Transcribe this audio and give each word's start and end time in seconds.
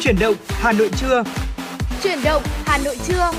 Chuyển 0.00 0.16
động 0.20 0.34
Hà 0.48 0.72
Nội 0.72 0.90
trưa. 1.00 1.22
Chuyển 2.02 2.18
động 2.24 2.42
Hà 2.64 2.78
Nội 2.78 2.96
trưa. 3.06 3.30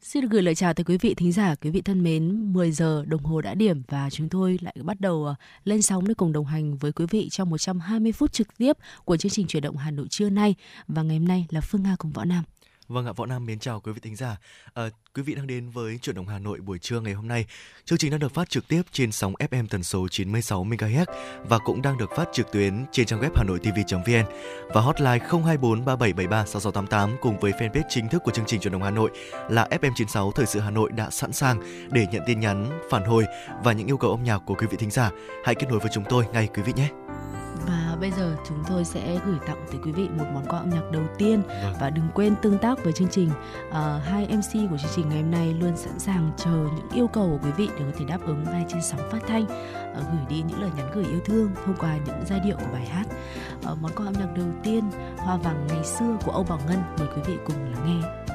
Xin 0.00 0.22
được 0.22 0.28
gửi 0.30 0.42
lời 0.42 0.54
chào 0.54 0.74
tới 0.74 0.84
quý 0.84 0.98
vị 0.98 1.14
thính 1.14 1.32
giả, 1.32 1.54
quý 1.54 1.70
vị 1.70 1.80
thân 1.80 2.02
mến. 2.02 2.52
10 2.52 2.72
giờ 2.72 3.04
đồng 3.06 3.24
hồ 3.24 3.40
đã 3.40 3.54
điểm 3.54 3.82
và 3.88 4.10
chúng 4.10 4.28
tôi 4.28 4.58
lại 4.62 4.74
bắt 4.82 5.00
đầu 5.00 5.24
ờ, 5.24 5.34
lên 5.64 5.82
sóng 5.82 6.08
để 6.08 6.14
cùng 6.14 6.32
đồng 6.32 6.46
hành 6.46 6.76
với 6.76 6.92
quý 6.92 7.06
vị 7.10 7.28
trong 7.30 7.50
120 7.50 8.12
phút 8.12 8.32
trực 8.32 8.58
tiếp 8.58 8.76
của 9.04 9.16
chương 9.16 9.30
trình 9.30 9.46
chuyển 9.46 9.62
động 9.62 9.76
Hà 9.76 9.90
Nội 9.90 10.06
trưa 10.10 10.30
nay. 10.30 10.54
Và 10.88 11.02
ngày 11.02 11.18
hôm 11.18 11.28
nay 11.28 11.46
là 11.50 11.60
Phương 11.60 11.82
Nga 11.82 11.96
cùng 11.98 12.12
Võ 12.12 12.24
Nam. 12.24 12.44
Vâng 12.88 13.06
ạ, 13.06 13.12
Võ 13.16 13.26
Nam 13.26 13.46
mến 13.46 13.58
chào 13.58 13.80
quý 13.80 13.92
vị 13.92 14.00
thính 14.02 14.16
giả. 14.16 14.36
À, 14.74 14.82
quý 15.14 15.22
vị 15.22 15.34
đang 15.34 15.46
đến 15.46 15.70
với 15.70 15.98
chuyển 16.02 16.16
động 16.16 16.26
Hà 16.26 16.38
Nội 16.38 16.60
buổi 16.60 16.78
trưa 16.78 17.00
ngày 17.00 17.12
hôm 17.12 17.28
nay. 17.28 17.46
Chương 17.84 17.98
trình 17.98 18.10
đang 18.10 18.20
được 18.20 18.34
phát 18.34 18.50
trực 18.50 18.68
tiếp 18.68 18.82
trên 18.92 19.12
sóng 19.12 19.34
FM 19.34 19.66
tần 19.70 19.82
số 19.82 20.08
96 20.08 20.64
MHz 20.64 21.04
và 21.48 21.58
cũng 21.58 21.82
đang 21.82 21.98
được 21.98 22.10
phát 22.16 22.28
trực 22.32 22.52
tuyến 22.52 22.84
trên 22.92 23.06
trang 23.06 23.20
web 23.20 23.30
hanoitv.vn 23.34 24.34
và 24.68 24.80
hotline 24.80 25.18
024 25.18 25.84
3773 25.84 26.46
6688 26.46 27.16
cùng 27.20 27.38
với 27.38 27.52
fanpage 27.52 27.82
chính 27.88 28.08
thức 28.08 28.22
của 28.24 28.30
chương 28.30 28.46
trình 28.46 28.60
chuyển 28.60 28.72
động 28.72 28.82
Hà 28.82 28.90
Nội 28.90 29.10
là 29.50 29.68
FM96 29.70 30.32
Thời 30.32 30.46
sự 30.46 30.60
Hà 30.60 30.70
Nội 30.70 30.90
đã 30.92 31.10
sẵn 31.10 31.32
sàng 31.32 31.88
để 31.92 32.06
nhận 32.12 32.22
tin 32.26 32.40
nhắn, 32.40 32.80
phản 32.90 33.04
hồi 33.04 33.24
và 33.64 33.72
những 33.72 33.86
yêu 33.86 33.96
cầu 33.96 34.10
âm 34.10 34.24
nhạc 34.24 34.38
của 34.38 34.54
quý 34.54 34.66
vị 34.70 34.76
thính 34.80 34.90
giả. 34.90 35.10
Hãy 35.44 35.54
kết 35.54 35.66
nối 35.70 35.78
với 35.78 35.90
chúng 35.94 36.04
tôi 36.08 36.24
ngay 36.32 36.48
quý 36.54 36.62
vị 36.62 36.72
nhé. 36.76 36.88
Và 37.66 37.96
bây 38.00 38.10
giờ 38.10 38.36
chúng 38.48 38.64
tôi 38.68 38.84
sẽ 38.84 39.18
gửi 39.26 39.38
tặng 39.46 39.66
tới 39.70 39.80
quý 39.84 39.92
vị 39.92 40.08
một 40.18 40.24
món 40.34 40.46
quà 40.48 40.58
âm 40.58 40.70
nhạc 40.70 40.90
đầu 40.92 41.02
tiên 41.18 41.42
vâng. 41.62 41.74
và 41.80 41.90
đừng 41.90 42.08
quên 42.14 42.34
tương 42.42 42.58
tác 42.58 42.84
với 42.84 42.92
chương 42.92 43.08
trình. 43.08 43.30
Uh, 43.68 43.74
hai 44.04 44.26
MC 44.26 44.70
của 44.70 44.78
chương 44.78 44.90
trình 44.96 45.08
ngày 45.08 45.22
hôm 45.22 45.30
nay 45.30 45.54
luôn 45.60 45.76
sẵn 45.76 45.98
sàng 45.98 46.30
chờ 46.36 46.66
những 46.76 46.88
yêu 46.94 47.06
cầu 47.06 47.28
của 47.28 47.46
quý 47.46 47.52
vị 47.56 47.68
để 47.78 47.84
có 47.92 47.98
thể 47.98 48.04
đáp 48.04 48.18
ứng 48.26 48.44
ngay 48.44 48.64
trên 48.68 48.82
sóng 48.82 49.10
phát 49.10 49.20
thanh, 49.28 49.44
uh, 49.44 50.06
gửi 50.12 50.26
đi 50.28 50.42
những 50.48 50.60
lời 50.60 50.70
nhắn 50.76 50.90
gửi 50.94 51.04
yêu 51.04 51.20
thương 51.24 51.50
thông 51.66 51.76
qua 51.78 51.98
những 52.06 52.24
giai 52.26 52.40
điệu 52.40 52.56
của 52.56 52.72
bài 52.72 52.86
hát. 52.86 53.04
Uh, 53.72 53.78
món 53.82 53.92
quà 53.96 54.06
âm 54.06 54.12
nhạc 54.12 54.36
đầu 54.36 54.46
tiên 54.62 54.84
Hoa 55.18 55.36
vàng 55.36 55.66
ngày 55.68 55.84
xưa 55.84 56.16
của 56.24 56.32
Âu 56.32 56.44
Bảo 56.44 56.60
Ngân 56.68 56.78
mời 56.98 57.08
quý 57.16 57.22
vị 57.26 57.34
cùng 57.46 57.72
lắng 57.72 57.86
nghe. 57.86 58.27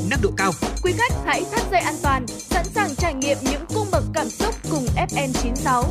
Bị 0.00 0.08
nâng 0.10 0.20
độ 0.22 0.30
cao. 0.36 0.52
Quý 0.82 0.92
khách 0.98 1.12
hãy 1.26 1.42
thắt 1.52 1.70
dây 1.70 1.80
an 1.80 1.94
toàn, 2.02 2.26
sẵn 2.26 2.64
sàng 2.64 2.94
trải 2.94 3.14
nghiệm 3.14 3.36
những 3.42 3.64
cung 3.74 3.86
bậc 3.92 4.04
cảm 4.14 4.28
xúc 4.28 4.54
cùng 4.70 4.86
FN96. 4.96 5.84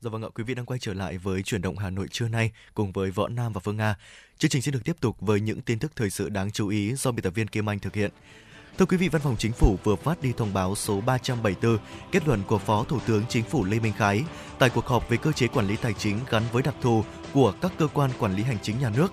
Dạ 0.00 0.10
vâng 0.10 0.22
ạ, 0.22 0.28
quý 0.34 0.44
vị 0.44 0.54
đang 0.54 0.66
quay 0.66 0.78
trở 0.78 0.94
lại 0.94 1.18
với 1.18 1.42
chuyển 1.42 1.62
động 1.62 1.78
Hà 1.78 1.90
Nội 1.90 2.06
trưa 2.10 2.28
nay 2.28 2.52
cùng 2.74 2.92
với 2.92 3.10
Võ 3.10 3.28
Nam 3.28 3.52
và 3.52 3.60
Phương 3.60 3.76
Nga. 3.76 3.96
Chương 4.38 4.50
trình 4.50 4.62
sẽ 4.62 4.72
được 4.72 4.84
tiếp 4.84 4.96
tục 5.00 5.16
với 5.20 5.40
những 5.40 5.60
tin 5.60 5.78
tức 5.78 5.92
thời 5.96 6.10
sự 6.10 6.28
đáng 6.28 6.50
chú 6.50 6.68
ý 6.68 6.94
do 6.94 7.12
biên 7.12 7.22
tập 7.22 7.32
viên 7.34 7.48
Kim 7.48 7.68
Anh 7.68 7.78
thực 7.78 7.94
hiện. 7.94 8.10
Thưa 8.78 8.86
quý 8.86 8.96
vị, 8.96 9.08
Văn 9.08 9.22
phòng 9.22 9.36
Chính 9.38 9.52
phủ 9.52 9.76
vừa 9.84 9.96
phát 9.96 10.22
đi 10.22 10.32
thông 10.36 10.54
báo 10.54 10.74
số 10.74 11.00
374 11.00 11.78
kết 12.12 12.28
luận 12.28 12.42
của 12.46 12.58
Phó 12.58 12.84
Thủ 12.84 12.98
tướng 13.06 13.22
Chính 13.28 13.44
phủ 13.44 13.64
Lê 13.64 13.80
Minh 13.80 13.92
Khái 13.96 14.24
tại 14.58 14.70
cuộc 14.70 14.86
họp 14.86 15.08
về 15.08 15.16
cơ 15.16 15.32
chế 15.32 15.46
quản 15.46 15.66
lý 15.66 15.76
tài 15.76 15.92
chính 15.92 16.18
gắn 16.30 16.42
với 16.52 16.62
đặc 16.62 16.74
thù 16.80 17.04
của 17.32 17.52
các 17.60 17.72
cơ 17.78 17.86
quan 17.86 18.10
quản 18.18 18.36
lý 18.36 18.42
hành 18.42 18.58
chính 18.62 18.80
nhà 18.80 18.90
nước. 18.96 19.12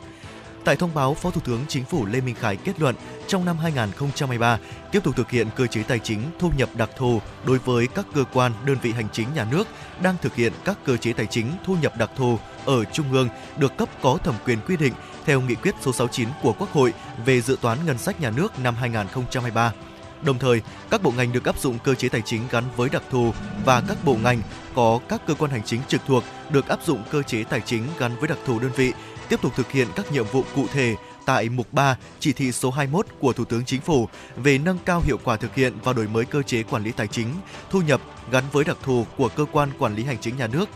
Tại 0.66 0.76
thông 0.76 0.94
báo, 0.94 1.14
Phó 1.14 1.32
Thủ 1.32 1.42
tướng 1.42 1.66
Chính 1.68 1.86
phủ 1.86 2.06
Lê 2.06 2.22
Minh 2.22 2.36
Khái 2.36 2.56
kết 2.56 2.80
luận 2.80 2.96
trong 3.28 3.46
năm 3.46 3.58
2023 3.58 4.60
tiếp 4.92 5.04
tục 5.04 5.16
thực 5.16 5.32
hiện 5.32 5.48
cơ 5.56 5.68
chế 5.68 5.84
tài 5.84 6.00
chính 6.00 6.22
thu 6.40 6.52
nhập 6.58 6.70
đặc 6.76 6.90
thù 6.98 7.22
đối 7.46 7.58
với 7.58 7.88
các 7.88 8.06
cơ 8.16 8.24
quan, 8.34 8.52
đơn 8.66 8.78
vị 8.82 8.92
hành 8.92 9.08
chính 9.12 9.28
nhà 9.36 9.48
nước 9.52 9.68
đang 10.02 10.16
thực 10.22 10.36
hiện 10.36 10.54
các 10.66 10.78
cơ 10.86 10.98
chế 10.98 11.14
tài 11.14 11.26
chính 11.26 11.52
thu 11.66 11.76
nhập 11.82 11.98
đặc 11.98 12.10
thù 12.18 12.40
ở 12.66 12.84
trung 12.84 13.12
ương 13.12 13.30
được 13.58 13.78
cấp 13.78 13.90
có 14.02 14.18
thẩm 14.24 14.36
quyền 14.46 14.60
quy 14.68 14.78
định 14.78 14.94
theo 15.26 15.42
nghị 15.42 15.56
quyết 15.56 15.76
số 15.82 15.94
69 15.94 16.30
của 16.42 16.54
Quốc 16.54 16.72
hội 16.72 16.94
về 17.26 17.42
dự 17.42 17.58
toán 17.62 17.78
ngân 17.86 17.98
sách 17.98 18.22
nhà 18.22 18.30
nước 18.30 18.60
năm 18.60 18.76
2023. 18.76 19.74
Đồng 20.22 20.40
thời, 20.40 20.62
các 20.90 21.04
bộ 21.04 21.12
ngành 21.18 21.34
được 21.34 21.46
áp 21.46 21.60
dụng 21.60 21.80
cơ 21.84 21.96
chế 21.96 22.10
tài 22.10 22.22
chính 22.26 22.42
gắn 22.52 22.64
với 22.76 22.90
đặc 22.90 23.04
thù 23.12 23.34
và 23.66 23.82
các 23.88 23.98
bộ 24.06 24.16
ngành 24.24 24.42
có 24.76 25.00
các 25.10 25.22
cơ 25.28 25.34
quan 25.34 25.52
hành 25.52 25.64
chính 25.64 25.82
trực 25.88 26.02
thuộc 26.08 26.24
được 26.50 26.68
áp 26.68 26.80
dụng 26.86 27.04
cơ 27.12 27.22
chế 27.22 27.44
tài 27.44 27.62
chính 27.62 27.84
gắn 28.00 28.12
với 28.20 28.28
đặc 28.28 28.38
thù 28.46 28.60
đơn 28.60 28.72
vị 28.76 28.94
tiếp 29.30 29.42
tục 29.42 29.52
thực 29.56 29.72
hiện 29.72 29.88
các 29.96 30.12
nhiệm 30.12 30.26
vụ 30.32 30.44
cụ 30.56 30.68
thể 30.74 30.96
tại 31.26 31.50
mục 31.50 31.74
3 31.74 31.98
chỉ 32.20 32.34
thị 32.34 32.52
số 32.52 32.72
21 32.72 33.06
của 33.20 33.34
Thủ 33.34 33.46
tướng 33.46 33.66
Chính 33.66 33.82
phủ 33.82 34.08
về 34.36 34.58
nâng 34.58 34.78
cao 34.86 35.02
hiệu 35.06 35.18
quả 35.24 35.38
thực 35.38 35.56
hiện 35.56 35.74
và 35.84 35.94
đổi 35.94 36.08
mới 36.08 36.26
cơ 36.26 36.42
chế 36.42 36.64
quản 36.64 36.84
lý 36.84 36.92
tài 36.92 37.08
chính, 37.08 37.28
thu 37.70 37.82
nhập 37.82 38.02
gắn 38.32 38.44
với 38.52 38.64
đặc 38.64 38.78
thù 38.84 39.06
của 39.18 39.30
cơ 39.30 39.46
quan 39.52 39.70
quản 39.80 39.96
lý 39.96 40.04
hành 40.04 40.18
chính 40.22 40.38
nhà 40.38 40.48
nước. 40.48 40.70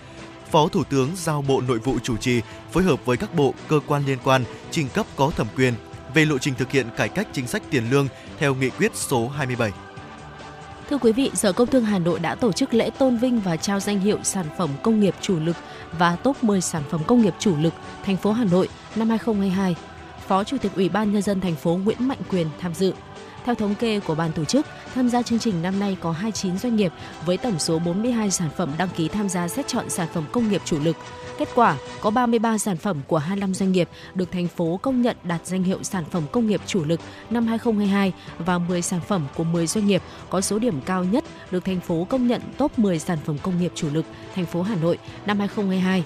Phó 0.51 0.67
Thủ 0.67 0.83
tướng 0.83 1.09
giao 1.15 1.41
Bộ 1.41 1.61
Nội 1.61 1.79
vụ 1.79 1.99
chủ 2.03 2.17
trì 2.17 2.41
phối 2.71 2.83
hợp 2.83 3.05
với 3.05 3.17
các 3.17 3.35
bộ, 3.35 3.53
cơ 3.67 3.79
quan 3.87 4.05
liên 4.05 4.17
quan 4.23 4.43
trình 4.71 4.89
cấp 4.93 5.05
có 5.15 5.31
thẩm 5.35 5.47
quyền 5.55 5.73
về 6.13 6.25
lộ 6.25 6.37
trình 6.37 6.53
thực 6.57 6.71
hiện 6.71 6.87
cải 6.97 7.09
cách 7.09 7.27
chính 7.33 7.47
sách 7.47 7.63
tiền 7.69 7.89
lương 7.89 8.07
theo 8.39 8.55
nghị 8.55 8.69
quyết 8.69 8.91
số 8.95 9.27
27. 9.27 9.71
Thưa 10.89 10.97
quý 10.97 11.11
vị, 11.11 11.31
Sở 11.33 11.51
Công 11.51 11.67
Thương 11.67 11.83
Hà 11.83 11.99
Nội 11.99 12.19
đã 12.19 12.35
tổ 12.35 12.51
chức 12.51 12.73
lễ 12.73 12.89
tôn 12.89 13.17
vinh 13.17 13.39
và 13.39 13.57
trao 13.57 13.79
danh 13.79 13.99
hiệu 13.99 14.17
sản 14.23 14.45
phẩm 14.57 14.69
công 14.83 14.99
nghiệp 14.99 15.15
chủ 15.21 15.39
lực 15.39 15.55
và 15.97 16.15
top 16.15 16.43
10 16.43 16.61
sản 16.61 16.83
phẩm 16.89 17.01
công 17.07 17.21
nghiệp 17.21 17.33
chủ 17.39 17.57
lực 17.57 17.73
thành 18.03 18.17
phố 18.17 18.31
Hà 18.31 18.45
Nội 18.45 18.69
năm 18.95 19.09
2022. 19.09 19.75
Phó 20.27 20.43
Chủ 20.43 20.57
tịch 20.57 20.71
Ủy 20.75 20.89
ban 20.89 21.11
nhân 21.11 21.21
dân 21.21 21.41
thành 21.41 21.55
phố 21.55 21.79
Nguyễn 21.83 22.07
Mạnh 22.07 22.17
Quyền 22.29 22.47
tham 22.59 22.73
dự. 22.73 22.93
Theo 23.45 23.55
thống 23.55 23.75
kê 23.75 23.99
của 23.99 24.15
ban 24.15 24.31
tổ 24.31 24.45
chức, 24.45 24.65
tham 24.95 25.09
gia 25.09 25.21
chương 25.21 25.39
trình 25.39 25.61
năm 25.61 25.79
nay 25.79 25.97
có 26.01 26.11
29 26.11 26.57
doanh 26.57 26.75
nghiệp 26.75 26.91
với 27.25 27.37
tổng 27.37 27.59
số 27.59 27.79
42 27.79 28.31
sản 28.31 28.49
phẩm 28.57 28.71
đăng 28.77 28.89
ký 28.95 29.07
tham 29.07 29.29
gia 29.29 29.47
xét 29.47 29.67
chọn 29.67 29.89
sản 29.89 30.07
phẩm 30.13 30.25
công 30.31 30.49
nghiệp 30.49 30.61
chủ 30.65 30.79
lực. 30.79 30.97
Kết 31.37 31.49
quả, 31.55 31.77
có 32.01 32.09
33 32.09 32.57
sản 32.57 32.77
phẩm 32.77 33.01
của 33.07 33.17
25 33.17 33.53
doanh 33.53 33.71
nghiệp 33.71 33.89
được 34.15 34.31
thành 34.31 34.47
phố 34.47 34.79
công 34.81 35.01
nhận 35.01 35.17
đạt 35.23 35.47
danh 35.47 35.63
hiệu 35.63 35.83
sản 35.83 36.03
phẩm 36.11 36.23
công 36.31 36.47
nghiệp 36.47 36.61
chủ 36.65 36.83
lực 36.85 36.99
năm 37.29 37.47
2022 37.47 38.13
và 38.37 38.57
10 38.57 38.81
sản 38.81 38.99
phẩm 39.07 39.27
của 39.35 39.43
10 39.43 39.67
doanh 39.67 39.87
nghiệp 39.87 40.01
có 40.29 40.41
số 40.41 40.59
điểm 40.59 40.81
cao 40.85 41.03
nhất 41.03 41.23
được 41.51 41.65
thành 41.65 41.79
phố 41.79 42.07
công 42.09 42.27
nhận 42.27 42.41
top 42.57 42.79
10 42.79 42.99
sản 42.99 43.17
phẩm 43.25 43.37
công 43.43 43.61
nghiệp 43.61 43.71
chủ 43.75 43.87
lực 43.93 44.05
thành 44.35 44.45
phố 44.45 44.61
Hà 44.61 44.75
Nội 44.75 44.97
năm 45.25 45.39
2022. 45.39 46.03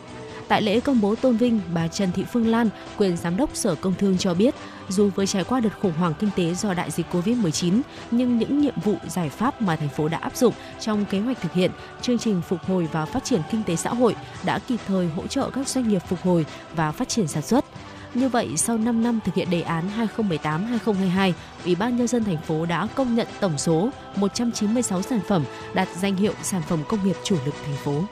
Tại 0.47 0.61
lễ 0.61 0.79
công 0.79 1.01
bố 1.01 1.15
tôn 1.15 1.37
vinh, 1.37 1.61
bà 1.73 1.87
Trần 1.87 2.11
Thị 2.11 2.23
Phương 2.23 2.47
Lan, 2.47 2.69
quyền 2.97 3.17
giám 3.17 3.37
đốc 3.37 3.49
Sở 3.53 3.75
Công 3.75 3.93
Thương 3.93 4.17
cho 4.17 4.33
biết, 4.33 4.55
dù 4.89 5.09
với 5.15 5.27
trải 5.27 5.43
qua 5.43 5.59
đợt 5.59 5.79
khủng 5.81 5.93
hoảng 5.93 6.13
kinh 6.19 6.29
tế 6.35 6.53
do 6.53 6.73
đại 6.73 6.91
dịch 6.91 7.05
Covid-19, 7.11 7.81
nhưng 8.11 8.37
những 8.37 8.61
nhiệm 8.61 8.79
vụ 8.83 8.95
giải 9.07 9.29
pháp 9.29 9.61
mà 9.61 9.75
thành 9.75 9.89
phố 9.89 10.07
đã 10.07 10.17
áp 10.17 10.35
dụng 10.35 10.53
trong 10.79 11.05
kế 11.05 11.19
hoạch 11.19 11.41
thực 11.41 11.53
hiện 11.53 11.71
chương 12.01 12.17
trình 12.17 12.41
phục 12.47 12.59
hồi 12.63 12.87
và 12.91 13.05
phát 13.05 13.23
triển 13.23 13.41
kinh 13.51 13.63
tế 13.63 13.75
xã 13.75 13.89
hội 13.89 14.15
đã 14.43 14.59
kịp 14.59 14.79
thời 14.87 15.07
hỗ 15.07 15.27
trợ 15.27 15.49
các 15.49 15.67
doanh 15.67 15.87
nghiệp 15.87 16.01
phục 16.07 16.21
hồi 16.21 16.45
và 16.75 16.91
phát 16.91 17.09
triển 17.09 17.27
sản 17.27 17.43
xuất. 17.43 17.65
Như 18.13 18.29
vậy, 18.29 18.49
sau 18.57 18.77
5 18.77 19.03
năm 19.03 19.19
thực 19.25 19.35
hiện 19.35 19.49
đề 19.49 19.61
án 19.61 19.89
2018-2022, 20.17 21.31
Ủy 21.65 21.75
ban 21.75 21.97
nhân 21.97 22.07
dân 22.07 22.23
thành 22.23 22.41
phố 22.41 22.65
đã 22.65 22.87
công 22.95 23.15
nhận 23.15 23.27
tổng 23.39 23.57
số 23.57 23.89
196 24.15 25.01
sản 25.01 25.19
phẩm 25.27 25.43
đạt 25.73 25.87
danh 26.01 26.15
hiệu 26.15 26.33
sản 26.43 26.61
phẩm 26.69 26.79
công 26.87 27.05
nghiệp 27.05 27.15
chủ 27.23 27.37
lực 27.45 27.55
thành 27.65 27.75
phố. 27.75 28.03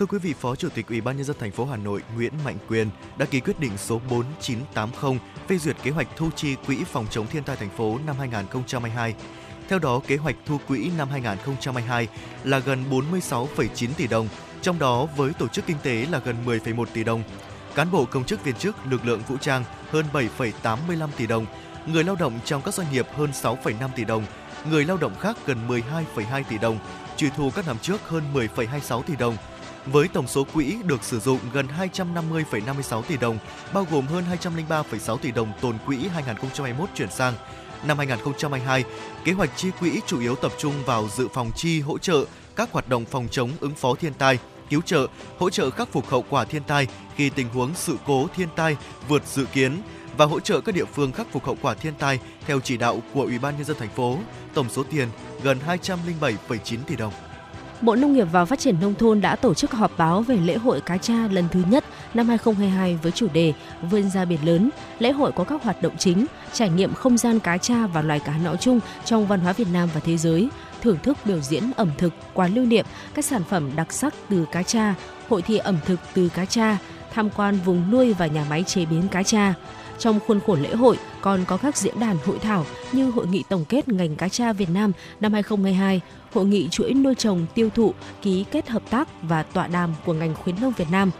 Thưa 0.00 0.06
quý 0.06 0.18
vị, 0.18 0.34
Phó 0.40 0.56
Chủ 0.56 0.68
tịch 0.68 0.88
Ủy 0.88 1.00
ban 1.00 1.16
nhân 1.16 1.24
dân 1.24 1.36
thành 1.40 1.50
phố 1.50 1.64
Hà 1.64 1.76
Nội 1.76 2.02
Nguyễn 2.14 2.32
Mạnh 2.44 2.58
Quyền 2.68 2.90
đã 3.18 3.26
ký 3.26 3.40
quyết 3.40 3.60
định 3.60 3.72
số 3.76 4.00
4980 4.10 5.18
phê 5.48 5.58
duyệt 5.58 5.76
kế 5.82 5.90
hoạch 5.90 6.08
thu 6.16 6.30
chi 6.36 6.56
quỹ 6.66 6.84
phòng 6.84 7.06
chống 7.10 7.26
thiên 7.26 7.42
tai 7.42 7.56
thành 7.56 7.70
phố 7.70 7.98
năm 8.06 8.16
2022. 8.18 9.14
Theo 9.68 9.78
đó, 9.78 10.00
kế 10.06 10.16
hoạch 10.16 10.36
thu 10.46 10.58
quỹ 10.68 10.90
năm 10.98 11.08
2022 11.10 12.08
là 12.44 12.58
gần 12.58 12.84
46,9 12.90 13.88
tỷ 13.96 14.06
đồng, 14.06 14.28
trong 14.62 14.78
đó 14.78 15.06
với 15.16 15.32
tổ 15.32 15.48
chức 15.48 15.66
kinh 15.66 15.76
tế 15.82 16.06
là 16.10 16.18
gần 16.18 16.36
10,1 16.46 16.84
tỷ 16.92 17.04
đồng, 17.04 17.22
cán 17.74 17.90
bộ 17.90 18.04
công 18.04 18.24
chức 18.24 18.44
viên 18.44 18.54
chức 18.54 18.76
lực 18.90 19.06
lượng 19.06 19.22
vũ 19.28 19.36
trang 19.36 19.64
hơn 19.90 20.04
7,85 20.12 21.08
tỷ 21.16 21.26
đồng, 21.26 21.46
người 21.86 22.04
lao 22.04 22.16
động 22.16 22.38
trong 22.44 22.62
các 22.62 22.74
doanh 22.74 22.92
nghiệp 22.92 23.06
hơn 23.16 23.30
6,5 23.30 23.88
tỷ 23.96 24.04
đồng, 24.04 24.24
người 24.70 24.84
lao 24.84 24.96
động 24.96 25.14
khác 25.20 25.36
gần 25.46 25.68
12,2 25.68 26.42
tỷ 26.48 26.58
đồng, 26.58 26.78
trừ 27.16 27.28
thu 27.36 27.50
các 27.50 27.66
năm 27.66 27.78
trước 27.82 28.08
hơn 28.08 28.22
10,26 28.34 29.02
tỷ 29.02 29.16
đồng. 29.16 29.36
Với 29.92 30.08
tổng 30.08 30.26
số 30.26 30.44
quỹ 30.44 30.76
được 30.84 31.04
sử 31.04 31.20
dụng 31.20 31.38
gần 31.52 31.66
250,56 31.94 33.02
tỷ 33.02 33.16
đồng, 33.16 33.38
bao 33.74 33.86
gồm 33.90 34.06
hơn 34.06 34.24
203,6 34.42 35.16
tỷ 35.16 35.30
đồng 35.32 35.52
tồn 35.60 35.74
quỹ 35.86 35.96
2021 35.96 36.88
chuyển 36.94 37.10
sang. 37.10 37.34
Năm 37.84 37.98
2022, 37.98 38.84
kế 39.24 39.32
hoạch 39.32 39.50
chi 39.56 39.70
quỹ 39.80 40.00
chủ 40.06 40.20
yếu 40.20 40.36
tập 40.36 40.52
trung 40.58 40.74
vào 40.86 41.08
dự 41.16 41.28
phòng 41.34 41.50
chi 41.56 41.80
hỗ 41.80 41.98
trợ 41.98 42.24
các 42.56 42.72
hoạt 42.72 42.88
động 42.88 43.04
phòng 43.04 43.28
chống 43.30 43.50
ứng 43.60 43.74
phó 43.74 43.94
thiên 43.94 44.14
tai, 44.14 44.38
cứu 44.70 44.82
trợ, 44.82 45.06
hỗ 45.38 45.50
trợ 45.50 45.70
khắc 45.70 45.92
phục 45.92 46.08
hậu 46.08 46.24
quả 46.30 46.44
thiên 46.44 46.62
tai 46.62 46.86
khi 47.16 47.30
tình 47.30 47.48
huống 47.48 47.74
sự 47.74 47.96
cố 48.06 48.26
thiên 48.36 48.48
tai 48.56 48.76
vượt 49.08 49.22
dự 49.26 49.44
kiến 49.44 49.82
và 50.16 50.24
hỗ 50.24 50.40
trợ 50.40 50.60
các 50.60 50.74
địa 50.74 50.84
phương 50.84 51.12
khắc 51.12 51.32
phục 51.32 51.44
hậu 51.44 51.56
quả 51.62 51.74
thiên 51.74 51.94
tai 51.94 52.18
theo 52.46 52.60
chỉ 52.60 52.76
đạo 52.76 53.02
của 53.14 53.22
Ủy 53.22 53.38
ban 53.38 53.56
nhân 53.56 53.64
dân 53.64 53.76
thành 53.80 53.90
phố, 53.96 54.18
tổng 54.54 54.68
số 54.68 54.82
tiền 54.90 55.08
gần 55.42 55.58
207,9 55.66 56.78
tỷ 56.86 56.96
đồng. 56.96 57.12
Bộ 57.80 57.96
Nông 57.96 58.12
nghiệp 58.12 58.28
và 58.32 58.44
Phát 58.44 58.58
triển 58.58 58.76
Nông 58.80 58.94
thôn 58.94 59.20
đã 59.20 59.36
tổ 59.36 59.54
chức 59.54 59.72
họp 59.72 59.98
báo 59.98 60.22
về 60.22 60.36
lễ 60.36 60.56
hội 60.56 60.80
cá 60.80 60.96
tra 60.96 61.28
lần 61.30 61.48
thứ 61.50 61.62
nhất 61.70 61.84
năm 62.14 62.28
2022 62.28 62.98
với 63.02 63.12
chủ 63.12 63.26
đề 63.32 63.52
Vươn 63.90 64.10
ra 64.10 64.24
biển 64.24 64.38
lớn. 64.44 64.70
Lễ 64.98 65.12
hội 65.12 65.32
có 65.32 65.44
các 65.44 65.62
hoạt 65.62 65.82
động 65.82 65.96
chính, 65.98 66.26
trải 66.52 66.70
nghiệm 66.70 66.94
không 66.94 67.18
gian 67.18 67.40
cá 67.40 67.58
tra 67.58 67.86
và 67.86 68.02
loài 68.02 68.20
cá 68.20 68.38
nói 68.38 68.56
chung 68.60 68.80
trong 69.04 69.26
văn 69.26 69.40
hóa 69.40 69.52
Việt 69.52 69.68
Nam 69.72 69.88
và 69.94 70.00
thế 70.00 70.16
giới, 70.16 70.48
thưởng 70.82 70.98
thức 71.02 71.16
biểu 71.24 71.40
diễn 71.40 71.62
ẩm 71.76 71.90
thực, 71.98 72.12
quà 72.34 72.48
lưu 72.48 72.64
niệm, 72.64 72.86
các 73.14 73.24
sản 73.24 73.42
phẩm 73.44 73.70
đặc 73.76 73.92
sắc 73.92 74.14
từ 74.28 74.46
cá 74.52 74.62
tra, 74.62 74.94
hội 75.28 75.42
thi 75.42 75.56
ẩm 75.56 75.76
thực 75.84 76.00
từ 76.14 76.28
cá 76.28 76.44
tra, 76.44 76.78
tham 77.12 77.30
quan 77.30 77.58
vùng 77.64 77.90
nuôi 77.90 78.12
và 78.12 78.26
nhà 78.26 78.44
máy 78.50 78.62
chế 78.62 78.84
biến 78.84 79.08
cá 79.08 79.22
tra. 79.22 79.54
Trong 80.00 80.20
khuôn 80.26 80.40
khổ 80.46 80.54
lễ 80.54 80.74
hội 80.74 80.98
còn 81.20 81.44
có 81.44 81.56
các 81.56 81.76
diễn 81.76 82.00
đàn 82.00 82.16
hội 82.24 82.38
thảo 82.38 82.66
như 82.92 83.10
Hội 83.10 83.26
nghị 83.26 83.44
tổng 83.48 83.64
kết 83.68 83.88
ngành 83.88 84.16
cá 84.16 84.28
tra 84.28 84.52
Việt 84.52 84.68
Nam 84.68 84.92
năm 85.20 85.32
2022, 85.32 86.00
Hội 86.32 86.44
nghị 86.44 86.68
chuỗi 86.68 86.94
nuôi 86.94 87.14
trồng 87.14 87.46
tiêu 87.54 87.70
thụ 87.74 87.94
ký 88.22 88.44
kết 88.50 88.68
hợp 88.68 88.82
tác 88.90 89.08
và 89.22 89.42
tọa 89.42 89.66
đàm 89.66 89.94
của 90.04 90.12
ngành 90.12 90.34
khuyến 90.34 90.56
nông 90.60 90.72
Việt 90.76 90.90
Nam. 90.90 91.10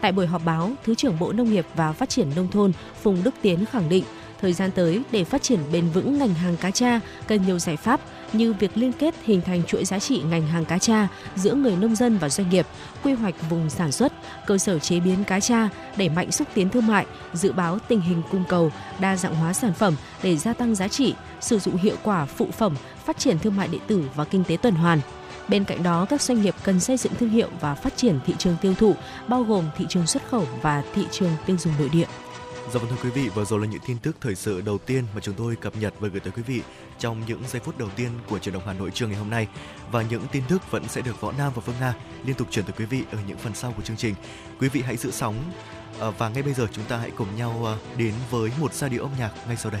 Tại 0.00 0.12
buổi 0.12 0.26
họp 0.26 0.42
báo, 0.44 0.70
Thứ 0.84 0.94
trưởng 0.94 1.18
Bộ 1.18 1.32
Nông 1.32 1.52
nghiệp 1.52 1.66
và 1.74 1.92
Phát 1.92 2.08
triển 2.08 2.28
Nông 2.36 2.48
thôn 2.50 2.72
Phùng 3.02 3.22
Đức 3.24 3.34
Tiến 3.42 3.64
khẳng 3.66 3.88
định, 3.88 4.04
thời 4.40 4.52
gian 4.52 4.70
tới 4.70 5.02
để 5.10 5.24
phát 5.24 5.42
triển 5.42 5.58
bền 5.72 5.90
vững 5.90 6.18
ngành 6.18 6.34
hàng 6.34 6.56
cá 6.56 6.70
tra 6.70 7.00
cần 7.26 7.46
nhiều 7.46 7.58
giải 7.58 7.76
pháp 7.76 8.00
như 8.34 8.52
việc 8.52 8.70
liên 8.74 8.92
kết 8.92 9.14
hình 9.24 9.40
thành 9.40 9.62
chuỗi 9.64 9.84
giá 9.84 9.98
trị 9.98 10.22
ngành 10.30 10.46
hàng 10.46 10.64
cá 10.64 10.78
tra 10.78 11.08
giữa 11.36 11.54
người 11.54 11.76
nông 11.76 11.96
dân 11.96 12.18
và 12.18 12.28
doanh 12.28 12.50
nghiệp, 12.50 12.66
quy 13.02 13.12
hoạch 13.12 13.50
vùng 13.50 13.70
sản 13.70 13.92
xuất, 13.92 14.12
cơ 14.46 14.58
sở 14.58 14.78
chế 14.78 15.00
biến 15.00 15.24
cá 15.24 15.40
tra, 15.40 15.68
đẩy 15.96 16.08
mạnh 16.08 16.32
xúc 16.32 16.48
tiến 16.54 16.68
thương 16.68 16.86
mại, 16.86 17.06
dự 17.32 17.52
báo 17.52 17.78
tình 17.88 18.00
hình 18.00 18.22
cung 18.30 18.44
cầu, 18.48 18.70
đa 18.98 19.16
dạng 19.16 19.34
hóa 19.34 19.52
sản 19.52 19.72
phẩm 19.72 19.94
để 20.22 20.36
gia 20.36 20.52
tăng 20.52 20.74
giá 20.74 20.88
trị, 20.88 21.14
sử 21.40 21.58
dụng 21.58 21.76
hiệu 21.76 21.96
quả 22.02 22.24
phụ 22.24 22.48
phẩm, 22.52 22.74
phát 23.04 23.18
triển 23.18 23.38
thương 23.38 23.56
mại 23.56 23.68
điện 23.68 23.82
tử 23.86 24.04
và 24.14 24.24
kinh 24.24 24.44
tế 24.44 24.56
tuần 24.56 24.74
hoàn. 24.74 25.00
Bên 25.48 25.64
cạnh 25.64 25.82
đó, 25.82 26.06
các 26.10 26.22
doanh 26.22 26.42
nghiệp 26.42 26.54
cần 26.62 26.80
xây 26.80 26.96
dựng 26.96 27.12
thương 27.14 27.28
hiệu 27.28 27.48
và 27.60 27.74
phát 27.74 27.96
triển 27.96 28.20
thị 28.26 28.34
trường 28.38 28.56
tiêu 28.60 28.74
thụ, 28.74 28.94
bao 29.28 29.42
gồm 29.42 29.64
thị 29.76 29.86
trường 29.88 30.06
xuất 30.06 30.22
khẩu 30.28 30.46
và 30.62 30.82
thị 30.94 31.06
trường 31.10 31.30
tiêu 31.46 31.56
dùng 31.58 31.72
nội 31.78 31.88
địa. 31.88 32.06
Dạ 32.72 32.80
vâng 32.80 32.90
thưa 32.90 32.96
quý 33.02 33.10
vị, 33.10 33.28
vừa 33.28 33.44
rồi 33.44 33.60
là 33.60 33.66
những 33.66 33.80
tin 33.86 33.98
tức 33.98 34.16
thời 34.20 34.34
sự 34.34 34.60
đầu 34.60 34.78
tiên 34.78 35.04
mà 35.14 35.20
chúng 35.20 35.34
tôi 35.34 35.56
cập 35.56 35.76
nhật 35.76 35.94
và 36.00 36.08
gửi 36.08 36.20
tới 36.20 36.32
quý 36.36 36.42
vị 36.42 36.62
trong 36.98 37.22
những 37.26 37.42
giây 37.48 37.60
phút 37.64 37.78
đầu 37.78 37.88
tiên 37.96 38.10
của 38.28 38.38
truyền 38.38 38.52
động 38.52 38.62
Hà 38.66 38.72
Nội 38.72 38.90
trưa 38.90 39.06
ngày 39.06 39.16
hôm 39.16 39.30
nay. 39.30 39.48
Và 39.90 40.02
những 40.02 40.22
tin 40.32 40.42
tức 40.48 40.70
vẫn 40.70 40.88
sẽ 40.88 41.00
được 41.00 41.20
Võ 41.20 41.32
Nam 41.32 41.52
và 41.54 41.62
Phương 41.66 41.74
Nga 41.80 41.94
liên 42.24 42.36
tục 42.36 42.48
chuyển 42.50 42.64
tới 42.64 42.74
quý 42.78 42.84
vị 42.84 43.02
ở 43.12 43.18
những 43.26 43.38
phần 43.38 43.54
sau 43.54 43.72
của 43.76 43.82
chương 43.82 43.96
trình. 43.96 44.14
Quý 44.60 44.68
vị 44.68 44.82
hãy 44.82 44.96
giữ 44.96 45.10
sóng 45.10 45.34
à, 46.00 46.10
và 46.10 46.28
ngay 46.28 46.42
bây 46.42 46.54
giờ 46.54 46.66
chúng 46.72 46.84
ta 46.84 46.96
hãy 46.96 47.10
cùng 47.10 47.36
nhau 47.36 47.66
à, 47.66 47.74
đến 47.96 48.14
với 48.30 48.50
một 48.60 48.74
giai 48.74 48.90
điệu 48.90 49.02
âm 49.02 49.10
nhạc 49.18 49.32
ngay 49.46 49.56
sau 49.56 49.72
đây. 49.72 49.80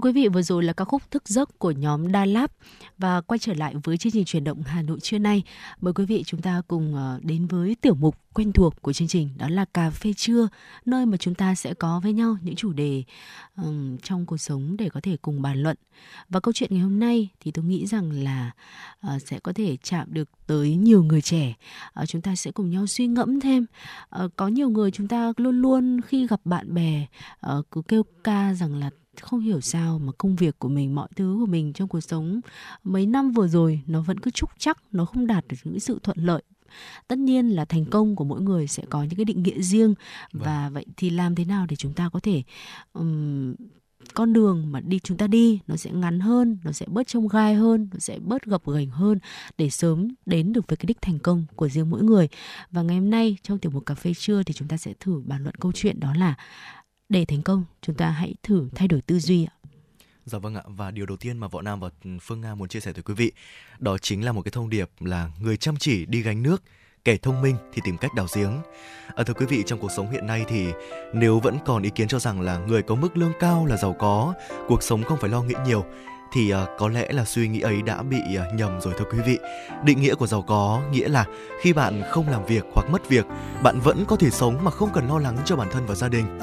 Thưa 0.00 0.08
quý 0.08 0.12
vị, 0.12 0.28
vừa 0.28 0.42
rồi 0.42 0.62
là 0.62 0.72
ca 0.72 0.84
khúc 0.84 1.10
Thức 1.10 1.28
giấc 1.28 1.58
của 1.58 1.70
nhóm 1.70 2.12
Đa 2.12 2.24
Lab 2.24 2.50
và 2.98 3.20
quay 3.20 3.38
trở 3.38 3.54
lại 3.54 3.74
với 3.84 3.98
chương 3.98 4.12
trình 4.12 4.24
chuyển 4.24 4.44
động 4.44 4.62
Hà 4.62 4.82
Nội 4.82 5.00
trưa 5.00 5.18
nay. 5.18 5.42
Mời 5.80 5.92
quý 5.92 6.04
vị 6.04 6.22
chúng 6.26 6.42
ta 6.42 6.62
cùng 6.68 6.94
ờ, 6.94 7.20
đến 7.22 7.46
với 7.46 7.76
tiểu 7.80 7.94
mục 7.94 8.16
quen 8.34 8.52
thuộc 8.52 8.82
của 8.82 8.92
chương 8.92 9.08
trình 9.08 9.28
đó 9.38 9.48
là 9.48 9.64
cà 9.64 9.90
phê 9.90 10.12
trưa, 10.12 10.48
nơi 10.84 11.06
mà 11.06 11.16
chúng 11.16 11.34
ta 11.34 11.54
sẽ 11.54 11.74
có 11.74 12.00
với 12.00 12.12
nhau 12.12 12.36
những 12.42 12.54
chủ 12.54 12.72
đề 12.72 13.02
um, 13.56 13.96
trong 13.96 14.26
cuộc 14.26 14.36
sống 14.36 14.76
để 14.78 14.88
có 14.88 15.00
thể 15.02 15.16
cùng 15.22 15.42
bàn 15.42 15.62
luận. 15.62 15.76
Và 16.28 16.40
câu 16.40 16.52
chuyện 16.52 16.70
ngày 16.72 16.82
hôm 16.82 16.98
nay 16.98 17.28
thì 17.40 17.50
tôi 17.50 17.64
nghĩ 17.64 17.86
rằng 17.86 18.24
là 18.24 18.50
uh, 19.06 19.22
sẽ 19.26 19.38
có 19.38 19.52
thể 19.52 19.76
chạm 19.82 20.14
được 20.14 20.28
tới 20.46 20.76
nhiều 20.76 21.02
người 21.02 21.22
trẻ. 21.22 21.54
Uh, 22.02 22.08
chúng 22.08 22.22
ta 22.22 22.36
sẽ 22.36 22.50
cùng 22.50 22.70
nhau 22.70 22.86
suy 22.86 23.06
ngẫm 23.06 23.40
thêm. 23.40 23.66
Uh, 24.24 24.36
có 24.36 24.48
nhiều 24.48 24.70
người 24.70 24.90
chúng 24.90 25.08
ta 25.08 25.32
luôn 25.36 25.60
luôn 25.60 26.00
khi 26.00 26.26
gặp 26.26 26.40
bạn 26.44 26.74
bè 26.74 27.06
uh, 27.58 27.66
cứ 27.70 27.82
kêu 27.88 28.02
ca 28.24 28.54
rằng 28.54 28.74
là 28.74 28.90
không 29.22 29.40
hiểu 29.40 29.60
sao 29.60 29.98
mà 29.98 30.12
công 30.18 30.36
việc 30.36 30.58
của 30.58 30.68
mình 30.68 30.94
mọi 30.94 31.08
thứ 31.16 31.36
của 31.40 31.46
mình 31.46 31.72
trong 31.72 31.88
cuộc 31.88 32.00
sống 32.00 32.40
mấy 32.84 33.06
năm 33.06 33.30
vừa 33.30 33.48
rồi 33.48 33.82
nó 33.86 34.00
vẫn 34.00 34.20
cứ 34.20 34.30
trúc 34.30 34.50
chắc 34.58 34.78
nó 34.92 35.04
không 35.04 35.26
đạt 35.26 35.44
được 35.48 35.56
những 35.64 35.80
sự 35.80 35.98
thuận 36.02 36.18
lợi. 36.18 36.42
Tất 37.08 37.18
nhiên 37.18 37.48
là 37.48 37.64
thành 37.64 37.84
công 37.84 38.16
của 38.16 38.24
mỗi 38.24 38.40
người 38.40 38.66
sẽ 38.66 38.82
có 38.90 39.02
những 39.02 39.16
cái 39.16 39.24
định 39.24 39.42
nghĩa 39.42 39.60
riêng. 39.60 39.94
Và 40.32 40.68
vậy 40.68 40.86
thì 40.96 41.10
làm 41.10 41.34
thế 41.34 41.44
nào 41.44 41.66
để 41.68 41.76
chúng 41.76 41.92
ta 41.92 42.08
có 42.08 42.20
thể 42.20 42.42
ừm, 42.92 43.54
con 44.14 44.32
đường 44.32 44.72
mà 44.72 44.80
đi 44.80 44.98
chúng 44.98 45.16
ta 45.16 45.26
đi 45.26 45.60
nó 45.66 45.76
sẽ 45.76 45.90
ngắn 45.90 46.20
hơn 46.20 46.58
nó 46.64 46.72
sẽ 46.72 46.86
bớt 46.88 47.06
trông 47.06 47.28
gai 47.28 47.54
hơn 47.54 47.88
nó 47.92 47.98
sẽ 47.98 48.18
bớt 48.18 48.44
gập 48.44 48.62
ghềnh 48.66 48.90
hơn 48.90 49.18
để 49.58 49.70
sớm 49.70 50.08
đến 50.26 50.52
được 50.52 50.68
với 50.68 50.76
cái 50.76 50.86
đích 50.86 51.02
thành 51.02 51.18
công 51.18 51.44
của 51.56 51.68
riêng 51.68 51.90
mỗi 51.90 52.02
người. 52.02 52.28
Và 52.70 52.82
ngày 52.82 52.98
hôm 52.98 53.10
nay 53.10 53.36
trong 53.42 53.58
tiểu 53.58 53.72
mục 53.72 53.86
cà 53.86 53.94
phê 53.94 54.12
trưa 54.14 54.42
thì 54.42 54.54
chúng 54.54 54.68
ta 54.68 54.76
sẽ 54.76 54.92
thử 55.00 55.22
bàn 55.26 55.42
luận 55.42 55.54
câu 55.54 55.72
chuyện 55.74 56.00
đó 56.00 56.14
là 56.18 56.34
để 57.10 57.24
thành 57.24 57.42
công 57.42 57.64
chúng 57.82 57.96
ta 57.96 58.10
hãy 58.10 58.34
thử 58.42 58.68
thay 58.74 58.88
đổi 58.88 59.00
tư 59.00 59.18
duy 59.18 59.44
ạ 59.44 59.54
Dạ 60.24 60.38
vâng 60.38 60.54
ạ, 60.54 60.62
và 60.66 60.90
điều 60.90 61.06
đầu 61.06 61.16
tiên 61.16 61.38
mà 61.38 61.48
Võ 61.48 61.62
Nam 61.62 61.80
và 61.80 61.90
Phương 62.22 62.40
Nga 62.40 62.54
muốn 62.54 62.68
chia 62.68 62.80
sẻ 62.80 62.92
tới 62.92 63.02
quý 63.02 63.14
vị 63.14 63.32
đó 63.78 63.98
chính 63.98 64.24
là 64.24 64.32
một 64.32 64.42
cái 64.42 64.50
thông 64.50 64.70
điệp 64.70 64.90
là 65.00 65.30
người 65.40 65.56
chăm 65.56 65.76
chỉ 65.76 66.06
đi 66.06 66.22
gánh 66.22 66.42
nước, 66.42 66.62
kẻ 67.04 67.16
thông 67.16 67.42
minh 67.42 67.56
thì 67.72 67.82
tìm 67.84 67.98
cách 67.98 68.14
đào 68.14 68.26
giếng. 68.36 68.52
À, 69.14 69.24
thưa 69.24 69.34
quý 69.34 69.46
vị, 69.46 69.62
trong 69.66 69.78
cuộc 69.78 69.90
sống 69.96 70.10
hiện 70.10 70.26
nay 70.26 70.44
thì 70.48 70.66
nếu 71.14 71.40
vẫn 71.40 71.58
còn 71.66 71.82
ý 71.82 71.90
kiến 71.94 72.08
cho 72.08 72.18
rằng 72.18 72.40
là 72.40 72.58
người 72.58 72.82
có 72.82 72.94
mức 72.94 73.16
lương 73.16 73.32
cao 73.40 73.66
là 73.66 73.76
giàu 73.76 73.96
có, 73.98 74.34
cuộc 74.68 74.82
sống 74.82 75.02
không 75.02 75.18
phải 75.20 75.30
lo 75.30 75.42
nghĩ 75.42 75.54
nhiều 75.66 75.84
thì 76.32 76.50
ờ, 76.50 76.66
có 76.78 76.88
lẽ 76.88 77.06
là 77.12 77.24
suy 77.24 77.48
nghĩ 77.48 77.60
ấy 77.60 77.82
đã 77.82 78.02
bị 78.02 78.18
ờ, 78.36 78.44
nhầm 78.54 78.80
rồi 78.80 78.94
thưa 78.98 79.04
quý 79.12 79.18
vị. 79.26 79.38
Định 79.84 80.00
nghĩa 80.00 80.14
của 80.14 80.26
giàu 80.26 80.42
có 80.42 80.82
nghĩa 80.90 81.08
là 81.08 81.24
khi 81.60 81.72
bạn 81.72 82.02
không 82.10 82.28
làm 82.28 82.44
việc 82.44 82.64
hoặc 82.74 82.86
mất 82.90 83.08
việc, 83.08 83.26
bạn 83.62 83.80
vẫn 83.80 84.04
có 84.08 84.16
thể 84.16 84.30
sống 84.30 84.64
mà 84.64 84.70
không 84.70 84.90
cần 84.92 85.08
lo 85.08 85.18
lắng 85.18 85.36
cho 85.44 85.56
bản 85.56 85.68
thân 85.72 85.86
và 85.86 85.94
gia 85.94 86.08
đình. 86.08 86.38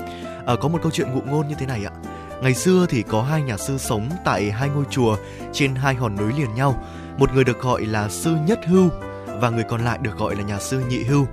À, 0.46 0.56
có 0.62 0.68
một 0.68 0.80
câu 0.82 0.92
chuyện 0.92 1.08
ngụ 1.14 1.22
ngôn 1.22 1.48
như 1.48 1.56
thế 1.60 1.66
này 1.66 1.86
ạ. 1.86 1.92
Ngày 2.42 2.54
xưa 2.54 2.86
thì 2.90 3.02
có 3.02 3.22
hai 3.22 3.42
nhà 3.42 3.58
sư 3.58 3.78
sống 3.78 4.10
tại 4.26 4.52
hai 4.52 4.70
ngôi 4.70 4.86
chùa 4.90 5.18
trên 5.54 5.76
hai 5.76 5.96
hòn 5.96 6.16
núi 6.16 6.34
liền 6.38 6.56
nhau. 6.56 6.84
Một 7.18 7.34
người 7.34 7.44
được 7.44 7.60
gọi 7.62 7.86
là 7.86 8.10
sư 8.10 8.36
Nhất 8.48 8.60
Hưu 8.68 8.90
và 9.42 9.50
người 9.50 9.64
còn 9.64 9.86
lại 9.86 9.98
được 10.02 10.18
gọi 10.18 10.36
là 10.36 10.44
nhà 10.44 10.60
sư 10.60 10.82
Nhị 10.90 11.04
Hưu. 11.04 11.28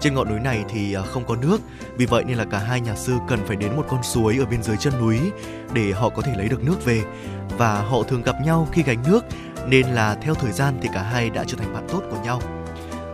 Trên 0.00 0.14
ngọn 0.14 0.28
núi 0.28 0.40
này 0.40 0.64
thì 0.68 0.96
không 1.12 1.24
có 1.24 1.36
nước, 1.36 1.60
vì 1.96 2.06
vậy 2.06 2.24
nên 2.24 2.38
là 2.38 2.44
cả 2.44 2.58
hai 2.58 2.80
nhà 2.80 2.94
sư 2.94 3.14
cần 3.28 3.38
phải 3.46 3.56
đến 3.56 3.76
một 3.76 3.84
con 3.88 4.02
suối 4.02 4.38
ở 4.38 4.46
bên 4.46 4.62
dưới 4.62 4.76
chân 4.76 4.92
núi 5.00 5.18
để 5.74 5.92
họ 5.92 6.08
có 6.08 6.22
thể 6.22 6.32
lấy 6.36 6.48
được 6.48 6.64
nước 6.64 6.84
về. 6.84 7.02
Và 7.58 7.82
họ 7.82 8.02
thường 8.02 8.22
gặp 8.22 8.36
nhau 8.44 8.68
khi 8.72 8.82
gánh 8.82 9.02
nước, 9.06 9.24
nên 9.66 9.86
là 9.86 10.14
theo 10.14 10.34
thời 10.34 10.52
gian 10.52 10.78
thì 10.82 10.88
cả 10.94 11.02
hai 11.02 11.30
đã 11.30 11.44
trở 11.46 11.56
thành 11.56 11.74
bạn 11.74 11.86
tốt 11.88 12.02
của 12.10 12.18
nhau. 12.24 12.40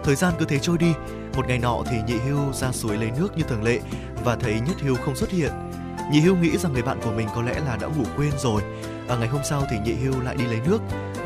Thời 0.04 0.14
gian 0.14 0.34
cứ 0.38 0.44
thế 0.44 0.58
trôi 0.58 0.78
đi, 0.78 0.92
một 1.36 1.48
ngày 1.48 1.58
nọ 1.58 1.82
thì 1.90 1.96
Nhị 2.06 2.18
Hưu 2.18 2.52
ra 2.52 2.72
suối 2.72 2.96
lấy 2.96 3.10
nước 3.18 3.36
như 3.36 3.42
thường 3.42 3.62
lệ 3.62 3.80
và 4.24 4.36
thấy 4.36 4.60
Nhất 4.60 4.80
Hưu 4.80 4.96
không 4.96 5.16
xuất 5.16 5.30
hiện. 5.30 5.52
Nhị 6.12 6.20
Hưu 6.20 6.36
nghĩ 6.36 6.58
rằng 6.58 6.72
người 6.72 6.82
bạn 6.82 7.00
của 7.04 7.12
mình 7.12 7.28
có 7.34 7.42
lẽ 7.42 7.54
là 7.66 7.76
đã 7.76 7.86
ngủ 7.86 8.04
quên 8.16 8.30
rồi. 8.38 8.62
À, 9.08 9.16
ngày 9.16 9.28
hôm 9.28 9.40
sau 9.44 9.62
thì 9.70 9.76
Nhị 9.84 9.94
Hưu 9.94 10.20
lại 10.20 10.36
đi 10.36 10.44
lấy 10.46 10.60
nước, 10.66 10.78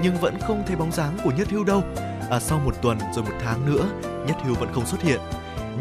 nhưng 0.03 0.17
vẫn 0.17 0.39
không 0.41 0.63
thấy 0.67 0.77
bóng 0.77 0.93
dáng 0.93 1.19
của 1.25 1.31
Nhất 1.31 1.51
Hưu 1.51 1.65
đâu. 1.65 1.83
À, 2.31 2.41
sau 2.41 2.59
một 2.59 2.83
tuần 2.83 2.99
rồi 3.15 3.25
một 3.25 3.35
tháng 3.45 3.67
nữa, 3.67 3.89
Nhất 4.27 4.37
Hưu 4.45 4.55
vẫn 4.55 4.73
không 4.73 4.87
xuất 4.87 5.03
hiện. 5.03 5.21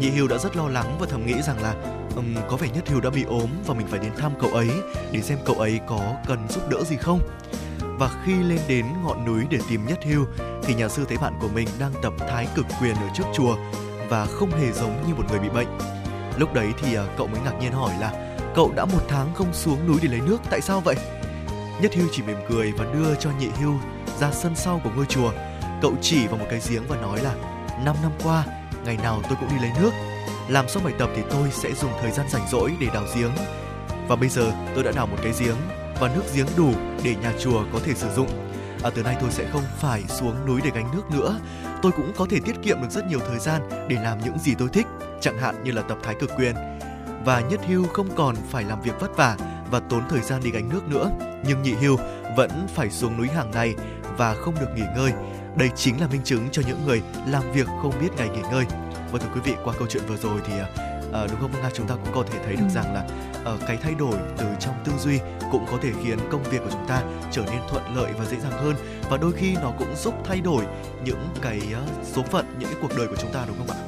Nhị 0.00 0.10
Hưu 0.10 0.28
đã 0.28 0.38
rất 0.38 0.56
lo 0.56 0.68
lắng 0.68 0.96
và 1.00 1.06
thầm 1.10 1.26
nghĩ 1.26 1.42
rằng 1.42 1.62
là 1.62 1.74
um, 2.16 2.34
có 2.50 2.56
vẻ 2.56 2.68
Nhất 2.74 2.88
Hưu 2.88 3.00
đã 3.00 3.10
bị 3.10 3.22
ốm 3.22 3.50
và 3.66 3.74
mình 3.74 3.86
phải 3.86 4.00
đến 4.00 4.12
thăm 4.16 4.32
cậu 4.40 4.50
ấy 4.50 4.70
để 5.12 5.22
xem 5.22 5.38
cậu 5.44 5.56
ấy 5.56 5.80
có 5.86 6.14
cần 6.26 6.38
giúp 6.48 6.62
đỡ 6.70 6.84
gì 6.84 6.96
không. 6.96 7.20
Và 7.80 8.22
khi 8.24 8.32
lên 8.42 8.58
đến 8.68 8.86
ngọn 9.04 9.24
núi 9.24 9.44
để 9.50 9.58
tìm 9.70 9.86
Nhất 9.86 9.98
Hưu 10.04 10.24
thì 10.62 10.74
nhà 10.74 10.88
sư 10.88 11.04
thấy 11.08 11.18
bạn 11.18 11.32
của 11.40 11.48
mình 11.48 11.68
đang 11.78 11.92
tập 12.02 12.12
thái 12.18 12.48
cực 12.54 12.66
quyền 12.80 12.94
ở 12.94 13.08
trước 13.14 13.24
chùa 13.34 13.56
và 14.08 14.26
không 14.26 14.50
hề 14.50 14.72
giống 14.72 15.04
như 15.08 15.14
một 15.14 15.24
người 15.30 15.40
bị 15.40 15.48
bệnh. 15.48 15.78
Lúc 16.38 16.54
đấy 16.54 16.72
thì 16.82 16.98
uh, 16.98 17.04
cậu 17.16 17.26
mới 17.26 17.40
ngạc 17.44 17.54
nhiên 17.60 17.72
hỏi 17.72 17.92
là 18.00 18.36
cậu 18.54 18.72
đã 18.76 18.84
một 18.84 19.02
tháng 19.08 19.34
không 19.34 19.52
xuống 19.52 19.86
núi 19.86 19.96
để 20.02 20.08
lấy 20.08 20.20
nước 20.20 20.38
tại 20.50 20.60
sao 20.60 20.80
vậy? 20.80 20.96
Nhất 21.80 21.94
Hưu 21.94 22.08
chỉ 22.12 22.22
mỉm 22.22 22.36
cười 22.48 22.72
và 22.72 22.84
đưa 22.92 23.14
cho 23.14 23.30
Nhị 23.40 23.48
Hưu 23.48 23.74
ra 24.20 24.30
sân 24.32 24.56
sau 24.56 24.80
của 24.84 24.90
ngôi 24.96 25.06
chùa. 25.06 25.32
Cậu 25.82 25.94
chỉ 26.02 26.26
vào 26.26 26.38
một 26.38 26.46
cái 26.50 26.60
giếng 26.70 26.82
và 26.88 26.96
nói 26.96 27.20
là 27.22 27.34
năm 27.84 27.96
năm 28.02 28.12
qua 28.24 28.44
ngày 28.84 28.96
nào 28.96 29.22
tôi 29.28 29.36
cũng 29.40 29.48
đi 29.48 29.56
lấy 29.60 29.70
nước. 29.80 29.90
Làm 30.48 30.68
xong 30.68 30.84
bài 30.84 30.94
tập 30.98 31.10
thì 31.16 31.22
tôi 31.30 31.50
sẽ 31.50 31.72
dùng 31.72 31.90
thời 32.00 32.10
gian 32.10 32.26
rảnh 32.28 32.48
rỗi 32.48 32.72
để 32.80 32.86
đào 32.94 33.04
giếng. 33.16 33.30
Và 34.08 34.16
bây 34.16 34.28
giờ 34.28 34.52
tôi 34.74 34.84
đã 34.84 34.92
đào 34.96 35.06
một 35.06 35.16
cái 35.22 35.32
giếng 35.40 35.56
và 36.00 36.08
nước 36.14 36.22
giếng 36.34 36.46
đủ 36.56 36.72
để 37.04 37.14
nhà 37.22 37.32
chùa 37.40 37.64
có 37.72 37.78
thể 37.84 37.94
sử 37.94 38.10
dụng. 38.16 38.28
À, 38.82 38.90
từ 38.94 39.02
nay 39.02 39.16
tôi 39.20 39.30
sẽ 39.30 39.46
không 39.52 39.62
phải 39.78 40.02
xuống 40.08 40.46
núi 40.46 40.60
để 40.64 40.70
gánh 40.74 40.88
nước 40.94 41.10
nữa. 41.10 41.38
Tôi 41.82 41.92
cũng 41.92 42.12
có 42.16 42.26
thể 42.30 42.38
tiết 42.44 42.62
kiệm 42.62 42.82
được 42.82 42.90
rất 42.90 43.06
nhiều 43.06 43.20
thời 43.28 43.38
gian 43.38 43.62
để 43.88 43.96
làm 44.02 44.18
những 44.24 44.38
gì 44.38 44.54
tôi 44.58 44.68
thích, 44.72 44.86
chẳng 45.20 45.38
hạn 45.38 45.64
như 45.64 45.72
là 45.72 45.82
tập 45.82 45.98
thái 46.02 46.14
cực 46.20 46.30
quyền. 46.36 46.54
Và 47.24 47.40
Nhất 47.40 47.60
Hưu 47.68 47.86
không 47.86 48.08
còn 48.16 48.36
phải 48.50 48.64
làm 48.64 48.82
việc 48.82 49.00
vất 49.00 49.16
vả 49.16 49.36
và 49.70 49.80
tốn 49.80 50.02
thời 50.08 50.20
gian 50.20 50.40
đi 50.44 50.50
gánh 50.50 50.68
nước 50.68 50.88
nữa. 50.88 51.10
Nhưng 51.46 51.62
Nhị 51.62 51.72
Hưu 51.72 51.96
vẫn 52.36 52.50
phải 52.74 52.90
xuống 52.90 53.16
núi 53.16 53.28
hàng 53.28 53.50
ngày 53.50 53.74
và 54.16 54.34
không 54.34 54.54
được 54.60 54.68
nghỉ 54.76 54.84
ngơi. 54.96 55.12
Đây 55.56 55.70
chính 55.76 56.00
là 56.00 56.06
minh 56.06 56.20
chứng 56.24 56.48
cho 56.52 56.62
những 56.66 56.86
người 56.86 57.02
làm 57.26 57.52
việc 57.52 57.66
không 57.82 57.92
biết 58.00 58.08
ngày 58.16 58.28
nghỉ 58.28 58.40
ngơi. 58.50 58.64
Và 59.12 59.18
thưa 59.18 59.28
quý 59.34 59.40
vị, 59.44 59.52
qua 59.64 59.74
câu 59.78 59.86
chuyện 59.90 60.02
vừa 60.08 60.16
rồi 60.16 60.40
thì 60.46 60.52
à, 61.12 61.26
đúng 61.30 61.40
không 61.40 61.50
Nga 61.62 61.70
chúng 61.74 61.86
ta 61.86 61.94
cũng 61.94 62.14
có 62.14 62.22
thể 62.32 62.38
thấy 62.44 62.56
được 62.56 62.62
Ừ. 62.68 62.74
rằng 62.74 62.94
là 62.94 63.06
ờ, 63.44 63.58
cái 63.66 63.76
thay 63.82 63.94
đổi 63.94 64.14
từ 64.38 64.44
trong 64.60 64.74
tư 64.84 64.92
duy 64.98 65.18
cũng 65.52 65.66
có 65.70 65.78
thể 65.82 65.90
khiến 66.04 66.18
công 66.30 66.42
việc 66.42 66.58
của 66.64 66.70
chúng 66.72 66.86
ta 66.88 67.02
trở 67.30 67.42
nên 67.46 67.60
thuận 67.68 67.96
lợi 67.96 68.12
và 68.18 68.24
dễ 68.24 68.36
dàng 68.40 68.52
hơn 68.52 68.74
và 69.10 69.16
đôi 69.16 69.32
khi 69.32 69.56
nó 69.62 69.72
cũng 69.78 69.96
giúp 69.96 70.14
thay 70.24 70.40
đổi 70.40 70.64
những 71.04 71.28
cái 71.42 71.60
ờ, 71.74 71.80
số 72.12 72.22
phận 72.22 72.46
những 72.58 72.68
cái 72.68 72.78
cuộc 72.82 72.96
đời 72.96 73.06
của 73.06 73.16
chúng 73.20 73.32
ta 73.32 73.44
đúng 73.48 73.56
không 73.58 73.76
ạ? 73.76 73.80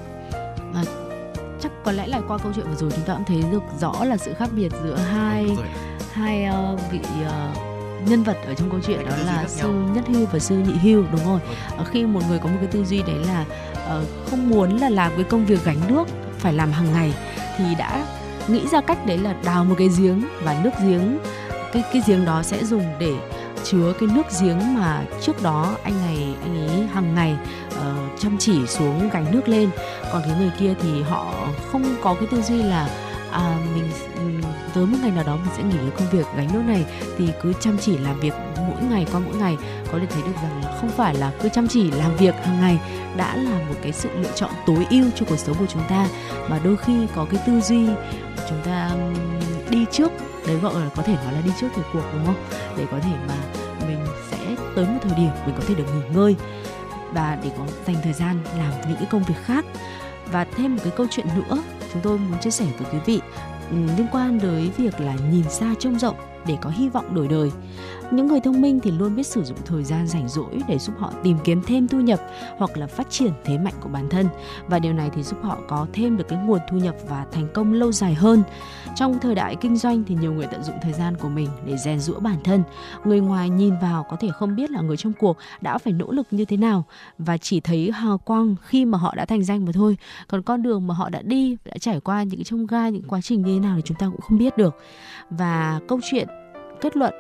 chắc 1.60 1.72
có 1.84 1.92
lẽ 1.92 2.06
là 2.06 2.20
qua 2.28 2.38
câu 2.38 2.52
chuyện 2.56 2.66
vừa 2.70 2.76
rồi 2.76 2.90
chúng 2.96 3.04
ta 3.04 3.14
cũng 3.14 3.24
thấy 3.24 3.50
được 3.52 3.62
rõ 3.80 4.04
là 4.04 4.16
sự 4.16 4.34
khác 4.34 4.48
biệt 4.56 4.72
giữa 4.84 4.96
hai 4.96 5.44
rồi 5.56 5.66
ạ. 5.66 5.98
hai 6.12 6.44
ờ, 6.44 6.76
vị 6.92 7.00
ờ, 7.24 7.50
nhân 8.06 8.22
vật 8.22 8.36
ở 8.46 8.54
trong 8.54 8.70
câu 8.70 8.80
chuyện 8.86 9.04
đó 9.08 9.16
là 9.26 9.44
sư 9.48 9.68
nhau. 9.68 9.90
nhất 9.94 10.04
hưu 10.08 10.26
và 10.26 10.38
sư 10.38 10.56
nhị 10.56 10.72
hưu 10.72 11.04
đúng 11.12 11.24
rồi. 11.24 11.40
Ờ, 11.76 11.84
khi 11.84 12.04
một 12.06 12.20
người 12.28 12.38
có 12.38 12.48
một 12.48 12.56
cái 12.60 12.68
tư 12.72 12.84
duy 12.84 13.02
đấy 13.02 13.16
là 13.26 13.44
ờ, 13.86 14.04
không 14.30 14.50
muốn 14.50 14.76
là 14.76 14.88
làm 14.88 15.12
cái 15.14 15.24
công 15.24 15.46
việc 15.46 15.64
gánh 15.64 15.80
nước 15.88 16.04
phải 16.38 16.52
làm 16.52 16.72
hàng 16.72 16.92
ngày 16.92 17.14
thì 17.58 17.64
đã 17.78 18.06
nghĩ 18.48 18.68
ra 18.72 18.80
cách 18.80 19.06
đấy 19.06 19.18
là 19.18 19.34
đào 19.44 19.64
một 19.64 19.74
cái 19.78 19.88
giếng 19.98 20.22
và 20.42 20.60
nước 20.64 20.70
giếng 20.86 21.18
cái 21.72 21.82
cái 21.92 22.02
giếng 22.06 22.24
đó 22.24 22.42
sẽ 22.42 22.64
dùng 22.64 22.84
để 22.98 23.12
chứa 23.64 23.92
cái 24.00 24.08
nước 24.14 24.26
giếng 24.40 24.74
mà 24.74 25.02
trước 25.20 25.42
đó 25.42 25.76
anh 25.82 26.00
này 26.06 26.34
anh 26.42 26.68
ấy 26.68 26.86
hàng 26.86 27.14
ngày 27.14 27.36
ờ, 27.80 27.94
chăm 28.18 28.38
chỉ 28.38 28.66
xuống 28.66 29.08
gánh 29.12 29.26
nước 29.30 29.48
lên 29.48 29.70
còn 30.12 30.22
cái 30.22 30.32
người 30.38 30.50
kia 30.58 30.74
thì 30.82 31.02
họ 31.02 31.34
không 31.72 31.84
có 32.02 32.14
cái 32.14 32.26
tư 32.30 32.42
duy 32.42 32.62
là 32.62 32.88
à, 33.32 33.56
mình 33.74 33.90
tới 34.74 34.86
một 34.86 34.96
ngày 35.02 35.10
nào 35.10 35.24
đó 35.24 35.36
mình 35.36 35.54
sẽ 35.56 35.62
nghỉ 35.62 35.76
cái 35.76 35.90
công 35.98 36.10
việc 36.10 36.26
gánh 36.36 36.48
nỗi 36.54 36.62
này, 36.62 36.84
thì 37.18 37.28
cứ 37.42 37.52
chăm 37.60 37.78
chỉ 37.78 37.98
làm 37.98 38.20
việc 38.20 38.34
mỗi 38.56 38.82
ngày 38.90 39.06
qua 39.12 39.20
mỗi 39.20 39.36
ngày. 39.36 39.56
Có 39.92 39.98
thể 39.98 40.06
thấy 40.10 40.22
được 40.22 40.34
rằng 40.42 40.62
là 40.64 40.76
không 40.80 40.90
phải 40.90 41.14
là 41.14 41.32
cứ 41.42 41.48
chăm 41.48 41.68
chỉ 41.68 41.90
làm 41.90 42.16
việc 42.16 42.34
hàng 42.44 42.60
ngày 42.60 42.78
đã 43.16 43.36
là 43.36 43.58
một 43.68 43.74
cái 43.82 43.92
sự 43.92 44.08
lựa 44.18 44.32
chọn 44.34 44.50
tối 44.66 44.86
ưu 44.90 45.04
cho 45.14 45.26
cuộc 45.28 45.36
sống 45.36 45.56
của 45.58 45.66
chúng 45.68 45.82
ta, 45.88 46.06
mà 46.48 46.60
đôi 46.64 46.76
khi 46.76 47.06
có 47.14 47.26
cái 47.30 47.40
tư 47.46 47.60
duy 47.60 47.86
chúng 48.48 48.60
ta 48.64 48.90
đi 49.70 49.84
trước, 49.92 50.12
đấy 50.46 50.56
gọi 50.56 50.74
là 50.74 50.90
có 50.96 51.02
thể 51.02 51.14
nói 51.14 51.32
là 51.32 51.40
đi 51.44 51.50
trước 51.60 51.68
thời 51.74 51.84
cuộc, 51.92 52.02
đúng 52.12 52.26
không? 52.26 52.44
Để 52.76 52.86
có 52.90 52.98
thể 53.00 53.12
mà 53.28 53.34
mình 53.86 54.06
sẽ 54.30 54.38
tới 54.76 54.84
một 54.84 54.98
thời 55.02 55.14
điểm 55.16 55.30
mình 55.46 55.54
có 55.58 55.62
thể 55.68 55.74
được 55.74 55.84
nghỉ 55.94 56.16
ngơi 56.16 56.36
và 57.12 57.38
để 57.42 57.50
có 57.58 57.64
dành 57.86 57.96
thời 58.02 58.12
gian 58.12 58.38
làm 58.58 58.72
những 58.88 58.96
cái 58.96 59.06
công 59.10 59.24
việc 59.24 59.38
khác. 59.44 59.64
Và 60.32 60.46
thêm 60.56 60.76
một 60.76 60.80
cái 60.84 60.92
câu 60.96 61.06
chuyện 61.10 61.26
nữa 61.36 61.62
chúng 61.92 62.02
tôi 62.02 62.18
muốn 62.18 62.38
chia 62.40 62.50
sẻ 62.50 62.64
với 62.78 62.92
quý 62.92 62.98
vị 63.06 63.20
Ừ, 63.70 63.76
liên 63.96 64.06
quan 64.12 64.40
tới 64.40 64.70
việc 64.76 65.00
là 65.00 65.16
nhìn 65.32 65.44
xa 65.50 65.74
trông 65.78 65.98
rộng 65.98 66.16
để 66.46 66.56
có 66.60 66.70
hy 66.70 66.88
vọng 66.88 67.14
đổi 67.14 67.28
đời 67.28 67.50
những 68.16 68.26
người 68.26 68.40
thông 68.40 68.60
minh 68.60 68.80
thì 68.80 68.90
luôn 68.90 69.16
biết 69.16 69.26
sử 69.26 69.44
dụng 69.44 69.58
thời 69.64 69.84
gian 69.84 70.06
rảnh 70.06 70.28
rỗi 70.28 70.60
để 70.68 70.78
giúp 70.78 70.94
họ 70.98 71.12
tìm 71.22 71.36
kiếm 71.44 71.62
thêm 71.66 71.88
thu 71.88 72.00
nhập 72.00 72.20
hoặc 72.58 72.76
là 72.76 72.86
phát 72.86 73.10
triển 73.10 73.32
thế 73.44 73.58
mạnh 73.58 73.74
của 73.80 73.88
bản 73.88 74.08
thân. 74.10 74.26
Và 74.66 74.78
điều 74.78 74.92
này 74.92 75.10
thì 75.14 75.22
giúp 75.22 75.38
họ 75.42 75.58
có 75.68 75.86
thêm 75.92 76.16
được 76.16 76.28
cái 76.28 76.38
nguồn 76.38 76.60
thu 76.70 76.76
nhập 76.76 76.94
và 77.08 77.26
thành 77.32 77.48
công 77.54 77.72
lâu 77.72 77.92
dài 77.92 78.14
hơn. 78.14 78.42
Trong 78.96 79.18
thời 79.20 79.34
đại 79.34 79.56
kinh 79.56 79.76
doanh 79.76 80.04
thì 80.04 80.14
nhiều 80.14 80.32
người 80.32 80.46
tận 80.46 80.62
dụng 80.62 80.76
thời 80.82 80.92
gian 80.92 81.16
của 81.16 81.28
mình 81.28 81.48
để 81.66 81.76
rèn 81.76 82.00
rũa 82.00 82.20
bản 82.20 82.36
thân. 82.44 82.62
Người 83.04 83.20
ngoài 83.20 83.50
nhìn 83.50 83.74
vào 83.82 84.06
có 84.10 84.16
thể 84.16 84.28
không 84.28 84.56
biết 84.56 84.70
là 84.70 84.80
người 84.80 84.96
trong 84.96 85.12
cuộc 85.12 85.36
đã 85.60 85.78
phải 85.78 85.92
nỗ 85.92 86.10
lực 86.10 86.26
như 86.30 86.44
thế 86.44 86.56
nào 86.56 86.84
và 87.18 87.36
chỉ 87.36 87.60
thấy 87.60 87.90
hào 87.90 88.18
quang 88.18 88.56
khi 88.62 88.84
mà 88.84 88.98
họ 88.98 89.14
đã 89.14 89.24
thành 89.24 89.44
danh 89.44 89.64
mà 89.64 89.72
thôi. 89.72 89.96
Còn 90.28 90.42
con 90.42 90.62
đường 90.62 90.86
mà 90.86 90.94
họ 90.94 91.08
đã 91.08 91.22
đi, 91.22 91.56
đã 91.64 91.78
trải 91.80 92.00
qua 92.00 92.22
những 92.22 92.36
cái 92.36 92.44
trông 92.44 92.66
gai, 92.66 92.92
những 92.92 93.02
quá 93.08 93.20
trình 93.22 93.42
như 93.42 93.54
thế 93.54 93.60
nào 93.60 93.76
thì 93.76 93.82
chúng 93.84 93.96
ta 93.96 94.06
cũng 94.06 94.20
không 94.20 94.38
biết 94.38 94.56
được. 94.56 94.76
Và 95.30 95.80
câu 95.88 96.00
chuyện 96.10 96.28
kết 96.80 96.96
luận 96.96 97.14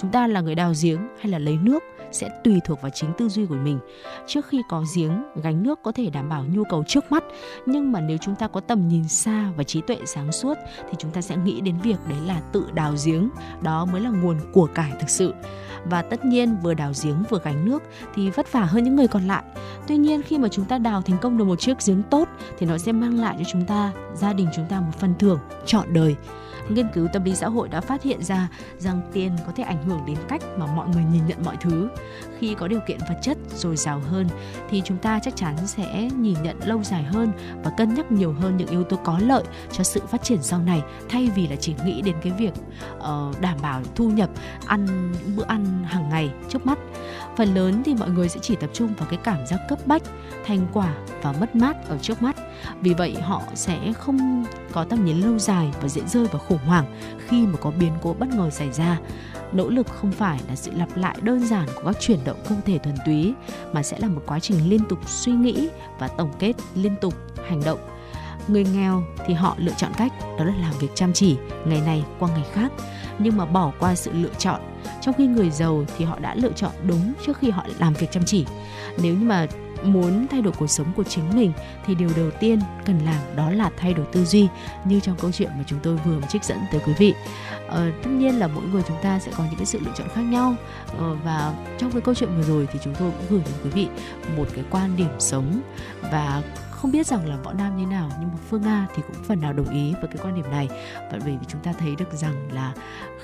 chúng 0.00 0.10
ta 0.10 0.26
là 0.26 0.40
người 0.40 0.54
đào 0.54 0.72
giếng 0.82 1.08
hay 1.20 1.30
là 1.30 1.38
lấy 1.38 1.58
nước 1.62 1.82
sẽ 2.12 2.28
tùy 2.44 2.60
thuộc 2.64 2.82
vào 2.82 2.90
chính 2.94 3.10
tư 3.18 3.28
duy 3.28 3.46
của 3.46 3.54
mình. 3.54 3.78
Trước 4.26 4.46
khi 4.46 4.62
có 4.68 4.84
giếng, 4.96 5.24
gánh 5.42 5.62
nước 5.62 5.78
có 5.82 5.92
thể 5.92 6.10
đảm 6.10 6.28
bảo 6.28 6.44
nhu 6.44 6.64
cầu 6.64 6.84
trước 6.86 7.12
mắt, 7.12 7.24
nhưng 7.66 7.92
mà 7.92 8.00
nếu 8.00 8.16
chúng 8.16 8.34
ta 8.34 8.48
có 8.48 8.60
tầm 8.60 8.88
nhìn 8.88 9.08
xa 9.08 9.52
và 9.56 9.64
trí 9.64 9.80
tuệ 9.80 9.96
sáng 10.06 10.32
suốt 10.32 10.54
thì 10.90 10.94
chúng 10.98 11.10
ta 11.10 11.20
sẽ 11.20 11.36
nghĩ 11.36 11.60
đến 11.60 11.74
việc 11.82 11.96
đấy 12.08 12.18
là 12.26 12.40
tự 12.52 12.66
đào 12.74 12.94
giếng, 13.04 13.30
đó 13.62 13.84
mới 13.84 14.00
là 14.00 14.10
nguồn 14.10 14.36
của 14.52 14.68
cải 14.74 14.92
thực 15.00 15.10
sự. 15.10 15.34
Và 15.84 16.02
tất 16.02 16.24
nhiên 16.24 16.56
vừa 16.62 16.74
đào 16.74 16.92
giếng 17.02 17.22
vừa 17.30 17.40
gánh 17.44 17.64
nước 17.64 17.82
thì 18.14 18.30
vất 18.30 18.52
vả 18.52 18.64
hơn 18.64 18.84
những 18.84 18.96
người 18.96 19.08
còn 19.08 19.26
lại. 19.26 19.42
Tuy 19.86 19.96
nhiên 19.96 20.22
khi 20.22 20.38
mà 20.38 20.48
chúng 20.48 20.64
ta 20.64 20.78
đào 20.78 21.02
thành 21.02 21.18
công 21.18 21.38
được 21.38 21.44
một 21.44 21.60
chiếc 21.60 21.76
giếng 21.86 22.02
tốt 22.02 22.28
thì 22.58 22.66
nó 22.66 22.78
sẽ 22.78 22.92
mang 22.92 23.20
lại 23.20 23.36
cho 23.38 23.44
chúng 23.52 23.64
ta, 23.64 23.92
gia 24.14 24.32
đình 24.32 24.48
chúng 24.56 24.66
ta 24.66 24.80
một 24.80 24.92
phần 24.98 25.14
thưởng 25.18 25.38
trọn 25.66 25.92
đời 25.92 26.16
nghiên 26.74 26.88
cứu 26.94 27.08
tâm 27.12 27.24
lý 27.24 27.34
xã 27.34 27.48
hội 27.48 27.68
đã 27.68 27.80
phát 27.80 28.02
hiện 28.02 28.22
ra 28.22 28.48
rằng 28.78 29.00
tiền 29.12 29.32
có 29.46 29.52
thể 29.56 29.62
ảnh 29.62 29.82
hưởng 29.86 30.00
đến 30.06 30.16
cách 30.28 30.42
mà 30.58 30.66
mọi 30.66 30.88
người 30.88 31.02
nhìn 31.12 31.26
nhận 31.26 31.38
mọi 31.44 31.56
thứ. 31.60 31.88
Khi 32.38 32.54
có 32.54 32.68
điều 32.68 32.80
kiện 32.88 32.98
vật 33.08 33.18
chất 33.22 33.38
dồi 33.54 33.76
dào 33.76 34.00
hơn 34.00 34.28
thì 34.70 34.82
chúng 34.84 34.98
ta 34.98 35.20
chắc 35.22 35.36
chắn 35.36 35.56
sẽ 35.66 36.10
nhìn 36.16 36.36
nhận 36.42 36.56
lâu 36.64 36.82
dài 36.82 37.02
hơn 37.02 37.32
và 37.64 37.70
cân 37.70 37.94
nhắc 37.94 38.12
nhiều 38.12 38.32
hơn 38.32 38.56
những 38.56 38.68
yếu 38.68 38.84
tố 38.84 38.96
có 39.04 39.18
lợi 39.22 39.44
cho 39.72 39.82
sự 39.82 40.00
phát 40.10 40.22
triển 40.22 40.42
sau 40.42 40.62
này 40.62 40.82
thay 41.08 41.30
vì 41.34 41.48
là 41.48 41.56
chỉ 41.56 41.74
nghĩ 41.84 42.02
đến 42.02 42.16
cái 42.22 42.32
việc 42.32 42.52
uh, 42.98 43.40
đảm 43.40 43.58
bảo 43.62 43.82
thu 43.94 44.10
nhập 44.10 44.30
ăn 44.66 45.12
những 45.12 45.36
bữa 45.36 45.44
ăn 45.44 45.84
hàng 45.84 46.08
ngày 46.08 46.30
trước 46.48 46.66
mắt. 46.66 46.78
Phần 47.36 47.54
lớn 47.54 47.82
thì 47.84 47.94
mọi 47.94 48.10
người 48.10 48.28
sẽ 48.28 48.40
chỉ 48.42 48.56
tập 48.56 48.70
trung 48.72 48.94
vào 48.98 49.08
cái 49.10 49.18
cảm 49.24 49.46
giác 49.46 49.60
cấp 49.68 49.78
bách, 49.86 50.02
thành 50.46 50.66
quả 50.72 50.94
và 51.22 51.32
mất 51.32 51.56
mát 51.56 51.88
ở 51.88 51.98
trước 51.98 52.22
mắt. 52.22 52.36
Vì 52.80 52.94
vậy 52.94 53.16
họ 53.20 53.42
sẽ 53.54 53.92
không 53.92 54.44
có 54.72 54.84
tầm 54.84 55.04
nhìn 55.04 55.20
lâu 55.20 55.38
dài 55.38 55.70
và 55.82 55.88
dễ 55.88 56.02
rơi 56.06 56.26
vào 56.26 56.42
khủng 56.48 56.59
hoảng 56.66 56.84
khi 57.28 57.46
mà 57.46 57.58
có 57.60 57.70
biến 57.70 57.92
cố 58.02 58.16
bất 58.18 58.28
ngờ 58.28 58.50
xảy 58.50 58.72
ra. 58.72 58.98
Nỗ 59.52 59.68
lực 59.68 59.86
không 59.86 60.12
phải 60.12 60.40
là 60.48 60.56
sự 60.56 60.70
lặp 60.74 60.96
lại 60.96 61.16
đơn 61.22 61.46
giản 61.46 61.66
của 61.74 61.82
các 61.84 61.96
chuyển 62.00 62.18
động 62.24 62.36
không 62.48 62.60
thể 62.66 62.78
thuần 62.78 62.96
túy, 63.06 63.34
mà 63.72 63.82
sẽ 63.82 63.98
là 63.98 64.08
một 64.08 64.22
quá 64.26 64.40
trình 64.40 64.70
liên 64.70 64.80
tục 64.88 64.98
suy 65.08 65.32
nghĩ 65.32 65.68
và 65.98 66.08
tổng 66.08 66.32
kết 66.38 66.52
liên 66.74 66.96
tục 67.00 67.14
hành 67.48 67.60
động. 67.64 67.78
Người 68.48 68.64
nghèo 68.64 69.02
thì 69.26 69.34
họ 69.34 69.54
lựa 69.58 69.72
chọn 69.76 69.90
cách, 69.96 70.12
đó 70.38 70.44
là 70.44 70.54
làm 70.60 70.72
việc 70.80 70.88
chăm 70.94 71.12
chỉ, 71.12 71.36
ngày 71.66 71.80
này 71.80 72.04
qua 72.18 72.28
ngày 72.28 72.46
khác, 72.52 72.72
nhưng 73.18 73.36
mà 73.36 73.44
bỏ 73.44 73.72
qua 73.78 73.94
sự 73.94 74.10
lựa 74.14 74.34
chọn 74.38 74.60
trong 75.00 75.14
khi 75.14 75.26
người 75.26 75.50
giàu 75.50 75.84
thì 75.98 76.04
họ 76.04 76.18
đã 76.18 76.34
lựa 76.34 76.52
chọn 76.52 76.72
đúng 76.86 77.12
trước 77.26 77.38
khi 77.38 77.50
họ 77.50 77.66
làm 77.78 77.92
việc 77.92 78.10
chăm 78.10 78.22
chỉ 78.26 78.46
nếu 79.02 79.14
như 79.14 79.26
mà 79.26 79.46
muốn 79.84 80.26
thay 80.30 80.42
đổi 80.42 80.52
cuộc 80.58 80.66
sống 80.66 80.86
của 80.96 81.04
chính 81.04 81.24
mình 81.34 81.52
thì 81.86 81.94
điều 81.94 82.10
đầu 82.16 82.30
tiên 82.40 82.60
cần 82.84 82.98
làm 83.04 83.36
đó 83.36 83.50
là 83.50 83.70
thay 83.76 83.94
đổi 83.94 84.06
tư 84.12 84.24
duy. 84.24 84.48
Như 84.84 85.00
trong 85.00 85.16
câu 85.20 85.32
chuyện 85.32 85.50
mà 85.58 85.64
chúng 85.66 85.78
tôi 85.82 85.96
vừa 86.04 86.20
trích 86.28 86.44
dẫn 86.44 86.58
tới 86.72 86.80
quý 86.86 86.92
vị. 86.98 87.14
Ờ, 87.68 87.90
tất 88.02 88.10
nhiên 88.10 88.38
là 88.38 88.46
mỗi 88.46 88.64
người 88.64 88.82
chúng 88.88 88.96
ta 89.02 89.18
sẽ 89.18 89.32
có 89.36 89.44
những 89.44 89.56
cái 89.56 89.66
sự 89.66 89.80
lựa 89.84 89.92
chọn 89.96 90.08
khác 90.14 90.22
nhau. 90.22 90.54
Ờ, 90.98 91.16
và 91.24 91.54
trong 91.78 91.92
cái 91.92 92.00
câu 92.00 92.14
chuyện 92.14 92.36
vừa 92.36 92.42
rồi 92.42 92.68
thì 92.72 92.78
chúng 92.82 92.94
tôi 92.94 93.10
cũng 93.10 93.26
gửi 93.30 93.40
đến 93.44 93.54
quý 93.64 93.70
vị 93.70 93.88
một 94.36 94.48
cái 94.54 94.64
quan 94.70 94.96
điểm 94.96 95.10
sống 95.18 95.60
và 96.12 96.42
không 96.82 96.92
biết 96.92 97.06
rằng 97.06 97.28
là 97.28 97.36
võ 97.36 97.52
nam 97.52 97.76
như 97.76 97.86
nào 97.86 98.10
nhưng 98.20 98.28
mà 98.28 98.38
phương 98.50 98.62
nga 98.62 98.86
thì 98.94 99.02
cũng 99.06 99.24
phần 99.24 99.40
nào 99.40 99.52
đồng 99.52 99.68
ý 99.68 99.92
với 99.92 100.08
cái 100.08 100.16
quan 100.22 100.34
điểm 100.34 100.50
này. 100.50 100.68
Bởi 101.10 101.20
vì 101.20 101.32
chúng 101.48 101.60
ta 101.60 101.72
thấy 101.72 101.96
được 101.96 102.12
rằng 102.12 102.48
là 102.52 102.72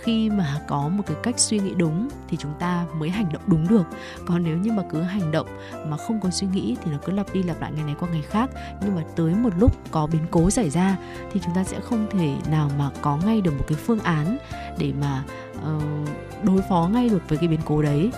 khi 0.03 0.31
mà 0.31 0.61
có 0.69 0.89
một 0.89 1.03
cái 1.07 1.17
cách 1.23 1.39
suy 1.39 1.59
nghĩ 1.59 1.75
đúng 1.75 2.09
thì 2.29 2.37
chúng 2.37 2.53
ta 2.59 2.87
mới 2.99 3.11
hành 3.11 3.33
động 3.33 3.43
đúng 3.47 3.69
được. 3.69 3.85
Còn 4.27 4.45
nếu 4.45 4.57
như 4.57 4.73
mà 4.73 4.83
cứ 4.91 5.03
hành 5.03 5.31
động 5.31 5.47
mà 5.87 5.97
không 5.97 6.21
có 6.21 6.31
suy 6.31 6.47
nghĩ 6.47 6.77
thì 6.85 6.91
nó 6.93 6.99
cứ 7.05 7.13
lặp 7.13 7.27
đi 7.33 7.43
lặp 7.43 7.61
lại 7.61 7.73
ngày 7.75 7.85
này 7.85 7.95
qua 8.01 8.09
ngày 8.13 8.23
khác. 8.23 8.51
Nhưng 8.83 8.95
mà 8.97 9.03
tới 9.17 9.35
một 9.35 9.51
lúc 9.59 9.77
có 9.91 10.07
biến 10.07 10.23
cố 10.31 10.51
xảy 10.51 10.71
ra 10.71 10.97
thì 11.33 11.41
chúng 11.45 11.55
ta 11.55 11.65
sẽ 11.65 11.81
không 11.81 12.07
thể 12.11 12.35
nào 12.51 12.71
mà 12.79 12.91
có 13.03 13.17
ngay 13.17 13.41
được 13.41 13.53
một 13.59 13.65
cái 13.69 13.79
phương 13.79 14.01
án 14.01 14.39
để 14.79 14.93
mà 15.01 15.25
uh, 15.57 16.09
đối 16.43 16.63
phó 16.69 16.89
ngay 16.93 17.09
được 17.09 17.23
với 17.29 17.39
cái 17.39 17.49
biến 17.49 17.61
cố 17.65 17.83
đấy 17.83 18.11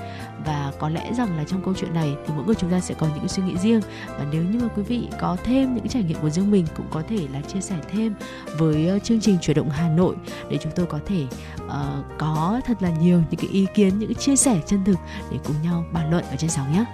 và 0.45 0.73
có 0.79 0.89
lẽ 0.89 1.13
rằng 1.13 1.37
là 1.37 1.45
trong 1.45 1.63
câu 1.65 1.75
chuyện 1.75 1.95
này 1.95 2.17
thì 2.27 2.35
mỗi 2.37 2.45
người 2.45 2.55
chúng 2.55 2.71
ta 2.71 2.81
sẽ 2.81 2.95
có 2.95 3.09
những 3.15 3.29
suy 3.29 3.43
nghĩ 3.43 3.57
riêng 3.57 3.81
và 4.19 4.27
nếu 4.33 4.43
như 4.43 4.59
mà 4.63 4.69
quý 4.77 4.83
vị 4.83 5.09
có 5.21 5.37
thêm 5.45 5.75
những 5.75 5.89
trải 5.89 6.03
nghiệm 6.03 6.19
của 6.23 6.31
riêng 6.31 6.51
mình 6.51 6.67
cũng 6.77 6.87
có 6.91 7.03
thể 7.09 7.29
là 7.33 7.41
chia 7.41 7.61
sẻ 7.61 7.77
thêm 7.93 8.15
với 8.59 8.89
ờ, 8.89 8.99
chương 8.99 9.21
trình 9.21 9.39
chuyển 9.41 9.57
động 9.57 9.71
Hà 9.71 9.89
Nội 9.89 10.17
để 10.51 10.59
chúng 10.63 10.73
tôi 10.77 10.87
có 10.87 10.99
thể 11.07 11.27
uh, 11.65 11.73
có 12.19 12.61
thật 12.65 12.83
là 12.83 12.91
nhiều 12.91 13.23
những 13.31 13.41
cái 13.41 13.51
ý 13.51 13.67
kiến 13.75 13.99
những 13.99 14.15
chia 14.15 14.37
sẻ 14.37 14.61
chân 14.67 14.85
thực 14.85 14.99
để 15.31 15.39
cùng 15.45 15.57
nhau 15.63 15.85
bàn 15.93 16.11
luận 16.11 16.25
ở 16.31 16.37
trên 16.37 16.51
sóng 16.51 16.73
nhé. 16.73 16.85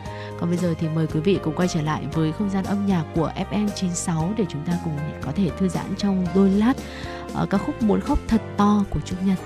Còn 0.41 0.51
bây 0.51 0.59
giờ 0.59 0.75
thì 0.79 0.89
mời 0.89 1.07
quý 1.07 1.21
vị 1.21 1.39
cùng 1.43 1.55
quay 1.55 1.69
trở 1.69 1.83
lại 1.83 2.03
với 2.13 2.33
không 2.33 2.51
gian 2.51 2.65
âm 2.65 2.87
nhạc 2.87 3.05
của 3.15 3.33
FM 3.51 3.69
96 3.75 4.33
để 4.37 4.45
chúng 4.49 4.67
ta 4.67 4.73
cùng 4.85 4.99
có 5.21 5.33
thể 5.37 5.51
thư 5.59 5.69
giãn 5.69 5.95
trong 5.99 6.27
đôi 6.35 6.51
lát 6.51 6.73
uh, 7.43 7.51
ca 7.51 7.59
khúc 7.59 7.83
muốn 7.83 8.01
khóc 8.01 8.19
thật 8.29 8.43
to 8.57 8.85
của 8.91 9.01
Trúc 9.01 9.23
Nhật. 9.23 9.39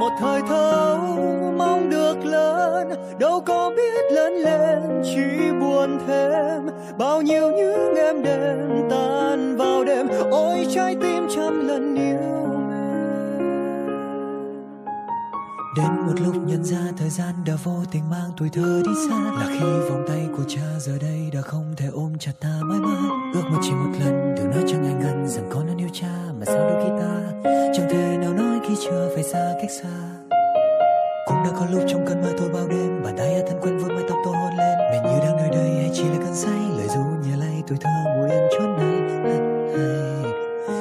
Một 0.00 0.12
thời 0.18 0.42
thơ 0.48 0.98
mong 1.58 1.90
được 1.90 2.24
lớn. 2.24 2.88
Đâu 3.18 3.40
có 3.46 3.70
biết 3.76 4.12
lớn 4.12 4.32
lên 4.32 5.02
chỉ 5.04 5.50
buồn 5.60 5.98
thêm. 6.06 6.68
Bao 6.98 7.22
nhiêu 7.22 7.50
những 7.50 7.94
em 7.96 8.22
đêm 8.22 8.88
tan 8.90 9.56
vào 9.56 9.84
đêm. 9.84 10.06
Ôi, 10.30 10.66
trái 10.74 10.96
tim 11.00 11.26
trăm 11.36 11.68
lần 11.68 11.96
yêu 11.96 12.18
Đến 15.76 16.06
một 16.06 16.20
lúc 16.24 16.34
nhận 16.46 16.64
ra 16.64 16.80
thời 16.98 17.10
gian 17.10 17.34
đã 17.46 17.54
vô 17.64 17.76
tình 17.92 18.10
mang 18.10 18.30
tuổi 18.36 18.48
thơ 18.52 18.82
đi 18.84 18.92
xa. 19.08 19.16
Là 19.16 19.46
khi 19.48 19.90
vòng 19.90 20.04
tay 20.08 20.28
của 20.36 20.44
cha 20.48 20.78
giờ 20.78 20.92
đây 21.00 21.30
đã 21.34 21.40
không 21.40 21.74
thể 21.76 21.86
ôm 21.92 22.12
chặt 22.18 22.32
ta 22.40 22.60
mãi 22.62 22.78
mãi. 22.78 23.10
Ước 23.34 23.42
mơ 23.50 23.58
chỉ 23.62 23.72
một 23.72 23.92
lần 24.00 24.34
đừng 24.36 24.50
nói 24.50 24.64
cho 24.68 24.78
ngài 24.78 24.94
ngần 24.94 25.28
rằng 25.28 25.44
con 25.50 25.66
luôn 25.66 25.76
yêu 25.76 25.88
cha 25.92 26.14
Mà 26.38 26.44
sao 26.44 26.70
đôi 26.70 26.84
khi 26.84 26.90
ta 26.98 27.50
chẳng 27.74 27.88
thể 27.90 28.16
nào 28.20 28.32
nói 28.32 28.59
khi 28.70 28.76
chưa 28.84 29.10
phải 29.14 29.22
xa 29.22 29.54
cách 29.60 29.70
xa. 29.70 29.88
Cũng 31.26 31.36
đã 31.44 31.50
có 31.60 31.66
lúc 31.70 31.82
trong 31.88 32.06
cơn 32.06 32.22
mơ 32.22 32.28
tôi 32.38 32.48
bao 32.48 32.68
đêm 32.68 33.02
Bàn 33.04 33.14
tay 33.18 33.42
thân 33.48 33.60
quen 33.60 33.78
với 33.78 33.96
mái 33.96 34.04
tóc 34.08 34.18
tôi 34.24 34.34
hôn 34.36 34.54
lên. 34.56 34.78
Mình 34.90 35.02
như 35.02 35.18
đang 35.22 35.36
nơi 35.36 35.48
đây 35.50 35.70
hay 35.70 35.90
chỉ 35.94 36.04
là 36.04 36.16
cơn 36.24 36.34
say, 36.34 36.60
Lời 36.78 36.88
ru 36.88 37.00
nhẹ 37.00 37.36
lay, 37.36 37.62
tuổi 37.66 37.78
thơ 37.80 37.90
ngồi 38.04 38.30
yên 38.30 38.48
chốn 38.52 38.76
này 38.76 38.96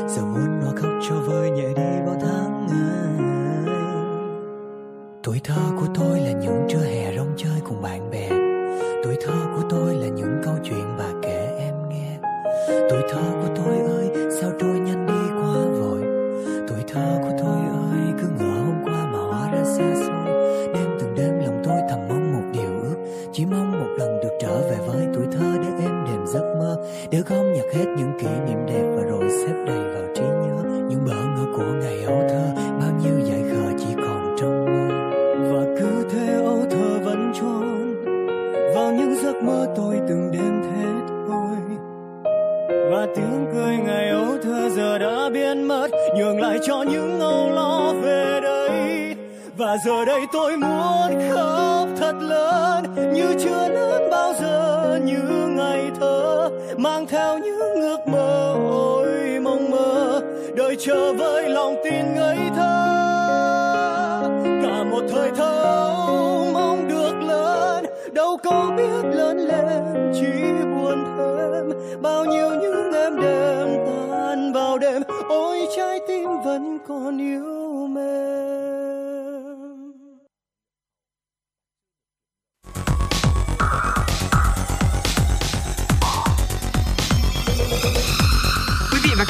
Giờ 0.08 0.22
muốn 0.22 0.60
nó 0.60 0.72
khóc 0.76 0.92
cho 1.10 1.16
vơi 1.16 1.50
nhẹ 1.50 1.68
đi 1.76 2.06
bao 2.06 2.16
tháng 2.22 2.68
ngày. 2.68 3.76
Tuổi 5.24 5.40
thơ 5.44 5.62
của 5.80 5.88
tôi 5.96 6.20
là 6.20 6.32
những 6.32 6.68
trưa 6.70 6.84
hè 6.84 7.16
rong 7.18 7.34
chơi 7.38 7.62
cùng 7.70 7.82
bạn 7.82 8.10
bè. 8.12 8.30
Tuổi 9.04 9.16
thơ 9.26 9.34
của 9.56 9.64
tôi 9.70 9.96
là 9.96 10.08
những 10.08 10.42
câu 10.44 10.54
chuyện 10.64 10.96
bà 10.98 11.10
kể 11.24 11.56
em 11.60 11.74
nghe. 11.90 12.18
Tuổi 12.90 13.02
thơ 13.10 13.22
của 13.42 13.56
tôi 13.56 13.78
ơi 13.80 13.99
hết 27.74 27.86
những 27.98 28.12
kỷ 28.20 28.28
niệm 28.28 28.66
đẹp 28.68 28.84
và 28.96 29.04
rồi 29.04 29.30
xếp 29.30 29.54
đầy 29.66 29.80
vào 29.94 30.04
trí 30.16 30.22
nhớ. 30.22 30.64
Những 30.90 31.06
bỡ 31.06 31.14
ngỡ 31.14 31.46
của 31.58 31.74
ngày 31.82 32.04
ấu 32.06 32.22
thơ, 32.30 32.44
bao 32.80 32.92
nhiêu 33.04 33.20
dại 33.26 33.42
khờ 33.52 33.72
chỉ 33.80 33.94
còn 33.96 34.36
trong 34.40 34.66
mơ. 34.66 34.96
Và 35.52 35.76
cứ 35.80 36.06
thế 36.12 36.34
ấu 36.34 36.60
thơ 36.70 37.00
vẫn 37.04 37.32
tròn 37.42 37.96
vào 38.76 38.92
những 38.92 39.16
giấc 39.24 39.44
mơ 39.44 39.68
tôi 39.76 39.96
từng 40.10 40.32
đêm 40.32 40.62
thét 40.64 41.10
thôi 41.28 41.58
và 42.92 43.08
tiếng 43.16 43.46
cười 43.54 43.78
ngày 43.78 44.10
ấu 44.10 44.38
thơ 44.44 44.70
giờ 44.70 44.98
đã 44.98 45.30
biến 45.34 45.64
mất, 45.64 45.88
nhường 46.18 46.42
lại 46.42 46.60
cho 46.68 46.84
những 46.92 47.20
âu 47.20 47.50
lo 47.50 47.94
về 48.02 48.40
đây. 48.44 49.16
Và 49.58 49.78
giờ 49.86 50.06
đây 50.06 50.22
tôi 50.34 50.58
muốn 50.58 51.30
khóc 51.32 51.88
thật 52.00 52.14
lớn, 52.22 52.84
như 53.14 53.34
chưa 53.40 53.68
lớn 53.70 54.10
bao 54.12 54.34
giờ 54.42 55.00
như 55.04 55.48
ngày 55.48 55.92
thơ, 56.00 56.50
mang 56.78 57.06
theo 57.08 57.38
những 57.38 57.49
mơ 58.12 58.56
ôi 58.70 59.40
mong 59.44 59.72
mơ 59.72 60.22
đợi 60.56 60.76
chờ 60.80 61.14
với 61.14 61.50
lòng 61.50 61.76
tin 61.84 62.16
ngây 62.16 62.38
thơ. 62.56 62.86
Cả 64.64 64.84
một 64.84 65.02
thời 65.12 65.32
thơ 65.32 65.94
mong 66.54 66.88
được 66.88 67.14
lớn, 67.28 67.86
đâu 68.14 68.38
có 68.44 68.72
biết 68.78 69.06
lớn 69.16 69.38
lên, 69.38 70.12
chỉ 70.14 70.52
buồn 70.64 71.04
thêm. 71.18 71.72
Bao 72.02 72.26
nhiêu 72.26 72.50
những 72.62 72.94
em 72.94 73.22
đêm 73.22 73.68
tan 74.12 74.54
vào 74.54 74.78
đêm, 74.78 75.02
ôi 75.30 75.68
trái 75.78 76.00
tim 76.08 76.30
vẫn 76.46 76.78
còn 76.88 77.18
yêu. 77.22 77.59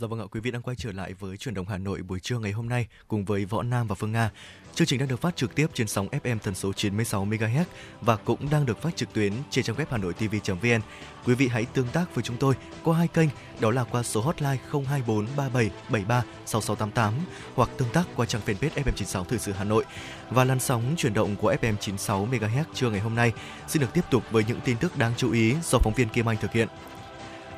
Dạ 0.00 0.06
vâng 0.06 0.20
ạ, 0.20 0.26
quý 0.30 0.40
vị 0.40 0.50
đang 0.50 0.62
quay 0.62 0.76
trở 0.76 0.92
lại 0.92 1.12
với 1.12 1.36
chuyển 1.36 1.54
động 1.54 1.66
Hà 1.68 1.78
Nội 1.78 2.02
buổi 2.02 2.20
trưa 2.20 2.38
ngày 2.38 2.52
hôm 2.52 2.68
nay 2.68 2.86
cùng 3.08 3.24
với 3.24 3.44
Võ 3.44 3.62
Nam 3.62 3.86
và 3.86 3.94
Phương 3.94 4.12
Nga. 4.12 4.30
Chương 4.74 4.86
trình 4.86 4.98
đang 4.98 5.08
được 5.08 5.20
phát 5.20 5.36
trực 5.36 5.54
tiếp 5.54 5.66
trên 5.74 5.88
sóng 5.88 6.08
FM 6.08 6.38
tần 6.38 6.54
số 6.54 6.72
96 6.72 7.26
MHz 7.26 7.64
và 8.00 8.16
cũng 8.16 8.50
đang 8.50 8.66
được 8.66 8.82
phát 8.82 8.96
trực 8.96 9.12
tuyến 9.12 9.32
trên 9.50 9.64
trang 9.64 9.76
web 9.76 9.84
hanoitv.vn. 9.90 10.80
Quý 11.24 11.34
vị 11.34 11.48
hãy 11.48 11.64
tương 11.64 11.88
tác 11.88 12.14
với 12.14 12.24
chúng 12.24 12.36
tôi 12.36 12.54
qua 12.84 12.98
hai 12.98 13.08
kênh, 13.08 13.28
đó 13.60 13.70
là 13.70 13.84
qua 13.84 14.02
số 14.02 14.20
hotline 14.20 14.56
024 14.72 15.26
3773 15.36 16.24
6688 16.46 17.14
hoặc 17.54 17.70
tương 17.78 17.92
tác 17.92 18.04
qua 18.16 18.26
trang 18.26 18.42
fanpage 18.46 18.82
FM96 18.84 19.24
Thời 19.24 19.38
sự 19.38 19.52
Hà 19.52 19.64
Nội. 19.64 19.84
Và 20.30 20.44
làn 20.44 20.60
sóng 20.60 20.94
chuyển 20.96 21.14
động 21.14 21.36
của 21.36 21.52
FM 21.52 21.76
96 21.76 22.28
MHz 22.30 22.64
trưa 22.74 22.90
ngày 22.90 23.00
hôm 23.00 23.14
nay 23.14 23.32
xin 23.68 23.82
được 23.82 23.94
tiếp 23.94 24.04
tục 24.10 24.22
với 24.30 24.44
những 24.48 24.60
tin 24.64 24.76
tức 24.76 24.98
đáng 24.98 25.12
chú 25.16 25.32
ý 25.32 25.54
do 25.62 25.78
phóng 25.78 25.94
viên 25.94 26.08
Kim 26.08 26.28
Anh 26.28 26.36
thực 26.36 26.52
hiện. 26.52 26.68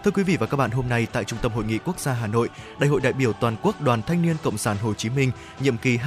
Thưa 0.04 0.10
quý 0.10 0.22
vị 0.22 0.36
và 0.36 0.46
các 0.46 0.56
bạn, 0.56 0.70
hôm 0.70 0.88
nay 0.88 1.06
tại 1.12 1.24
Trung 1.24 1.38
tâm 1.42 1.52
Hội 1.52 1.64
nghị 1.64 1.78
Quốc 1.78 2.00
gia 2.00 2.12
Hà 2.12 2.26
Nội, 2.26 2.48
Đại 2.78 2.90
hội 2.90 3.00
đại 3.00 3.12
biểu 3.12 3.32
toàn 3.32 3.56
quốc 3.62 3.80
Đoàn 3.80 4.02
Thanh 4.02 4.22
niên 4.22 4.36
Cộng 4.42 4.58
sản 4.58 4.76
Hồ 4.82 4.94
Chí 4.94 5.10
Minh 5.10 5.30
nhiệm 5.60 5.76
kỳ 5.76 5.98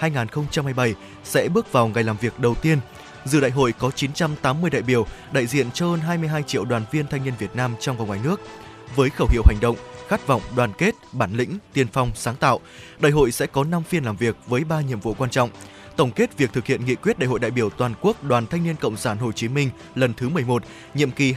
2022-2027 0.00 0.94
sẽ 1.24 1.48
bước 1.48 1.72
vào 1.72 1.88
ngày 1.88 2.04
làm 2.04 2.16
việc 2.16 2.38
đầu 2.38 2.54
tiên. 2.54 2.78
Dự 3.24 3.40
đại 3.40 3.50
hội 3.50 3.72
có 3.72 3.90
980 3.90 4.70
đại 4.70 4.82
biểu, 4.82 5.06
đại 5.32 5.46
diện 5.46 5.70
cho 5.70 5.86
hơn 5.86 6.00
22 6.00 6.42
triệu 6.42 6.64
đoàn 6.64 6.82
viên 6.90 7.06
thanh 7.06 7.24
niên 7.24 7.34
Việt 7.38 7.56
Nam 7.56 7.74
trong 7.80 7.98
và 7.98 8.04
ngoài 8.04 8.20
nước. 8.24 8.40
Với 8.96 9.10
khẩu 9.10 9.28
hiệu 9.30 9.42
hành 9.46 9.60
động, 9.60 9.76
khát 10.08 10.26
vọng 10.26 10.42
đoàn 10.56 10.72
kết, 10.78 10.94
bản 11.12 11.32
lĩnh, 11.32 11.58
tiên 11.72 11.86
phong, 11.92 12.10
sáng 12.14 12.36
tạo, 12.36 12.60
đại 12.98 13.12
hội 13.12 13.32
sẽ 13.32 13.46
có 13.46 13.64
5 13.64 13.82
phiên 13.82 14.04
làm 14.04 14.16
việc 14.16 14.36
với 14.46 14.64
3 14.64 14.80
nhiệm 14.80 15.00
vụ 15.00 15.14
quan 15.14 15.30
trọng 15.30 15.50
tổng 15.98 16.10
kết 16.10 16.38
việc 16.38 16.52
thực 16.52 16.66
hiện 16.66 16.84
nghị 16.84 16.94
quyết 16.94 17.18
Đại 17.18 17.28
hội 17.28 17.38
đại 17.38 17.50
biểu 17.50 17.70
toàn 17.70 17.94
quốc 18.00 18.24
Đoàn 18.24 18.46
Thanh 18.46 18.64
niên 18.64 18.76
Cộng 18.76 18.96
sản 18.96 19.18
Hồ 19.18 19.32
Chí 19.32 19.48
Minh 19.48 19.70
lần 19.94 20.14
thứ 20.14 20.28
11, 20.28 20.62
nhiệm 20.94 21.10
kỳ 21.10 21.34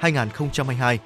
2017-2022. 0.00 0.96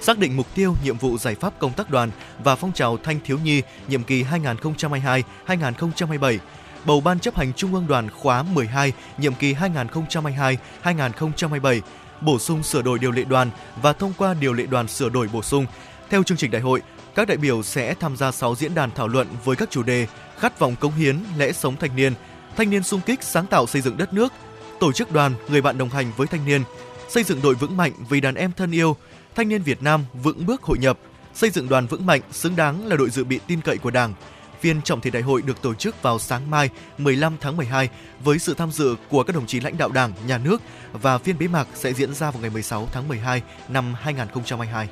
Xác 0.00 0.18
định 0.18 0.36
mục 0.36 0.46
tiêu, 0.54 0.74
nhiệm 0.84 0.98
vụ 0.98 1.18
giải 1.18 1.34
pháp 1.34 1.58
công 1.58 1.72
tác 1.72 1.90
đoàn 1.90 2.10
và 2.44 2.56
phong 2.56 2.72
trào 2.72 2.96
thanh 2.96 3.20
thiếu 3.24 3.38
nhi 3.44 3.62
nhiệm 3.88 4.02
kỳ 4.02 4.24
2022-2027. 4.24 6.38
Bầu 6.84 7.00
Ban 7.00 7.20
chấp 7.20 7.36
hành 7.36 7.52
Trung 7.52 7.74
ương 7.74 7.86
Đoàn 7.86 8.10
khóa 8.10 8.42
12, 8.42 8.92
nhiệm 9.18 9.34
kỳ 9.34 9.54
2022-2027. 9.54 11.80
Bổ 12.20 12.38
sung 12.38 12.62
sửa 12.62 12.82
đổi 12.82 12.98
điều 12.98 13.10
lệ 13.10 13.24
đoàn 13.24 13.50
và 13.82 13.92
thông 13.92 14.12
qua 14.18 14.34
điều 14.34 14.52
lệ 14.52 14.66
đoàn 14.66 14.88
sửa 14.88 15.08
đổi 15.08 15.28
bổ 15.32 15.42
sung. 15.42 15.66
Theo 16.10 16.22
chương 16.22 16.38
trình 16.38 16.50
đại 16.50 16.62
hội, 16.62 16.82
các 17.14 17.28
đại 17.28 17.36
biểu 17.36 17.62
sẽ 17.62 17.94
tham 17.94 18.16
gia 18.16 18.32
6 18.32 18.54
diễn 18.54 18.74
đàn 18.74 18.90
thảo 18.90 19.08
luận 19.08 19.26
với 19.44 19.56
các 19.56 19.70
chủ 19.70 19.82
đề 19.82 20.06
khát 20.42 20.58
vọng 20.58 20.76
cống 20.76 20.94
hiến, 20.94 21.18
lẽ 21.36 21.52
sống 21.52 21.76
thanh 21.76 21.96
niên, 21.96 22.12
thanh 22.56 22.70
niên 22.70 22.82
sung 22.82 23.00
kích 23.06 23.22
sáng 23.22 23.46
tạo 23.46 23.66
xây 23.66 23.82
dựng 23.82 23.96
đất 23.96 24.14
nước, 24.14 24.32
tổ 24.80 24.92
chức 24.92 25.12
đoàn, 25.12 25.34
người 25.48 25.60
bạn 25.62 25.78
đồng 25.78 25.88
hành 25.88 26.12
với 26.16 26.26
thanh 26.26 26.44
niên, 26.44 26.62
xây 27.08 27.24
dựng 27.24 27.42
đội 27.42 27.54
vững 27.54 27.76
mạnh 27.76 27.92
vì 28.08 28.20
đàn 28.20 28.34
em 28.34 28.52
thân 28.56 28.70
yêu, 28.70 28.96
thanh 29.34 29.48
niên 29.48 29.62
Việt 29.62 29.82
Nam 29.82 30.04
vững 30.22 30.46
bước 30.46 30.62
hội 30.62 30.78
nhập, 30.78 30.98
xây 31.34 31.50
dựng 31.50 31.68
đoàn 31.68 31.86
vững 31.86 32.06
mạnh 32.06 32.20
xứng 32.32 32.56
đáng 32.56 32.86
là 32.86 32.96
đội 32.96 33.10
dự 33.10 33.24
bị 33.24 33.40
tin 33.46 33.60
cậy 33.60 33.78
của 33.78 33.90
Đảng. 33.90 34.14
Phiên 34.60 34.82
trọng 34.82 35.00
thể 35.00 35.10
đại 35.10 35.22
hội 35.22 35.42
được 35.42 35.62
tổ 35.62 35.74
chức 35.74 36.02
vào 36.02 36.18
sáng 36.18 36.50
mai 36.50 36.70
15 36.98 37.36
tháng 37.40 37.56
12 37.56 37.88
với 38.24 38.38
sự 38.38 38.54
tham 38.54 38.72
dự 38.72 38.96
của 39.08 39.22
các 39.22 39.36
đồng 39.36 39.46
chí 39.46 39.60
lãnh 39.60 39.78
đạo 39.78 39.88
Đảng, 39.88 40.12
Nhà 40.26 40.38
nước 40.38 40.62
và 40.92 41.18
phiên 41.18 41.38
bế 41.38 41.48
mạc 41.48 41.68
sẽ 41.74 41.92
diễn 41.92 42.14
ra 42.14 42.30
vào 42.30 42.40
ngày 42.40 42.50
16 42.50 42.88
tháng 42.92 43.08
12 43.08 43.42
năm 43.68 43.94
2022. 43.94 44.88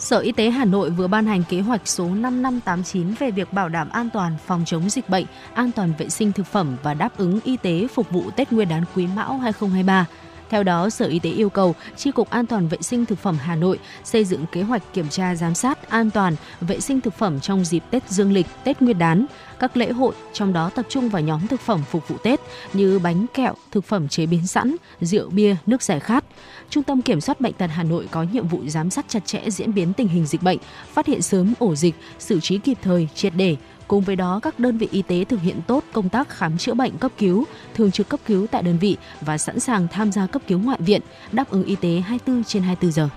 Sở 0.00 0.18
Y 0.18 0.32
tế 0.32 0.50
Hà 0.50 0.64
Nội 0.64 0.90
vừa 0.90 1.06
ban 1.06 1.26
hành 1.26 1.42
kế 1.48 1.60
hoạch 1.60 1.88
số 1.88 2.04
5589 2.04 3.14
về 3.18 3.30
việc 3.30 3.52
bảo 3.52 3.68
đảm 3.68 3.88
an 3.90 4.10
toàn 4.12 4.36
phòng 4.46 4.62
chống 4.66 4.90
dịch 4.90 5.08
bệnh, 5.08 5.26
an 5.54 5.70
toàn 5.72 5.92
vệ 5.98 6.08
sinh 6.08 6.32
thực 6.32 6.46
phẩm 6.46 6.76
và 6.82 6.94
đáp 6.94 7.16
ứng 7.16 7.40
y 7.44 7.56
tế 7.56 7.86
phục 7.94 8.10
vụ 8.10 8.30
Tết 8.36 8.52
Nguyên 8.52 8.68
đán 8.68 8.84
Quý 8.94 9.06
Mão 9.16 9.38
2023. 9.38 10.06
Theo 10.50 10.62
đó, 10.62 10.90
Sở 10.90 11.06
Y 11.06 11.18
tế 11.18 11.30
yêu 11.30 11.50
cầu 11.50 11.74
tri 11.96 12.10
cục 12.10 12.30
An 12.30 12.46
toàn 12.46 12.68
vệ 12.68 12.78
sinh 12.80 13.06
thực 13.06 13.18
phẩm 13.18 13.38
Hà 13.40 13.56
Nội 13.56 13.78
xây 14.04 14.24
dựng 14.24 14.46
kế 14.52 14.62
hoạch 14.62 14.82
kiểm 14.92 15.08
tra 15.08 15.34
giám 15.34 15.54
sát 15.54 15.90
an 15.90 16.10
toàn 16.10 16.36
vệ 16.60 16.80
sinh 16.80 17.00
thực 17.00 17.14
phẩm 17.14 17.40
trong 17.40 17.64
dịp 17.64 17.82
Tết 17.90 18.10
Dương 18.10 18.32
lịch, 18.32 18.46
Tết 18.64 18.82
Nguyên 18.82 18.98
đán, 18.98 19.26
các 19.58 19.76
lễ 19.76 19.92
hội, 19.92 20.14
trong 20.32 20.52
đó 20.52 20.70
tập 20.74 20.86
trung 20.88 21.08
vào 21.08 21.22
nhóm 21.22 21.46
thực 21.46 21.60
phẩm 21.60 21.82
phục 21.90 22.08
vụ 22.08 22.16
Tết 22.22 22.40
như 22.72 22.98
bánh 22.98 23.26
kẹo, 23.34 23.54
thực 23.70 23.84
phẩm 23.84 24.08
chế 24.08 24.26
biến 24.26 24.46
sẵn, 24.46 24.76
rượu 25.00 25.30
bia, 25.30 25.56
nước 25.66 25.82
giải 25.82 26.00
khát. 26.00 26.24
Trung 26.70 26.84
tâm 26.84 27.02
Kiểm 27.02 27.20
soát 27.20 27.40
Bệnh 27.40 27.52
tật 27.52 27.70
Hà 27.74 27.82
Nội 27.82 28.08
có 28.10 28.22
nhiệm 28.22 28.48
vụ 28.48 28.60
giám 28.66 28.90
sát 28.90 29.04
chặt 29.08 29.26
chẽ 29.26 29.50
diễn 29.50 29.74
biến 29.74 29.92
tình 29.92 30.08
hình 30.08 30.26
dịch 30.26 30.42
bệnh, 30.42 30.58
phát 30.92 31.06
hiện 31.06 31.22
sớm 31.22 31.54
ổ 31.58 31.74
dịch, 31.74 31.94
xử 32.18 32.40
trí 32.40 32.58
kịp 32.58 32.78
thời, 32.82 33.08
triệt 33.14 33.32
để, 33.36 33.56
Cùng 33.90 34.04
với 34.04 34.16
đó, 34.16 34.40
các 34.42 34.58
đơn 34.58 34.78
vị 34.78 34.88
y 34.90 35.02
tế 35.02 35.24
thực 35.24 35.40
hiện 35.40 35.60
tốt 35.66 35.84
công 35.92 36.08
tác 36.08 36.28
khám 36.28 36.58
chữa 36.58 36.74
bệnh 36.74 36.98
cấp 36.98 37.12
cứu, 37.18 37.44
thường 37.74 37.90
trực 37.90 38.08
cấp 38.08 38.20
cứu 38.26 38.46
tại 38.46 38.62
đơn 38.62 38.78
vị 38.78 38.96
và 39.20 39.38
sẵn 39.38 39.60
sàng 39.60 39.88
tham 39.88 40.12
gia 40.12 40.26
cấp 40.26 40.42
cứu 40.46 40.58
ngoại 40.58 40.78
viện, 40.80 41.00
đáp 41.32 41.50
ứng 41.50 41.64
y 41.64 41.76
tế 41.76 41.88
24 41.88 42.44
trên 42.44 42.62
24 42.62 42.92
giờ. 42.92 43.08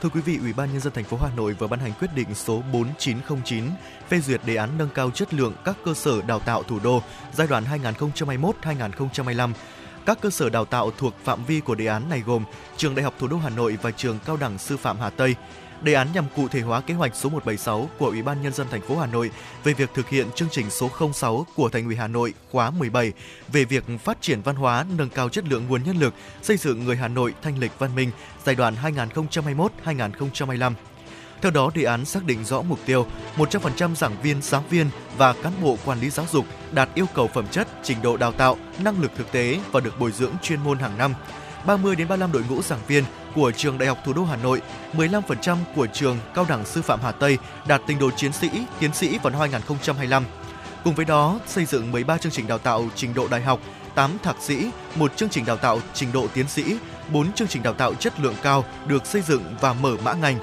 Thưa 0.00 0.08
quý 0.08 0.20
vị, 0.20 0.38
Ủy 0.40 0.52
ban 0.52 0.72
nhân 0.72 0.80
dân 0.80 0.92
thành 0.92 1.04
phố 1.04 1.16
Hà 1.16 1.28
Nội 1.36 1.52
vừa 1.58 1.66
ban 1.66 1.80
hành 1.80 1.92
quyết 2.00 2.08
định 2.14 2.34
số 2.34 2.62
4909 2.72 3.64
phê 4.08 4.20
duyệt 4.20 4.40
đề 4.46 4.56
án 4.56 4.70
nâng 4.78 4.88
cao 4.94 5.10
chất 5.10 5.34
lượng 5.34 5.52
các 5.64 5.76
cơ 5.84 5.94
sở 5.94 6.22
đào 6.22 6.38
tạo 6.38 6.62
thủ 6.62 6.78
đô 6.84 7.02
giai 7.32 7.46
đoạn 7.46 7.64
2021-2025. 8.62 9.52
Các 10.06 10.18
cơ 10.20 10.30
sở 10.30 10.50
đào 10.50 10.64
tạo 10.64 10.90
thuộc 10.98 11.14
phạm 11.24 11.44
vi 11.44 11.60
của 11.60 11.74
đề 11.74 11.86
án 11.86 12.08
này 12.08 12.22
gồm 12.26 12.44
Trường 12.76 12.94
Đại 12.94 13.04
học 13.04 13.14
Thủ 13.18 13.26
đô 13.26 13.36
Hà 13.36 13.50
Nội 13.50 13.78
và 13.82 13.90
Trường 13.90 14.18
Cao 14.26 14.36
đẳng 14.36 14.58
Sư 14.58 14.76
phạm 14.76 14.98
Hà 14.98 15.10
Tây. 15.10 15.34
Đề 15.82 15.94
án 15.94 16.08
nhằm 16.14 16.24
cụ 16.36 16.48
thể 16.48 16.60
hóa 16.60 16.80
kế 16.80 16.94
hoạch 16.94 17.16
số 17.16 17.28
176 17.28 17.88
của 17.98 18.06
Ủy 18.06 18.22
ban 18.22 18.42
nhân 18.42 18.52
dân 18.52 18.66
thành 18.70 18.80
phố 18.80 18.96
Hà 18.96 19.06
Nội 19.06 19.30
về 19.64 19.72
việc 19.72 19.90
thực 19.94 20.08
hiện 20.08 20.26
chương 20.34 20.48
trình 20.50 20.70
số 20.70 20.90
06 21.12 21.46
của 21.56 21.68
Thành 21.68 21.84
ủy 21.84 21.96
Hà 21.96 22.08
Nội 22.08 22.34
khóa 22.52 22.70
17 22.70 23.12
về 23.52 23.64
việc 23.64 23.84
phát 24.04 24.18
triển 24.20 24.42
văn 24.42 24.56
hóa, 24.56 24.84
nâng 24.96 25.08
cao 25.08 25.28
chất 25.28 25.44
lượng 25.48 25.66
nguồn 25.68 25.84
nhân 25.84 25.96
lực, 25.96 26.14
xây 26.42 26.56
dựng 26.56 26.84
người 26.84 26.96
Hà 26.96 27.08
Nội 27.08 27.34
thanh 27.42 27.58
lịch 27.58 27.72
văn 27.78 27.94
minh 27.94 28.10
giai 28.44 28.54
đoạn 28.54 28.74
2021-2025. 29.84 30.72
Theo 31.44 31.50
đó, 31.50 31.70
đề 31.74 31.82
án 31.82 32.04
xác 32.04 32.24
định 32.24 32.44
rõ 32.44 32.62
mục 32.62 32.78
tiêu 32.86 33.06
100% 33.36 33.94
giảng 33.94 34.16
viên, 34.22 34.42
giáo 34.42 34.64
viên 34.70 34.90
và 35.16 35.32
cán 35.32 35.52
bộ 35.62 35.76
quản 35.84 36.00
lý 36.00 36.10
giáo 36.10 36.26
dục 36.32 36.46
đạt 36.72 36.88
yêu 36.94 37.06
cầu 37.14 37.28
phẩm 37.34 37.46
chất, 37.50 37.68
trình 37.82 38.02
độ 38.02 38.16
đào 38.16 38.32
tạo, 38.32 38.56
năng 38.78 39.00
lực 39.00 39.10
thực 39.16 39.32
tế 39.32 39.60
và 39.72 39.80
được 39.80 39.98
bồi 39.98 40.12
dưỡng 40.12 40.32
chuyên 40.42 40.60
môn 40.60 40.78
hàng 40.78 40.98
năm. 40.98 41.14
30 41.66 41.96
đến 41.96 42.08
35 42.08 42.32
đội 42.32 42.42
ngũ 42.48 42.62
giảng 42.62 42.78
viên 42.86 43.04
của 43.34 43.52
trường 43.56 43.78
Đại 43.78 43.88
học 43.88 43.98
Thủ 44.04 44.12
đô 44.12 44.24
Hà 44.24 44.36
Nội, 44.36 44.62
15% 44.92 45.56
của 45.76 45.86
trường 45.86 46.18
Cao 46.34 46.46
đẳng 46.48 46.64
Sư 46.66 46.82
phạm 46.82 47.00
Hà 47.02 47.12
Tây 47.12 47.38
đạt 47.66 47.82
trình 47.86 47.98
độ 47.98 48.10
chiến 48.10 48.32
sĩ, 48.32 48.50
tiến 48.80 48.94
sĩ 48.94 49.18
vào 49.18 49.30
năm 49.30 49.40
2025. 49.40 50.24
Cùng 50.84 50.94
với 50.94 51.04
đó, 51.04 51.40
xây 51.46 51.64
dựng 51.64 51.92
13 51.92 52.18
chương 52.18 52.32
trình 52.32 52.46
đào 52.46 52.58
tạo 52.58 52.88
trình 52.94 53.14
độ 53.14 53.28
đại 53.28 53.42
học, 53.42 53.60
8 53.94 54.10
thạc 54.22 54.36
sĩ, 54.40 54.70
một 54.94 55.16
chương 55.16 55.28
trình 55.28 55.44
đào 55.44 55.56
tạo 55.56 55.80
trình 55.94 56.12
độ 56.12 56.26
tiến 56.34 56.48
sĩ, 56.48 56.76
4 57.12 57.32
chương 57.32 57.48
trình 57.48 57.62
đào 57.62 57.74
tạo 57.74 57.94
chất 57.94 58.20
lượng 58.20 58.34
cao 58.42 58.64
được 58.86 59.06
xây 59.06 59.22
dựng 59.22 59.42
và 59.60 59.72
mở 59.72 59.96
mã 60.04 60.12
ngành. 60.12 60.38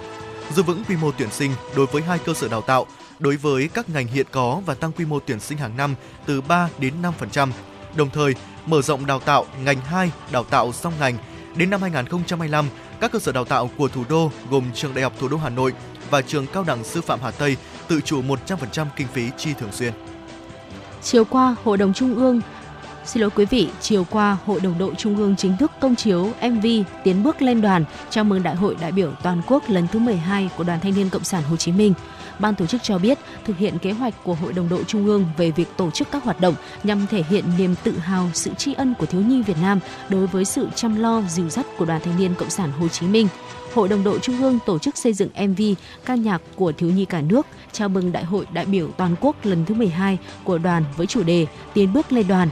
Giữ 0.55 0.63
vững 0.63 0.83
quy 0.89 0.95
mô 0.95 1.11
tuyển 1.17 1.31
sinh 1.31 1.51
đối 1.75 1.85
với 1.85 2.01
hai 2.01 2.19
cơ 2.19 2.33
sở 2.33 2.47
đào 2.47 2.61
tạo, 2.61 2.85
đối 3.19 3.37
với 3.37 3.69
các 3.73 3.89
ngành 3.89 4.07
hiện 4.07 4.25
có 4.31 4.61
và 4.65 4.73
tăng 4.73 4.91
quy 4.91 5.05
mô 5.05 5.19
tuyển 5.19 5.39
sinh 5.39 5.57
hàng 5.57 5.77
năm 5.77 5.95
từ 6.25 6.41
3 6.41 6.69
đến 6.79 6.93
5%. 7.19 7.49
đồng 7.95 8.09
thời 8.09 8.35
mở 8.65 8.81
rộng 8.81 9.05
đào 9.05 9.19
tạo 9.19 9.45
ngành 9.63 9.81
2, 9.81 10.11
đào 10.31 10.43
tạo 10.43 10.71
song 10.71 10.93
ngành. 10.99 11.17
Đến 11.55 11.69
năm 11.69 11.81
2025, 11.81 12.65
các 12.99 13.11
cơ 13.11 13.19
sở 13.19 13.31
đào 13.31 13.45
tạo 13.45 13.69
của 13.77 13.87
thủ 13.87 14.03
đô 14.09 14.31
gồm 14.49 14.63
Trường 14.73 14.93
Đại 14.93 15.03
học 15.03 15.13
Thủ 15.19 15.27
đô 15.27 15.37
Hà 15.37 15.49
Nội 15.49 15.73
và 16.09 16.21
Trường 16.21 16.47
Cao 16.47 16.63
đẳng 16.63 16.83
Sư 16.83 17.01
phạm 17.01 17.19
Hà 17.23 17.31
Tây 17.31 17.57
tự 17.87 18.01
chủ 18.01 18.21
100% 18.21 18.85
kinh 18.95 19.07
phí 19.07 19.29
chi 19.37 19.53
thường 19.59 19.71
xuyên. 19.71 19.93
Chiều 21.01 21.25
qua, 21.25 21.55
Hội 21.63 21.77
đồng 21.77 21.93
Trung 21.93 22.15
ương 22.15 22.41
Xin 23.05 23.21
lỗi 23.21 23.29
quý 23.35 23.45
vị, 23.45 23.69
chiều 23.81 24.05
qua, 24.09 24.37
Hội 24.45 24.59
đồng 24.59 24.77
đội 24.77 24.95
Trung 24.97 25.17
ương 25.17 25.35
chính 25.35 25.57
thức 25.57 25.71
công 25.79 25.95
chiếu 25.95 26.29
MV 26.41 26.65
Tiến 27.03 27.23
bước 27.23 27.41
lên 27.41 27.61
đoàn 27.61 27.85
chào 28.09 28.23
mừng 28.23 28.43
Đại 28.43 28.55
hội 28.55 28.75
đại 28.81 28.91
biểu 28.91 29.11
toàn 29.23 29.41
quốc 29.47 29.69
lần 29.69 29.87
thứ 29.91 29.99
12 29.99 30.49
của 30.57 30.63
Đoàn 30.63 30.79
Thanh 30.79 30.95
niên 30.95 31.09
Cộng 31.09 31.23
sản 31.23 31.43
Hồ 31.43 31.55
Chí 31.55 31.71
Minh. 31.71 31.93
Ban 32.39 32.55
tổ 32.55 32.65
chức 32.65 32.83
cho 32.83 32.97
biết, 32.97 33.17
thực 33.45 33.57
hiện 33.57 33.77
kế 33.77 33.91
hoạch 33.91 34.13
của 34.23 34.33
Hội 34.33 34.53
đồng 34.53 34.69
đội 34.69 34.83
Trung 34.83 35.05
ương 35.05 35.25
về 35.37 35.51
việc 35.51 35.67
tổ 35.77 35.91
chức 35.91 36.11
các 36.11 36.23
hoạt 36.23 36.41
động 36.41 36.55
nhằm 36.83 37.07
thể 37.07 37.23
hiện 37.29 37.45
niềm 37.57 37.75
tự 37.83 37.97
hào, 37.97 38.29
sự 38.33 38.51
tri 38.57 38.73
ân 38.73 38.93
của 38.99 39.05
thiếu 39.05 39.21
nhi 39.21 39.41
Việt 39.41 39.57
Nam 39.61 39.79
đối 40.09 40.27
với 40.27 40.45
sự 40.45 40.67
chăm 40.75 41.01
lo, 41.01 41.21
dìu 41.29 41.49
dắt 41.49 41.65
của 41.77 41.85
Đoàn 41.85 42.01
Thanh 42.03 42.17
niên 42.19 42.35
Cộng 42.35 42.49
sản 42.49 42.71
Hồ 42.71 42.87
Chí 42.87 43.07
Minh. 43.07 43.27
Hội 43.73 43.87
đồng 43.87 44.03
đội 44.03 44.19
Trung 44.19 44.41
ương 44.41 44.59
tổ 44.65 44.79
chức 44.79 44.97
xây 44.97 45.13
dựng 45.13 45.29
MV 45.47 45.61
ca 46.05 46.15
nhạc 46.15 46.41
của 46.55 46.71
thiếu 46.71 46.91
nhi 46.91 47.05
cả 47.05 47.21
nước 47.21 47.47
chào 47.71 47.89
mừng 47.89 48.11
Đại 48.11 48.23
hội 48.23 48.45
đại 48.53 48.65
biểu 48.65 48.87
toàn 48.97 49.15
quốc 49.21 49.35
lần 49.43 49.65
thứ 49.65 49.75
12 49.75 50.17
của 50.43 50.57
đoàn 50.57 50.83
với 50.97 51.07
chủ 51.07 51.23
đề 51.23 51.45
Tiến 51.73 51.93
bước 51.93 52.11
lên 52.11 52.27
đoàn. 52.27 52.49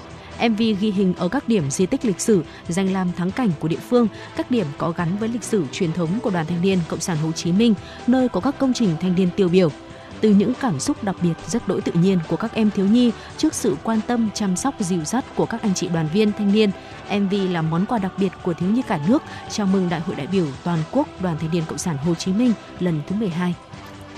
MV 0.48 0.58
ghi 0.58 0.92
hình 0.92 1.14
ở 1.18 1.28
các 1.28 1.48
điểm 1.48 1.72
di 1.72 1.86
tích 1.86 2.06
lịch 2.06 2.20
sử, 2.20 2.44
danh 2.68 2.94
lam 2.94 3.12
thắng 3.12 3.32
cảnh 3.32 3.50
của 3.60 3.68
địa 3.68 3.80
phương, 3.90 4.08
các 4.36 4.52
điểm 4.52 4.66
có 4.78 4.92
gắn 4.92 5.18
với 5.18 5.30
lịch 5.30 5.44
sử 5.44 5.66
truyền 5.72 5.94
thống 5.94 6.20
của 6.24 6.30
Đoàn 6.30 6.46
Thanh 6.46 6.62
niên 6.62 6.80
Cộng 6.88 7.00
sản 7.00 7.18
Hồ 7.18 7.32
Chí 7.32 7.52
Minh, 7.52 7.74
nơi 8.08 8.30
có 8.30 8.40
các 8.40 8.60
công 8.60 8.74
trình 8.74 8.96
thanh 9.02 9.16
niên 9.16 9.30
tiêu 9.36 9.50
biểu. 9.50 9.70
Từ 10.22 10.30
những 10.30 10.54
cảm 10.62 10.80
xúc 10.80 11.04
đặc 11.04 11.16
biệt 11.22 11.34
rất 11.48 11.68
đỗi 11.68 11.82
tự 11.82 11.92
nhiên 11.92 12.20
của 12.28 12.36
các 12.36 12.54
em 12.54 12.72
thiếu 12.72 12.86
nhi 12.86 13.12
trước 13.38 13.54
sự 13.54 13.76
quan 13.84 14.00
tâm 14.08 14.30
chăm 14.34 14.56
sóc 14.56 14.76
dìu 14.80 15.04
dắt 15.04 15.26
của 15.36 15.46
các 15.46 15.62
anh 15.62 15.74
chị 15.74 15.88
đoàn 15.88 16.10
viên 16.14 16.32
thanh 16.32 16.54
niên, 16.54 16.72
MV 17.20 17.34
là 17.52 17.62
món 17.62 17.86
quà 17.86 18.00
đặc 18.00 18.12
biệt 18.18 18.32
của 18.44 18.54
thiếu 18.54 18.70
nhi 18.70 18.82
cả 18.88 19.00
nước 19.08 19.24
chào 19.50 19.68
mừng 19.68 19.90
Đại 19.90 20.00
hội 20.00 20.16
đại 20.16 20.28
biểu 20.28 20.46
toàn 20.64 20.80
quốc 20.92 21.08
Đoàn 21.22 21.38
Thanh 21.40 21.52
niên 21.52 21.64
Cộng 21.68 21.78
sản 21.78 21.98
Hồ 21.98 22.16
Chí 22.16 22.34
Minh 22.34 22.54
lần 22.80 23.02
thứ 23.08 23.16
12. 23.16 23.56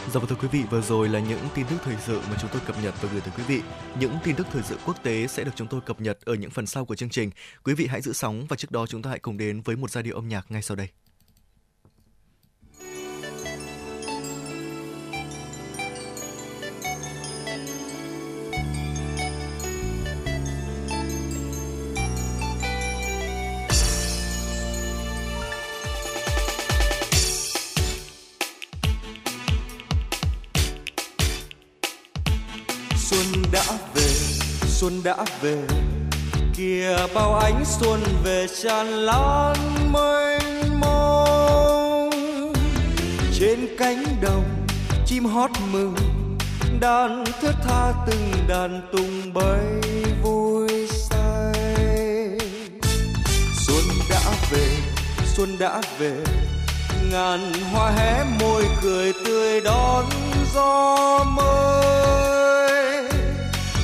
Dạ 0.07 0.19
vâng 0.19 0.27
thưa 0.27 0.35
quý 0.35 0.47
vị, 0.51 0.63
vừa 0.69 0.81
rồi 0.81 1.09
là 1.09 1.19
những 1.19 1.39
tin 1.55 1.65
tức 1.69 1.75
thời 1.83 1.95
sự 2.05 2.21
mà 2.29 2.37
chúng 2.41 2.49
tôi 2.53 2.61
cập 2.65 2.83
nhật 2.83 2.93
và 3.01 3.09
gửi 3.11 3.21
tới 3.21 3.33
quý 3.37 3.43
vị. 3.47 3.61
Những 3.99 4.17
tin 4.23 4.35
tức 4.35 4.47
thời 4.51 4.63
sự 4.63 4.77
quốc 4.85 5.03
tế 5.03 5.27
sẽ 5.27 5.43
được 5.43 5.51
chúng 5.55 5.67
tôi 5.67 5.81
cập 5.81 6.01
nhật 6.01 6.17
ở 6.25 6.33
những 6.33 6.49
phần 6.49 6.65
sau 6.65 6.85
của 6.85 6.95
chương 6.95 7.09
trình. 7.09 7.29
Quý 7.63 7.73
vị 7.73 7.87
hãy 7.87 8.01
giữ 8.01 8.13
sóng 8.13 8.45
và 8.49 8.55
trước 8.55 8.71
đó 8.71 8.87
chúng 8.87 9.01
ta 9.01 9.09
hãy 9.09 9.19
cùng 9.19 9.37
đến 9.37 9.61
với 9.61 9.75
một 9.75 9.91
giai 9.91 10.03
điệu 10.03 10.15
âm 10.15 10.27
nhạc 10.27 10.51
ngay 10.51 10.61
sau 10.61 10.75
đây. 10.75 10.87
Xuân 34.81 35.03
đã 35.03 35.15
về, 35.41 35.57
kìa 36.57 36.95
bao 37.13 37.35
ánh 37.35 37.65
xuân 37.65 38.03
về 38.23 38.47
tràn 38.63 38.87
lan 38.87 39.55
mênh 39.91 40.79
mông. 40.79 42.09
Trên 43.39 43.67
cánh 43.77 44.03
đồng, 44.21 44.43
chim 45.05 45.25
hót 45.25 45.51
mừng, 45.71 45.95
đàn 46.79 47.23
thướt 47.41 47.55
tha 47.63 47.93
từng 48.07 48.31
đàn 48.47 48.81
tung 48.91 49.33
bay 49.33 49.65
vui 50.23 50.87
say. 50.87 51.53
Xuân 53.53 53.83
đã 54.09 54.21
về, 54.51 54.67
xuân 55.35 55.57
đã 55.59 55.81
về, 55.99 56.23
ngàn 57.11 57.53
hoa 57.73 57.91
hé 57.91 58.23
môi 58.39 58.65
cười 58.81 59.13
tươi 59.25 59.61
đón 59.61 60.05
gió 60.53 61.23
mới 61.23 62.70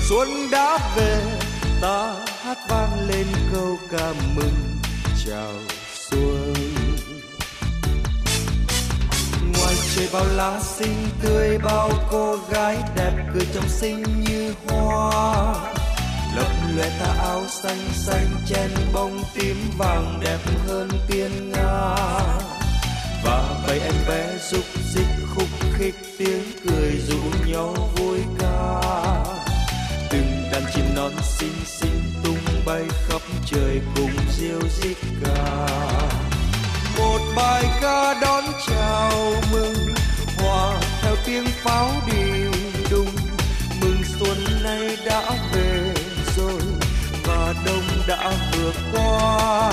xuân 0.09 0.49
đã 0.51 0.93
về, 0.95 1.21
ta 1.81 2.15
hát 2.41 2.57
vang 2.69 3.07
lên 3.07 3.27
câu 3.53 3.77
ca 3.91 4.13
mừng, 4.35 4.79
chào 5.25 5.53
xuân. 6.09 6.53
Ngoài 9.53 9.75
trời 9.95 10.07
bao 10.13 10.25
lá 10.25 10.59
xinh 10.61 11.09
tươi, 11.21 11.57
bao 11.57 11.91
cô 12.11 12.37
gái 12.51 12.77
đẹp 12.95 13.11
cười 13.33 13.47
trong 13.53 13.69
xinh 13.69 14.03
như 14.29 14.53
hoa. 14.67 15.53
Lấp 16.35 16.51
lóe 16.75 16.89
ta 16.99 17.13
áo 17.19 17.43
xanh 17.49 17.89
xanh, 17.93 18.27
chen 18.47 18.69
bông 18.93 19.23
tím 19.35 19.55
vàng 19.77 20.19
đẹp 20.23 20.39
hơn 20.67 20.89
tiên 21.07 21.51
nga. 21.51 21.95
Và 23.23 23.63
bầy 23.67 23.79
em 23.79 23.95
bé 24.07 24.39
rúc 24.51 24.63
rích 24.93 25.27
khúc 25.35 25.47
khích, 25.77 25.95
tiếng 26.17 26.43
cười 26.65 27.01
rủ 27.07 27.19
nhau 27.45 27.75
vui 27.95 28.19
đàn 30.57 30.71
chim 30.73 30.85
non 30.95 31.11
xinh 31.23 31.65
xinh 31.65 32.01
tung 32.23 32.37
bay 32.65 32.83
khắp 33.07 33.21
trời 33.45 33.81
cùng 33.95 34.11
diêu 34.37 34.59
rít 34.81 34.97
ca. 35.25 35.67
Một 36.97 37.19
bài 37.35 37.63
ca 37.81 38.13
đón 38.21 38.43
chào 38.67 39.11
mừng, 39.51 39.75
hòa 40.37 40.81
theo 41.01 41.15
tiếng 41.25 41.45
pháo 41.63 41.91
đi 42.07 42.43
đùng. 42.91 43.15
Mừng 43.81 44.01
xuân 44.19 44.37
nay 44.63 44.97
đã 45.05 45.31
về 45.53 45.93
rồi, 46.37 46.61
và 47.25 47.53
đông 47.65 47.87
đã 48.07 48.31
vượt 48.51 48.75
qua. 48.93 49.71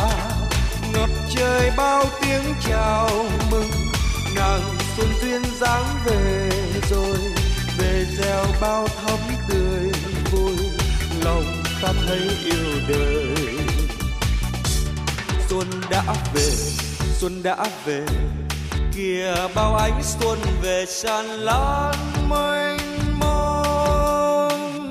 Ngập 0.93 1.11
trời 1.37 1.71
bao 1.77 2.05
tiếng 2.23 2.55
chào 2.69 3.11
mừng, 3.51 3.71
nàng 4.37 4.77
xuân 4.97 5.09
duyên 5.23 5.43
dáng 5.61 5.85
về 6.05 6.51
rồi. 6.91 7.19
Về 7.79 8.07
gieo 8.19 8.47
bao 8.61 8.89
thắm 8.89 9.19
tươi 9.49 9.94
lòng 11.25 11.45
ta 11.83 11.93
thấy 12.07 12.21
yêu 12.45 12.81
đời. 12.89 13.27
Xuân 15.49 15.67
đã 15.91 16.03
về, 16.35 16.51
xuân 17.19 17.43
đã 17.43 17.57
về, 17.85 18.07
kìa 18.97 19.35
bao 19.55 19.77
ánh 19.77 20.03
xuân 20.03 20.39
về 20.63 20.85
tràn 21.03 21.27
lan 21.27 21.95
mênh 22.29 23.19
mông. 23.19 24.91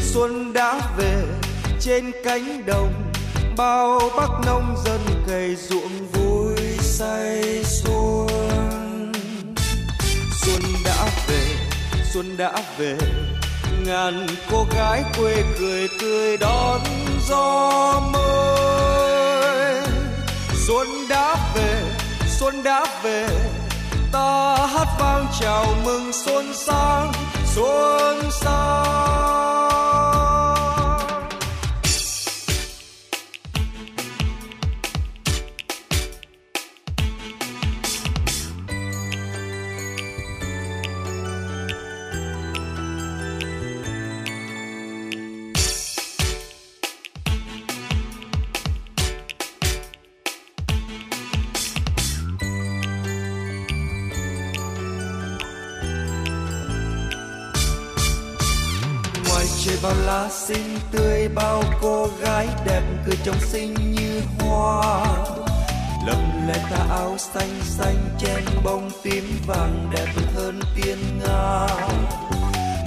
Xuân 0.00 0.52
đã 0.52 0.80
về, 0.96 1.24
trên 1.80 2.12
cánh 2.24 2.66
đồng, 2.66 3.12
bao 3.56 4.00
bác 4.16 4.30
nông 4.46 4.76
dân 4.84 5.00
cày 5.28 5.56
ruộng 5.56 6.06
vui 6.12 6.56
say 6.80 7.64
xuân. 7.64 9.12
Xuân 10.42 10.62
đã 10.84 11.08
về, 11.28 11.46
xuân 12.12 12.36
đã 12.36 12.62
về 12.78 12.96
ngàn 13.86 14.26
cô 14.50 14.66
gái 14.76 15.04
quê 15.18 15.44
cười 15.58 15.88
tươi 16.00 16.36
đón 16.36 16.80
gió 17.28 18.00
mới. 18.12 19.82
Xuân 20.66 20.86
đã 21.08 21.52
về, 21.54 21.82
xuân 22.26 22.62
đã 22.62 23.00
về, 23.02 23.28
ta 24.12 24.56
hát 24.66 24.88
vang 25.00 25.26
chào 25.40 25.66
mừng 25.84 26.12
xuân 26.12 26.54
sang 26.54 27.12
xuân 27.54 28.30
sang. 28.42 30.19
Xinh 60.30 60.78
tươi, 60.92 61.28
bao 61.28 61.62
cô 61.82 62.08
gái 62.22 62.48
đẹp 62.66 62.82
cười 63.06 63.16
trong 63.24 63.40
xinh 63.40 63.74
như 63.92 64.20
hoa. 64.38 65.04
Lấp 66.06 66.18
lè 66.46 66.54
tà 66.70 66.86
áo 66.90 67.18
xanh 67.18 67.60
xanh 67.62 67.96
chen 68.18 68.44
bông 68.64 68.90
tím 69.02 69.24
vàng 69.46 69.90
đẹp 69.94 70.08
hơn 70.34 70.60
tiên 70.74 70.98
nga. 71.18 71.66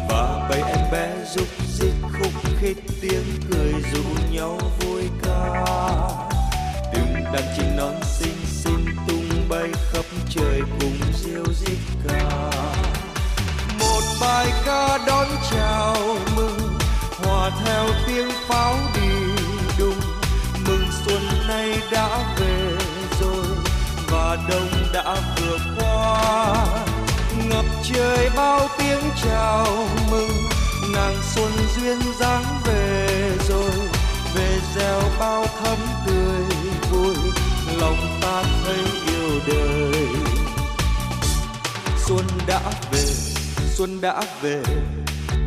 Và 0.09 0.47
bầy 0.49 0.61
em 0.61 0.91
bé 0.91 1.13
rúc 1.35 1.47
rích 1.73 1.93
khúc 2.01 2.31
khích 2.59 2.77
tiếng 3.01 3.25
cười 3.51 3.73
rủ 3.93 4.03
nhau 4.31 4.57
vui 4.79 5.03
ca. 5.23 5.65
Tiếng 6.93 7.23
đàn 7.33 7.43
chính 7.57 7.72
ngập 27.49 27.65
trời 27.83 28.29
bao 28.35 28.67
tiếng 28.77 29.01
chào 29.23 29.67
mừng, 30.11 30.29
nàng 30.93 31.15
xuân 31.35 31.51
duyên 31.75 31.99
dáng 32.19 32.43
về 32.65 33.31
rồi, 33.47 33.71
về 34.35 34.59
gieo 34.75 35.01
bao 35.19 35.45
thắm 35.63 35.77
tươi 36.07 36.45
vui, 36.91 37.15
lòng 37.79 38.19
ta 38.21 38.43
thấy 38.65 38.77
yêu 39.07 39.39
đời. 39.47 40.07
Xuân 42.05 42.25
đã 42.47 42.61
về, 42.91 43.05
xuân 43.73 44.01
đã 44.01 44.21
về, 44.41 44.63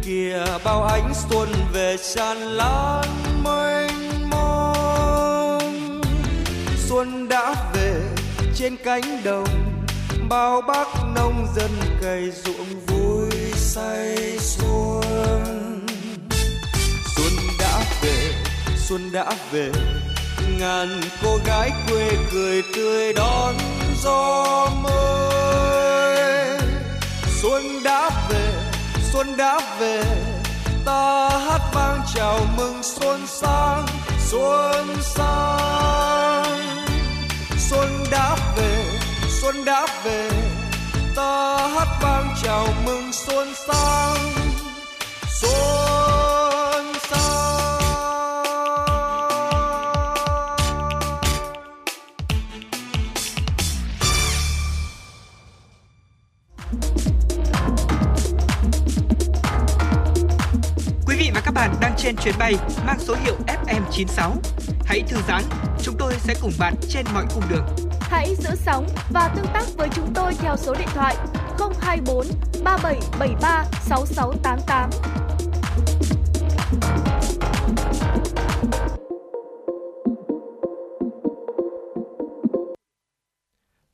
kìa 0.05 0.45
bao 0.64 0.85
ánh 0.85 1.12
xuân 1.31 1.49
về 1.72 1.97
tràn 2.14 2.37
lan 2.37 3.05
mênh 3.45 4.31
mông. 4.31 6.03
Xuân 6.89 7.29
đã 7.29 7.55
về, 7.74 8.01
trên 8.55 8.77
cánh 8.85 9.22
đồng 9.24 9.76
bao 10.29 10.61
bác 10.61 10.87
nông 11.14 11.47
dân 11.55 11.70
cày 12.03 12.31
ruộng 12.31 12.87
vui 12.87 13.31
say 13.55 14.39
xuân. 14.39 15.87
Xuân 17.16 17.33
đã 17.59 17.85
về, 18.03 18.33
xuân 18.77 19.12
đã 19.12 19.33
về, 19.51 19.70
ngàn 20.59 21.01
cô 21.22 21.39
gái 21.47 21.70
quê 21.89 22.11
cười 22.33 22.62
tươi 22.74 23.12
đón 23.12 23.55
gió 24.03 24.68
mới. 24.83 26.59
Xuân 27.43 27.83
đã 27.85 28.11
về, 28.31 28.53
xuân 29.12 29.37
đã 29.37 29.77
về, 29.81 30.03
ta 30.85 31.29
hát 31.29 31.61
vang 31.74 32.01
chào 32.14 32.41
mừng 32.57 32.83
xuân 32.83 33.27
sang 33.27 33.87
xuân 34.18 34.97
sang. 35.03 36.61
Xuân 37.59 37.89
đã 38.11 38.37
về 38.57 38.76
xuân 39.47 39.65
đã 39.65 39.87
về 40.05 40.31
ta 41.17 41.57
hát 41.69 41.89
vang 42.03 42.35
chào 42.43 42.69
mừng 42.85 43.13
xuân 43.13 43.49
sang 43.67 44.17
xuân 45.29 46.95
sang 47.11 47.27
Quý 61.07 61.17
vị 61.19 61.31
và 61.35 61.41
các 61.45 61.55
bạn 61.55 61.75
đang 61.81 61.93
trên 61.97 62.17
chuyến 62.17 62.35
bay 62.39 62.55
mang 62.87 62.99
số 63.01 63.15
hiệu 63.25 63.35
FM96. 63.47 64.31
Hãy 64.85 65.03
thư 65.09 65.17
giãn, 65.29 65.43
chúng 65.83 65.95
tôi 65.99 66.13
sẽ 66.19 66.35
cùng 66.43 66.53
bạn 66.59 66.75
trên 66.89 67.07
mọi 67.15 67.25
cung 67.35 67.45
đường. 67.51 67.86
Hãy 68.09 68.35
giữ 68.35 68.51
sóng 68.55 68.87
và 69.11 69.33
tương 69.37 69.47
tác 69.55 69.65
với 69.77 69.89
chúng 69.95 70.15
tôi 70.15 70.35
theo 70.35 70.57
số 70.57 70.75
điện 70.75 70.89
thoại 70.95 71.17
024 71.81 72.27
3773 72.65 73.65
6688. 73.81 74.91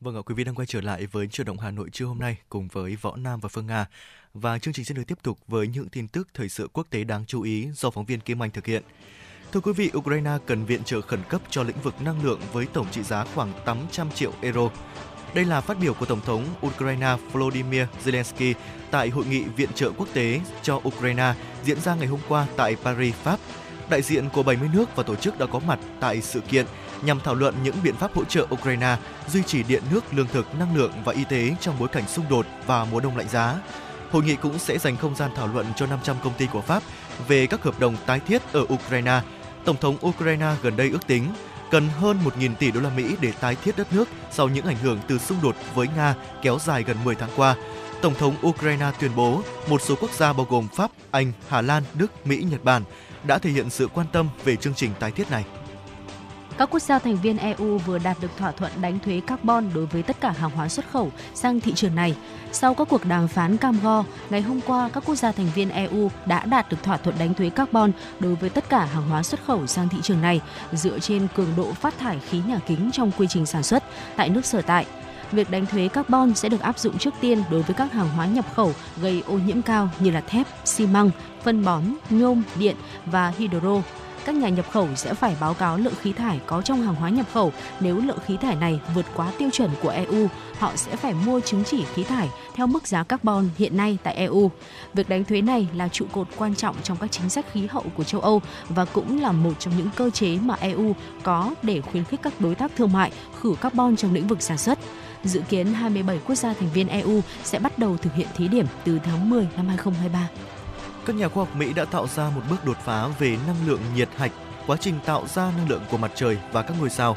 Vâng 0.01 0.17
ạ, 0.17 0.23
quý 0.27 0.35
vị 0.35 0.45
đang 0.45 0.55
quay 0.55 0.67
trở 0.67 0.81
lại 0.81 1.07
với 1.07 1.27
chuyển 1.29 1.47
động 1.47 1.59
Hà 1.59 1.71
Nội 1.71 1.91
trưa 1.93 2.05
hôm 2.07 2.19
nay 2.19 2.37
cùng 2.49 2.69
với 2.73 2.97
Võ 2.97 3.17
Nam 3.17 3.41
và 3.41 3.49
Phương 3.49 3.67
Nga. 3.67 3.87
Và 4.35 4.59
chương 4.59 4.75
trình 4.75 4.85
sẽ 4.85 4.95
được 4.95 5.03
tiếp 5.07 5.19
tục 5.23 5.39
với 5.49 5.69
những 5.69 5.89
tin 5.89 6.09
tức 6.09 6.29
thời 6.35 6.49
sự 6.49 6.69
quốc 6.73 6.87
tế 6.91 7.05
đáng 7.05 7.25
chú 7.27 7.43
ý 7.43 7.69
do 7.75 7.91
phóng 7.91 8.05
viên 8.05 8.21
Kim 8.21 8.43
Anh 8.43 8.51
thực 8.51 8.67
hiện. 8.67 8.83
Thưa 9.53 9.61
quý 9.61 9.73
vị, 9.73 9.91
Ukraine 9.97 10.31
cần 10.47 10.65
viện 10.65 10.85
trợ 10.85 11.01
khẩn 11.01 11.21
cấp 11.29 11.41
cho 11.51 11.63
lĩnh 11.63 11.81
vực 11.83 11.95
năng 12.03 12.25
lượng 12.25 12.41
với 12.53 12.67
tổng 12.67 12.87
trị 12.91 13.03
giá 13.03 13.25
khoảng 13.35 13.53
800 13.65 14.11
triệu 14.11 14.33
euro. 14.41 14.69
Đây 15.35 15.45
là 15.45 15.61
phát 15.61 15.79
biểu 15.81 15.95
của 15.95 16.07
Tổng 16.07 16.21
thống 16.27 16.45
Ukraine 16.67 17.17
Volodymyr 17.33 17.83
Zelensky 18.05 18.55
tại 18.91 19.09
hội 19.09 19.25
nghị 19.27 19.43
viện 19.43 19.69
trợ 19.75 19.91
quốc 19.97 20.09
tế 20.13 20.41
cho 20.63 20.81
Ukraine 20.89 21.35
diễn 21.65 21.81
ra 21.81 21.95
ngày 21.95 22.07
hôm 22.07 22.21
qua 22.29 22.47
tại 22.57 22.77
Paris, 22.85 23.15
Pháp. 23.15 23.39
Đại 23.91 24.03
diện 24.03 24.29
của 24.29 24.43
70 24.43 24.69
nước 24.73 24.97
và 24.97 25.03
tổ 25.03 25.15
chức 25.15 25.39
đã 25.39 25.47
có 25.47 25.59
mặt 25.59 25.79
tại 26.01 26.23
sự 26.23 26.41
kiện 26.41 26.67
nhằm 27.03 27.21
thảo 27.21 27.35
luận 27.35 27.55
những 27.63 27.77
biện 27.85 27.95
pháp 27.95 28.15
hỗ 28.15 28.25
trợ 28.25 28.47
Ukraine 28.55 28.97
duy 29.29 29.43
trì 29.43 29.63
điện 29.63 29.83
nước, 29.91 30.15
lương 30.15 30.27
thực, 30.27 30.55
năng 30.59 30.77
lượng 30.77 30.93
và 31.05 31.13
y 31.13 31.25
tế 31.25 31.57
trong 31.61 31.79
bối 31.79 31.89
cảnh 31.89 32.09
xung 32.09 32.29
đột 32.31 32.47
và 32.67 32.85
mùa 32.85 33.01
đông 33.01 33.17
lạnh 33.17 33.29
giá. 33.29 33.59
Hội 34.11 34.23
nghị 34.23 34.37
cũng 34.37 34.59
sẽ 34.59 34.79
dành 34.79 34.97
không 34.97 35.17
gian 35.17 35.31
thảo 35.37 35.47
luận 35.47 35.67
cho 35.77 35.87
500 35.87 36.17
công 36.25 36.35
ty 36.39 36.47
của 36.47 36.61
Pháp 36.61 36.83
về 37.29 37.47
các 37.47 37.63
hợp 37.63 37.81
đồng 37.81 37.97
tái 38.07 38.21
thiết 38.21 38.43
ở 38.53 38.67
Ukraine. 38.75 39.21
Tổng 39.65 39.77
thống 39.81 39.97
Ukraine 40.07 40.47
gần 40.63 40.77
đây 40.77 40.91
ước 40.91 41.07
tính 41.07 41.25
cần 41.71 41.89
hơn 41.89 42.19
1.000 42.25 42.55
tỷ 42.55 42.71
đô 42.71 42.81
la 42.81 42.91
Mỹ 42.97 43.17
để 43.21 43.33
tái 43.41 43.57
thiết 43.57 43.77
đất 43.77 43.93
nước 43.93 44.09
sau 44.31 44.49
những 44.49 44.67
ảnh 44.67 44.77
hưởng 44.77 44.99
từ 45.09 45.19
xung 45.19 45.39
đột 45.43 45.57
với 45.75 45.89
Nga 45.97 46.15
kéo 46.43 46.59
dài 46.59 46.83
gần 46.83 46.97
10 47.05 47.15
tháng 47.15 47.31
qua. 47.37 47.57
Tổng 48.03 48.15
thống 48.15 48.37
Ukraine 48.47 48.91
tuyên 49.01 49.11
bố 49.17 49.43
một 49.69 49.83
số 49.83 49.95
quốc 50.01 50.11
gia 50.11 50.33
bao 50.33 50.47
gồm 50.51 50.69
Pháp, 50.77 50.91
Anh, 51.11 51.33
Hà 51.49 51.63
Lan, 51.63 51.83
Đức, 51.95 52.27
Mỹ, 52.27 52.47
Nhật 52.51 52.65
Bản 52.65 52.83
đã 53.25 53.39
thể 53.39 53.51
hiện 53.51 53.71
sự 53.71 53.89
quan 53.95 54.07
tâm 54.13 54.29
về 54.45 54.57
chương 54.57 54.75
trình 54.75 54.91
tái 55.01 55.11
thiết 55.11 55.31
này. 55.31 55.45
Các 56.59 56.71
quốc 56.71 56.83
gia 56.83 56.99
thành 56.99 57.17
viên 57.17 57.37
EU 57.37 57.79
vừa 57.79 57.99
đạt 57.99 58.17
được 58.21 58.31
thỏa 58.37 58.53
thuận 58.53 58.73
đánh 58.81 58.99
thuế 58.99 59.21
carbon 59.27 59.71
đối 59.75 59.87
với 59.87 60.03
tất 60.03 60.21
cả 60.21 60.31
hàng 60.31 60.51
hóa 60.51 60.69
xuất 60.69 60.91
khẩu 60.91 61.13
sang 61.35 61.61
thị 61.61 61.73
trường 61.75 61.95
này. 61.95 62.17
Sau 62.53 62.75
các 62.75 62.89
cuộc 62.91 63.05
đàm 63.05 63.29
phán 63.29 63.57
cam 63.57 63.79
go, 63.83 64.05
ngày 64.31 64.43
hôm 64.43 64.61
qua 64.67 64.91
các 64.93 65.03
quốc 65.07 65.15
gia 65.15 65.33
thành 65.33 65.49
viên 65.55 65.69
EU 65.69 66.11
đã 66.27 66.45
đạt 66.45 66.71
được 66.71 66.83
thỏa 66.83 66.97
thuận 66.97 67.19
đánh 67.19 67.35
thuế 67.35 67.51
carbon 67.51 67.93
đối 68.21 68.35
với 68.35 68.51
tất 68.51 68.69
cả 68.69 68.85
hàng 68.85 69.09
hóa 69.09 69.23
xuất 69.23 69.45
khẩu 69.47 69.67
sang 69.67 69.89
thị 69.89 69.99
trường 70.03 70.21
này 70.21 70.41
dựa 70.73 70.99
trên 70.99 71.27
cường 71.35 71.53
độ 71.57 71.73
phát 71.73 71.99
thải 71.99 72.19
khí 72.19 72.41
nhà 72.47 72.59
kính 72.67 72.91
trong 72.93 73.11
quy 73.19 73.27
trình 73.31 73.47
sản 73.47 73.63
xuất 73.63 73.85
tại 74.17 74.29
nước 74.29 74.45
sở 74.45 74.63
tại. 74.63 74.87
Việc 75.33 75.51
đánh 75.51 75.67
thuế 75.67 75.89
carbon 75.89 76.35
sẽ 76.35 76.49
được 76.49 76.61
áp 76.61 76.79
dụng 76.79 76.99
trước 76.99 77.15
tiên 77.21 77.43
đối 77.51 77.63
với 77.63 77.75
các 77.75 77.93
hàng 77.93 78.09
hóa 78.09 78.27
nhập 78.27 78.45
khẩu 78.55 78.73
gây 79.01 79.23
ô 79.27 79.35
nhiễm 79.35 79.63
cao 79.63 79.89
như 79.99 80.11
là 80.11 80.21
thép, 80.21 80.47
xi 80.65 80.87
măng, 80.87 81.11
phân 81.43 81.65
bón, 81.65 81.83
nhôm, 82.11 82.43
điện 82.59 82.77
và 83.07 83.33
hydro 83.39 83.83
các 84.25 84.35
nhà 84.35 84.49
nhập 84.49 84.70
khẩu 84.70 84.89
sẽ 84.97 85.14
phải 85.14 85.37
báo 85.41 85.55
cáo 85.55 85.77
lượng 85.77 85.95
khí 86.03 86.12
thải 86.12 86.41
có 86.47 86.62
trong 86.62 86.83
hàng 86.83 86.95
hóa 86.95 87.09
nhập 87.11 87.27
khẩu. 87.33 87.53
Nếu 87.81 87.97
lượng 87.97 88.18
khí 88.27 88.37
thải 88.37 88.57
này 88.57 88.81
vượt 88.95 89.07
quá 89.14 89.33
tiêu 89.39 89.51
chuẩn 89.53 89.70
của 89.83 89.89
EU, 89.89 90.27
họ 90.59 90.73
sẽ 90.77 90.97
phải 90.97 91.14
mua 91.27 91.41
chứng 91.41 91.64
chỉ 91.64 91.85
khí 91.95 92.05
thải 92.05 92.29
theo 92.55 92.66
mức 92.66 92.87
giá 92.87 93.03
carbon 93.03 93.49
hiện 93.57 93.77
nay 93.77 93.99
tại 94.03 94.14
EU. 94.14 94.51
Việc 94.95 95.09
đánh 95.09 95.25
thuế 95.25 95.41
này 95.41 95.68
là 95.75 95.89
trụ 95.89 96.07
cột 96.12 96.29
quan 96.37 96.55
trọng 96.55 96.77
trong 96.83 96.97
các 96.97 97.12
chính 97.12 97.29
sách 97.29 97.47
khí 97.53 97.66
hậu 97.66 97.85
của 97.97 98.05
châu 98.05 98.20
Âu 98.20 98.43
và 98.68 98.85
cũng 98.85 99.23
là 99.23 99.33
một 99.33 99.53
trong 99.59 99.77
những 99.77 99.89
cơ 99.97 100.11
chế 100.11 100.39
mà 100.43 100.55
EU 100.61 100.95
có 101.23 101.55
để 101.62 101.81
khuyến 101.81 102.05
khích 102.05 102.20
các 102.23 102.41
đối 102.41 102.55
tác 102.55 102.73
thương 102.77 102.93
mại 102.93 103.12
khử 103.41 103.55
carbon 103.61 103.97
trong 103.97 104.14
lĩnh 104.14 104.27
vực 104.27 104.43
sản 104.43 104.59
xuất. 104.59 104.79
Dự 105.25 105.41
kiến 105.49 105.66
27 105.66 106.18
quốc 106.27 106.35
gia 106.35 106.55
thành 106.55 106.68
viên 106.75 106.89
EU 106.89 107.20
sẽ 107.45 107.59
bắt 107.59 107.79
đầu 107.79 107.97
thực 107.97 108.14
hiện 108.14 108.27
thí 108.37 108.49
điểm 108.49 108.66
từ 108.85 108.99
tháng 109.05 109.31
10 109.31 109.49
năm 109.57 109.68
2023. 109.68 110.29
Các 111.07 111.17
nhà 111.17 111.29
khoa 111.29 111.45
học 111.45 111.57
Mỹ 111.57 111.73
đã 111.73 111.85
tạo 111.85 112.07
ra 112.09 112.31
một 112.31 112.43
bước 112.51 112.65
đột 112.65 112.77
phá 112.85 113.09
về 113.19 113.37
năng 113.47 113.67
lượng 113.67 113.81
nhiệt 113.95 114.09
hạch, 114.17 114.33
quá 114.67 114.77
trình 114.81 114.95
tạo 115.05 115.27
ra 115.27 115.53
năng 115.57 115.69
lượng 115.69 115.83
của 115.91 115.97
mặt 115.97 116.13
trời 116.15 116.39
và 116.53 116.63
các 116.63 116.75
ngôi 116.81 116.91
sao. 116.91 117.17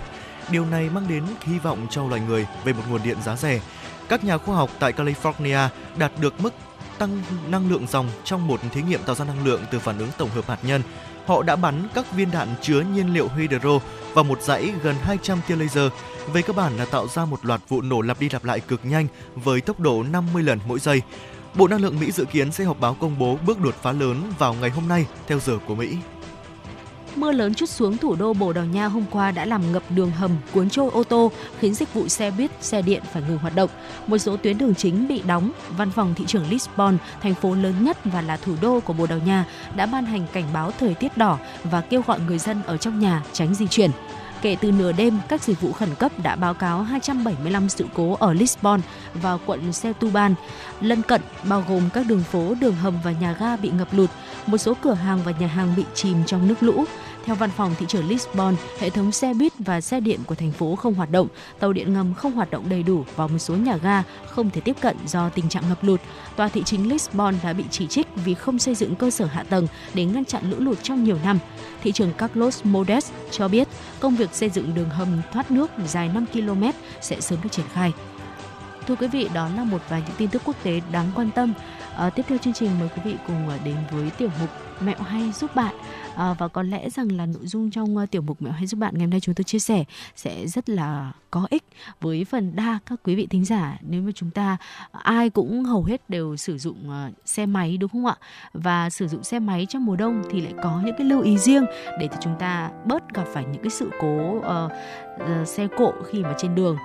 Điều 0.50 0.66
này 0.66 0.90
mang 0.90 1.08
đến 1.08 1.24
hy 1.42 1.60
vọng 1.60 1.88
cho 1.90 2.08
loài 2.08 2.22
người 2.28 2.48
về 2.64 2.74
một 2.74 2.84
nguồn 2.90 3.04
điện 3.04 3.18
giá 3.26 3.36
rẻ. 3.36 3.62
Các 4.10 4.24
nhà 4.24 4.38
khoa 4.38 4.56
học 4.56 4.70
tại 4.80 4.94
California 4.94 5.68
đạt 5.98 6.12
được 6.20 6.42
mức 6.42 6.54
tăng 6.98 7.22
năng 7.48 7.70
lượng 7.70 7.88
dòng 7.88 8.10
trong 8.24 8.48
một 8.48 8.60
thí 8.72 8.82
nghiệm 8.82 9.04
tạo 9.04 9.16
ra 9.16 9.26
năng 9.26 9.46
lượng 9.46 9.62
từ 9.72 9.80
phản 9.80 9.98
ứng 9.98 10.10
tổng 10.18 10.30
hợp 10.30 10.48
hạt 10.48 10.60
nhân. 10.64 10.82
Họ 11.26 11.44
đã 11.44 11.56
bắn 11.56 11.88
các 11.94 12.12
viên 12.12 12.32
đạn 12.32 12.48
chứa 12.62 12.82
nhiên 12.82 13.14
liệu 13.14 13.28
hydro 13.38 13.80
vào 14.14 14.24
một 14.24 14.42
dãy 14.42 14.74
gần 14.84 14.96
200 15.02 15.40
tia 15.48 15.56
laser. 15.56 15.92
Về 16.34 16.42
cơ 16.42 16.54
bản 16.54 16.78
là 16.78 16.86
tạo 16.86 17.08
ra 17.08 17.26
một 17.26 17.46
loạt 17.46 17.62
vụ 17.68 17.82
nổ 17.82 18.02
lặp 18.02 18.20
đi 18.20 18.30
lặp 18.30 18.46
lại 18.46 18.60
cực 18.60 18.86
nhanh 18.86 19.08
với 19.36 19.62
tốc 19.62 19.80
độ 19.80 20.04
50 20.04 20.44
lần 20.44 20.60
mỗi 20.68 20.80
giây. 20.80 21.02
Bộ 21.58 21.68
Năng 21.68 21.82
lượng 21.82 22.00
Mỹ 22.00 22.12
dự 22.12 22.26
kiến 22.26 22.52
sẽ 22.52 22.64
họp 22.64 22.80
báo 22.80 22.94
công 23.00 23.20
bố 23.20 23.38
bước 23.46 23.60
đột 23.62 23.76
phá 23.82 23.92
lớn 23.92 24.22
vào 24.40 24.54
ngày 24.54 24.70
hôm 24.70 24.88
nay 24.88 25.06
theo 25.28 25.40
giờ 25.40 25.58
của 25.68 25.76
Mỹ. 25.76 25.98
Mưa 27.16 27.32
lớn 27.32 27.54
chút 27.54 27.70
xuống 27.70 27.98
thủ 27.98 28.16
đô 28.16 28.34
Bồ 28.34 28.54
Đào 28.54 28.66
Nha 28.66 28.86
hôm 28.86 29.06
qua 29.12 29.32
đã 29.32 29.46
làm 29.46 29.74
ngập 29.74 29.84
đường 29.90 30.12
hầm, 30.12 30.32
cuốn 30.52 30.70
trôi 30.70 30.90
ô 30.92 31.04
tô, 31.04 31.32
khiến 31.60 31.74
dịch 31.74 31.94
vụ 31.94 32.08
xe 32.08 32.32
buýt, 32.32 32.52
xe 32.62 32.82
điện 32.82 33.04
phải 33.14 33.24
ngừng 33.28 33.38
hoạt 33.38 33.56
động. 33.56 33.70
Một 34.08 34.18
số 34.18 34.38
tuyến 34.38 34.58
đường 34.58 34.76
chính 34.76 35.08
bị 35.08 35.22
đóng. 35.28 35.52
Văn 35.78 35.92
phòng 35.92 36.14
thị 36.16 36.26
trưởng 36.28 36.50
Lisbon, 36.50 36.98
thành 37.22 37.34
phố 37.34 37.56
lớn 37.56 37.84
nhất 37.84 37.98
và 38.04 38.22
là 38.22 38.38
thủ 38.38 38.56
đô 38.62 38.80
của 38.80 38.94
Bồ 38.94 39.08
Đào 39.08 39.20
Nha, 39.26 39.46
đã 39.76 39.86
ban 39.86 40.06
hành 40.06 40.28
cảnh 40.34 40.46
báo 40.54 40.72
thời 40.80 40.94
tiết 40.94 41.18
đỏ 41.18 41.38
và 41.64 41.82
kêu 41.82 42.02
gọi 42.08 42.20
người 42.20 42.38
dân 42.38 42.64
ở 42.64 42.78
trong 42.78 43.00
nhà 43.00 43.24
tránh 43.34 43.56
di 43.56 43.68
chuyển. 43.68 43.92
Kể 44.46 44.58
từ 44.62 44.72
nửa 44.72 44.92
đêm, 44.92 45.20
các 45.30 45.44
dịch 45.44 45.62
vụ 45.62 45.72
khẩn 45.72 45.90
cấp 45.96 46.12
đã 46.24 46.36
báo 46.36 46.54
cáo 46.54 46.84
275 46.84 47.70
sự 47.70 47.86
cố 47.94 48.18
ở 48.20 48.34
Lisbon 48.34 48.82
và 49.14 49.38
quận 49.46 49.74
Setúbal. 49.74 50.32
Lân 50.82 51.02
cận 51.02 51.22
bao 51.50 51.64
gồm 51.68 51.90
các 51.94 52.06
đường 52.08 52.24
phố, 52.24 52.54
đường 52.62 52.76
hầm 52.76 52.94
và 53.04 53.12
nhà 53.12 53.36
ga 53.40 53.56
bị 53.58 53.70
ngập 53.70 53.88
lụt. 53.92 54.10
Một 54.46 54.58
số 54.58 54.74
cửa 54.82 54.94
hàng 54.94 55.20
và 55.26 55.32
nhà 55.40 55.48
hàng 55.48 55.74
bị 55.78 55.84
chìm 55.94 56.18
trong 56.26 56.48
nước 56.48 56.64
lũ. 56.64 56.86
Theo 57.26 57.36
văn 57.36 57.50
phòng 57.50 57.76
thị 57.80 57.86
trưởng 57.90 58.08
Lisbon, 58.08 58.56
hệ 58.80 58.90
thống 58.90 59.12
xe 59.12 59.34
buýt 59.34 59.54
và 59.60 59.82
xe 59.82 60.00
điện 60.00 60.20
của 60.26 60.36
thành 60.36 60.52
phố 60.52 60.76
không 60.76 60.94
hoạt 60.94 61.12
động, 61.12 61.28
tàu 61.60 61.74
điện 61.74 61.94
ngầm 61.94 62.14
không 62.14 62.32
hoạt 62.32 62.52
động 62.52 62.70
đầy 62.70 62.84
đủ 62.84 63.06
và 63.16 63.28
một 63.28 63.38
số 63.38 63.56
nhà 63.56 63.78
ga 63.78 64.04
không 64.30 64.50
thể 64.50 64.62
tiếp 64.62 64.76
cận 64.82 64.98
do 65.08 65.30
tình 65.30 65.50
trạng 65.50 65.64
ngập 65.70 65.84
lụt. 65.84 66.02
Tòa 66.36 66.48
thị 66.48 66.64
chính 66.66 66.90
Lisbon 66.90 67.36
đã 67.44 67.54
bị 67.54 67.64
chỉ 67.72 67.88
trích 67.88 68.08
vì 68.26 68.34
không 68.34 68.60
xây 68.60 68.76
dựng 68.76 68.96
cơ 68.96 69.10
sở 69.10 69.26
hạ 69.26 69.44
tầng 69.44 69.68
để 69.94 70.06
ngăn 70.06 70.26
chặn 70.26 70.50
lũ 70.50 70.58
lụt 70.60 70.78
trong 70.84 71.04
nhiều 71.04 71.18
năm. 71.24 71.40
Thị 71.84 71.92
trưởng 71.92 72.14
Carlos 72.14 72.62
Modes 72.64 73.12
cho 73.32 73.48
biết 73.48 73.68
công 74.00 74.16
việc 74.16 74.30
xây 74.34 74.50
dựng 74.50 74.74
đường 74.74 74.90
hầm 74.90 75.22
thoát 75.34 75.52
nước 75.52 75.72
dài 75.88 76.10
5 76.14 76.26
km 76.34 76.64
sẽ 77.02 77.22
sớm 77.22 77.40
được 77.44 77.52
triển 77.52 77.66
khai. 77.74 77.94
thưa 78.88 78.96
quý 78.96 79.08
vị, 79.08 79.30
đó 79.34 79.50
là 79.58 79.64
một 79.64 79.82
vài 79.90 80.04
những 80.08 80.16
tin 80.18 80.30
tức 80.30 80.42
quốc 80.46 80.56
tế 80.64 80.82
đáng 80.92 81.12
quan 81.16 81.32
tâm. 81.36 81.54
À, 81.98 82.10
tiếp 82.10 82.26
theo 82.28 82.38
chương 82.38 82.54
trình 82.54 82.70
mời 82.80 82.90
quý 82.96 83.02
vị 83.06 83.16
cùng 83.28 83.50
ờ, 83.50 83.58
đến 83.66 83.76
với 83.92 84.10
tiểu 84.10 84.30
mục 84.40 84.50
mẹo 84.80 85.00
hay 85.00 85.32
giúp 85.32 85.56
bạn 85.56 85.76
à, 86.16 86.34
và 86.34 86.48
có 86.48 86.64
lẽ 86.64 86.90
rằng 86.90 87.12
là 87.12 87.26
nội 87.26 87.48
dung 87.48 87.72
trong 87.72 87.98
uh, 87.98 88.12
tiểu 88.12 88.22
mục 88.22 88.42
mẹo 88.42 88.54
hay 88.54 88.68
giúp 88.68 88.78
bạn 88.78 88.94
ngày 88.94 89.06
hôm 89.06 89.10
nay 89.10 89.20
chúng 89.20 89.36
tôi 89.36 89.44
chia 89.44 89.60
sẻ 89.60 89.84
sẽ 90.16 90.48
rất 90.48 90.70
là 90.70 91.12
có 91.32 91.48
ích 91.50 91.64
với 92.02 92.26
phần 92.26 92.56
đa 92.56 92.80
các 92.86 93.00
quý 93.04 93.16
vị 93.16 93.28
thính 93.30 93.46
giả. 93.46 93.78
Nếu 93.82 94.02
mà 94.02 94.12
chúng 94.16 94.32
ta 94.32 94.58
ờ, 94.92 95.00
ai 95.04 95.30
cũng 95.30 95.64
hầu 95.64 95.84
hết 95.84 96.10
đều 96.10 96.38
sử 96.38 96.58
dụng 96.58 96.90
uh, 96.90 97.14
xe 97.26 97.46
máy 97.46 97.78
đúng 97.78 97.90
không 97.90 98.06
ạ? 98.06 98.16
Và 98.54 98.90
sử 98.90 99.08
dụng 99.08 99.24
xe 99.24 99.40
máy 99.40 99.66
trong 99.70 99.86
mùa 99.86 99.96
đông 99.96 100.24
thì 100.32 100.42
lại 100.42 100.54
có 100.64 100.82
những 100.86 100.96
cái 100.98 101.08
lưu 101.08 101.22
ý 101.22 101.38
riêng 101.38 101.66
để 102.00 102.08
cho 102.08 102.18
chúng 102.22 102.36
ta 102.40 102.72
bớt 102.86 103.14
gặp 103.14 103.26
phải 103.34 103.46
những 103.46 103.62
cái 103.64 103.70
sự 103.70 103.90
cố 104.02 104.38
uh, 104.38 104.44
uh, 105.24 105.48
xe 105.48 105.68
cộ 105.78 105.94
khi 106.06 106.24
mà 106.24 106.34
trên 106.38 106.56
đường. 106.56 106.78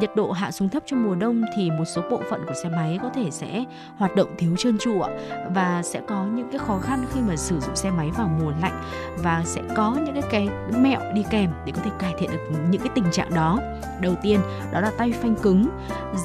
Nhiệt 0.00 0.10
độ 0.16 0.32
hạ 0.32 0.50
xuống 0.50 0.68
thấp 0.68 0.82
trong 0.86 1.04
mùa 1.04 1.14
đông 1.14 1.42
thì 1.56 1.70
một 1.70 1.84
số 1.84 2.02
bộ 2.10 2.22
phận 2.30 2.44
của 2.46 2.54
xe 2.62 2.68
máy 2.68 2.98
có 3.02 3.08
thể 3.08 3.30
sẽ 3.30 3.64
hoạt 3.96 4.16
động 4.16 4.34
thiếu 4.38 4.56
trơn 4.58 4.78
tru 4.78 5.00
ạ. 5.00 5.10
Và 5.54 5.82
sẽ 5.82 6.00
có 6.08 6.24
những 6.24 6.48
cái 6.50 6.58
khó 6.58 6.78
khăn 6.78 7.04
khi 7.12 7.20
mà 7.20 7.36
sử 7.36 7.60
dụng 7.60 7.76
xe 7.76 7.90
máy 7.90 8.10
vào 8.10 8.28
mùa 8.40 8.52
lạnh 8.60 8.63
và 9.16 9.42
sẽ 9.44 9.62
có 9.76 9.96
những 10.04 10.14
cái 10.14 10.22
cái 10.30 10.48
mẹo 10.78 11.00
đi 11.14 11.24
kèm 11.30 11.50
để 11.64 11.72
có 11.76 11.82
thể 11.84 11.90
cải 11.98 12.14
thiện 12.18 12.30
được 12.30 12.58
những 12.70 12.80
cái 12.80 12.90
tình 12.94 13.04
trạng 13.12 13.34
đó. 13.34 13.58
Đầu 14.00 14.14
tiên, 14.22 14.40
đó 14.72 14.80
là 14.80 14.90
tay 14.98 15.12
phanh 15.12 15.34
cứng. 15.34 15.68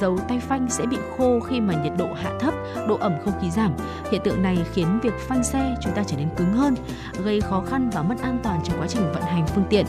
Dấu 0.00 0.18
tay 0.28 0.40
phanh 0.40 0.70
sẽ 0.70 0.86
bị 0.86 0.96
khô 1.18 1.40
khi 1.40 1.60
mà 1.60 1.74
nhiệt 1.74 1.92
độ 1.98 2.08
hạ 2.22 2.30
thấp, 2.40 2.54
độ 2.88 2.96
ẩm 3.00 3.12
không 3.24 3.34
khí 3.40 3.50
giảm. 3.50 3.72
Hiện 4.10 4.20
tượng 4.24 4.42
này 4.42 4.58
khiến 4.72 5.00
việc 5.02 5.12
phanh 5.18 5.44
xe 5.44 5.76
chúng 5.80 5.92
ta 5.92 6.02
trở 6.06 6.16
nên 6.16 6.28
cứng 6.36 6.52
hơn, 6.52 6.74
gây 7.24 7.40
khó 7.40 7.62
khăn 7.70 7.90
và 7.90 8.02
mất 8.02 8.14
an 8.22 8.38
toàn 8.42 8.60
trong 8.64 8.80
quá 8.80 8.86
trình 8.88 9.12
vận 9.12 9.22
hành 9.22 9.46
phương 9.46 9.64
tiện. 9.70 9.86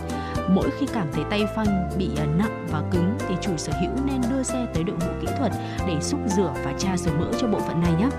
Mỗi 0.50 0.70
khi 0.80 0.86
cảm 0.94 1.08
thấy 1.14 1.24
tay 1.30 1.46
phanh 1.56 1.90
bị 1.98 2.10
à, 2.18 2.26
nặng 2.38 2.68
và 2.72 2.82
cứng 2.92 3.16
thì 3.28 3.36
chủ 3.42 3.52
sở 3.58 3.74
hữu 3.82 3.92
nên 4.06 4.22
đưa 4.32 4.44
xe 4.44 4.66
tới 4.74 4.84
đội 4.84 4.96
ngũ 4.96 5.12
kỹ 5.22 5.28
thuật 5.38 5.52
để 5.88 6.02
xúc 6.02 6.20
rửa 6.28 6.54
và 6.66 6.74
tra 6.78 6.98
dầu 6.98 7.16
mỡ 7.20 7.32
cho 7.40 7.48
bộ 7.48 7.60
phận 7.60 7.82
này 7.82 7.94
nhé. 8.00 8.10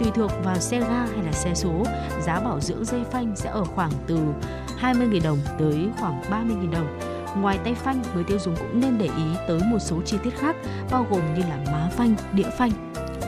Tùy 0.00 0.10
thuộc 0.14 0.30
vào 0.44 0.58
xe 0.58 0.80
ga 0.80 1.06
hay 1.14 1.24
là 1.24 1.32
xe 1.32 1.54
số, 1.54 1.84
giá 2.20 2.40
bảo 2.40 2.60
dưỡng 2.60 2.84
dây 2.84 3.04
phanh 3.10 3.32
sẽ 3.36 3.50
ở 3.50 3.64
khoảng 3.64 3.81
từ 4.06 4.18
20.000 4.80 5.22
đồng 5.22 5.38
tới 5.58 5.88
khoảng 6.00 6.22
30.000 6.22 6.70
đồng. 6.70 6.98
Ngoài 7.36 7.58
tay 7.64 7.74
phanh, 7.74 8.02
người 8.14 8.24
tiêu 8.24 8.38
dùng 8.38 8.56
cũng 8.56 8.80
nên 8.80 8.98
để 8.98 9.06
ý 9.06 9.24
tới 9.48 9.60
một 9.70 9.78
số 9.80 10.02
chi 10.04 10.16
tiết 10.24 10.38
khác 10.38 10.56
bao 10.90 11.06
gồm 11.10 11.34
như 11.34 11.40
là 11.40 11.58
má 11.72 11.90
phanh, 11.96 12.14
đĩa 12.32 12.50
phanh, 12.58 12.70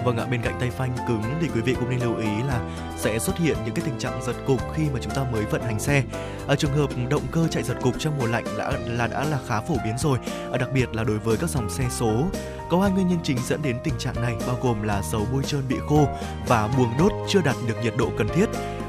Vâng 0.05 0.17
ạ, 0.17 0.27
bên 0.31 0.43
cạnh 0.43 0.57
tay 0.61 0.71
phanh 0.71 0.97
cứng 1.09 1.23
thì 1.41 1.49
quý 1.55 1.61
vị 1.61 1.75
cũng 1.81 1.91
nên 1.91 2.01
lưu 2.01 2.17
ý 2.17 2.43
là 2.49 2.61
sẽ 2.97 3.19
xuất 3.19 3.39
hiện 3.39 3.57
những 3.65 3.75
cái 3.75 3.85
tình 3.85 3.99
trạng 3.99 4.23
giật 4.23 4.37
cục 4.47 4.61
khi 4.75 4.83
mà 4.93 4.99
chúng 5.03 5.15
ta 5.15 5.25
mới 5.33 5.45
vận 5.45 5.63
hành 5.63 5.81
xe. 5.81 6.03
Ở 6.47 6.57
trường 6.57 6.73
hợp 6.73 6.91
động 7.11 7.23
cơ 7.33 7.49
chạy 7.51 7.63
giật 7.63 7.77
cục 7.83 7.95
trong 7.99 8.19
mùa 8.19 8.27
lạnh 8.27 8.45
đã 8.59 8.73
là 8.87 9.07
đã 9.07 9.25
là 9.25 9.39
khá 9.47 9.61
phổ 9.61 9.75
biến 9.85 9.99
rồi, 9.99 10.19
à, 10.53 10.59
đặc 10.59 10.69
biệt 10.75 10.95
là 10.95 11.05
đối 11.05 11.19
với 11.19 11.37
các 11.37 11.51
dòng 11.51 11.71
xe 11.71 11.85
số. 11.91 12.27
Có 12.71 12.81
hai 12.81 12.91
nguyên 12.91 13.09
nhân 13.09 13.19
chính 13.23 13.39
dẫn 13.47 13.63
đến 13.63 13.77
tình 13.85 13.95
trạng 13.99 14.23
này 14.23 14.35
bao 14.47 14.59
gồm 14.63 14.83
là 14.83 15.03
dầu 15.13 15.27
bôi 15.33 15.43
trơn 15.43 15.63
bị 15.69 15.77
khô 15.89 16.09
và 16.47 16.69
buồng 16.79 16.93
đốt 16.99 17.13
chưa 17.29 17.41
đạt 17.43 17.57
được 17.69 17.75
nhiệt 17.83 17.95
độ 17.99 18.11
cần 18.19 18.29
thiết. 18.29 18.47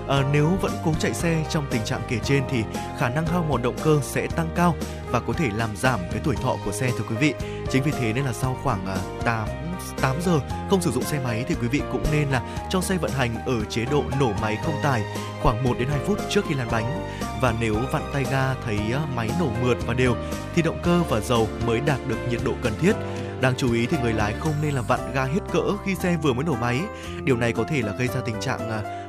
À, 0.08 0.24
nếu 0.34 0.50
vẫn 0.62 0.72
cố 0.86 0.94
chạy 1.00 1.14
xe 1.14 1.46
trong 1.50 1.66
tình 1.72 1.84
trạng 1.86 2.02
kể 2.08 2.20
trên 2.24 2.44
thì 2.50 2.64
khả 3.00 3.10
năng 3.10 3.26
hao 3.26 3.46
mòn 3.50 3.62
động 3.62 3.76
cơ 3.84 4.00
sẽ 4.04 4.28
tăng 4.28 4.50
cao 4.56 4.76
và 5.12 5.20
có 5.20 5.34
thể 5.34 5.50
làm 5.56 5.70
giảm 5.78 6.00
cái 6.12 6.22
tuổi 6.24 6.36
thọ 6.36 6.56
của 6.66 6.72
xe 6.72 6.90
thưa 6.98 7.06
quý 7.10 7.16
vị. 7.16 7.34
Chính 7.72 7.84
vì 7.84 7.92
thế 7.92 8.14
nên 8.14 8.26
là 8.26 8.34
sau 8.34 8.58
khoảng 8.64 8.86
à, 8.86 8.98
8 9.26 9.65
8 10.02 10.16
giờ 10.22 10.40
không 10.70 10.82
sử 10.82 10.92
dụng 10.92 11.04
xe 11.04 11.20
máy 11.24 11.46
thì 11.48 11.56
quý 11.62 11.68
vị 11.68 11.82
cũng 11.92 12.04
nên 12.12 12.30
là 12.30 12.42
cho 12.70 12.82
xe 12.82 12.98
vận 12.98 13.12
hành 13.12 13.36
ở 13.46 13.66
chế 13.70 13.86
độ 13.92 14.04
nổ 14.20 14.32
máy 14.42 14.58
không 14.66 14.76
tải 14.84 15.04
khoảng 15.42 15.64
1 15.64 15.76
đến 15.80 15.88
2 15.90 16.00
phút 16.06 16.20
trước 16.30 16.46
khi 16.50 16.56
lăn 16.56 16.68
bánh 16.72 17.08
và 17.42 17.54
nếu 17.60 17.76
vặn 17.92 18.02
tay 18.14 18.26
ga 18.32 18.54
thấy 18.54 18.80
ờ, 18.94 19.02
máy 19.16 19.30
nổ 19.40 19.50
mượt 19.62 19.78
và 19.86 19.94
đều 19.94 20.16
thì 20.56 20.62
động 20.62 20.80
cơ 20.84 21.04
và 21.10 21.20
dầu 21.20 21.48
mới 21.66 21.80
đạt 21.80 22.00
được 22.08 22.18
nhiệt 22.30 22.42
độ 22.46 22.52
cần 22.62 22.74
thiết. 22.82 22.94
Đáng 23.42 23.54
chú 23.58 23.74
ý 23.74 23.86
thì 23.86 23.98
người 24.04 24.14
lái 24.14 24.34
không 24.34 24.54
nên 24.62 24.74
là 24.74 24.82
vặn 24.82 25.00
ga 25.14 25.24
hết 25.24 25.40
cỡ 25.54 25.64
khi 25.86 25.96
xe 25.96 26.18
vừa 26.22 26.34
mới 26.34 26.46
nổ 26.46 26.56
máy. 26.56 26.80
Điều 27.24 27.38
này 27.38 27.54
có 27.54 27.64
thể 27.64 27.82
là 27.82 27.92
gây 27.92 28.08
ra 28.08 28.22
tình 28.26 28.36
trạng 28.42 28.70
à, 28.70 29.05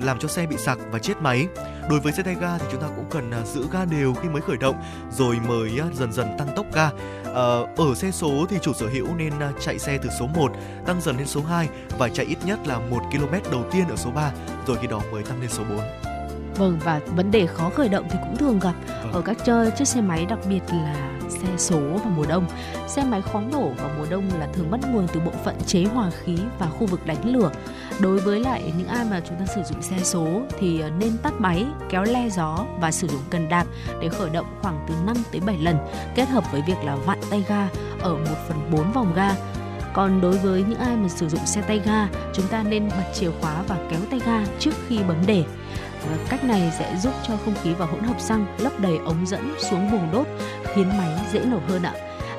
làm 0.00 0.18
cho 0.18 0.28
xe 0.28 0.46
bị 0.46 0.56
sạc 0.56 0.78
và 0.90 0.98
chết 0.98 1.14
máy. 1.20 1.46
Đối 1.90 2.00
với 2.00 2.12
xe 2.12 2.22
tay 2.22 2.36
ga 2.40 2.58
thì 2.58 2.66
chúng 2.72 2.80
ta 2.80 2.86
cũng 2.96 3.04
cần 3.10 3.30
à, 3.30 3.42
giữ 3.44 3.66
ga 3.72 3.84
đều 3.84 4.14
khi 4.14 4.28
mới 4.28 4.42
khởi 4.42 4.56
động, 4.56 4.76
rồi 5.10 5.36
mới 5.48 5.78
à, 5.80 5.86
dần 5.94 6.12
dần 6.12 6.28
tăng 6.38 6.48
tốc 6.56 6.66
ga. 6.72 6.90
Ờ, 7.24 7.66
ở 7.76 7.94
xe 7.94 8.10
số 8.10 8.46
thì 8.48 8.56
chủ 8.62 8.72
sở 8.72 8.86
hữu 8.86 9.06
nên 9.16 9.32
à, 9.40 9.52
chạy 9.60 9.78
xe 9.78 9.98
từ 10.02 10.08
số 10.18 10.26
1 10.26 10.52
tăng 10.86 11.00
dần 11.00 11.16
lên 11.16 11.26
số 11.26 11.42
2 11.42 11.68
và 11.98 12.08
chạy 12.08 12.26
ít 12.26 12.38
nhất 12.44 12.58
là 12.66 12.78
1 12.78 13.02
km 13.10 13.50
đầu 13.52 13.64
tiên 13.72 13.84
ở 13.88 13.96
số 13.96 14.10
3 14.10 14.32
rồi 14.66 14.76
khi 14.80 14.86
đó 14.86 15.00
mới 15.12 15.22
tăng 15.22 15.40
lên 15.40 15.50
số 15.50 15.64
4. 15.64 16.13
Vâng 16.56 16.78
và 16.84 17.00
vấn 17.16 17.30
đề 17.30 17.46
khó 17.46 17.70
khởi 17.70 17.88
động 17.88 18.06
thì 18.10 18.18
cũng 18.22 18.36
thường 18.36 18.58
gặp 18.58 18.72
Vâng. 18.88 19.12
ở 19.12 19.20
các 19.20 19.36
chơi 19.44 19.70
chiếc 19.70 19.88
xe 19.88 20.00
máy 20.00 20.26
đặc 20.26 20.38
biệt 20.48 20.60
là 20.68 20.94
xe 21.28 21.48
số 21.58 21.80
vào 21.80 22.12
mùa 22.16 22.26
đông. 22.28 22.46
Xe 22.86 23.04
máy 23.04 23.22
khó 23.22 23.40
nổ 23.52 23.68
vào 23.68 23.90
mùa 23.98 24.06
đông 24.10 24.30
là 24.38 24.48
thường 24.52 24.70
bắt 24.70 24.80
nguồn 24.92 25.06
từ 25.12 25.20
bộ 25.20 25.32
phận 25.44 25.54
chế 25.66 25.84
hòa 25.84 26.10
khí 26.10 26.36
và 26.58 26.66
khu 26.66 26.86
vực 26.86 27.06
đánh 27.06 27.34
lửa. 27.34 27.50
Đối 28.00 28.18
với 28.18 28.40
lại 28.40 28.72
những 28.78 28.88
ai 28.88 29.04
mà 29.10 29.20
chúng 29.28 29.38
ta 29.38 29.46
sử 29.54 29.62
dụng 29.62 29.82
xe 29.82 29.96
số 30.02 30.42
thì 30.58 30.80
ờ, 30.80 30.90
nên 30.98 31.18
tắt 31.18 31.32
máy, 31.38 31.66
kéo 31.88 32.02
le 32.02 32.28
gió 32.28 32.64
và 32.80 32.90
sử 32.90 33.08
dụng 33.08 33.22
cần 33.30 33.48
đạp 33.48 33.66
để 34.00 34.08
khởi 34.08 34.30
động 34.30 34.46
khoảng 34.62 34.86
từ 34.88 34.94
5 35.06 35.16
tới 35.32 35.40
7 35.40 35.58
lần 35.58 35.76
kết 36.14 36.28
hợp 36.28 36.52
với 36.52 36.62
việc 36.66 36.76
là 36.84 36.96
vặn 36.96 37.18
tay 37.30 37.44
ga 37.48 37.68
ở 38.00 38.14
1 38.14 38.20
phần 38.48 38.70
4 38.70 38.92
vòng 38.92 39.12
ga. 39.14 39.30
Còn 39.92 40.20
đối 40.20 40.38
với 40.38 40.64
những 40.68 40.78
ai 40.78 40.96
mà 40.96 41.08
sử 41.08 41.28
dụng 41.28 41.46
xe 41.46 41.62
tay 41.62 41.80
ga, 41.84 42.08
chúng 42.32 42.48
ta 42.48 42.62
nên 42.62 42.88
bật 42.88 43.04
chìa 43.14 43.30
khóa 43.40 43.62
và 43.68 43.76
kéo 43.90 44.00
tay 44.10 44.20
ga 44.26 44.44
trước 44.58 44.74
khi 44.88 44.98
bấm 45.08 45.16
để. 45.26 45.44
Ờ, 46.08 46.16
cách 46.28 46.44
này 46.44 46.72
sẽ 46.78 46.96
giúp 46.96 47.12
cho 47.28 47.34
không 47.44 47.54
khí 47.62 47.74
và 47.74 47.86
hỗn 47.86 48.00
hợp 48.00 48.20
xăng 48.20 48.46
lấp 48.58 48.72
đầy 48.80 48.98
ống 49.04 49.26
dẫn 49.26 49.54
xuống 49.58 49.90
buồng 49.90 50.10
đốt 50.12 50.26
khiến 50.74 50.88
máy 50.98 51.10
dễ 51.32 51.40
nổ 51.40 51.58
hơn 51.68 51.82
ạ. 51.82 51.94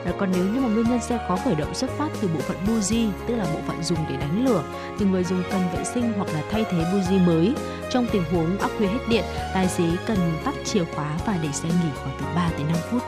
À, 0.05 0.11
còn 0.19 0.31
nếu 0.31 0.43
như 0.45 0.59
mà 0.59 0.67
nguyên 0.67 0.85
nhân 0.89 1.01
xe 1.01 1.19
khó 1.27 1.35
khởi 1.35 1.55
động 1.55 1.73
xuất 1.73 1.89
phát 1.97 2.07
từ 2.21 2.27
bộ 2.27 2.39
phận 2.39 2.57
buji, 2.67 3.09
tức 3.27 3.35
là 3.35 3.45
bộ 3.53 3.59
phận 3.67 3.83
dùng 3.83 3.99
để 4.09 4.17
đánh 4.17 4.45
lửa, 4.45 4.63
thì 4.99 5.05
người 5.05 5.23
dùng 5.23 5.43
cần 5.51 5.61
vệ 5.73 5.83
sinh 5.83 6.13
hoặc 6.17 6.27
là 6.33 6.41
thay 6.51 6.65
thế 6.71 6.77
buji 6.77 7.25
mới. 7.25 7.53
Trong 7.91 8.07
tình 8.11 8.23
huống 8.31 8.57
ắc 8.57 8.71
quy 8.79 8.85
hết 8.85 8.99
điện, 9.09 9.23
tài 9.53 9.67
xế 9.67 9.83
cần 10.05 10.17
tắt 10.45 10.55
chìa 10.65 10.83
khóa 10.95 11.17
và 11.25 11.37
để 11.43 11.49
xe 11.53 11.69
nghỉ 11.69 11.89
khoảng 11.95 12.17
từ 12.19 12.25
3 12.35 12.49
đến 12.57 12.67
5 12.67 12.77
phút. 12.91 13.01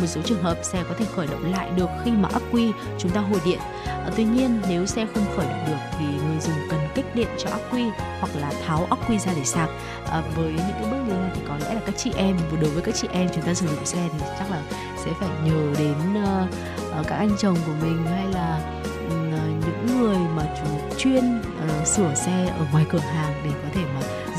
Một 0.00 0.06
số 0.06 0.20
trường 0.24 0.42
hợp 0.42 0.58
xe 0.62 0.84
có 0.88 0.94
thể 0.98 1.04
khởi 1.16 1.26
động 1.26 1.52
lại 1.52 1.70
được 1.76 1.88
khi 2.04 2.10
mà 2.10 2.28
ắc 2.32 2.42
quy 2.52 2.72
chúng 2.98 3.10
ta 3.10 3.20
hồi 3.20 3.40
điện. 3.44 3.58
À, 3.84 4.10
tuy 4.16 4.24
nhiên 4.24 4.60
nếu 4.68 4.86
xe 4.86 5.06
không 5.14 5.24
khởi 5.36 5.46
động 5.46 5.64
được 5.66 5.78
thì 5.98 6.04
người 6.04 6.40
dùng 6.40 6.54
cần 6.70 6.80
kích 6.94 7.14
điện 7.14 7.28
cho 7.38 7.50
ắc 7.50 7.60
quy 7.72 7.82
hoặc 8.20 8.30
là 8.36 8.52
tháo 8.66 8.86
ắc 8.90 8.98
quy 9.08 9.18
ra 9.18 9.32
để 9.36 9.44
sạc. 9.44 9.68
À, 10.10 10.22
với 10.36 10.52
những 10.52 10.76
cái 10.80 10.90
bước 10.90 10.98
như 11.08 11.12
này 11.12 11.30
thì 11.34 11.40
có 11.48 11.56
lẽ 11.56 11.74
là 11.74 11.80
các 11.86 11.94
chị 11.96 12.12
em 12.16 12.36
và 12.36 12.60
đối 12.60 12.70
với 12.70 12.82
các 12.82 12.94
chị 12.94 13.08
em 13.12 13.28
chúng 13.34 13.44
ta 13.44 13.54
sử 13.54 13.66
dụng 13.66 13.86
xe 13.86 14.08
thì 14.12 14.18
chắc 14.38 14.50
là 14.50 14.62
sẽ 15.04 15.10
phải 15.20 15.28
nhờ 15.44 15.72
đến 15.78 16.24
uh, 17.00 17.06
các 17.06 17.16
anh 17.16 17.30
chồng 17.38 17.56
của 17.66 17.72
mình 17.82 18.06
hay 18.06 18.26
là 18.32 18.60
uh, 19.06 19.12
những 19.66 20.00
người 20.00 20.18
mà 20.36 20.42
chuyên 20.98 21.38
uh, 21.38 21.86
sửa 21.86 22.14
xe 22.14 22.46
ở 22.58 22.66
ngoài 22.72 22.84
cửa 22.90 22.98
hàng 22.98 23.31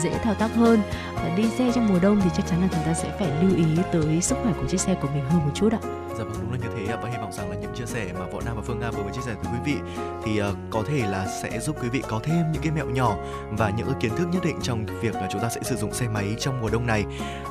dễ 0.01 0.09
thao 0.23 0.33
tác 0.33 0.53
hơn. 0.55 0.79
Và 1.15 1.35
đi 1.37 1.49
xe 1.57 1.71
trong 1.75 1.87
mùa 1.87 1.99
đông 2.01 2.21
thì 2.23 2.29
chắc 2.37 2.47
chắn 2.47 2.61
là 2.61 2.67
chúng 2.71 2.83
ta 2.85 2.93
sẽ 2.93 3.15
phải 3.19 3.31
lưu 3.41 3.55
ý 3.55 3.65
tới 3.91 4.21
sức 4.21 4.35
khỏe 4.43 4.53
của 4.53 4.67
chiếc 4.67 4.79
xe 4.79 4.95
của 5.01 5.07
mình 5.13 5.25
hơn 5.29 5.45
một 5.45 5.51
chút 5.55 5.71
ạ. 5.71 5.79
Dạ 6.17 6.23
vâng 6.23 6.37
đúng 6.41 6.51
là 6.51 6.57
như 6.57 6.67
thế 6.77 6.95
và 7.01 7.09
hy 7.09 7.17
vọng 7.17 7.31
rằng 7.31 7.49
là 7.49 7.55
những 7.55 7.71
chia 7.75 7.85
sẻ 7.85 8.05
mà 8.19 8.25
Võ 8.25 8.41
Nam 8.45 8.55
và 8.55 8.61
Phương 8.61 8.79
Nga 8.79 8.91
vừa 8.91 9.03
mới 9.03 9.13
chia 9.13 9.21
sẻ 9.25 9.33
với 9.43 9.53
quý 9.53 9.73
vị 9.73 9.79
thì 10.25 10.37
ờ, 10.37 10.55
có 10.69 10.83
thể 10.87 11.07
là 11.09 11.27
sẽ 11.41 11.59
giúp 11.59 11.75
quý 11.83 11.89
vị 11.89 12.01
có 12.09 12.19
thêm 12.23 12.51
những 12.51 12.61
cái 12.61 12.71
mẹo 12.71 12.89
nhỏ 12.89 13.17
và 13.51 13.69
những 13.69 13.87
cái 13.87 13.95
kiến 13.99 14.15
thức 14.17 14.27
nhất 14.31 14.43
định 14.43 14.57
trong 14.61 14.85
việc 15.01 15.15
là 15.15 15.27
chúng 15.31 15.41
ta 15.41 15.49
sẽ 15.49 15.61
sử 15.63 15.75
dụng 15.75 15.93
xe 15.93 16.07
máy 16.07 16.35
trong 16.39 16.61
mùa 16.61 16.69
đông 16.69 16.87
này. 16.87 17.05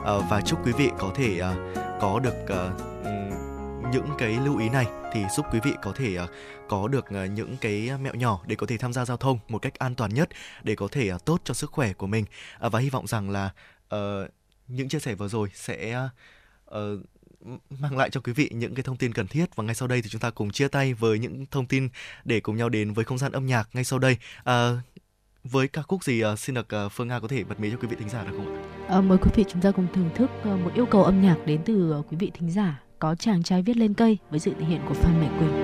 Ờ, 0.04 0.22
và 0.30 0.40
chúc 0.40 0.66
quý 0.66 0.72
vị 0.72 0.90
có 0.98 1.10
thể 1.14 1.38
ờ, 1.38 1.54
có 2.00 2.20
được 2.22 2.34
những 3.92 4.08
cái 4.18 4.38
lưu 4.44 4.58
ý 4.58 4.68
này 4.68 4.86
thì 5.12 5.24
giúp 5.36 5.46
quý 5.52 5.60
vị 5.62 5.72
có 5.82 5.92
thể 5.96 6.14
ờ, 6.14 6.26
có 6.68 6.88
được 6.88 7.04
ờ, 7.10 7.24
những 7.24 7.56
cái 7.60 7.90
mẹo 8.00 8.14
nhỏ 8.14 8.40
để 8.46 8.56
có 8.56 8.66
thể 8.66 8.76
tham 8.76 8.92
gia 8.92 9.04
giao 9.04 9.16
thông 9.16 9.38
một 9.48 9.58
cách 9.58 9.78
an 9.78 9.94
toàn 9.94 10.14
nhất 10.14 10.28
để 10.62 10.74
có 10.74 10.88
thể 10.88 11.08
ờ, 11.08 11.18
tốt 11.24 11.40
cho 11.44 11.54
sức 11.54 11.70
khỏe 11.70 11.92
của 11.92 12.06
mình. 12.06 12.24
À, 12.58 12.68
và 12.68 12.78
hy 12.78 12.90
vọng 12.90 13.06
rằng 13.06 13.30
là 13.30 13.50
uh, 13.94 14.00
những 14.68 14.88
chia 14.88 14.98
sẻ 14.98 15.14
vừa 15.14 15.28
rồi 15.28 15.48
sẽ 15.54 16.08
uh, 16.74 16.76
mang 17.80 17.96
lại 17.96 18.10
cho 18.10 18.20
quý 18.20 18.32
vị 18.32 18.50
những 18.52 18.74
cái 18.74 18.82
thông 18.82 18.96
tin 18.96 19.12
cần 19.12 19.26
thiết. 19.26 19.56
Và 19.56 19.64
ngay 19.64 19.74
sau 19.74 19.88
đây 19.88 20.02
thì 20.02 20.08
chúng 20.08 20.20
ta 20.20 20.30
cùng 20.30 20.50
chia 20.50 20.68
tay 20.68 20.94
với 20.94 21.18
những 21.18 21.46
thông 21.50 21.66
tin 21.66 21.88
để 22.24 22.40
cùng 22.40 22.56
nhau 22.56 22.68
đến 22.68 22.92
với 22.92 23.04
không 23.04 23.18
gian 23.18 23.32
âm 23.32 23.46
nhạc 23.46 23.68
ngay 23.72 23.84
sau 23.84 23.98
đây. 23.98 24.16
À, 24.44 24.70
với 25.44 25.68
ca 25.68 25.82
khúc 25.82 26.04
gì 26.04 26.24
uh, 26.24 26.38
xin 26.38 26.54
được 26.54 26.68
uh, 26.86 26.92
Phương 26.92 27.08
Nga 27.08 27.20
có 27.20 27.28
thể 27.28 27.44
bật 27.44 27.60
mí 27.60 27.70
cho 27.70 27.76
quý 27.76 27.88
vị 27.88 27.96
thính 27.98 28.08
giả 28.08 28.24
được 28.24 28.32
không 28.36 28.56
ạ? 28.56 28.62
À, 28.88 29.00
mời 29.00 29.18
quý 29.18 29.30
vị 29.34 29.44
chúng 29.48 29.62
ta 29.62 29.70
cùng 29.70 29.86
thưởng 29.94 30.10
thức 30.14 30.30
uh, 30.40 30.60
một 30.60 30.70
yêu 30.74 30.86
cầu 30.86 31.04
âm 31.04 31.22
nhạc 31.22 31.36
đến 31.46 31.60
từ 31.64 31.94
uh, 31.98 32.06
quý 32.10 32.16
vị 32.16 32.30
thính 32.34 32.50
giả 32.50 32.82
có 33.02 33.14
chàng 33.14 33.42
trai 33.42 33.62
viết 33.62 33.76
lên 33.76 33.94
cây 33.94 34.18
với 34.30 34.40
sự 34.40 34.52
thể 34.58 34.66
hiện 34.66 34.80
của 34.88 34.94
Phan 34.94 35.20
Mạnh 35.20 35.36
Quỳnh. 35.38 35.61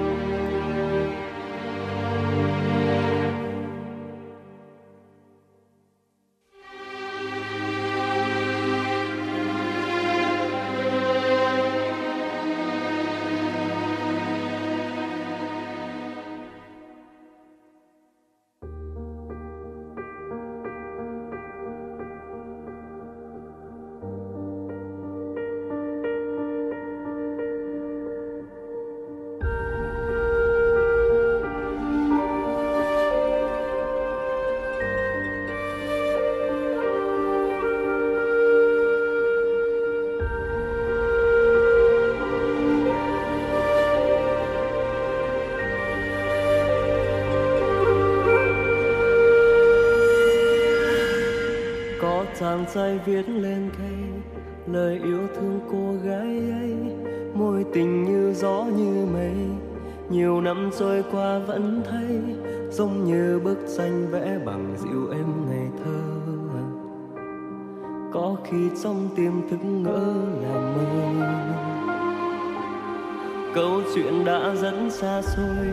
Có 68.18 68.36
khi 68.44 68.70
trong 68.82 69.08
tim 69.16 69.48
thức 69.50 69.64
ngỡ 69.64 70.14
là 70.42 70.54
mơ. 70.54 70.84
Câu 73.54 73.80
chuyện 73.94 74.24
đã 74.24 74.54
dẫn 74.54 74.90
xa 74.90 75.22
xôi, 75.22 75.66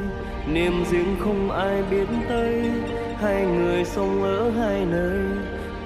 niềm 0.54 0.74
riêng 0.92 1.16
không 1.20 1.52
ai 1.52 1.84
biết 1.92 2.08
tới. 2.30 2.72
Hai 3.18 3.46
người 3.46 3.86
sống 3.86 4.24
ở 4.24 4.52
hai 4.52 4.86
nơi, 4.86 5.20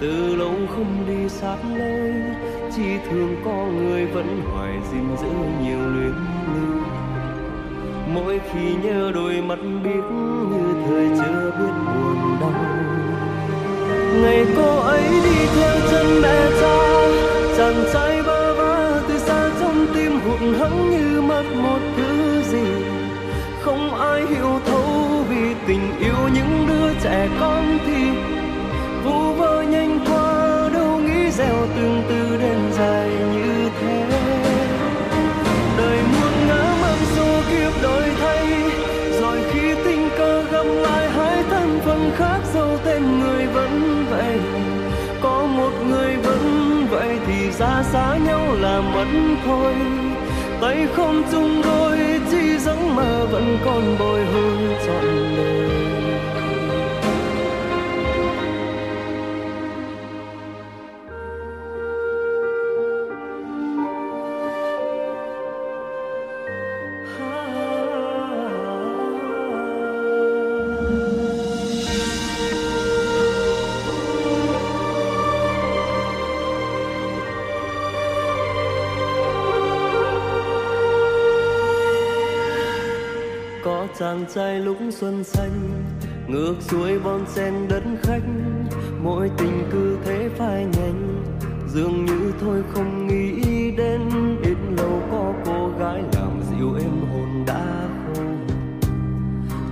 từ 0.01 0.35
lâu 0.35 0.51
không 0.69 1.05
đi 1.07 1.29
sát 1.29 1.57
lối. 1.77 2.13
Chỉ 2.75 2.97
thương 3.09 3.35
có 3.45 3.65
người 3.65 4.05
vẫn 4.05 4.41
hoài 4.51 4.73
gìn 4.91 5.17
giữ 5.17 5.31
nhiều 5.63 5.79
luyến 5.79 6.15
lưu. 6.55 6.83
Mỗi 8.13 8.39
khi 8.51 8.75
nhớ 8.83 9.11
đôi 9.15 9.41
mắt 9.41 9.59
biết 9.83 10.03
như 10.51 10.73
thời 10.87 11.09
chưa 11.17 11.51
biết 11.59 11.73
buồn 11.85 12.37
đau 12.41 13.08
ngày 14.21 14.45
cô 14.55 14.79
ấy 14.79 15.03
đi 15.23 15.47
theo 15.55 15.75
chân 15.91 16.21
mẹ 16.21 16.49
cha 16.61 16.77
chàng 17.57 17.83
trai 17.93 18.21
bơ 18.23 18.53
vơ 18.53 19.01
từ 19.07 19.17
xa 19.17 19.49
trong 19.59 19.87
tim 19.93 20.19
hụt 20.19 20.57
hẫng 20.59 20.89
như 20.91 21.21
mất 21.21 21.43
một 21.55 21.79
thứ 21.97 22.41
gì 22.51 22.65
không 23.61 23.95
ai 23.95 24.21
hiểu 24.27 24.59
thấu 24.65 25.23
vì 25.29 25.55
tình 25.67 25.99
yêu 25.99 26.29
những 26.33 26.65
đứa 26.67 26.93
trẻ 27.03 27.27
con 27.39 27.79
thì 27.85 28.09
vu 29.03 29.33
vơ 29.33 29.61
nhanh 29.61 29.99
qua, 30.05 30.69
đâu 30.73 30.99
nghĩ 30.99 31.31
gieo 31.31 31.67
từng 31.75 32.03
từ. 32.09 32.28
Mất 48.81 49.37
thôi. 49.45 49.73
Tay 50.61 50.87
không 50.95 51.23
chung 51.31 51.61
đôi, 51.63 51.99
chỉ 52.31 52.57
giấc 52.57 52.77
mơ 52.95 53.27
vẫn 53.31 53.57
còn 53.65 53.95
bồi 53.99 54.25
hồi 54.25 54.75
trọn 54.87 55.35
đời. 55.37 55.68
Trai 84.35 84.59
lúc 84.59 84.77
xuân 84.91 85.23
xanh, 85.23 85.83
ngược 86.27 86.55
xuôi 86.59 86.99
bon 86.99 87.25
sen 87.27 87.53
đất 87.69 87.83
khách. 88.03 88.23
Mỗi 89.03 89.31
tình 89.37 89.69
cứ 89.71 89.97
thế 90.05 90.29
phai 90.37 90.65
nhanh 90.65 91.23
dường 91.67 92.05
như 92.05 92.33
thôi 92.41 92.63
không 92.73 93.07
nghĩ 93.07 93.71
đến 93.77 94.01
ít 94.43 94.57
lâu 94.77 95.01
có 95.11 95.33
cô 95.45 95.69
gái 95.79 96.03
làm 96.13 96.41
dịu 96.49 96.75
em 96.79 97.11
hồn 97.11 97.43
đã 97.47 97.87
khô 98.15 98.23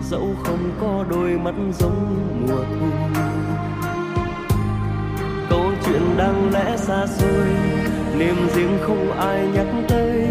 dẫu 0.10 0.36
không 0.44 0.72
có 0.82 1.06
đôi 1.10 1.32
mắt 1.44 1.56
giống 1.80 2.16
mùa 2.48 2.64
thu. 2.80 2.88
Câu 5.50 5.72
chuyện 5.86 6.02
đang 6.18 6.52
lẽ 6.54 6.78
xa 6.78 7.08
xôi, 7.08 7.48
niềm 8.18 8.36
riêng 8.56 8.78
không 8.82 9.12
ai 9.12 9.48
nhắc 9.54 9.68
tới. 9.90 10.28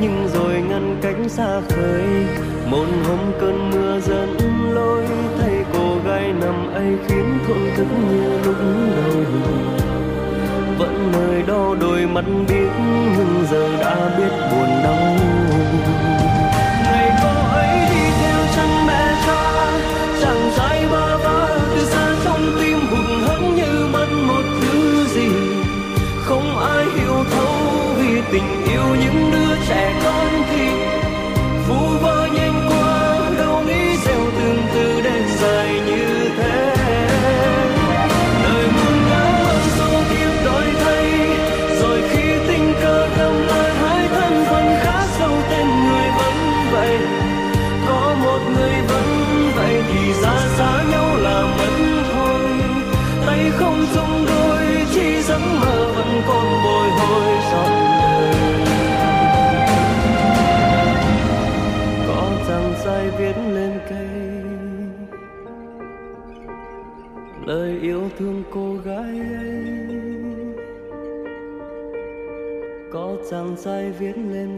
Nhưng 0.00 0.28
rồi 0.34 0.54
ngăn 0.68 0.98
cánh 1.02 1.28
xa 1.28 1.60
khơi 1.68 2.26
một 2.70 2.86
hôm 3.08 3.32
cơn 3.40 3.70
mưa 3.70 4.00
dẫn 4.00 4.36
lối 4.74 5.04
thay 5.38 5.64
cô 5.72 5.96
gái 6.04 6.32
nằm 6.40 6.74
ấy 6.74 6.96
khiến 7.08 7.38
thổn 7.48 7.58
thức 7.76 7.86
như 8.10 8.38
lúc 8.44 8.56
đầu 8.96 9.24
vẫn 10.78 11.12
nơi 11.12 11.42
đó 11.46 11.74
đôi 11.80 12.06
mắt 12.06 12.24
biết, 12.48 12.68
nhưng 13.16 13.44
giờ 13.50 13.76
đã 13.80 14.16
biết 14.18 14.30
buồn 14.50 14.68
đau. 14.84 15.16
Ngày 16.84 17.10
cô 17.22 17.56
ấy 17.56 17.78
đi 17.90 18.10
theo 18.20 18.38
chân 18.56 18.86
mẹ 18.86 19.22
cha, 19.26 19.70
chàng 20.20 20.50
trai 20.56 20.86
ba 20.92 21.16
vơ 21.16 21.58
từ 21.74 21.84
xa 21.84 22.14
trong 22.24 22.40
tim 22.60 22.78
hụt 22.90 23.28
hẫng 23.28 23.56
như 23.56 23.86
mất 23.92 24.06
một 24.26 24.42
thứ 24.60 25.04
gì. 25.14 25.28
Không 26.24 26.58
ai 26.58 26.84
hiểu 26.84 27.24
thấu 27.30 27.54
vì 27.96 28.22
tình 28.32 28.64
yêu 28.64 28.96
những 29.00 29.30
đứa 29.32 29.56
trẻ 29.68 30.00
con 30.04 30.37
thương 68.18 68.42
cô 68.50 68.74
gái 68.84 69.20
ấy. 69.20 69.86
Có 72.92 73.16
chàng 73.30 73.56
trai 73.64 73.90
viết 73.90 74.14
lên 74.16 74.57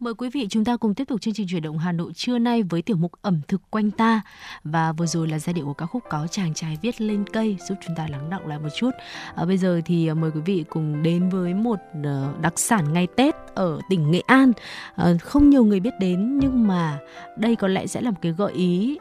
Mời 0.00 0.14
quý 0.14 0.30
vị 0.30 0.46
chúng 0.50 0.64
ta 0.64 0.76
cùng 0.76 0.94
tiếp 0.94 1.04
tục 1.04 1.20
chương 1.20 1.34
trình 1.34 1.46
chuyển 1.50 1.62
động 1.62 1.78
Hà 1.78 1.92
Nội 1.92 2.12
trưa 2.14 2.38
nay 2.38 2.62
với 2.62 2.82
tiểu 2.82 2.96
mục 2.96 3.12
ẩm 3.22 3.40
thực 3.48 3.60
quanh 3.70 3.90
ta 3.90 4.20
và 4.64 4.92
vừa 4.92 5.06
rồi 5.06 5.28
là 5.28 5.38
giai 5.38 5.54
điệu 5.54 5.64
của 5.64 5.72
ca 5.72 5.86
khúc 5.86 6.02
có 6.10 6.26
chàng 6.30 6.54
trai 6.54 6.78
viết 6.82 7.00
lên 7.00 7.24
cây 7.32 7.56
giúp 7.68 7.74
chúng 7.86 7.96
ta 7.96 8.06
lắng 8.10 8.30
đọng 8.30 8.46
lại 8.46 8.58
một 8.58 8.68
chút. 8.76 8.90
À, 9.34 9.44
bây 9.44 9.58
giờ 9.58 9.80
thì 9.84 10.06
ờ, 10.06 10.14
mời 10.14 10.30
quý 10.30 10.40
vị 10.44 10.64
cùng 10.68 11.02
đến 11.02 11.28
với 11.28 11.54
một 11.54 11.78
ờ, 12.04 12.34
đặc 12.40 12.58
sản 12.58 12.92
ngày 12.92 13.06
Tết 13.16 13.34
ở 13.54 13.80
tỉnh 13.88 14.10
Nghệ 14.10 14.20
An. 14.26 14.52
À, 14.94 15.14
không 15.22 15.50
nhiều 15.50 15.64
người 15.64 15.80
biết 15.80 15.94
đến 16.00 16.38
nhưng 16.38 16.66
mà 16.66 16.98
đây 17.38 17.56
có 17.56 17.68
lẽ 17.68 17.86
sẽ 17.86 18.00
là 18.00 18.10
một 18.10 18.18
cái 18.22 18.32
gợi 18.32 18.52
ý 18.52 18.98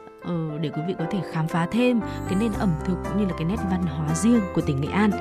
để 0.61 0.69
quý 0.69 0.81
vị 0.87 0.93
có 0.99 1.05
thể 1.11 1.19
khám 1.31 1.47
phá 1.47 1.67
thêm 1.71 1.99
cái 2.01 2.35
nền 2.39 2.51
ẩm 2.53 2.73
thực 2.85 2.95
cũng 3.03 3.17
như 3.17 3.25
là 3.25 3.33
cái 3.37 3.45
nét 3.45 3.57
văn 3.69 3.83
hóa 3.83 4.15
riêng 4.15 4.41
của 4.55 4.61
tỉnh 4.61 4.81
Nghệ 4.81 4.87
An. 4.87 5.11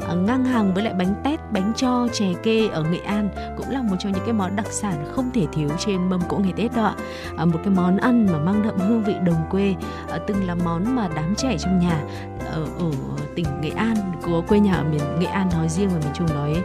Ờ, 0.00 0.16
ngang 0.16 0.44
hàng 0.44 0.74
với 0.74 0.84
lại 0.84 0.94
bánh 0.94 1.14
tét, 1.24 1.40
bánh 1.52 1.72
cho, 1.76 2.08
chè 2.12 2.26
kê 2.42 2.68
ở 2.68 2.82
Nghệ 2.82 2.98
An 2.98 3.28
cũng 3.56 3.70
là 3.70 3.82
một 3.82 3.96
trong 3.98 4.12
những 4.12 4.24
cái 4.24 4.32
món 4.32 4.56
đặc 4.56 4.66
sản 4.70 5.04
không 5.12 5.30
thể 5.34 5.46
thiếu 5.52 5.68
trên 5.78 6.08
mâm 6.08 6.20
cỗ 6.28 6.36
ngày 6.36 6.52
Tết 6.56 6.76
đó 6.76 6.84
ạ. 6.84 6.94
Ờ, 7.36 7.46
một 7.46 7.58
cái 7.64 7.74
món 7.74 7.96
ăn 7.96 8.26
mà 8.32 8.38
mang 8.38 8.62
đậm 8.62 8.78
hương 8.78 9.04
vị 9.04 9.14
đồng 9.24 9.46
quê, 9.50 9.74
ờ, 10.08 10.18
từng 10.18 10.46
là 10.46 10.54
món 10.54 10.96
mà 10.96 11.08
đám 11.16 11.34
trẻ 11.36 11.56
trong 11.58 11.78
nhà 11.78 12.04
ở 12.46 12.66
ở 12.78 12.90
tỉnh 13.34 13.46
Nghệ 13.60 13.70
An 13.70 13.96
của 14.22 14.42
quê 14.48 14.60
nhà 14.60 14.74
ở 14.74 14.84
miền 14.84 15.00
Nghệ 15.20 15.26
An 15.26 15.48
nói 15.52 15.68
riêng 15.68 15.88
và 15.88 15.98
miền 15.98 16.12
Trung 16.14 16.26
nói 16.34 16.56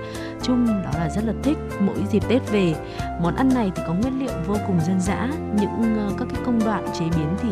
chung 0.42 0.68
đó 0.68 0.92
là 1.00 1.10
rất 1.10 1.24
là 1.26 1.34
thích 1.44 1.58
mỗi 1.80 1.98
dịp 2.12 2.24
Tết 2.28 2.52
về 2.52 2.76
món 3.22 3.36
ăn 3.36 3.50
này 3.54 3.72
thì 3.76 3.84
có 3.88 3.94
nguyên 3.94 4.20
liệu 4.20 4.32
vô 4.48 4.56
cùng 4.68 4.80
dân 4.88 5.00
dã 5.00 5.30
những 5.60 5.98
các 6.18 6.28
cái 6.34 6.42
công 6.46 6.60
đoạn 6.66 6.86
chế 7.00 7.06
biến 7.16 7.28
thì 7.42 7.50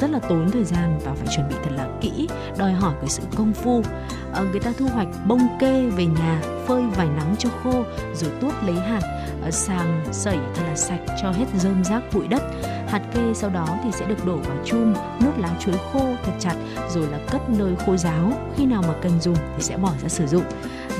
rất 0.00 0.10
là 0.10 0.18
tốn 0.18 0.50
thời 0.50 0.64
gian 0.64 0.98
và 1.04 1.14
phải 1.14 1.26
chuẩn 1.36 1.48
bị 1.48 1.54
thật 1.64 1.70
là 1.76 1.88
kỹ 2.00 2.28
đòi 2.58 2.72
hỏi 2.72 2.94
cái 3.00 3.08
sự 3.08 3.22
công 3.36 3.52
phu. 3.52 3.82
À, 4.34 4.42
người 4.50 4.60
ta 4.60 4.72
thu 4.78 4.86
hoạch 4.86 5.08
bông 5.26 5.48
kê 5.60 5.86
về 5.86 6.06
nhà 6.06 6.42
phơi 6.66 6.82
vài 6.96 7.08
nắng 7.16 7.34
cho 7.38 7.48
khô 7.62 7.84
rồi 8.14 8.30
tuốt 8.40 8.54
lấy 8.66 8.74
hạt 8.74 9.00
à, 9.42 9.50
sàng 9.50 10.04
sẩy 10.12 10.38
thật 10.54 10.62
là 10.68 10.76
sạch 10.76 11.00
cho 11.22 11.30
hết 11.30 11.46
rơm 11.56 11.84
rác 11.84 12.02
bụi 12.12 12.26
đất. 12.28 12.42
Hạt 12.88 13.02
kê 13.14 13.34
sau 13.34 13.50
đó 13.50 13.66
thì 13.84 13.92
sẽ 13.92 14.06
được 14.06 14.26
đổ 14.26 14.36
vào 14.36 14.56
chum 14.64 14.94
nước 15.20 15.32
lá 15.38 15.50
chuối 15.60 15.74
khô 15.92 16.00
thật 16.24 16.32
chặt 16.38 16.54
rồi 16.90 17.06
là 17.12 17.18
cất 17.30 17.50
nơi 17.50 17.72
khô 17.86 17.96
ráo. 17.96 18.32
Khi 18.56 18.66
nào 18.66 18.82
mà 18.88 18.94
cần 19.02 19.20
dùng 19.20 19.36
thì 19.56 19.62
sẽ 19.62 19.76
bỏ 19.76 19.92
ra 20.02 20.08
sử 20.08 20.26
dụng 20.26 20.44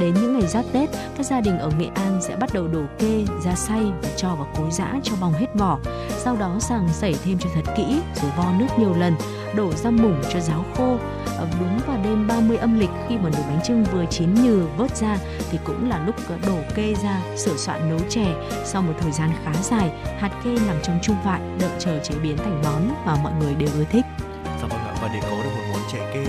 đến 0.01 0.15
những 0.15 0.39
ngày 0.39 0.49
giáp 0.49 0.65
tết, 0.73 0.89
các 1.17 1.27
gia 1.27 1.41
đình 1.41 1.59
ở 1.59 1.71
nghệ 1.79 1.89
an 1.95 2.19
sẽ 2.23 2.37
bắt 2.37 2.51
đầu 2.53 2.69
đổ 2.69 2.83
kê, 2.99 3.25
ra 3.45 3.55
xay 3.55 3.83
và 4.03 4.09
cho 4.17 4.29
vào 4.29 4.49
cối 4.57 4.71
giã 4.71 4.95
cho 5.03 5.13
bong 5.21 5.33
hết 5.33 5.47
vỏ. 5.55 5.79
Sau 6.19 6.37
đó 6.37 6.57
sàng 6.61 6.89
sẩy 6.93 7.15
thêm 7.25 7.39
cho 7.39 7.51
thật 7.55 7.73
kỹ 7.77 8.01
rồi 8.23 8.31
vo 8.37 8.53
nước 8.59 8.67
nhiều 8.79 8.95
lần, 8.95 9.15
đổ 9.55 9.73
ra 9.73 9.91
mủng 9.91 10.23
cho 10.33 10.41
ráo 10.41 10.65
khô. 10.77 10.97
Ờ, 11.39 11.49
đúng 11.61 11.79
vào 11.87 11.99
đêm 12.05 12.27
30 12.27 12.57
âm 12.57 12.81
lịch, 12.81 12.91
khi 13.09 13.17
mà 13.17 13.31
nồi 13.31 13.43
bánh 13.49 13.61
trưng 13.65 13.85
vừa 13.85 14.05
chín 14.11 14.35
nhừ, 14.35 14.67
vớt 14.77 14.97
ra 14.97 15.19
thì 15.51 15.59
cũng 15.65 15.89
là 15.89 16.05
lúc 16.07 16.15
đổ 16.47 16.59
kê 16.75 16.95
ra, 17.03 17.21
sửa 17.37 17.57
soạn 17.57 17.91
nấu 17.91 17.99
chè. 18.09 18.35
Sau 18.65 18.83
một 18.83 18.93
thời 19.01 19.13
gian 19.13 19.31
khá 19.45 19.53
dài, 19.63 19.91
hạt 20.19 20.31
kê 20.45 20.51
nằm 20.67 20.77
trong 20.83 20.99
chung 21.03 21.17
vại, 21.25 21.41
đợi 21.61 21.71
chờ 21.79 21.99
chế 21.99 22.15
biến 22.23 22.37
thành 22.37 22.63
món 22.65 22.95
mà 23.07 23.17
mọi 23.23 23.33
người 23.41 23.55
đều 23.55 23.69
ưa 23.79 23.85
thích. 23.85 24.05
Dạ 24.45 24.67
vâng 24.69 24.79
ạ, 24.79 24.95
và 25.03 25.11
để 25.15 25.21
có 25.23 25.37
được 25.45 25.51
một 25.57 25.65
món 25.73 25.83
chè 25.93 25.99
kê 26.15 26.26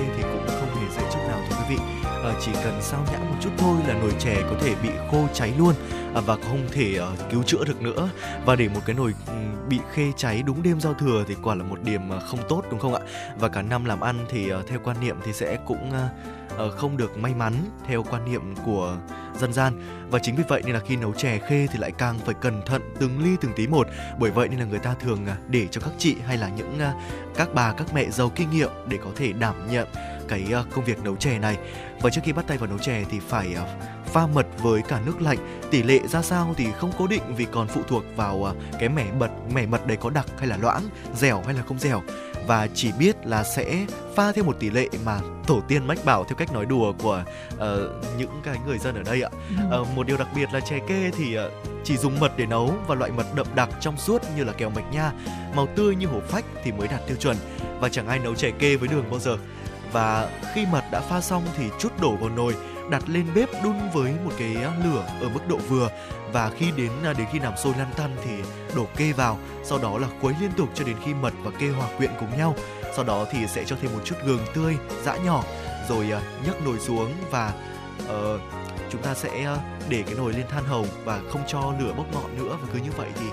chỉ 2.42 2.52
cần 2.64 2.82
sao 2.82 3.06
nhãng 3.12 3.30
một 3.30 3.36
chút 3.42 3.50
thôi 3.58 3.78
là 3.88 3.94
nồi 3.94 4.14
chè 4.20 4.36
có 4.50 4.56
thể 4.62 4.76
bị 4.84 4.90
khô 5.12 5.28
cháy 5.34 5.54
luôn 5.58 5.74
à, 6.16 6.22
và 6.22 6.36
không 6.36 6.68
thể 6.72 6.96
ờ, 6.96 7.12
cứu 7.32 7.44
chữa 7.44 7.66
được 7.66 7.82
nữa. 7.82 8.10
Và 8.46 8.56
để 8.56 8.70
một 8.70 8.82
cái 8.86 8.96
nồi 8.96 9.14
bị 9.70 9.80
khê 9.94 10.12
cháy 10.18 10.44
đúng 10.46 10.64
đêm 10.64 10.80
giao 10.80 10.94
thừa 10.94 11.24
thì 11.28 11.36
quả 11.44 11.56
là 11.56 11.64
một 11.64 11.84
điểm 11.84 12.10
ờ, 12.10 12.20
không 12.20 12.40
tốt, 12.50 12.64
đúng 12.72 12.80
không 12.80 12.94
ạ? 12.94 13.02
Và 13.40 13.48
cả 13.48 13.62
năm 13.62 13.86
làm 13.86 14.00
ăn 14.00 14.26
thì 14.30 14.50
ờ, 14.50 14.64
theo 14.68 14.80
quan 14.84 14.98
niệm 15.02 15.16
thì 15.24 15.34
sẽ 15.34 15.58
cũng 15.66 15.92
không 16.78 16.98
được 16.98 17.18
may 17.18 17.34
mắn 17.34 17.54
theo 17.88 18.04
quan 18.04 18.32
niệm 18.32 18.56
của 18.66 18.98
dân 19.40 19.54
gian 19.54 19.74
và 20.12 20.20
chính 20.20 20.36
vì 20.36 20.44
vậy 20.48 20.62
nên 20.66 20.74
là 20.74 20.80
khi 20.80 20.96
nấu 20.96 21.14
chè 21.14 21.40
khê 21.48 21.68
thì 21.72 21.80
lại 21.80 21.92
càng 21.92 22.20
phải 22.26 22.34
cẩn 22.34 22.62
thận 22.66 22.82
từng 23.00 23.24
ly 23.24 23.36
từng 23.42 23.54
tí 23.56 23.68
một 23.68 23.88
bởi 24.20 24.32
vậy 24.32 24.48
nên 24.50 24.60
là 24.60 24.66
người 24.66 24.80
ta 24.80 24.96
thường 25.00 25.26
à, 25.26 25.38
để 25.48 25.68
cho 25.72 25.82
các 25.82 25.94
chị 25.98 26.16
hay 26.26 26.38
là 26.38 26.50
những 26.50 26.80
à, 26.80 26.94
các 27.36 27.54
bà, 27.54 27.74
các 27.74 27.94
mẹ 27.94 28.10
giàu 28.10 28.32
kinh 28.36 28.50
nghiệm 28.50 28.70
để 28.88 28.98
có 29.04 29.10
thể 29.16 29.34
đảm 29.34 29.56
nhận 29.72 29.88
cái 30.28 30.44
à, 30.54 30.64
công 30.72 30.86
việc 30.86 31.04
nấu 31.04 31.16
chè 31.16 31.40
này. 31.40 31.58
Và 32.02 32.10
trước 32.10 32.22
khi 32.24 32.34
bắt 32.34 32.48
tay 32.48 32.58
vào 32.58 32.70
nấu 32.70 32.78
chè 32.78 33.04
thì 33.10 33.20
phải 33.20 33.54
à, 33.56 33.64
pha 34.06 34.28
mật 34.28 34.46
với 34.62 34.82
cả 34.82 35.00
nước 35.06 35.22
lạnh. 35.22 35.62
Tỷ 35.72 35.84
lệ 35.84 36.00
ra 36.08 36.22
sao 36.22 36.54
thì 36.58 36.68
không 36.72 36.92
cố 36.98 37.08
định 37.08 37.36
vì 37.36 37.46
còn 37.52 37.68
phụ 37.68 37.82
thuộc 37.88 38.04
vào 38.16 38.50
à, 38.50 38.54
cái 38.80 38.90
mẻ 38.90 39.06
mật 39.20 39.32
mẻ 39.54 39.66
mật 39.66 39.88
đấy 39.88 39.98
có 40.02 40.10
đặc 40.10 40.26
hay 40.38 40.48
là 40.48 40.58
loãng 40.58 40.84
dẻo 41.16 41.42
hay 41.46 41.54
là 41.54 41.64
không 41.68 41.80
dẻo. 41.80 42.02
Và 42.48 42.68
chỉ 42.74 42.92
biết 43.00 43.16
là 43.26 43.44
sẽ 43.44 43.86
pha 44.16 44.32
theo 44.32 44.44
một 44.44 44.60
tỷ 44.60 44.70
lệ 44.70 44.88
mà 45.06 45.20
tổ 45.48 45.62
tiên 45.68 45.88
mách 45.88 46.06
bảo 46.06 46.24
theo 46.24 46.36
cách 46.36 46.54
nói 46.54 46.66
đùa 46.66 46.94
của 47.04 47.24
ờ, 47.58 48.02
những 48.18 48.42
cái 48.44 48.58
người 48.68 48.78
dân 48.78 48.96
ở 48.96 49.04
đây 49.04 49.22
ạ. 49.22 49.30
Ờ, 49.72 49.84
một 49.96 50.08
điều 50.08 50.18
đặc 50.18 50.28
biệt 50.36 50.54
là 50.54 50.60
chè 50.60 50.80
kê 50.88 51.12
thì 51.18 51.34
ờ, 51.34 51.52
chỉ 51.84 51.98
dùng 51.98 52.20
mật 52.20 52.38
để 52.38 52.46
nấu 52.46 52.74
và 52.88 52.96
loại 52.96 53.12
mật 53.12 53.36
đậm 53.36 53.48
đặc 53.56 53.70
trong 53.82 53.98
suốt 53.98 54.22
như 54.36 54.44
là 54.44 54.54
kèo 54.54 54.70
mạch 54.70 54.94
nha 54.94 55.12
màu 55.56 55.68
tươi 55.76 55.96
như 55.96 56.08
hổ 56.08 56.20
phách 56.28 56.46
thì 56.64 56.72
mới 56.72 56.88
đạt 56.88 57.08
tiêu 57.08 57.18
chuẩn. 57.20 57.38
Và 57.80 57.90
chẳng 57.90 58.08
ai 58.08 58.20
nấu 58.20 58.36
chè 58.36 58.52
kê 58.52 58.76
với 58.76 58.88
đường 58.88 59.06
bao 59.12 59.20
giờ 59.20 59.38
và 59.92 60.30
khi 60.54 60.66
mật 60.72 60.84
đã 60.92 61.02
pha 61.02 61.22
xong 61.22 61.44
thì 61.58 61.70
chút 61.80 62.02
đổ 62.02 62.16
vào 62.16 62.30
nồi 62.30 62.56
đặt 62.90 63.04
lên 63.08 63.28
bếp 63.36 63.50
đun 63.64 63.76
với 63.94 64.14
một 64.26 64.32
cái 64.38 64.56
à, 64.56 64.72
lửa 64.86 65.06
ở 65.22 65.30
mức 65.30 65.40
độ 65.48 65.58
vừa. 65.58 65.90
Và 66.32 66.50
khi 66.58 66.72
đến 66.78 66.92
à, 67.04 67.14
đến 67.14 67.28
khi 67.32 67.40
làm 67.40 67.58
sôi 67.58 67.74
lăn 67.78 67.88
tăn 67.98 68.16
thì 68.24 68.32
đổ 68.76 68.86
kê 68.98 69.12
vào 69.12 69.38
sau 69.64 69.78
đó 69.78 69.98
là 69.98 70.08
khuấy 70.22 70.36
liên 70.42 70.52
tục 70.58 70.70
cho 70.74 70.86
đến 70.86 70.96
khi 71.06 71.14
mật 71.14 71.34
và 71.44 71.52
kê 71.60 71.68
hòa 71.68 71.88
quyện 71.98 72.12
cùng 72.20 72.38
nhau. 72.38 72.56
Sau 72.96 73.04
đó 73.04 73.26
thì 73.32 73.48
sẽ 73.48 73.64
cho 73.64 73.76
thêm 73.82 73.94
một 73.94 74.00
chút 74.06 74.16
gừng 74.26 74.46
tươi 74.54 74.78
giã 75.04 75.18
nhỏ 75.18 75.44
rồi 75.90 76.12
à, 76.12 76.22
nhấc 76.46 76.66
nồi 76.66 76.80
xuống 76.80 77.14
và 77.32 77.54
uh, 78.04 78.42
chúng 78.90 79.02
ta 79.02 79.14
sẽ 79.14 79.58
để 79.90 80.04
cái 80.04 80.16
nồi 80.16 80.34
lên 80.34 80.48
than 80.50 80.64
hồng 80.64 80.88
và 81.04 81.22
không 81.32 81.42
cho 81.48 81.74
lửa 81.80 81.94
bốc 81.98 82.06
ngọn 82.14 82.38
nữa. 82.38 82.58
Và 82.62 82.68
cứ 82.74 82.80
như 82.80 82.92
vậy 82.98 83.10
thì 83.20 83.26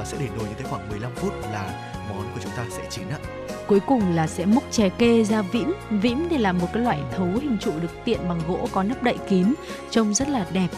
uh, 0.00 0.06
sẽ 0.06 0.16
để 0.20 0.28
nồi 0.38 0.48
như 0.48 0.54
thế 0.58 0.64
khoảng 0.70 0.88
15 0.88 1.12
phút 1.14 1.32
là 1.52 1.92
món 2.08 2.24
của 2.34 2.40
chúng 2.42 2.52
ta 2.56 2.64
sẽ 2.70 2.82
chín 2.90 3.04
ạ. 3.08 3.18
cuối 3.66 3.80
cùng 3.80 4.14
là 4.14 4.26
sẽ 4.26 4.46
múc 4.46 4.64
chè 4.70 4.88
kê 4.88 5.24
ra 5.24 5.42
vĩm 5.42 5.72
vĩm 5.90 6.26
thì 6.30 6.38
là 6.38 6.52
một 6.52 6.66
cái 6.72 6.82
loại 6.82 7.00
thấu 7.16 7.26
hình 7.26 7.56
trụ 7.60 7.72
được 7.82 8.04
tiện 8.04 8.28
bằng 8.28 8.40
gỗ 8.48 8.68
có 8.72 8.82
nắp 8.82 9.02
đậy 9.02 9.16
kín, 9.28 9.54
trông 9.90 10.14
rất 10.14 10.28
là 10.28 10.46
đẹp 10.52 10.68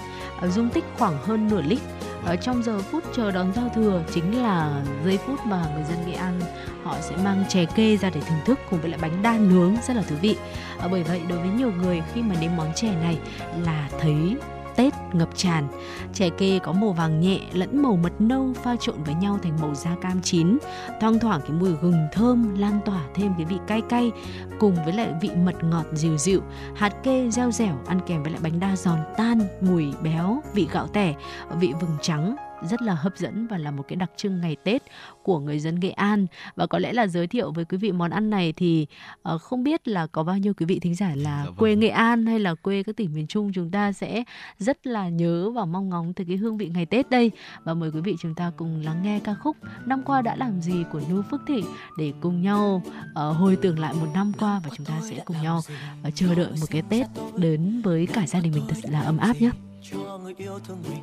à, 0.41 0.49
dung 0.49 0.69
tích 0.69 0.85
khoảng 0.99 1.19
hơn 1.23 1.49
nửa 1.49 1.61
lít. 1.61 1.79
Ở 2.25 2.37
trong 2.37 2.63
giờ 2.63 2.79
phút 2.79 3.05
chờ 3.17 3.31
đón 3.31 3.53
giao 3.57 3.69
thừa 3.75 4.03
chính 4.15 4.43
là 4.43 4.83
giây 5.05 5.19
phút 5.27 5.47
mà 5.47 5.65
người 5.75 5.85
dân 5.89 6.07
Nghệ 6.07 6.15
An 6.15 6.41
họ 6.83 6.97
sẽ 7.01 7.17
mang 7.17 7.45
chè 7.49 7.65
kê 7.65 7.97
ra 7.97 8.11
để 8.11 8.21
thưởng 8.21 8.39
thức 8.45 8.59
cùng 8.71 8.81
với 8.81 8.91
lại 8.91 8.99
bánh 9.03 9.23
đa 9.23 9.39
nướng 9.39 9.77
rất 9.87 9.97
là 9.97 10.03
thú 10.03 10.17
vị. 10.23 10.37
À, 10.79 10.89
bởi 10.91 11.03
vậy 11.03 11.21
đối 11.29 11.39
với 11.39 11.49
nhiều 11.49 11.73
người 11.83 12.03
khi 12.15 12.23
mà 12.23 12.35
nếm 12.41 12.57
món 12.57 12.73
chè 12.75 12.89
này 13.03 13.19
là 13.65 13.89
thấy 14.01 14.37
Tết 14.79 14.95
ngập 15.13 15.29
tràn. 15.37 15.69
Chè 16.15 16.31
kê 16.31 16.59
có 16.59 16.73
màu 16.73 16.93
vàng 16.93 17.21
nhẹ 17.21 17.41
lẫn 17.53 17.83
màu 17.83 17.97
mật 17.97 18.13
nâu 18.19 18.53
pha 18.63 18.77
trộn 18.81 19.03
với 19.03 19.15
nhau 19.15 19.39
thành 19.43 19.59
màu 19.61 19.75
da 19.75 19.91
cam 20.01 20.23
chín. 20.23 20.59
Thoang 21.01 21.19
thoảng 21.19 21.41
cái 21.41 21.51
mùi 21.51 21.73
gừng 21.83 22.09
thơm 22.13 22.59
lan 22.59 22.81
tỏa 22.85 23.03
thêm 23.15 23.33
cái 23.37 23.47
vị 23.47 23.57
cay 23.67 23.81
cay 23.89 24.13
cùng 24.59 24.75
với 24.85 24.93
lại 24.93 25.13
vị 25.21 25.31
mật 25.45 25.65
ngọt 25.65 25.85
dịu 25.93 26.17
dịu. 26.19 26.43
Hạt 26.77 26.93
kê 27.03 27.31
reo 27.31 27.51
dẻo 27.51 27.75
ăn 27.87 28.01
kèm 28.07 28.23
với 28.23 28.33
lại 28.33 28.41
bánh 28.43 28.61
đa 28.61 28.77
giòn 28.77 28.99
tan, 29.17 29.41
mùi 29.61 29.87
béo, 30.03 30.43
vị 30.55 30.69
gạo 30.73 30.87
tẻ, 30.87 31.15
vị 31.61 31.73
vừng 31.81 31.97
trắng 32.03 32.37
rất 32.63 32.83
là 32.83 32.95
hấp 32.95 33.17
dẫn 33.17 33.47
và 33.47 33.59
là 33.59 33.71
một 33.71 33.85
cái 33.89 33.97
đặc 33.97 34.11
trưng 34.17 34.41
ngày 34.41 34.57
Tết 34.65 34.83
của 35.23 35.39
người 35.39 35.59
dân 35.59 35.81
Nghệ 35.81 35.91
An 35.91 36.27
và 36.57 36.67
có 36.67 36.79
lẽ 36.79 36.93
là 36.93 37.07
giới 37.07 37.27
thiệu 37.27 37.53
với 37.53 37.65
quý 37.65 37.79
vị 37.79 37.93
món 37.93 38.11
ăn 38.11 38.31
này 38.31 38.53
thì 38.53 38.87
ờ, 39.23 39.39
không 39.39 39.65
biết 39.65 39.89
là 39.89 40.07
có 40.07 40.23
bao 40.23 40.39
nhiêu 40.39 40.53
quý 40.55 40.67
vị 40.67 40.79
thính 40.79 40.95
giả 40.95 41.13
là 41.17 41.39
Dạ 41.39 41.45
vâng. 41.45 41.55
quê 41.55 41.77
Nghệ 41.77 41.89
An 41.89 42.27
hay 42.27 42.39
là 42.39 42.55
quê 42.55 42.83
các 42.83 42.97
tỉnh 42.97 43.15
miền 43.15 43.27
Trung 43.27 43.53
chúng 43.55 43.71
ta 43.71 43.93
sẽ 43.93 44.25
rất 44.59 44.87
là 44.87 45.09
nhớ 45.09 45.51
và 45.51 45.65
mong 45.65 45.89
ngóng 45.89 46.15
từ 46.15 46.25
cái 46.29 46.37
hương 46.37 46.57
vị 46.57 46.69
ngày 46.75 46.87
Tết 46.87 47.11
đây 47.11 47.31
và 47.65 47.75
mời 47.75 47.91
quý 47.91 48.01
vị 48.01 48.17
chúng 48.21 48.35
ta 48.35 48.53
cùng 48.57 48.83
lắng 48.85 49.03
nghe 49.03 49.21
ca 49.25 49.35
khúc 49.35 49.57
năm 49.87 50.03
qua 50.03 50.23
đã 50.23 50.37
làm 50.37 50.61
gì 50.61 50.85
của 50.93 51.01
Nu 51.11 51.23
Phước 51.31 51.41
Thị 51.47 51.65
để 51.99 52.13
cùng 52.21 52.43
nhau 52.43 52.83
ờ, 53.15 53.33
hồi 53.33 53.57
tưởng 53.63 53.79
lại 53.79 53.95
một 53.95 54.07
năm 54.15 54.33
qua 54.39 54.61
và 54.65 54.71
chúng 54.77 54.87
ta 54.87 55.01
sẽ 55.11 55.23
cùng 55.25 55.43
nhau 55.43 55.61
ờ, 56.03 56.11
chờ 56.15 56.35
đợi 56.35 56.51
một 56.61 56.67
cái 56.71 56.83
Tết 56.89 57.07
đến 57.37 57.81
với 57.85 58.07
cả 58.07 58.27
gia 58.27 58.41
đình 58.41 58.53
mình 58.53 58.65
thật 58.69 58.91
là 58.91 59.01
ấm 59.01 59.19
áp 59.19 59.37
nhé. 59.41 59.51
cho 59.91 60.19
người 60.23 60.35
yêu 60.39 60.59
thương 60.67 60.79
mình 60.91 61.03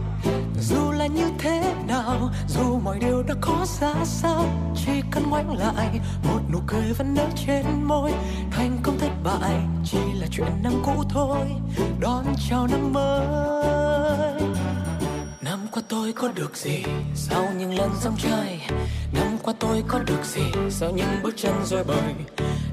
dù 0.61 0.91
là 0.91 1.07
như 1.07 1.31
thế 1.39 1.73
nào, 1.87 2.29
dù 2.47 2.79
mọi 2.79 2.99
điều 2.99 3.23
đã 3.23 3.35
có 3.41 3.65
ra 3.79 3.93
sao, 4.03 4.45
chỉ 4.85 4.91
cần 5.11 5.29
ngoảnh 5.29 5.57
lại, 5.57 5.99
một 6.23 6.39
nụ 6.51 6.59
cười 6.67 6.93
vẫn 6.93 7.13
nở 7.13 7.27
trên 7.45 7.65
môi. 7.83 8.11
Thành 8.51 8.77
công 8.83 8.99
thất 8.99 9.11
bại 9.23 9.59
chỉ 9.85 9.97
là 10.19 10.27
chuyện 10.31 10.51
năm 10.63 10.73
cũ 10.85 11.03
thôi, 11.09 11.47
đón 11.99 12.25
chào 12.49 12.67
năm 12.67 12.93
mới. 12.93 14.41
Năm 15.41 15.67
qua 15.71 15.83
tôi 15.89 16.13
có 16.13 16.31
được 16.35 16.57
gì 16.57 16.83
sau 17.15 17.47
những 17.57 17.73
lần 17.73 17.89
dòng 18.01 18.15
chơi 18.17 18.59
năm 19.13 19.37
qua 19.43 19.53
tôi 19.59 19.83
có 19.87 19.99
được 19.99 20.25
gì 20.25 20.43
sau 20.69 20.91
những 20.91 21.19
bước 21.23 21.33
chân 21.37 21.53
rồi 21.65 21.83
bời? 21.83 22.13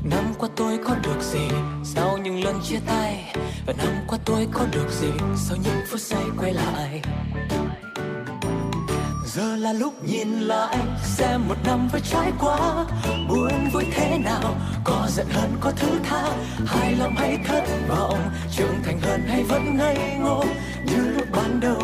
Năm 0.04 0.24
qua 0.38 0.48
tôi 0.56 0.78
có 0.84 0.94
được 0.94 1.22
gì 1.22 1.48
sau 1.84 2.18
những 2.18 2.44
lần 2.44 2.60
chia 2.64 2.78
tay? 2.86 3.34
Và 3.66 3.72
năm 3.72 3.92
qua 4.06 4.18
tôi 4.24 4.48
có 4.52 4.66
được 4.72 4.90
gì 4.90 5.10
sau 5.36 5.56
những 5.64 5.86
phút 5.90 6.00
giây 6.00 6.24
quay 6.38 6.54
lại? 6.54 7.02
Giờ 9.34 9.56
là 9.56 9.72
lúc 9.72 10.04
nhìn 10.04 10.40
lại, 10.40 10.76
xem 11.04 11.48
một 11.48 11.54
năm 11.64 11.88
vừa 11.92 11.98
trải 11.98 12.32
qua, 12.40 12.86
buồn 13.28 13.70
vui 13.72 13.84
thế 13.92 14.18
nào, 14.18 14.54
có 14.84 15.06
giận 15.08 15.26
hờn, 15.30 15.50
có 15.60 15.72
thứ 15.76 15.88
tha. 16.04 16.22
Hài 16.66 16.92
lòng 16.92 17.14
hay 17.16 17.38
thất 17.46 17.64
vọng, 17.88 18.18
trưởng 18.56 18.82
thành 18.84 19.00
hơn 19.00 19.22
hay 19.28 19.42
vẫn 19.42 19.76
ngây 19.76 19.96
ngô, 20.20 20.44
như 20.84 21.08
lúc 21.16 21.26
ban 21.32 21.60
đầu. 21.60 21.82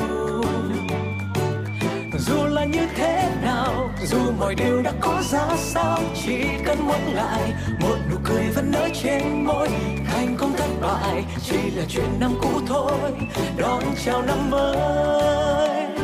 Dù 2.19 2.47
là 2.47 2.65
như 2.65 2.87
thế 2.97 3.31
nào, 3.43 3.91
dù 4.07 4.19
mọi 4.39 4.55
điều 4.55 4.83
đã 4.83 4.93
có 5.01 5.23
ra 5.31 5.49
sao, 5.57 5.99
chỉ 6.27 6.39
cần 6.65 6.79
muốn 6.87 7.15
lại, 7.15 7.53
một 7.81 7.97
nụ 8.11 8.17
cười 8.25 8.45
vẫn 8.55 8.71
nở 8.71 8.89
trên 9.03 9.45
môi. 9.45 9.69
Thành 10.07 10.37
công 10.39 10.53
thất 10.57 10.71
bại 10.83 11.25
chỉ 11.47 11.71
là 11.71 11.85
chuyện 11.89 12.21
năm 12.21 12.35
cũ 12.43 12.61
thôi, 12.67 13.13
đón 13.57 13.83
chào 14.05 14.23
năm 14.23 14.51
mới. 14.51 16.04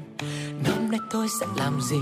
Năm 0.63 0.91
nay 0.91 0.99
tôi 1.11 1.27
sẽ 1.39 1.47
làm 1.55 1.81
gì 1.81 1.97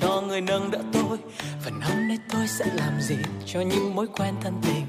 cho 0.00 0.20
người 0.20 0.40
nâng 0.40 0.70
đỡ 0.70 0.78
tôi 0.92 1.18
và 1.64 1.70
năm 1.70 2.08
nay 2.08 2.18
tôi 2.32 2.48
sẽ 2.48 2.64
làm 2.74 3.00
gì 3.00 3.16
cho 3.46 3.60
những 3.60 3.94
mối 3.94 4.06
quen 4.06 4.34
thân 4.42 4.54
tình 4.62 4.86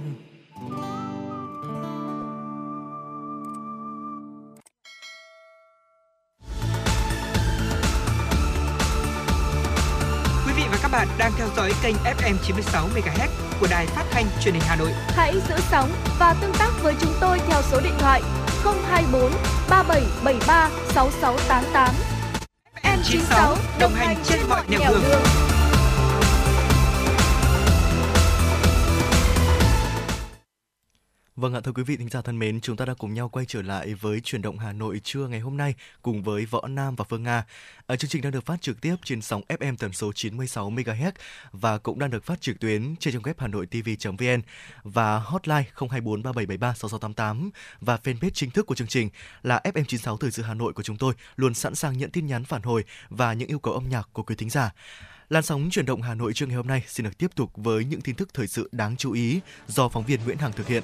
Quý 10.46 10.54
vị 10.56 10.64
và 10.72 10.78
các 10.82 10.92
bạn 10.92 11.08
đang 11.18 11.32
theo 11.38 11.48
dõi 11.58 11.72
kênh 11.84 11.96
FM 11.96 12.36
96 12.44 12.88
MHz 12.96 13.28
của 13.60 13.68
đài 13.72 13.86
phát 13.86 14.04
thanh 14.12 14.26
truyền 14.44 14.54
hình 14.54 14.64
Hà 14.66 14.76
Nội. 14.76 14.92
Hãy 15.08 15.34
giữ 15.50 15.56
sóng 15.72 15.90
và 16.20 16.36
tương 16.42 16.54
tác 16.60 16.70
với 16.84 16.96
chúng 17.02 17.14
tôi 17.22 17.40
theo 17.48 17.62
số 17.72 17.80
điện 17.84 17.94
thoại 18.00 18.22
024 18.64 19.32
3773 19.70 20.70
6688. 20.94 22.13
96 23.04 23.58
đồng 23.80 23.94
hành 23.94 24.16
trên 24.24 24.40
mọi 24.50 24.62
nẻo 24.68 24.80
đường. 24.90 25.02
đường. 25.04 25.53
Vâng 31.44 31.54
ạ, 31.54 31.62
thưa 31.64 31.72
quý 31.72 31.84
vị 31.84 31.98
thính 31.98 32.10
giả 32.10 32.22
thân 32.22 32.40
mến, 32.40 32.62
chúng 32.62 32.78
ta 32.78 32.86
đã 32.86 32.94
cùng 32.94 33.14
nhau 33.14 33.30
quay 33.30 33.46
trở 33.46 33.62
lại 33.62 33.94
với 33.94 34.22
chuyển 34.22 34.42
động 34.42 34.60
Hà 34.60 34.74
Nội 34.74 35.02
trưa 35.04 35.28
ngày 35.28 35.40
hôm 35.40 35.58
nay 35.58 35.76
cùng 36.02 36.24
với 36.24 36.46
Võ 36.46 36.68
Nam 36.68 36.96
và 36.96 37.06
Phương 37.10 37.24
Nga. 37.24 37.46
À, 37.88 37.96
chương 37.96 38.10
trình 38.10 38.22
đang 38.22 38.32
được 38.32 38.46
phát 38.46 38.62
trực 38.62 38.82
tiếp 38.82 38.96
trên 39.04 39.22
sóng 39.22 39.42
FM 39.48 39.76
tần 39.80 39.94
số 39.94 40.12
96 40.14 40.72
MHz 40.72 41.12
và 41.52 41.78
cũng 41.78 42.00
đang 42.00 42.10
được 42.10 42.24
phát 42.24 42.42
trực 42.42 42.60
tuyến 42.60 42.96
trên 43.00 43.14
trang 43.14 43.22
web 43.22 43.34
hanoitv.vn 43.38 44.42
và 44.84 45.20
hotline 45.20 45.64
024 45.76 46.24
3773 46.24 46.74
6688 46.74 47.52
và 47.82 47.98
fanpage 48.04 48.30
chính 48.34 48.52
thức 48.52 48.66
của 48.66 48.76
chương 48.76 48.88
trình 48.88 49.10
là 49.42 49.62
FM96 49.64 50.18
Thời 50.18 50.32
sự 50.32 50.44
Hà 50.44 50.54
Nội 50.54 50.74
của 50.74 50.84
chúng 50.84 50.98
tôi 50.98 51.14
luôn 51.36 51.54
sẵn 51.54 51.76
sàng 51.76 51.98
nhận 51.98 52.12
tin 52.12 52.28
nhắn 52.28 52.44
phản 52.44 52.62
hồi 52.62 52.84
và 53.10 53.34
những 53.34 53.50
yêu 53.50 53.60
cầu 53.60 53.74
âm 53.74 53.90
nhạc 53.90 54.10
của 54.14 54.24
quý 54.24 54.36
thính 54.36 54.50
giả. 54.50 54.72
Làn 55.30 55.44
sóng 55.44 55.70
chuyển 55.72 55.86
động 55.86 56.02
Hà 56.02 56.16
Nội 56.16 56.34
trưa 56.34 56.46
ngày 56.46 56.56
hôm 56.56 56.68
nay 56.68 56.84
xin 56.88 57.04
được 57.04 57.18
tiếp 57.18 57.32
tục 57.36 57.52
với 57.56 57.86
những 57.86 58.02
tin 58.02 58.16
tức 58.16 58.34
thời 58.34 58.48
sự 58.48 58.70
đáng 58.72 58.98
chú 58.98 59.12
ý 59.12 59.40
do 59.68 59.90
phóng 59.90 60.04
viên 60.04 60.20
Nguyễn 60.26 60.38
Hằng 60.38 60.52
thực 60.52 60.68
hiện. 60.68 60.84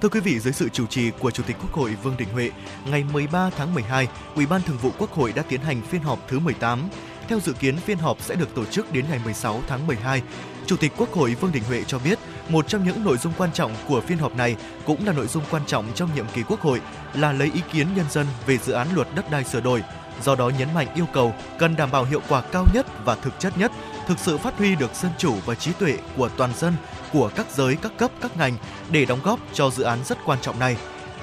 Thưa 0.00 0.08
quý 0.08 0.20
vị, 0.20 0.38
dưới 0.38 0.52
sự 0.52 0.68
chủ 0.68 0.86
trì 0.86 1.10
của 1.10 1.30
Chủ 1.30 1.42
tịch 1.46 1.56
Quốc 1.60 1.72
hội 1.72 1.96
Vương 2.02 2.16
Đình 2.18 2.28
Huệ, 2.32 2.50
ngày 2.86 3.04
13 3.12 3.50
tháng 3.50 3.74
12, 3.74 4.08
Ủy 4.34 4.46
ban 4.46 4.62
Thường 4.62 4.78
vụ 4.78 4.90
Quốc 4.98 5.12
hội 5.12 5.32
đã 5.32 5.42
tiến 5.48 5.60
hành 5.60 5.82
phiên 5.82 6.02
họp 6.02 6.28
thứ 6.28 6.38
18. 6.38 6.88
Theo 7.28 7.40
dự 7.40 7.52
kiến, 7.52 7.76
phiên 7.76 7.98
họp 7.98 8.20
sẽ 8.20 8.34
được 8.34 8.54
tổ 8.54 8.64
chức 8.64 8.92
đến 8.92 9.04
ngày 9.10 9.20
16 9.24 9.62
tháng 9.68 9.86
12. 9.86 10.22
Chủ 10.66 10.76
tịch 10.76 10.92
Quốc 10.96 11.12
hội 11.12 11.34
Vương 11.34 11.52
Đình 11.52 11.62
Huệ 11.62 11.84
cho 11.86 11.98
biết, 11.98 12.18
một 12.48 12.68
trong 12.68 12.84
những 12.84 13.04
nội 13.04 13.16
dung 13.18 13.32
quan 13.38 13.52
trọng 13.52 13.72
của 13.88 14.00
phiên 14.00 14.18
họp 14.18 14.36
này 14.36 14.56
cũng 14.86 15.06
là 15.06 15.12
nội 15.12 15.26
dung 15.26 15.42
quan 15.50 15.62
trọng 15.66 15.86
trong 15.94 16.14
nhiệm 16.14 16.26
kỳ 16.34 16.42
Quốc 16.42 16.60
hội 16.60 16.80
là 17.14 17.32
lấy 17.32 17.50
ý 17.54 17.60
kiến 17.72 17.86
nhân 17.96 18.06
dân 18.10 18.26
về 18.46 18.58
dự 18.58 18.72
án 18.72 18.88
luật 18.94 19.08
đất 19.14 19.30
đai 19.30 19.44
sửa 19.44 19.60
đổi. 19.60 19.82
Do 20.22 20.34
đó 20.34 20.48
nhấn 20.58 20.74
mạnh 20.74 20.86
yêu 20.94 21.06
cầu 21.12 21.34
cần 21.58 21.76
đảm 21.76 21.90
bảo 21.90 22.04
hiệu 22.04 22.20
quả 22.28 22.40
cao 22.40 22.66
nhất 22.74 22.86
và 23.04 23.14
thực 23.14 23.40
chất 23.40 23.58
nhất, 23.58 23.72
thực 24.06 24.18
sự 24.18 24.38
phát 24.38 24.58
huy 24.58 24.74
được 24.74 24.94
dân 24.94 25.12
chủ 25.18 25.34
và 25.46 25.54
trí 25.54 25.72
tuệ 25.72 25.98
của 26.16 26.28
toàn 26.28 26.50
dân, 26.58 26.74
của 27.12 27.30
các 27.36 27.46
giới, 27.50 27.76
các 27.76 27.92
cấp, 27.98 28.10
các 28.20 28.36
ngành 28.36 28.56
để 28.90 29.04
đóng 29.04 29.20
góp 29.24 29.40
cho 29.52 29.70
dự 29.70 29.82
án 29.82 29.98
rất 30.04 30.18
quan 30.24 30.38
trọng 30.42 30.58
này. 30.58 30.76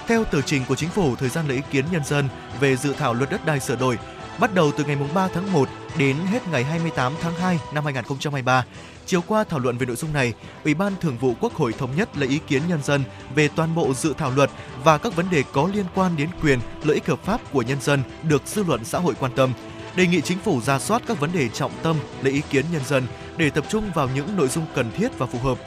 Theo 0.07 0.23
tờ 0.23 0.41
trình 0.41 0.61
của 0.67 0.75
chính 0.75 0.89
phủ, 0.89 1.15
thời 1.15 1.29
gian 1.29 1.47
lấy 1.47 1.57
ý 1.57 1.63
kiến 1.71 1.85
nhân 1.91 2.03
dân 2.05 2.27
về 2.59 2.75
dự 2.75 2.93
thảo 2.93 3.13
luật 3.13 3.29
đất 3.29 3.45
đai 3.45 3.59
sửa 3.59 3.75
đổi 3.75 3.97
bắt 4.39 4.53
đầu 4.53 4.71
từ 4.77 4.83
ngày 4.83 4.97
3 5.13 5.27
tháng 5.27 5.53
1 5.53 5.69
đến 5.97 6.15
hết 6.17 6.47
ngày 6.51 6.63
28 6.63 7.13
tháng 7.21 7.33
2 7.33 7.59
năm 7.73 7.83
2023. 7.83 8.65
Chiều 9.05 9.21
qua 9.27 9.43
thảo 9.43 9.59
luận 9.59 9.77
về 9.77 9.85
nội 9.85 9.95
dung 9.95 10.13
này, 10.13 10.33
Ủy 10.63 10.73
ban 10.73 10.93
Thường 11.01 11.17
vụ 11.17 11.33
Quốc 11.39 11.53
hội 11.53 11.73
thống 11.73 11.95
nhất 11.95 12.17
lấy 12.17 12.29
ý 12.29 12.39
kiến 12.47 12.61
nhân 12.67 12.83
dân 12.83 13.03
về 13.35 13.47
toàn 13.47 13.75
bộ 13.75 13.93
dự 13.93 14.13
thảo 14.17 14.31
luật 14.31 14.49
và 14.83 14.97
các 14.97 15.15
vấn 15.15 15.29
đề 15.29 15.43
có 15.53 15.69
liên 15.73 15.85
quan 15.95 16.17
đến 16.17 16.29
quyền, 16.41 16.59
lợi 16.83 16.95
ích 16.95 17.07
hợp 17.07 17.19
pháp 17.23 17.41
của 17.51 17.61
nhân 17.61 17.81
dân 17.81 18.03
được 18.23 18.41
dư 18.45 18.63
luận 18.63 18.85
xã 18.85 18.99
hội 18.99 19.13
quan 19.19 19.31
tâm. 19.35 19.53
Đề 19.97 20.07
nghị 20.07 20.21
chính 20.21 20.39
phủ 20.39 20.61
ra 20.61 20.79
soát 20.79 21.01
các 21.07 21.19
vấn 21.19 21.31
đề 21.33 21.49
trọng 21.49 21.71
tâm 21.83 21.95
lấy 22.21 22.33
ý 22.33 22.41
kiến 22.49 22.65
nhân 22.71 22.81
dân 22.85 23.07
để 23.37 23.49
tập 23.49 23.65
trung 23.69 23.91
vào 23.93 24.09
những 24.15 24.37
nội 24.37 24.47
dung 24.47 24.65
cần 24.75 24.91
thiết 24.91 25.17
và 25.17 25.25
phù 25.25 25.39
hợp. 25.39 25.57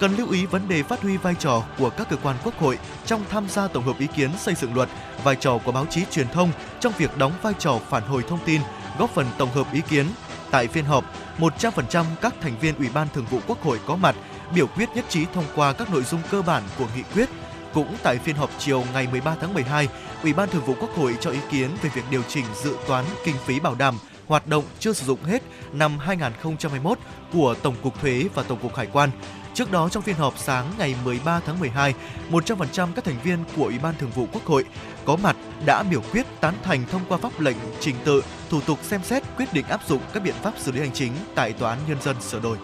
Cần 0.00 0.16
lưu 0.16 0.30
ý 0.30 0.46
vấn 0.46 0.68
đề 0.68 0.82
phát 0.82 1.02
huy 1.02 1.16
vai 1.16 1.34
trò 1.38 1.62
của 1.78 1.90
các 1.90 2.08
cơ 2.10 2.16
quan 2.16 2.36
quốc 2.44 2.58
hội 2.58 2.78
trong 3.04 3.24
tham 3.30 3.48
gia 3.48 3.68
tổng 3.68 3.84
hợp 3.84 3.98
ý 3.98 4.06
kiến 4.16 4.30
xây 4.38 4.54
dựng 4.54 4.74
luật, 4.74 4.88
vai 5.24 5.36
trò 5.36 5.58
của 5.58 5.72
báo 5.72 5.86
chí 5.90 6.04
truyền 6.10 6.28
thông 6.28 6.50
trong 6.80 6.92
việc 6.98 7.18
đóng 7.18 7.32
vai 7.42 7.52
trò 7.58 7.78
phản 7.88 8.02
hồi 8.02 8.22
thông 8.28 8.38
tin, 8.44 8.60
góp 8.98 9.10
phần 9.10 9.26
tổng 9.38 9.50
hợp 9.54 9.72
ý 9.72 9.80
kiến. 9.88 10.06
Tại 10.50 10.68
phiên 10.68 10.84
họp, 10.84 11.04
100% 11.38 12.04
các 12.20 12.34
thành 12.40 12.58
viên 12.58 12.76
Ủy 12.76 12.88
ban 12.94 13.08
Thường 13.14 13.26
vụ 13.30 13.38
Quốc 13.46 13.62
hội 13.62 13.80
có 13.86 13.96
mặt 13.96 14.16
biểu 14.54 14.66
quyết 14.66 14.88
nhất 14.94 15.04
trí 15.08 15.24
thông 15.34 15.44
qua 15.54 15.72
các 15.72 15.90
nội 15.90 16.02
dung 16.02 16.20
cơ 16.30 16.42
bản 16.42 16.62
của 16.78 16.86
nghị 16.96 17.02
quyết. 17.14 17.28
Cũng 17.76 17.96
tại 18.02 18.18
phiên 18.18 18.36
họp 18.36 18.50
chiều 18.58 18.84
ngày 18.92 19.08
13 19.10 19.36
tháng 19.40 19.54
12, 19.54 19.88
Ủy 20.22 20.32
ban 20.32 20.48
Thường 20.48 20.64
vụ 20.64 20.74
Quốc 20.80 20.90
hội 20.96 21.16
cho 21.20 21.30
ý 21.30 21.38
kiến 21.50 21.70
về 21.82 21.90
việc 21.94 22.02
điều 22.10 22.22
chỉnh 22.22 22.44
dự 22.62 22.76
toán 22.88 23.04
kinh 23.24 23.34
phí 23.44 23.60
bảo 23.60 23.74
đảm 23.74 23.98
hoạt 24.26 24.46
động 24.46 24.64
chưa 24.78 24.92
sử 24.92 25.06
dụng 25.06 25.24
hết 25.24 25.42
năm 25.72 25.98
2021 25.98 26.98
của 27.32 27.54
Tổng 27.62 27.74
cục 27.82 28.00
Thuế 28.00 28.24
và 28.34 28.42
Tổng 28.42 28.58
cục 28.62 28.76
Hải 28.76 28.86
quan. 28.92 29.10
Trước 29.54 29.72
đó 29.72 29.88
trong 29.88 30.02
phiên 30.02 30.16
họp 30.16 30.38
sáng 30.38 30.72
ngày 30.78 30.94
13 31.04 31.40
tháng 31.46 31.60
12, 31.60 31.94
100% 32.30 32.88
các 32.94 33.04
thành 33.04 33.18
viên 33.24 33.38
của 33.56 33.64
Ủy 33.64 33.78
ban 33.78 33.94
Thường 33.98 34.10
vụ 34.10 34.26
Quốc 34.32 34.44
hội 34.44 34.64
có 35.04 35.16
mặt 35.16 35.36
đã 35.66 35.82
biểu 35.82 36.02
quyết 36.12 36.26
tán 36.40 36.54
thành 36.62 36.84
thông 36.90 37.02
qua 37.08 37.18
pháp 37.18 37.40
lệnh 37.40 37.56
trình 37.80 37.96
tự, 38.04 38.22
thủ 38.50 38.60
tục 38.60 38.78
xem 38.82 39.02
xét 39.02 39.22
quyết 39.36 39.52
định 39.52 39.66
áp 39.66 39.80
dụng 39.88 40.00
các 40.12 40.22
biện 40.22 40.34
pháp 40.42 40.52
xử 40.58 40.72
lý 40.72 40.80
hành 40.80 40.92
chính 40.92 41.12
tại 41.34 41.52
Tòa 41.52 41.70
án 41.70 41.78
Nhân 41.88 42.02
dân 42.02 42.20
sửa 42.20 42.40
đổi. 42.40 42.58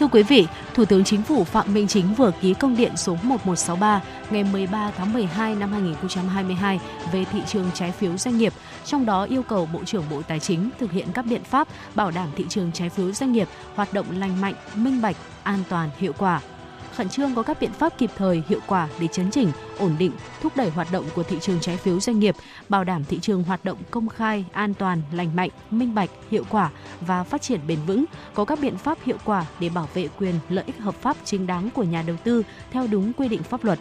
Thưa 0.00 0.06
quý 0.06 0.22
vị, 0.22 0.46
Thủ 0.74 0.84
tướng 0.84 1.04
Chính 1.04 1.22
phủ 1.22 1.44
Phạm 1.44 1.74
Minh 1.74 1.88
Chính 1.88 2.14
vừa 2.14 2.30
ký 2.40 2.54
công 2.54 2.76
điện 2.76 2.92
số 2.96 3.12
1163 3.12 4.02
ngày 4.30 4.44
13 4.44 4.90
tháng 4.96 5.12
12 5.12 5.54
năm 5.54 5.72
2022 5.72 6.80
về 7.12 7.24
thị 7.24 7.40
trường 7.46 7.70
trái 7.74 7.92
phiếu 7.92 8.16
doanh 8.16 8.38
nghiệp, 8.38 8.52
trong 8.84 9.06
đó 9.06 9.24
yêu 9.24 9.42
cầu 9.42 9.68
Bộ 9.72 9.84
trưởng 9.84 10.04
Bộ 10.10 10.22
Tài 10.22 10.40
chính 10.40 10.70
thực 10.78 10.92
hiện 10.92 11.06
các 11.14 11.26
biện 11.26 11.44
pháp 11.44 11.68
bảo 11.94 12.10
đảm 12.10 12.28
thị 12.36 12.44
trường 12.48 12.72
trái 12.72 12.88
phiếu 12.88 13.12
doanh 13.12 13.32
nghiệp 13.32 13.48
hoạt 13.74 13.92
động 13.92 14.06
lành 14.18 14.40
mạnh, 14.40 14.54
minh 14.74 15.02
bạch, 15.02 15.16
an 15.42 15.58
toàn, 15.68 15.90
hiệu 15.98 16.12
quả 16.18 16.40
khẩn 16.96 17.08
trương 17.08 17.34
có 17.34 17.42
các 17.42 17.60
biện 17.60 17.72
pháp 17.72 17.98
kịp 17.98 18.10
thời, 18.16 18.42
hiệu 18.48 18.60
quả 18.66 18.88
để 19.00 19.06
chấn 19.06 19.30
chỉnh, 19.30 19.52
ổn 19.78 19.96
định, 19.98 20.12
thúc 20.40 20.56
đẩy 20.56 20.70
hoạt 20.70 20.92
động 20.92 21.04
của 21.14 21.22
thị 21.22 21.36
trường 21.40 21.60
trái 21.60 21.76
phiếu 21.76 22.00
doanh 22.00 22.18
nghiệp, 22.18 22.34
bảo 22.68 22.84
đảm 22.84 23.04
thị 23.04 23.18
trường 23.18 23.42
hoạt 23.42 23.64
động 23.64 23.78
công 23.90 24.08
khai, 24.08 24.44
an 24.52 24.74
toàn, 24.74 25.02
lành 25.12 25.36
mạnh, 25.36 25.50
minh 25.70 25.94
bạch, 25.94 26.10
hiệu 26.30 26.44
quả 26.50 26.70
và 27.00 27.24
phát 27.24 27.42
triển 27.42 27.60
bền 27.66 27.78
vững, 27.86 28.04
có 28.34 28.44
các 28.44 28.60
biện 28.60 28.76
pháp 28.76 28.98
hiệu 29.04 29.16
quả 29.24 29.46
để 29.60 29.68
bảo 29.68 29.88
vệ 29.94 30.08
quyền 30.18 30.34
lợi 30.48 30.64
ích 30.66 30.78
hợp 30.78 30.94
pháp 30.94 31.16
chính 31.24 31.46
đáng 31.46 31.70
của 31.74 31.82
nhà 31.82 32.02
đầu 32.02 32.16
tư 32.24 32.42
theo 32.70 32.86
đúng 32.86 33.12
quy 33.12 33.28
định 33.28 33.42
pháp 33.42 33.64
luật 33.64 33.78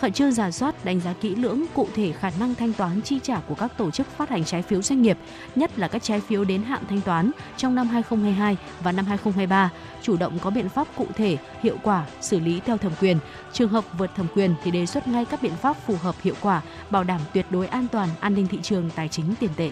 khẩn 0.00 0.12
trương 0.12 0.32
giả 0.32 0.50
soát, 0.50 0.84
đánh 0.84 1.00
giá 1.00 1.12
kỹ 1.12 1.34
lưỡng 1.34 1.64
cụ 1.74 1.88
thể 1.94 2.12
khả 2.12 2.30
năng 2.40 2.54
thanh 2.54 2.72
toán 2.72 3.00
chi 3.02 3.20
trả 3.22 3.40
của 3.40 3.54
các 3.54 3.76
tổ 3.76 3.90
chức 3.90 4.06
phát 4.16 4.30
hành 4.30 4.44
trái 4.44 4.62
phiếu 4.62 4.82
doanh 4.82 5.02
nghiệp, 5.02 5.18
nhất 5.54 5.78
là 5.78 5.88
các 5.88 6.02
trái 6.02 6.20
phiếu 6.20 6.44
đến 6.44 6.62
hạn 6.62 6.82
thanh 6.88 7.00
toán 7.00 7.30
trong 7.56 7.74
năm 7.74 7.88
2022 7.88 8.56
và 8.82 8.92
năm 8.92 9.04
2023, 9.06 9.70
chủ 10.02 10.16
động 10.16 10.38
có 10.38 10.50
biện 10.50 10.68
pháp 10.68 10.88
cụ 10.96 11.06
thể, 11.14 11.36
hiệu 11.62 11.76
quả, 11.82 12.06
xử 12.20 12.40
lý 12.40 12.60
theo 12.66 12.76
thẩm 12.76 12.92
quyền. 13.00 13.18
Trường 13.52 13.68
hợp 13.68 13.84
vượt 13.98 14.10
thẩm 14.16 14.26
quyền 14.34 14.54
thì 14.62 14.70
đề 14.70 14.86
xuất 14.86 15.08
ngay 15.08 15.24
các 15.24 15.42
biện 15.42 15.56
pháp 15.56 15.76
phù 15.86 15.96
hợp 16.02 16.14
hiệu 16.22 16.34
quả, 16.40 16.62
bảo 16.90 17.04
đảm 17.04 17.20
tuyệt 17.34 17.46
đối 17.50 17.66
an 17.66 17.86
toàn 17.92 18.08
an 18.20 18.34
ninh 18.34 18.46
thị 18.46 18.58
trường 18.62 18.90
tài 18.94 19.08
chính 19.08 19.34
tiền 19.40 19.50
tệ. 19.56 19.70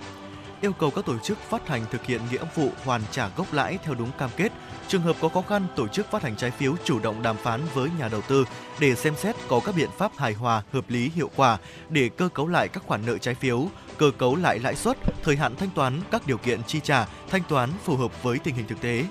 yêu 0.60 0.72
cầu 0.72 0.90
các 0.90 1.04
tổ 1.04 1.18
chức 1.18 1.38
phát 1.38 1.68
hành 1.68 1.82
thực 1.90 2.04
hiện 2.04 2.20
nghĩa 2.30 2.44
vụ 2.54 2.68
hoàn 2.84 3.02
trả 3.10 3.28
gốc 3.36 3.52
lãi 3.52 3.78
theo 3.84 3.94
đúng 3.94 4.10
cam 4.18 4.30
kết. 4.36 4.52
Trường 4.88 5.02
hợp 5.02 5.16
có 5.20 5.28
khó 5.28 5.42
khăn, 5.42 5.66
tổ 5.76 5.88
chức 5.88 6.10
phát 6.10 6.22
hành 6.22 6.36
trái 6.36 6.50
phiếu 6.50 6.74
chủ 6.84 6.98
động 6.98 7.22
đàm 7.22 7.36
phán 7.36 7.60
với 7.74 7.90
nhà 7.98 8.08
đầu 8.08 8.20
tư 8.22 8.44
để 8.80 8.94
xem 8.94 9.14
xét 9.16 9.36
có 9.48 9.60
các 9.64 9.74
biện 9.74 9.88
pháp 9.98 10.12
hài 10.16 10.32
hòa, 10.32 10.62
hợp 10.72 10.84
lý, 10.88 11.10
hiệu 11.14 11.30
quả 11.36 11.58
để 11.88 12.08
cơ 12.08 12.28
cấu 12.28 12.46
lại 12.48 12.68
các 12.68 12.82
khoản 12.86 13.06
nợ 13.06 13.18
trái 13.18 13.34
phiếu, 13.34 13.68
cơ 13.98 14.10
cấu 14.18 14.36
lại 14.36 14.58
lãi 14.58 14.76
suất, 14.76 14.98
thời 15.22 15.36
hạn 15.36 15.56
thanh 15.56 15.70
toán, 15.70 16.00
các 16.10 16.26
điều 16.26 16.38
kiện 16.38 16.62
chi 16.62 16.80
trả, 16.80 17.06
thanh 17.30 17.42
toán 17.48 17.70
phù 17.84 17.96
hợp 17.96 18.22
với 18.22 18.38
tình 18.38 18.54
hình 18.54 18.66
thực 18.66 18.80
tế. 18.80 19.04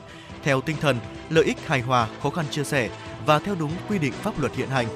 Theo 0.43 0.61
tinh 0.61 0.75
thần 0.81 0.97
lợi 1.29 1.45
ích 1.45 1.67
hài 1.67 1.81
hòa, 1.81 2.07
khó 2.23 2.29
khăn 2.29 2.45
chia 2.51 2.63
sẻ 2.63 2.89
và 3.25 3.39
theo 3.39 3.55
đúng 3.55 3.71
quy 3.89 3.99
định 3.99 4.13
pháp 4.13 4.39
luật 4.39 4.55
hiện 4.55 4.69
hành, 4.69 4.87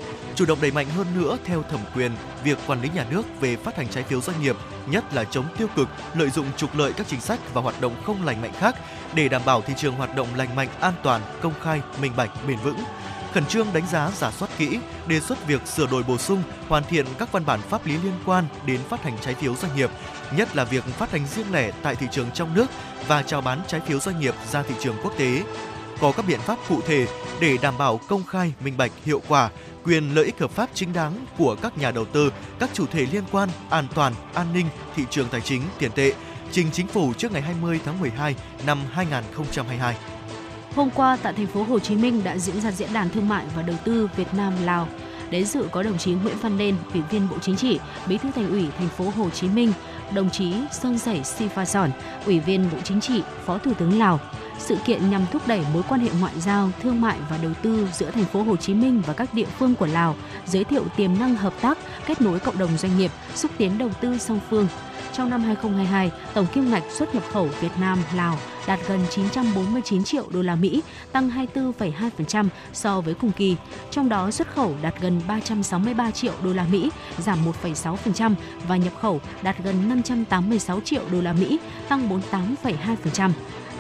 chủ 0.42 0.48
động 0.48 0.62
đẩy 0.62 0.72
mạnh 0.72 0.90
hơn 0.90 1.08
nữa 1.16 1.38
theo 1.46 1.64
thẩm 1.64 1.80
quyền 1.96 2.12
việc 2.44 2.58
quản 2.68 2.82
lý 2.82 2.90
nhà 2.96 3.06
nước 3.10 3.22
về 3.42 3.56
phát 3.56 3.78
hành 3.78 3.88
trái 3.88 4.04
phiếu 4.04 4.22
doanh 4.22 4.42
nghiệp, 4.42 4.56
nhất 4.88 5.14
là 5.14 5.24
chống 5.24 5.46
tiêu 5.58 5.68
cực, 5.76 5.88
lợi 6.14 6.30
dụng 6.30 6.46
trục 6.58 6.76
lợi 6.76 6.94
các 6.94 7.08
chính 7.08 7.22
sách 7.22 7.40
và 7.54 7.62
hoạt 7.62 7.82
động 7.82 7.96
không 8.06 8.26
lành 8.26 8.42
mạnh 8.42 8.54
khác 8.60 8.76
để 9.16 9.30
đảm 9.30 9.42
bảo 9.46 9.62
thị 9.62 9.74
trường 9.78 9.96
hoạt 9.96 10.16
động 10.16 10.28
lành 10.36 10.56
mạnh, 10.56 10.68
an 10.80 10.94
toàn, 11.04 11.22
công 11.42 11.54
khai, 11.62 11.82
minh 12.02 12.12
bạch, 12.18 12.30
bền 12.48 12.58
vững. 12.58 12.78
Khẩn 13.34 13.46
trương 13.46 13.68
đánh 13.74 13.88
giá, 13.88 14.12
giả 14.16 14.32
soát 14.32 14.50
kỹ, 14.58 14.80
đề 15.08 15.20
xuất 15.20 15.48
việc 15.48 15.68
sửa 15.68 15.88
đổi 15.88 16.04
bổ 16.04 16.18
sung, 16.18 16.44
hoàn 16.68 16.84
thiện 16.84 17.06
các 17.20 17.32
văn 17.32 17.46
bản 17.46 17.62
pháp 17.62 17.86
lý 17.86 17.98
liên 18.04 18.16
quan 18.26 18.46
đến 18.66 18.80
phát 18.90 19.04
hành 19.04 19.18
trái 19.22 19.34
phiếu 19.34 19.56
doanh 19.56 19.76
nghiệp, 19.76 19.90
nhất 20.38 20.56
là 20.56 20.64
việc 20.64 20.84
phát 20.84 21.12
hành 21.12 21.28
riêng 21.28 21.52
lẻ 21.52 21.72
tại 21.82 21.96
thị 21.96 22.08
trường 22.12 22.32
trong 22.32 22.54
nước 22.54 22.68
và 23.08 23.24
chào 23.24 23.42
bán 23.42 23.62
trái 23.68 23.82
phiếu 23.88 24.00
doanh 24.00 24.20
nghiệp 24.20 24.36
ra 24.52 24.64
thị 24.64 24.76
trường 24.80 24.96
quốc 25.04 25.14
tế. 25.18 25.44
Có 26.02 26.12
các 26.12 26.26
biện 26.28 26.40
pháp 26.40 26.58
cụ 26.70 26.82
thể 26.88 27.08
để 27.40 27.58
đảm 27.62 27.78
bảo 27.78 28.00
công 28.08 28.24
khai, 28.24 28.54
minh 28.64 28.78
bạch, 28.78 28.92
hiệu 29.06 29.22
quả, 29.28 29.50
quyền 29.84 30.16
lợi 30.16 30.26
ích 30.26 30.40
hợp 30.40 30.52
pháp 30.52 30.70
chính 30.74 30.94
đáng 30.94 31.26
của 31.38 31.56
các 31.62 31.78
nhà 31.78 31.92
đầu 31.92 32.06
tư, 32.06 32.34
các 32.60 32.70
chủ 32.74 32.86
thể 32.86 33.06
liên 33.12 33.24
quan, 33.32 33.50
an 33.70 33.88
toàn, 33.96 34.14
an 34.34 34.48
ninh, 34.54 34.66
thị 34.96 35.04
trường 35.10 35.28
tài 35.28 35.42
chính, 35.42 35.62
tiền 35.80 35.92
tệ, 35.96 36.14
trình 36.52 36.68
chính 36.72 36.88
phủ 36.88 37.14
trước 37.14 37.32
ngày 37.32 37.42
20 37.42 37.80
tháng 37.86 38.00
12 38.00 38.36
năm 38.66 38.80
2022. 38.92 39.96
Hôm 40.76 40.90
qua 40.96 41.18
tại 41.24 41.34
thành 41.34 41.48
phố 41.48 41.64
Hồ 41.64 41.80
Chí 41.80 41.96
Minh 41.96 42.24
đã 42.24 42.38
diễn 42.38 42.62
ra 42.62 42.72
diễn 42.72 42.94
đàn 42.94 43.10
thương 43.10 43.30
mại 43.30 43.46
và 43.56 43.62
đầu 43.62 43.76
tư 43.86 44.10
Việt 44.16 44.34
Nam 44.34 44.54
Lào. 44.64 44.88
Đến 45.30 45.46
dự 45.46 45.68
có 45.72 45.84
đồng 45.84 45.98
chí 45.98 46.12
Nguyễn 46.14 46.38
Văn 46.42 46.58
Nên, 46.58 46.76
Ủy 46.94 47.02
viên 47.12 47.30
Bộ 47.30 47.38
Chính 47.42 47.56
trị, 47.56 47.80
Bí 48.08 48.18
thư 48.18 48.32
Thành 48.36 48.50
ủy 48.50 48.66
thành 48.78 48.90
phố 48.90 49.10
Hồ 49.16 49.30
Chí 49.30 49.48
Minh, 49.48 49.74
đồng 50.14 50.30
chí 50.30 50.54
Sơn 50.72 50.98
Sảy 50.98 51.24
Sòn, 51.66 51.92
Ủy 52.26 52.40
viên 52.40 52.72
Bộ 52.72 52.78
Chính 52.84 53.02
trị, 53.02 53.22
Phó 53.46 53.58
Thủ 53.58 53.74
tướng 53.74 54.00
Lào. 54.00 54.20
Sự 54.66 54.76
kiện 54.86 55.10
nhằm 55.10 55.26
thúc 55.32 55.48
đẩy 55.48 55.62
mối 55.74 55.84
quan 55.90 56.02
hệ 56.02 56.10
ngoại 56.20 56.34
giao, 56.40 56.70
thương 56.82 57.02
mại 57.02 57.18
và 57.30 57.38
đầu 57.38 57.52
tư 57.62 57.88
giữa 57.94 58.12
thành 58.12 58.26
phố 58.26 58.44
Hồ 58.44 58.56
Chí 58.56 58.74
Minh 58.74 59.02
và 59.08 59.14
các 59.14 59.34
địa 59.34 59.46
phương 59.46 59.76
của 59.76 59.86
Lào, 59.86 60.16
giới 60.46 60.64
thiệu 60.64 60.84
tiềm 60.98 61.20
năng 61.20 61.36
hợp 61.36 61.54
tác, 61.62 61.78
kết 62.06 62.22
nối 62.22 62.40
cộng 62.40 62.58
đồng 62.58 62.78
doanh 62.78 62.98
nghiệp, 62.98 63.12
xúc 63.36 63.52
tiến 63.58 63.78
đầu 63.78 63.90
tư 64.02 64.18
song 64.18 64.40
phương. 64.50 64.68
Trong 65.14 65.30
năm 65.30 65.44
2022, 65.44 66.12
tổng 66.34 66.46
kim 66.54 66.72
ngạch 66.72 66.84
xuất 66.92 67.16
nhập 67.16 67.24
khẩu 67.32 67.50
Việt 67.62 67.72
Nam 67.80 68.00
Lào 68.16 68.38
đạt 68.68 68.80
gần 68.88 69.00
949 69.10 70.04
triệu 70.04 70.26
đô 70.30 70.42
la 70.42 70.56
Mỹ, 70.56 70.82
tăng 71.12 71.30
24,2% 71.54 72.48
so 72.74 73.02
với 73.02 73.14
cùng 73.14 73.32
kỳ. 73.32 73.56
Trong 73.92 74.10
đó 74.10 74.32
xuất 74.32 74.48
khẩu 74.56 74.76
đạt 74.82 74.94
gần 75.02 75.22
363 75.28 76.12
triệu 76.12 76.34
đô 76.44 76.54
la 76.54 76.66
Mỹ, 76.72 76.90
giảm 77.18 77.38
1,6% 77.64 78.34
và 78.68 78.78
nhập 78.78 78.94
khẩu 79.02 79.22
đạt 79.42 79.56
gần 79.64 79.90
586 79.90 80.82
triệu 80.82 81.02
đô 81.12 81.22
la 81.22 81.34
Mỹ, 81.34 81.60
tăng 81.90 82.10
48,2%. 82.32 83.32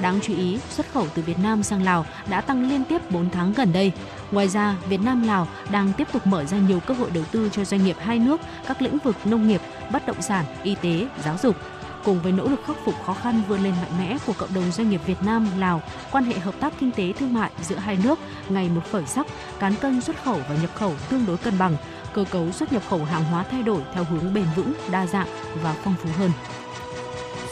Đáng 0.01 0.19
chú 0.23 0.35
ý, 0.35 0.59
xuất 0.69 0.93
khẩu 0.93 1.07
từ 1.15 1.21
Việt 1.21 1.39
Nam 1.39 1.63
sang 1.63 1.83
Lào 1.83 2.05
đã 2.29 2.41
tăng 2.41 2.69
liên 2.69 2.83
tiếp 2.83 3.11
4 3.11 3.29
tháng 3.29 3.53
gần 3.53 3.73
đây. 3.73 3.91
Ngoài 4.31 4.47
ra, 4.47 4.75
Việt 4.89 5.01
Nam 5.01 5.23
Lào 5.23 5.47
đang 5.71 5.93
tiếp 5.97 6.07
tục 6.11 6.27
mở 6.27 6.45
ra 6.45 6.57
nhiều 6.57 6.79
cơ 6.79 6.93
hội 6.93 7.09
đầu 7.13 7.23
tư 7.31 7.49
cho 7.51 7.65
doanh 7.65 7.83
nghiệp 7.83 7.95
hai 7.99 8.19
nước 8.19 8.41
các 8.67 8.81
lĩnh 8.81 8.97
vực 8.97 9.15
nông 9.25 9.47
nghiệp, 9.47 9.61
bất 9.91 10.05
động 10.07 10.21
sản, 10.21 10.45
y 10.63 10.75
tế, 10.75 11.07
giáo 11.23 11.37
dục. 11.43 11.55
Cùng 12.03 12.21
với 12.21 12.31
nỗ 12.31 12.47
lực 12.47 12.59
khắc 12.67 12.75
phục 12.85 12.95
khó 13.05 13.13
khăn 13.13 13.41
vươn 13.47 13.63
lên 13.63 13.73
mạnh 13.81 13.91
mẽ 13.99 14.17
của 14.25 14.33
cộng 14.37 14.53
đồng 14.53 14.71
doanh 14.71 14.89
nghiệp 14.89 15.01
Việt 15.05 15.23
Nam 15.23 15.47
Lào, 15.57 15.81
quan 16.11 16.23
hệ 16.23 16.39
hợp 16.39 16.55
tác 16.59 16.73
kinh 16.79 16.91
tế 16.91 17.13
thương 17.13 17.33
mại 17.33 17.51
giữa 17.61 17.75
hai 17.75 17.97
nước 18.03 18.19
ngày 18.49 18.69
một 18.69 18.81
khởi 18.91 19.05
sắc, 19.05 19.27
cán 19.59 19.75
cân 19.75 20.01
xuất 20.01 20.23
khẩu 20.23 20.39
và 20.49 20.55
nhập 20.61 20.69
khẩu 20.75 20.93
tương 21.09 21.25
đối 21.25 21.37
cân 21.37 21.57
bằng, 21.57 21.77
cơ 22.13 22.25
cấu 22.31 22.51
xuất 22.51 22.73
nhập 22.73 22.83
khẩu 22.89 23.05
hàng 23.05 23.23
hóa 23.23 23.43
thay 23.51 23.63
đổi 23.63 23.81
theo 23.93 24.03
hướng 24.03 24.33
bền 24.33 24.45
vững, 24.55 24.73
đa 24.91 25.07
dạng 25.07 25.27
và 25.63 25.75
phong 25.83 25.95
phú 26.03 26.09
hơn. 26.17 26.31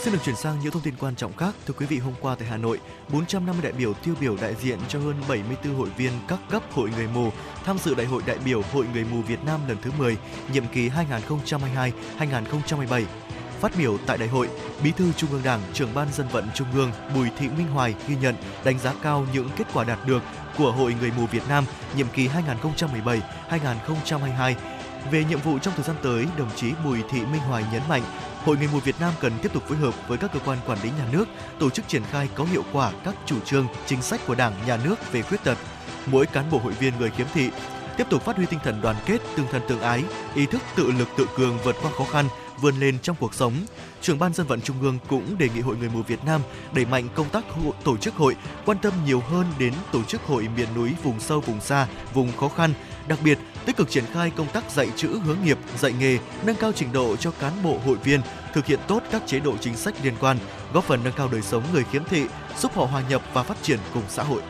Xin 0.03 0.13
được 0.13 0.19
chuyển 0.23 0.35
sang 0.35 0.59
những 0.59 0.71
thông 0.71 0.81
tin 0.81 0.93
quan 0.99 1.15
trọng 1.15 1.33
khác. 1.33 1.55
Thưa 1.65 1.73
quý 1.77 1.85
vị, 1.85 1.97
hôm 1.97 2.13
qua 2.21 2.35
tại 2.35 2.47
Hà 2.47 2.57
Nội, 2.57 2.79
450 3.09 3.63
đại 3.63 3.71
biểu 3.71 3.93
tiêu 3.93 4.15
biểu 4.21 4.37
đại 4.41 4.55
diện 4.55 4.79
cho 4.87 4.99
hơn 4.99 5.15
74 5.29 5.75
hội 5.75 5.89
viên 5.97 6.11
các 6.27 6.39
cấp 6.49 6.63
hội 6.71 6.89
người 6.95 7.07
mù 7.07 7.29
tham 7.65 7.77
dự 7.77 7.95
Đại 7.95 8.05
hội 8.05 8.21
đại 8.25 8.37
biểu 8.45 8.61
Hội 8.61 8.85
người 8.93 9.05
mù 9.11 9.21
Việt 9.21 9.43
Nam 9.45 9.59
lần 9.67 9.77
thứ 9.81 9.91
10, 9.97 10.17
nhiệm 10.53 10.67
kỳ 10.67 10.89
2022-2027. 12.19 13.03
Phát 13.59 13.71
biểu 13.77 13.97
tại 14.05 14.17
đại 14.17 14.27
hội, 14.27 14.49
Bí 14.83 14.91
thư 14.91 15.11
Trung 15.11 15.29
ương 15.31 15.43
Đảng, 15.43 15.61
trưởng 15.73 15.93
ban 15.93 16.13
dân 16.13 16.27
vận 16.31 16.47
Trung 16.55 16.67
ương 16.73 16.91
Bùi 17.15 17.29
Thị 17.37 17.49
Minh 17.57 17.67
Hoài 17.67 17.95
ghi 18.07 18.15
nhận, 18.21 18.35
đánh 18.63 18.79
giá 18.79 18.93
cao 19.01 19.25
những 19.33 19.49
kết 19.55 19.67
quả 19.73 19.83
đạt 19.83 19.99
được 20.05 20.23
của 20.57 20.71
Hội 20.71 20.95
người 20.99 21.11
mù 21.17 21.25
Việt 21.25 21.43
Nam 21.49 21.65
nhiệm 21.95 22.07
kỳ 22.13 22.27
2017-2022. 23.49 24.53
Về 25.11 25.23
nhiệm 25.23 25.39
vụ 25.39 25.59
trong 25.59 25.73
thời 25.73 25.83
gian 25.83 25.95
tới, 26.03 26.25
đồng 26.37 26.49
chí 26.55 26.71
Bùi 26.85 26.99
Thị 27.09 27.19
Minh 27.19 27.41
Hoài 27.41 27.63
nhấn 27.71 27.81
mạnh, 27.89 28.03
Hội 28.45 28.57
người 28.57 28.67
mù 28.71 28.79
Việt 28.79 28.95
Nam 28.99 29.13
cần 29.19 29.33
tiếp 29.41 29.53
tục 29.53 29.63
phối 29.67 29.77
hợp 29.77 29.93
với 30.07 30.17
các 30.17 30.31
cơ 30.33 30.39
quan 30.45 30.57
quản 30.67 30.79
lý 30.83 30.89
nhà 30.89 31.05
nước, 31.11 31.25
tổ 31.59 31.69
chức 31.69 31.87
triển 31.87 32.03
khai 32.11 32.29
có 32.35 32.43
hiệu 32.43 32.63
quả 32.73 32.91
các 33.03 33.15
chủ 33.25 33.39
trương, 33.39 33.67
chính 33.85 34.01
sách 34.01 34.21
của 34.27 34.35
Đảng, 34.35 34.53
Nhà 34.67 34.77
nước 34.83 35.11
về 35.11 35.21
khuyết 35.21 35.43
tật. 35.43 35.57
Mỗi 36.05 36.25
cán 36.25 36.51
bộ 36.51 36.57
hội 36.57 36.73
viên 36.73 36.93
người 36.99 37.09
khiếm 37.09 37.27
thị 37.33 37.49
tiếp 37.99 38.07
tục 38.09 38.25
phát 38.25 38.37
huy 38.37 38.45
tinh 38.45 38.59
thần 38.63 38.81
đoàn 38.81 38.95
kết, 39.05 39.17
tương 39.35 39.47
thân 39.51 39.61
tương 39.67 39.81
ái, 39.81 40.03
ý 40.35 40.45
thức 40.45 40.61
tự 40.75 40.91
lực 40.91 41.07
tự 41.17 41.25
cường 41.37 41.57
vượt 41.63 41.75
qua 41.81 41.91
khó 41.97 42.03
khăn, 42.11 42.25
vươn 42.61 42.79
lên 42.79 42.97
trong 43.03 43.15
cuộc 43.19 43.33
sống. 43.33 43.53
Trưởng 44.01 44.19
ban 44.19 44.33
dân 44.33 44.47
vận 44.47 44.61
Trung 44.61 44.81
ương 44.81 44.97
cũng 45.09 45.37
đề 45.37 45.49
nghị 45.55 45.61
Hội 45.61 45.77
người 45.77 45.89
mù 45.89 46.01
Việt 46.01 46.25
Nam 46.25 46.41
đẩy 46.73 46.85
mạnh 46.85 47.09
công 47.15 47.29
tác 47.29 47.43
hộ, 47.49 47.73
tổ 47.83 47.97
chức 47.97 48.15
hội, 48.15 48.35
quan 48.65 48.77
tâm 48.77 48.93
nhiều 49.05 49.19
hơn 49.19 49.45
đến 49.59 49.73
tổ 49.91 50.03
chức 50.03 50.21
hội 50.21 50.47
miền 50.57 50.67
núi, 50.75 50.91
vùng 51.03 51.19
sâu, 51.19 51.39
vùng 51.39 51.61
xa, 51.61 51.87
vùng 52.13 52.31
khó 52.37 52.49
khăn, 52.49 52.73
đặc 53.07 53.19
biệt 53.23 53.37
tích 53.65 53.77
cực 53.77 53.89
triển 53.89 54.05
khai 54.13 54.31
công 54.35 54.47
tác 54.47 54.71
dạy 54.71 54.89
chữ 54.95 55.19
hướng 55.25 55.37
nghiệp, 55.43 55.57
dạy 55.79 55.93
nghề, 55.99 56.17
nâng 56.43 56.55
cao 56.55 56.71
trình 56.75 56.91
độ 56.91 57.15
cho 57.15 57.31
cán 57.31 57.53
bộ 57.63 57.79
hội 57.85 57.97
viên, 58.03 58.21
thực 58.53 58.65
hiện 58.65 58.79
tốt 58.87 59.03
các 59.11 59.21
chế 59.27 59.39
độ 59.39 59.57
chính 59.61 59.75
sách 59.75 59.93
liên 60.03 60.13
quan, 60.19 60.37
góp 60.73 60.83
phần 60.83 61.03
nâng 61.03 61.13
cao 61.13 61.29
đời 61.31 61.41
sống 61.41 61.63
người 61.73 61.83
khiếm 61.91 62.03
thị, 62.03 62.25
giúp 62.59 62.71
họ 62.75 62.85
hòa 62.85 63.03
nhập 63.09 63.21
và 63.33 63.43
phát 63.43 63.57
triển 63.61 63.79
cùng 63.93 64.03
xã 64.09 64.23
hội. 64.23 64.41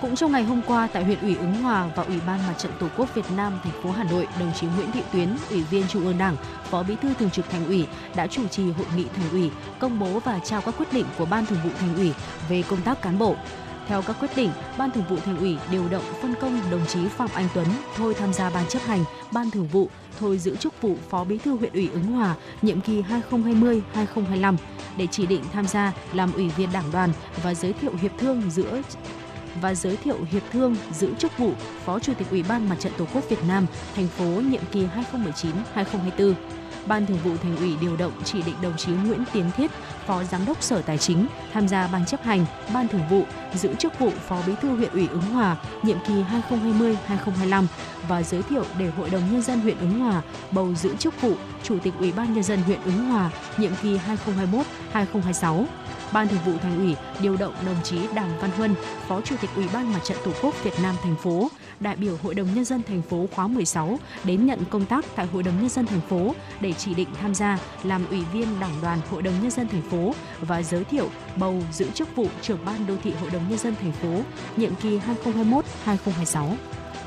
Cũng 0.00 0.16
trong 0.16 0.32
ngày 0.32 0.44
hôm 0.44 0.60
qua 0.66 0.88
tại 0.92 1.04
huyện 1.04 1.20
ủy 1.20 1.36
Ứng 1.36 1.54
Hòa 1.54 1.90
và 1.96 2.02
Ủy 2.02 2.16
ban 2.26 2.46
Mặt 2.46 2.54
trận 2.58 2.72
Tổ 2.80 2.86
quốc 2.96 3.14
Việt 3.14 3.30
Nam 3.36 3.58
thành 3.62 3.82
phố 3.82 3.90
Hà 3.90 4.04
Nội, 4.04 4.26
đồng 4.40 4.52
chí 4.60 4.66
Nguyễn 4.66 4.92
Thị 4.92 5.02
Tuyến, 5.12 5.28
Ủy 5.50 5.62
viên 5.62 5.88
Trung 5.88 6.04
ương 6.04 6.18
Đảng, 6.18 6.36
Phó 6.64 6.82
Bí 6.82 6.96
thư 7.02 7.14
Thường 7.14 7.30
trực 7.30 7.50
Thành 7.50 7.66
ủy 7.66 7.86
đã 8.16 8.26
chủ 8.26 8.48
trì 8.48 8.70
hội 8.70 8.86
nghị 8.96 9.04
Thành 9.16 9.30
ủy, 9.30 9.50
công 9.78 9.98
bố 9.98 10.20
và 10.24 10.38
trao 10.38 10.60
các 10.60 10.74
quyết 10.78 10.92
định 10.92 11.04
của 11.18 11.26
Ban 11.26 11.46
Thường 11.46 11.58
vụ 11.64 11.70
Thành 11.78 11.96
ủy 11.96 12.12
về 12.48 12.62
công 12.68 12.82
tác 12.82 13.02
cán 13.02 13.18
bộ. 13.18 13.36
Theo 13.88 14.02
các 14.02 14.16
quyết 14.20 14.36
định, 14.36 14.50
Ban 14.78 14.90
Thường 14.90 15.04
vụ 15.10 15.16
Thành 15.16 15.38
ủy 15.38 15.56
điều 15.70 15.88
động 15.88 16.04
phân 16.22 16.34
công 16.40 16.60
đồng 16.70 16.86
chí 16.86 17.08
Phạm 17.08 17.28
Anh 17.34 17.48
Tuấn 17.54 17.66
thôi 17.96 18.14
tham 18.18 18.32
gia 18.32 18.50
Ban 18.50 18.66
chấp 18.68 18.82
hành, 18.82 19.04
Ban 19.32 19.50
Thường 19.50 19.68
vụ, 19.68 19.88
thôi 20.20 20.38
giữ 20.38 20.56
chức 20.56 20.82
vụ 20.82 20.96
Phó 21.10 21.24
Bí 21.24 21.38
thư 21.38 21.56
huyện 21.56 21.72
ủy 21.72 21.90
Ứng 21.92 22.06
Hòa 22.06 22.34
nhiệm 22.62 22.80
kỳ 22.80 23.02
2020-2025 23.30 24.56
để 24.96 25.06
chỉ 25.10 25.26
định 25.26 25.42
tham 25.52 25.66
gia 25.66 25.92
làm 26.12 26.32
ủy 26.32 26.48
viên 26.48 26.72
Đảng 26.72 26.90
đoàn 26.92 27.10
và 27.42 27.54
giới 27.54 27.72
thiệu 27.72 27.92
hiệp 28.02 28.12
thương 28.18 28.42
giữa 28.50 28.80
và 29.60 29.74
giới 29.74 29.96
thiệu 29.96 30.18
hiệp 30.30 30.42
thương 30.52 30.76
giữ 30.92 31.14
chức 31.18 31.38
vụ 31.38 31.52
Phó 31.84 31.98
Chủ 31.98 32.12
tịch 32.18 32.30
Ủy 32.30 32.42
ban 32.42 32.68
Mặt 32.68 32.76
trận 32.80 32.92
Tổ 32.98 33.06
quốc 33.14 33.28
Việt 33.28 33.44
Nam 33.48 33.66
thành 33.96 34.06
phố 34.06 34.24
nhiệm 34.24 34.62
kỳ 34.72 34.86
2019-2024. 35.74 36.34
Ban 36.88 37.06
Thường 37.06 37.18
vụ 37.24 37.30
Thành 37.42 37.56
ủy 37.56 37.76
điều 37.80 37.96
động 37.96 38.12
chỉ 38.24 38.42
định 38.42 38.54
đồng 38.62 38.76
chí 38.76 38.92
Nguyễn 38.92 39.24
Tiến 39.32 39.50
Thiết, 39.56 39.70
Phó 40.06 40.24
Giám 40.24 40.46
đốc 40.46 40.62
Sở 40.62 40.82
Tài 40.82 40.98
chính, 40.98 41.26
tham 41.52 41.68
gia 41.68 41.88
Ban 41.92 42.06
chấp 42.06 42.22
hành, 42.22 42.46
Ban 42.74 42.88
Thường 42.88 43.08
vụ, 43.10 43.22
giữ 43.54 43.74
chức 43.74 43.98
vụ 43.98 44.10
Phó 44.10 44.42
Bí 44.46 44.52
thư 44.62 44.68
huyện 44.68 44.92
ủy 44.92 45.08
Ứng 45.08 45.20
Hòa, 45.20 45.56
nhiệm 45.82 45.98
kỳ 46.08 46.14
2020-2025 46.50 47.64
và 48.08 48.22
giới 48.22 48.42
thiệu 48.42 48.64
để 48.78 48.86
Hội 48.86 49.10
đồng 49.10 49.32
Nhân 49.32 49.42
dân 49.42 49.60
huyện 49.60 49.78
Ứng 49.78 50.00
Hòa 50.00 50.22
bầu 50.50 50.74
giữ 50.74 50.96
chức 50.96 51.20
vụ 51.20 51.34
Chủ 51.62 51.78
tịch 51.82 51.94
Ủy 51.98 52.12
ban 52.12 52.34
Nhân 52.34 52.42
dân 52.42 52.58
huyện 52.62 52.80
Ứng 52.84 53.04
Hòa, 53.04 53.30
nhiệm 53.58 53.72
kỳ 53.82 53.98
2021-2026. 54.92 55.64
Ban 56.12 56.28
Thường 56.28 56.40
vụ 56.46 56.52
Thành 56.62 56.78
ủy 56.78 56.96
điều 57.22 57.36
động 57.36 57.54
đồng 57.66 57.82
chí 57.84 57.98
Đàm 58.14 58.38
Văn 58.40 58.50
Huân, 58.50 58.74
Phó 59.08 59.20
Chủ 59.20 59.36
tịch 59.40 59.50
Ủy 59.56 59.64
ban 59.72 59.92
Mặt 59.92 60.00
trận 60.04 60.16
Tổ 60.24 60.32
quốc 60.42 60.64
Việt 60.64 60.74
Nam 60.82 60.94
thành 61.02 61.16
phố, 61.22 61.48
đại 61.80 61.96
biểu 61.96 62.16
Hội 62.22 62.34
đồng 62.34 62.54
nhân 62.54 62.64
dân 62.64 62.82
thành 62.82 63.02
phố 63.02 63.26
khóa 63.34 63.48
16 63.48 63.98
đến 64.24 64.46
nhận 64.46 64.64
công 64.70 64.86
tác 64.86 65.04
tại 65.16 65.26
Hội 65.26 65.42
đồng 65.42 65.60
nhân 65.60 65.68
dân 65.68 65.86
thành 65.86 66.00
phố 66.00 66.34
để 66.60 66.72
chỉ 66.72 66.94
định 66.94 67.08
tham 67.20 67.34
gia 67.34 67.58
làm 67.82 68.06
ủy 68.10 68.22
viên 68.32 68.60
Đảng 68.60 68.74
đoàn 68.82 68.98
Hội 69.10 69.22
đồng 69.22 69.34
nhân 69.42 69.50
dân 69.50 69.68
thành 69.68 69.82
phố 69.82 70.14
và 70.40 70.62
giới 70.62 70.84
thiệu 70.84 71.08
bầu 71.36 71.62
giữ 71.72 71.90
chức 71.94 72.16
vụ 72.16 72.26
trưởng 72.42 72.64
ban 72.64 72.86
đô 72.86 72.94
thị 73.02 73.12
Hội 73.20 73.30
đồng 73.30 73.48
nhân 73.48 73.58
dân 73.58 73.74
thành 73.80 73.92
phố 73.92 74.20
nhiệm 74.56 74.74
kỳ 74.74 75.00
2021-2026. 75.24 76.54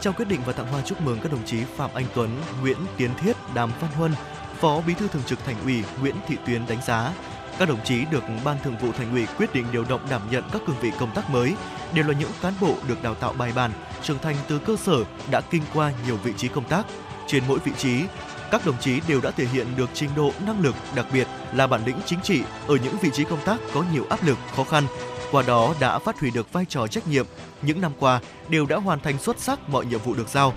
Trong 0.02 0.14
quyết 0.14 0.28
định 0.28 0.40
và 0.46 0.54
tặng 0.54 0.68
hoa 0.68 0.82
chúc 0.82 1.02
mừng 1.02 1.20
các 1.24 1.32
đồng 1.32 1.46
chí 1.46 1.64
Phạm 1.64 1.90
Anh 1.94 2.06
Tuấn, 2.16 2.30
Nguyễn 2.62 2.78
Tiến 2.98 3.10
Thiết, 3.22 3.38
Đàm 3.54 3.72
Văn 3.82 3.92
Huân, 3.92 4.12
Phó 4.60 4.82
Bí 4.88 4.94
thư 4.94 5.08
Thường 5.08 5.24
trực 5.26 5.46
Thành 5.46 5.56
ủy 5.64 5.84
Nguyễn 6.02 6.16
Thị 6.28 6.38
Tuyến 6.46 6.62
đánh 6.68 6.82
giá 6.88 7.12
các 7.60 7.70
đồng 7.70 7.84
chí 7.84 8.06
được 8.12 8.24
Ban 8.44 8.58
Thường 8.64 8.78
vụ 8.78 8.92
Thành 8.92 9.12
ủy 9.12 9.26
quyết 9.38 9.54
định 9.54 9.66
điều 9.72 9.84
động 9.84 10.02
đảm 10.10 10.22
nhận 10.32 10.44
các 10.52 10.62
cương 10.68 10.80
vị 10.82 10.92
công 11.00 11.12
tác 11.16 11.30
mới 11.30 11.56
đều 11.94 12.08
là 12.08 12.14
những 12.20 12.32
cán 12.42 12.54
bộ 12.62 12.76
được 12.88 13.04
đào 13.04 13.16
tạo 13.16 13.34
bài 13.34 13.52
bản, 13.56 13.72
trưởng 14.04 14.20
thành 14.20 14.36
từ 14.48 14.60
cơ 14.60 14.76
sở 14.76 15.04
đã 15.32 15.42
kinh 15.42 15.62
qua 15.74 15.92
nhiều 16.06 16.18
vị 16.18 16.34
trí 16.38 16.48
công 16.48 16.64
tác. 16.64 16.86
Trên 17.28 17.44
mỗi 17.48 17.60
vị 17.60 17.72
trí, 17.78 18.04
các 18.52 18.66
đồng 18.66 18.80
chí 18.80 19.00
đều 19.08 19.22
đã 19.22 19.32
thể 19.32 19.46
hiện 19.46 19.68
được 19.78 19.90
trình 19.94 20.10
độ 20.16 20.32
năng 20.46 20.62
lực, 20.62 20.76
đặc 20.96 21.06
biệt 21.14 21.28
là 21.54 21.68
bản 21.68 21.82
lĩnh 21.86 21.98
chính 22.06 22.20
trị 22.24 22.42
ở 22.68 22.78
những 22.84 22.98
vị 23.02 23.10
trí 23.14 23.24
công 23.24 23.46
tác 23.46 23.60
có 23.74 23.84
nhiều 23.94 24.06
áp 24.10 24.24
lực, 24.24 24.38
khó 24.56 24.64
khăn. 24.64 24.84
Qua 25.32 25.44
đó 25.48 25.74
đã 25.80 26.00
phát 26.00 26.20
huy 26.20 26.32
được 26.32 26.54
vai 26.54 26.66
trò 26.70 26.88
trách 26.88 27.08
nhiệm. 27.08 27.26
Những 27.62 27.82
năm 27.82 27.92
qua 28.00 28.20
đều 28.50 28.66
đã 28.66 28.78
hoàn 28.78 29.00
thành 29.00 29.18
xuất 29.18 29.40
sắc 29.40 29.70
mọi 29.70 29.86
nhiệm 29.86 30.00
vụ 30.00 30.14
được 30.14 30.30
giao. 30.30 30.54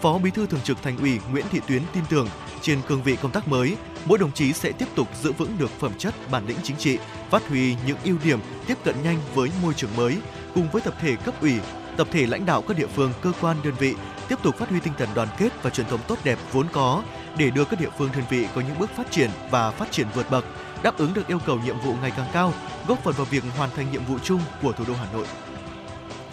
Phó 0.00 0.18
Bí 0.18 0.30
thư 0.30 0.46
Thường 0.46 0.60
trực 0.64 0.82
Thành 0.82 0.98
ủy 0.98 1.18
Nguyễn 1.30 1.46
Thị 1.50 1.60
Tuyến 1.66 1.82
tin 1.92 2.02
tưởng 2.08 2.28
trên 2.60 2.80
cương 2.88 3.02
vị 3.02 3.16
công 3.16 3.30
tác 3.30 3.48
mới, 3.48 3.76
mỗi 4.04 4.18
đồng 4.18 4.32
chí 4.32 4.52
sẽ 4.52 4.72
tiếp 4.72 4.88
tục 4.94 5.08
giữ 5.22 5.32
vững 5.32 5.58
được 5.58 5.70
phẩm 5.70 5.92
chất, 5.98 6.14
bản 6.30 6.46
lĩnh 6.46 6.58
chính 6.62 6.76
trị, 6.76 6.98
phát 7.30 7.48
huy 7.48 7.76
những 7.86 7.98
ưu 8.04 8.16
điểm, 8.24 8.38
tiếp 8.66 8.78
cận 8.84 8.94
nhanh 9.04 9.18
với 9.34 9.50
môi 9.62 9.74
trường 9.74 9.96
mới, 9.96 10.16
cùng 10.54 10.68
với 10.72 10.82
tập 10.82 10.94
thể 11.00 11.16
cấp 11.16 11.34
ủy, 11.40 11.54
tập 11.96 12.08
thể 12.10 12.26
lãnh 12.26 12.46
đạo 12.46 12.62
các 12.62 12.78
địa 12.78 12.86
phương, 12.86 13.12
cơ 13.22 13.32
quan, 13.40 13.56
đơn 13.64 13.74
vị 13.78 13.94
tiếp 14.28 14.36
tục 14.42 14.56
phát 14.58 14.68
huy 14.68 14.80
tinh 14.80 14.92
thần 14.98 15.08
đoàn 15.14 15.28
kết 15.38 15.62
và 15.62 15.70
truyền 15.70 15.86
thống 15.86 16.00
tốt 16.08 16.18
đẹp 16.24 16.38
vốn 16.52 16.66
có 16.72 17.02
để 17.36 17.50
đưa 17.50 17.64
các 17.64 17.80
địa 17.80 17.90
phương 17.98 18.10
đơn 18.14 18.24
vị 18.30 18.46
có 18.54 18.60
những 18.60 18.78
bước 18.78 18.90
phát 18.96 19.10
triển 19.10 19.30
và 19.50 19.70
phát 19.70 19.92
triển 19.92 20.06
vượt 20.14 20.30
bậc, 20.30 20.44
đáp 20.82 20.98
ứng 20.98 21.14
được 21.14 21.26
yêu 21.26 21.38
cầu 21.46 21.58
nhiệm 21.64 21.80
vụ 21.80 21.94
ngày 22.02 22.12
càng 22.16 22.30
cao, 22.32 22.52
góp 22.88 23.04
phần 23.04 23.14
vào 23.16 23.26
việc 23.30 23.44
hoàn 23.56 23.70
thành 23.76 23.92
nhiệm 23.92 24.04
vụ 24.04 24.18
chung 24.18 24.40
của 24.62 24.72
thủ 24.72 24.84
đô 24.88 24.94
Hà 24.94 25.06
Nội. 25.12 25.26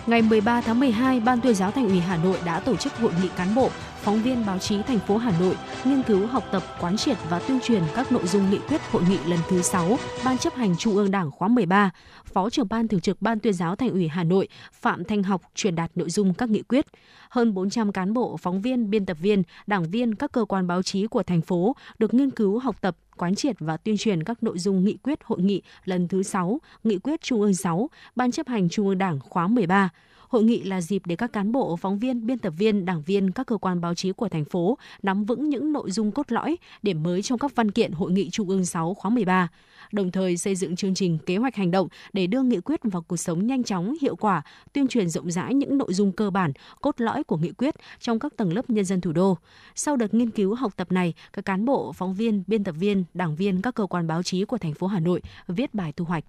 Ngày 0.08 0.22
13 0.22 0.62
tháng 0.62 0.80
12, 0.80 1.20
Ban 1.20 1.42
tuyên 1.42 1.56
giáo 1.56 1.72
Thành 1.72 1.90
ủy 1.90 2.00
Hà 2.00 2.18
Nội 2.18 2.38
đã 2.46 2.60
tổ 2.60 2.76
chức 2.76 2.98
hội 2.98 3.12
nghị 3.22 3.30
cán 3.36 3.56
bộ, 3.56 3.70
phóng 4.02 4.22
viên 4.22 4.46
báo 4.46 4.60
chí 4.60 4.82
thành 4.82 5.00
phố 5.00 5.18
Hà 5.18 5.40
Nội 5.40 5.56
nghiên 5.86 6.04
cứu 6.04 6.28
học 6.28 6.44
tập, 6.52 6.64
quán 6.80 6.98
triệt 6.98 7.18
và 7.30 7.40
tuyên 7.40 7.60
truyền 7.64 7.84
các 7.96 8.12
nội 8.12 8.28
dung 8.28 8.50
nghị 8.50 8.60
quyết 8.70 8.82
hội 8.92 9.04
nghị 9.10 9.18
lần 9.28 9.40
thứ 9.50 9.62
6 9.62 9.98
Ban 10.26 10.38
chấp 10.38 10.54
hành 10.54 10.78
Trung 10.78 10.96
ương 10.96 11.12
Đảng 11.12 11.32
khóa 11.32 11.48
13. 11.48 11.92
Phó 12.26 12.50
trưởng 12.50 12.68
ban 12.70 12.88
thường 12.88 13.00
trực 13.00 13.22
Ban 13.22 13.40
tuyên 13.40 13.54
giáo 13.54 13.76
Thành 13.76 13.90
ủy 13.90 14.08
Hà 14.08 14.24
Nội 14.24 14.48
Phạm 14.74 15.04
Thanh 15.04 15.24
Học 15.24 15.42
truyền 15.56 15.76
đạt 15.76 15.92
nội 15.96 16.10
dung 16.10 16.34
các 16.34 16.50
nghị 16.50 16.62
quyết. 16.62 16.86
Hơn 17.30 17.54
400 17.54 17.92
cán 17.92 18.14
bộ, 18.14 18.38
phóng 18.38 18.62
viên, 18.62 18.90
biên 18.90 19.06
tập 19.06 19.18
viên, 19.22 19.44
đảng 19.68 19.84
viên 19.84 20.16
các 20.16 20.32
cơ 20.32 20.46
quan 20.46 20.68
báo 20.68 20.84
chí 20.84 21.08
của 21.08 21.24
thành 21.24 21.42
phố 21.42 21.76
được 22.00 22.14
nghiên 22.14 22.32
cứu 22.32 22.60
học 22.60 22.76
tập, 22.82 22.96
quán 23.18 23.36
triệt 23.36 23.56
và 23.60 23.78
tuyên 23.78 23.98
truyền 23.98 24.24
các 24.24 24.44
nội 24.44 24.60
dung 24.60 24.84
nghị 24.84 24.98
quyết 25.04 25.20
hội 25.24 25.42
nghị 25.42 25.62
lần 25.86 26.08
thứ 26.08 26.24
6, 26.24 26.60
nghị 26.84 26.98
quyết 26.98 27.22
Trung 27.22 27.42
ương 27.42 27.54
6, 27.54 27.90
Ban 28.16 28.32
chấp 28.32 28.48
hành 28.48 28.70
Trung 28.70 28.88
ương 28.88 28.98
Đảng 28.98 29.20
khóa 29.20 29.48
13. 29.48 29.90
Hội 30.32 30.44
nghị 30.44 30.64
là 30.64 30.82
dịp 30.82 31.02
để 31.06 31.16
các 31.16 31.34
cán 31.34 31.52
bộ, 31.52 31.76
phóng 31.76 32.00
viên, 32.00 32.26
biên 32.26 32.40
tập 32.40 32.54
viên, 32.58 32.86
đảng 32.86 33.02
viên 33.02 33.32
các 33.32 33.48
cơ 33.48 33.58
quan 33.58 33.82
báo 33.82 33.96
chí 33.96 34.12
của 34.12 34.30
thành 34.30 34.46
phố 34.46 34.78
nắm 35.04 35.26
vững 35.26 35.50
những 35.50 35.74
nội 35.74 35.92
dung 35.92 36.12
cốt 36.12 36.32
lõi, 36.32 36.58
điểm 36.84 37.04
mới 37.04 37.22
trong 37.22 37.40
các 37.40 37.56
văn 37.56 37.72
kiện 37.72 37.92
Hội 37.92 38.12
nghị 38.12 38.30
Trung 38.30 38.50
ương 38.50 38.66
6 38.66 38.94
khóa 38.94 39.12
13 39.12 39.50
đồng 39.92 40.12
thời 40.12 40.38
xây 40.38 40.56
dựng 40.56 40.76
chương 40.76 40.94
trình 40.94 41.18
kế 41.26 41.38
hoạch 41.38 41.56
hành 41.56 41.72
động 41.72 41.88
để 42.14 42.28
đưa 42.28 42.42
nghị 42.42 42.60
quyết 42.60 42.80
vào 42.84 43.02
cuộc 43.02 43.18
sống 43.18 43.48
nhanh 43.48 43.64
chóng, 43.64 43.96
hiệu 44.02 44.16
quả, 44.16 44.42
tuyên 44.74 44.88
truyền 44.88 45.10
rộng 45.10 45.32
rãi 45.32 45.54
những 45.54 45.78
nội 45.78 45.94
dung 45.94 46.12
cơ 46.12 46.30
bản, 46.30 46.52
cốt 46.82 47.02
lõi 47.02 47.24
của 47.24 47.38
nghị 47.38 47.52
quyết 47.52 47.76
trong 48.00 48.20
các 48.20 48.34
tầng 48.38 48.54
lớp 48.54 48.70
nhân 48.70 48.86
dân 48.86 49.02
thủ 49.02 49.12
đô. 49.12 49.38
Sau 49.76 49.96
đợt 49.96 50.14
nghiên 50.14 50.32
cứu 50.32 50.56
học 50.56 50.74
tập 50.78 50.92
này, 50.92 51.14
các 51.34 51.46
cán 51.46 51.66
bộ, 51.66 51.94
phóng 51.94 52.14
viên, 52.14 52.44
biên 52.48 52.64
tập 52.64 52.76
viên, 52.80 53.04
đảng 53.14 53.36
viên 53.36 53.62
các 53.62 53.76
cơ 53.76 53.86
quan 53.86 54.08
báo 54.08 54.24
chí 54.24 54.46
của 54.46 54.58
thành 54.58 54.74
phố 54.74 54.88
Hà 54.88 55.00
Nội 55.00 55.22
viết 55.48 55.74
bài 55.74 55.94
thu 55.96 56.06
hoạch. 56.06 56.24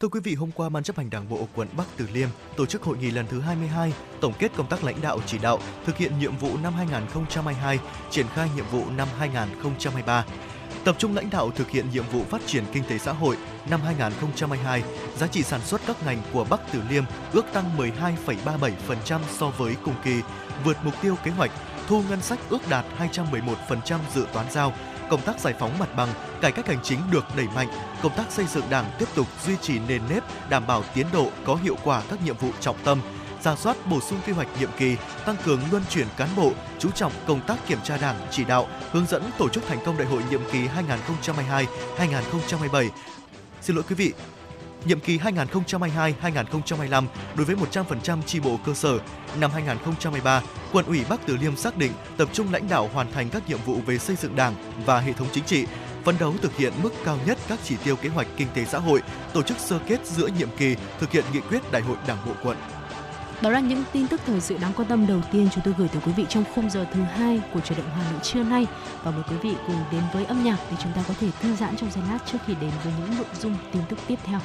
Thưa 0.00 0.08
quý 0.08 0.20
vị, 0.20 0.34
hôm 0.34 0.50
qua 0.50 0.68
Ban 0.68 0.82
chấp 0.82 0.96
hành 0.96 1.10
Đảng 1.10 1.28
bộ 1.28 1.48
quận 1.54 1.68
Bắc 1.76 1.84
Từ 1.96 2.08
Liêm 2.12 2.28
tổ 2.56 2.66
chức 2.66 2.82
hội 2.82 2.96
nghị 2.98 3.10
lần 3.10 3.26
thứ 3.26 3.40
22, 3.40 3.92
tổng 4.20 4.32
kết 4.38 4.52
công 4.56 4.66
tác 4.66 4.84
lãnh 4.84 5.00
đạo 5.00 5.20
chỉ 5.26 5.38
đạo 5.38 5.58
thực 5.86 5.96
hiện 5.96 6.18
nhiệm 6.18 6.36
vụ 6.36 6.56
năm 6.62 6.72
2022, 6.74 7.78
triển 8.10 8.26
khai 8.34 8.48
nhiệm 8.56 8.64
vụ 8.70 8.82
năm 8.96 9.08
2023. 9.18 10.24
Tập 10.84 10.96
trung 10.98 11.16
lãnh 11.16 11.30
đạo 11.30 11.50
thực 11.50 11.70
hiện 11.70 11.86
nhiệm 11.92 12.04
vụ 12.12 12.24
phát 12.24 12.40
triển 12.46 12.64
kinh 12.72 12.82
tế 12.88 12.98
xã 12.98 13.12
hội 13.12 13.36
năm 13.70 13.80
2022, 13.84 14.82
giá 15.16 15.26
trị 15.26 15.42
sản 15.42 15.60
xuất 15.60 15.80
các 15.86 15.96
ngành 16.06 16.22
của 16.32 16.46
Bắc 16.50 16.60
Từ 16.72 16.80
Liêm 16.90 17.04
ước 17.32 17.44
tăng 17.52 17.78
12,37% 17.78 19.20
so 19.38 19.50
với 19.50 19.76
cùng 19.84 19.94
kỳ, 20.04 20.20
vượt 20.64 20.76
mục 20.84 20.94
tiêu 21.02 21.16
kế 21.24 21.30
hoạch, 21.30 21.50
thu 21.88 22.02
ngân 22.08 22.22
sách 22.22 22.38
ước 22.48 22.68
đạt 22.70 22.84
211% 22.98 23.98
dự 24.14 24.26
toán 24.32 24.46
giao, 24.50 24.72
công 25.10 25.22
tác 25.22 25.40
giải 25.40 25.54
phóng 25.58 25.78
mặt 25.78 25.96
bằng, 25.96 26.08
cải 26.40 26.52
cách 26.52 26.66
hành 26.66 26.82
chính 26.82 26.98
được 27.10 27.24
đẩy 27.36 27.46
mạnh, 27.54 27.68
công 28.02 28.12
tác 28.16 28.24
xây 28.30 28.46
dựng 28.46 28.64
Đảng 28.70 28.84
tiếp 28.98 29.08
tục 29.14 29.26
duy 29.46 29.54
trì 29.60 29.78
nền 29.88 30.02
nếp, 30.08 30.22
đảm 30.50 30.66
bảo 30.66 30.82
tiến 30.94 31.06
độ 31.12 31.28
có 31.44 31.54
hiệu 31.54 31.76
quả 31.84 32.02
các 32.10 32.24
nhiệm 32.24 32.36
vụ 32.36 32.50
trọng 32.60 32.76
tâm, 32.84 33.00
ra 33.42 33.56
soát 33.56 33.76
bổ 33.90 34.00
sung 34.00 34.18
quy 34.26 34.32
hoạch 34.32 34.48
nhiệm 34.60 34.70
kỳ, 34.78 34.96
tăng 35.26 35.36
cường 35.44 35.60
luân 35.70 35.82
chuyển 35.90 36.06
cán 36.16 36.28
bộ, 36.36 36.52
chú 36.78 36.90
trọng 36.90 37.12
công 37.26 37.40
tác 37.40 37.66
kiểm 37.66 37.78
tra 37.84 37.96
Đảng, 37.96 38.16
chỉ 38.30 38.44
đạo, 38.44 38.68
hướng 38.90 39.06
dẫn 39.06 39.22
tổ 39.38 39.48
chức 39.48 39.66
thành 39.68 39.78
công 39.84 39.96
đại 39.98 40.06
hội 40.06 40.22
nhiệm 40.30 40.40
kỳ 40.52 40.68
2022-2027. 41.98 42.88
Xin 43.60 43.76
lỗi 43.76 43.84
quý 43.88 43.94
vị, 43.94 44.12
nhiệm 44.84 45.00
kỳ 45.00 45.18
2022-2025 45.18 47.04
đối 47.36 47.46
với 47.46 47.56
100% 47.72 48.22
chi 48.26 48.40
bộ 48.40 48.58
cơ 48.66 48.74
sở. 48.74 48.98
Năm 49.40 49.50
2023, 49.50 50.42
quận 50.72 50.86
ủy 50.86 51.04
Bắc 51.08 51.26
Từ 51.26 51.36
Liêm 51.36 51.56
xác 51.56 51.76
định 51.76 51.92
tập 52.16 52.28
trung 52.32 52.52
lãnh 52.52 52.68
đạo 52.68 52.90
hoàn 52.92 53.12
thành 53.12 53.28
các 53.30 53.48
nhiệm 53.48 53.58
vụ 53.66 53.76
về 53.86 53.98
xây 53.98 54.16
dựng 54.16 54.36
Đảng 54.36 54.54
và 54.86 55.00
hệ 55.00 55.12
thống 55.12 55.28
chính 55.32 55.44
trị, 55.44 55.66
phấn 56.04 56.14
đấu 56.18 56.34
thực 56.42 56.56
hiện 56.56 56.72
mức 56.82 56.92
cao 57.04 57.18
nhất 57.26 57.38
các 57.48 57.58
chỉ 57.64 57.76
tiêu 57.84 57.96
kế 57.96 58.08
hoạch 58.08 58.26
kinh 58.36 58.48
tế 58.54 58.64
xã 58.64 58.78
hội, 58.78 59.02
tổ 59.32 59.42
chức 59.42 59.58
sơ 59.58 59.78
kết 59.86 60.06
giữa 60.06 60.26
nhiệm 60.38 60.48
kỳ, 60.56 60.76
thực 61.00 61.10
hiện 61.10 61.24
nghị 61.32 61.40
quyết 61.40 61.72
Đại 61.72 61.82
hội 61.82 61.96
Đảng 62.06 62.18
bộ 62.26 62.32
quận. 62.42 62.56
Đó 63.40 63.50
là 63.50 63.60
những 63.60 63.82
tin 63.92 64.08
tức 64.08 64.20
thời 64.26 64.40
sự 64.40 64.58
đáng 64.58 64.72
quan 64.76 64.88
tâm 64.88 65.06
đầu 65.06 65.20
tiên 65.32 65.48
chúng 65.54 65.64
tôi 65.64 65.74
gửi 65.78 65.88
tới 65.88 66.02
quý 66.06 66.12
vị 66.16 66.26
trong 66.28 66.44
khung 66.54 66.70
giờ 66.70 66.86
thứ 66.92 67.02
hai 67.02 67.40
của 67.54 67.60
chuyển 67.60 67.78
động 67.78 67.90
Hà 67.96 68.10
Nội 68.10 68.20
trưa 68.22 68.42
nay 68.42 68.66
và 69.02 69.10
mời 69.10 69.22
quý 69.30 69.36
vị 69.42 69.54
cùng 69.66 69.76
đến 69.92 70.02
với 70.12 70.24
âm 70.24 70.44
nhạc 70.44 70.56
để 70.70 70.76
chúng 70.82 70.92
ta 70.92 71.04
có 71.08 71.14
thể 71.20 71.28
thư 71.40 71.56
giãn 71.56 71.76
trong 71.76 71.90
giây 71.90 72.04
lát 72.10 72.18
trước 72.32 72.38
khi 72.46 72.54
đến 72.60 72.70
với 72.84 72.92
những 72.98 73.16
nội 73.16 73.26
dung 73.40 73.56
tin 73.72 73.82
tức 73.88 73.98
tiếp 74.06 74.18
theo. 74.24 74.40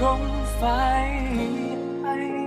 không 0.00 0.44
phải 0.60 1.10
anh. 2.04 2.43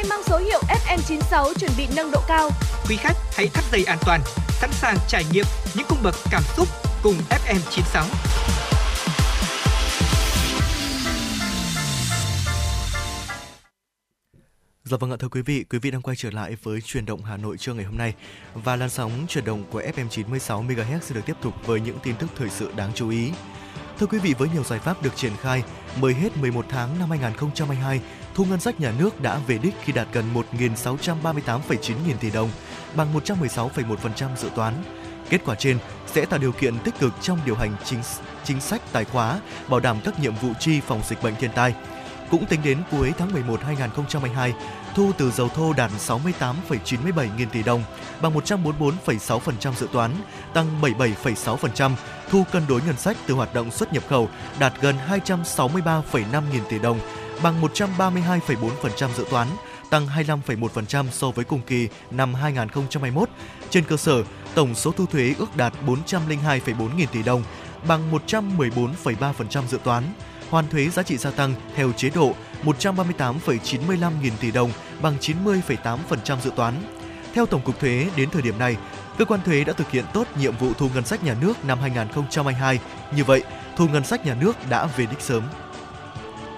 bay 0.00 0.08
mang 0.08 0.22
số 0.26 0.38
hiệu 0.38 0.60
FM96 0.68 1.54
chuẩn 1.54 1.70
bị 1.78 1.86
nâng 1.96 2.10
độ 2.10 2.20
cao. 2.28 2.50
Quý 2.88 2.96
khách 2.96 3.16
hãy 3.36 3.48
thắt 3.48 3.64
dây 3.72 3.84
an 3.84 3.98
toàn, 4.06 4.20
sẵn 4.48 4.70
sàng 4.72 4.96
trải 5.08 5.24
nghiệm 5.32 5.44
những 5.74 5.86
cung 5.88 5.98
bậc 6.02 6.14
cảm 6.30 6.42
xúc 6.56 6.68
cùng 7.02 7.14
FM96. 7.30 8.04
Dạ 14.84 14.96
vâng 14.96 15.10
ạ 15.10 15.16
thưa 15.20 15.28
quý 15.28 15.42
vị, 15.42 15.64
quý 15.70 15.78
vị 15.78 15.90
đang 15.90 16.02
quay 16.02 16.16
trở 16.16 16.30
lại 16.30 16.56
với 16.62 16.80
truyền 16.80 17.06
động 17.06 17.24
Hà 17.24 17.36
Nội 17.36 17.56
trưa 17.58 17.74
ngày 17.74 17.84
hôm 17.84 17.98
nay 17.98 18.14
và 18.54 18.76
làn 18.76 18.90
sóng 18.90 19.26
truyền 19.28 19.44
động 19.44 19.64
của 19.70 19.80
FM 19.80 20.08
96 20.08 20.62
MHz 20.62 21.00
sẽ 21.00 21.14
được 21.14 21.26
tiếp 21.26 21.36
tục 21.42 21.54
với 21.66 21.80
những 21.80 21.98
tin 22.02 22.14
tức 22.16 22.26
thời 22.36 22.50
sự 22.50 22.70
đáng 22.76 22.90
chú 22.94 23.10
ý. 23.10 23.30
Thưa 23.98 24.06
quý 24.06 24.18
vị, 24.18 24.34
với 24.38 24.48
nhiều 24.54 24.64
giải 24.64 24.78
pháp 24.78 25.02
được 25.02 25.16
triển 25.16 25.32
khai, 25.40 25.62
mới 26.00 26.14
hết 26.14 26.36
11 26.36 26.64
tháng 26.68 26.98
năm 26.98 27.10
2022, 27.10 28.00
thu 28.34 28.44
ngân 28.44 28.60
sách 28.60 28.80
nhà 28.80 28.92
nước 28.98 29.20
đã 29.20 29.38
về 29.46 29.58
đích 29.58 29.74
khi 29.82 29.92
đạt 29.92 30.08
gần 30.12 30.24
1.638,9 30.52 31.94
nghìn 32.06 32.18
tỷ 32.18 32.30
đồng, 32.30 32.50
bằng 32.94 33.14
116,1% 33.14 34.36
dự 34.36 34.48
toán. 34.54 34.74
Kết 35.30 35.40
quả 35.44 35.54
trên 35.54 35.78
sẽ 36.06 36.24
tạo 36.24 36.38
điều 36.38 36.52
kiện 36.52 36.78
tích 36.78 36.98
cực 36.98 37.12
trong 37.20 37.38
điều 37.46 37.54
hành 37.54 37.76
chính 37.84 38.00
chính 38.44 38.60
sách 38.60 38.82
tài 38.92 39.04
khóa, 39.04 39.40
bảo 39.68 39.80
đảm 39.80 39.96
các 40.04 40.20
nhiệm 40.20 40.34
vụ 40.34 40.48
chi 40.60 40.80
phòng 40.80 41.00
dịch 41.08 41.22
bệnh 41.22 41.34
thiên 41.34 41.50
tai. 41.52 41.74
Cũng 42.30 42.46
tính 42.46 42.60
đến 42.64 42.78
cuối 42.90 43.12
tháng 43.18 43.32
11 43.32 43.60
2022, 43.62 44.54
thu 44.94 45.12
từ 45.18 45.30
dầu 45.30 45.48
thô 45.48 45.72
đạt 45.72 45.90
68,97 45.98 47.28
nghìn 47.36 47.50
tỷ 47.50 47.62
đồng, 47.62 47.82
bằng 48.22 48.34
144,6% 48.34 49.72
dự 49.72 49.88
toán, 49.92 50.10
tăng 50.54 50.66
77,6%. 50.82 51.92
Thu 52.30 52.44
cân 52.52 52.62
đối 52.68 52.82
ngân 52.82 52.96
sách 52.96 53.16
từ 53.26 53.34
hoạt 53.34 53.54
động 53.54 53.70
xuất 53.70 53.92
nhập 53.92 54.02
khẩu 54.08 54.28
đạt 54.58 54.72
gần 54.80 54.96
263,5 55.08 56.42
nghìn 56.52 56.62
tỷ 56.68 56.78
đồng, 56.78 57.00
bằng 57.42 57.62
132,4% 57.62 59.08
dự 59.16 59.24
toán, 59.30 59.48
tăng 59.90 60.06
25,1% 60.06 61.06
so 61.10 61.30
với 61.30 61.44
cùng 61.44 61.60
kỳ 61.66 61.88
năm 62.10 62.34
2021. 62.34 63.28
Trên 63.70 63.84
cơ 63.84 63.96
sở, 63.96 64.22
tổng 64.54 64.74
số 64.74 64.92
thu 64.92 65.06
thuế 65.06 65.34
ước 65.38 65.56
đạt 65.56 65.72
402,4 65.86 66.96
nghìn 66.96 67.08
tỷ 67.08 67.22
đồng, 67.22 67.42
bằng 67.88 68.12
114,3% 68.28 69.66
dự 69.66 69.78
toán. 69.84 70.04
Hoàn 70.50 70.68
thuế 70.68 70.88
giá 70.88 71.02
trị 71.02 71.16
gia 71.16 71.30
tăng 71.30 71.54
theo 71.74 71.92
chế 71.92 72.10
độ 72.10 72.34
138,95 72.64 74.10
nghìn 74.22 74.32
tỷ 74.40 74.50
đồng, 74.50 74.70
bằng 75.02 75.16
90,8% 75.20 76.40
dự 76.40 76.50
toán. 76.56 76.74
Theo 77.34 77.46
Tổng 77.46 77.60
cục 77.60 77.80
Thuế, 77.80 78.06
đến 78.16 78.30
thời 78.30 78.42
điểm 78.42 78.58
này, 78.58 78.76
cơ 79.18 79.24
quan 79.24 79.40
thuế 79.42 79.64
đã 79.64 79.72
thực 79.72 79.90
hiện 79.90 80.04
tốt 80.14 80.26
nhiệm 80.38 80.56
vụ 80.56 80.72
thu 80.78 80.88
ngân 80.94 81.04
sách 81.04 81.24
nhà 81.24 81.34
nước 81.40 81.64
năm 81.64 81.78
2022. 81.80 82.78
Như 83.16 83.24
vậy, 83.24 83.42
thu 83.76 83.88
ngân 83.88 84.04
sách 84.04 84.26
nhà 84.26 84.34
nước 84.34 84.56
đã 84.70 84.86
về 84.86 85.06
đích 85.06 85.20
sớm. 85.20 85.42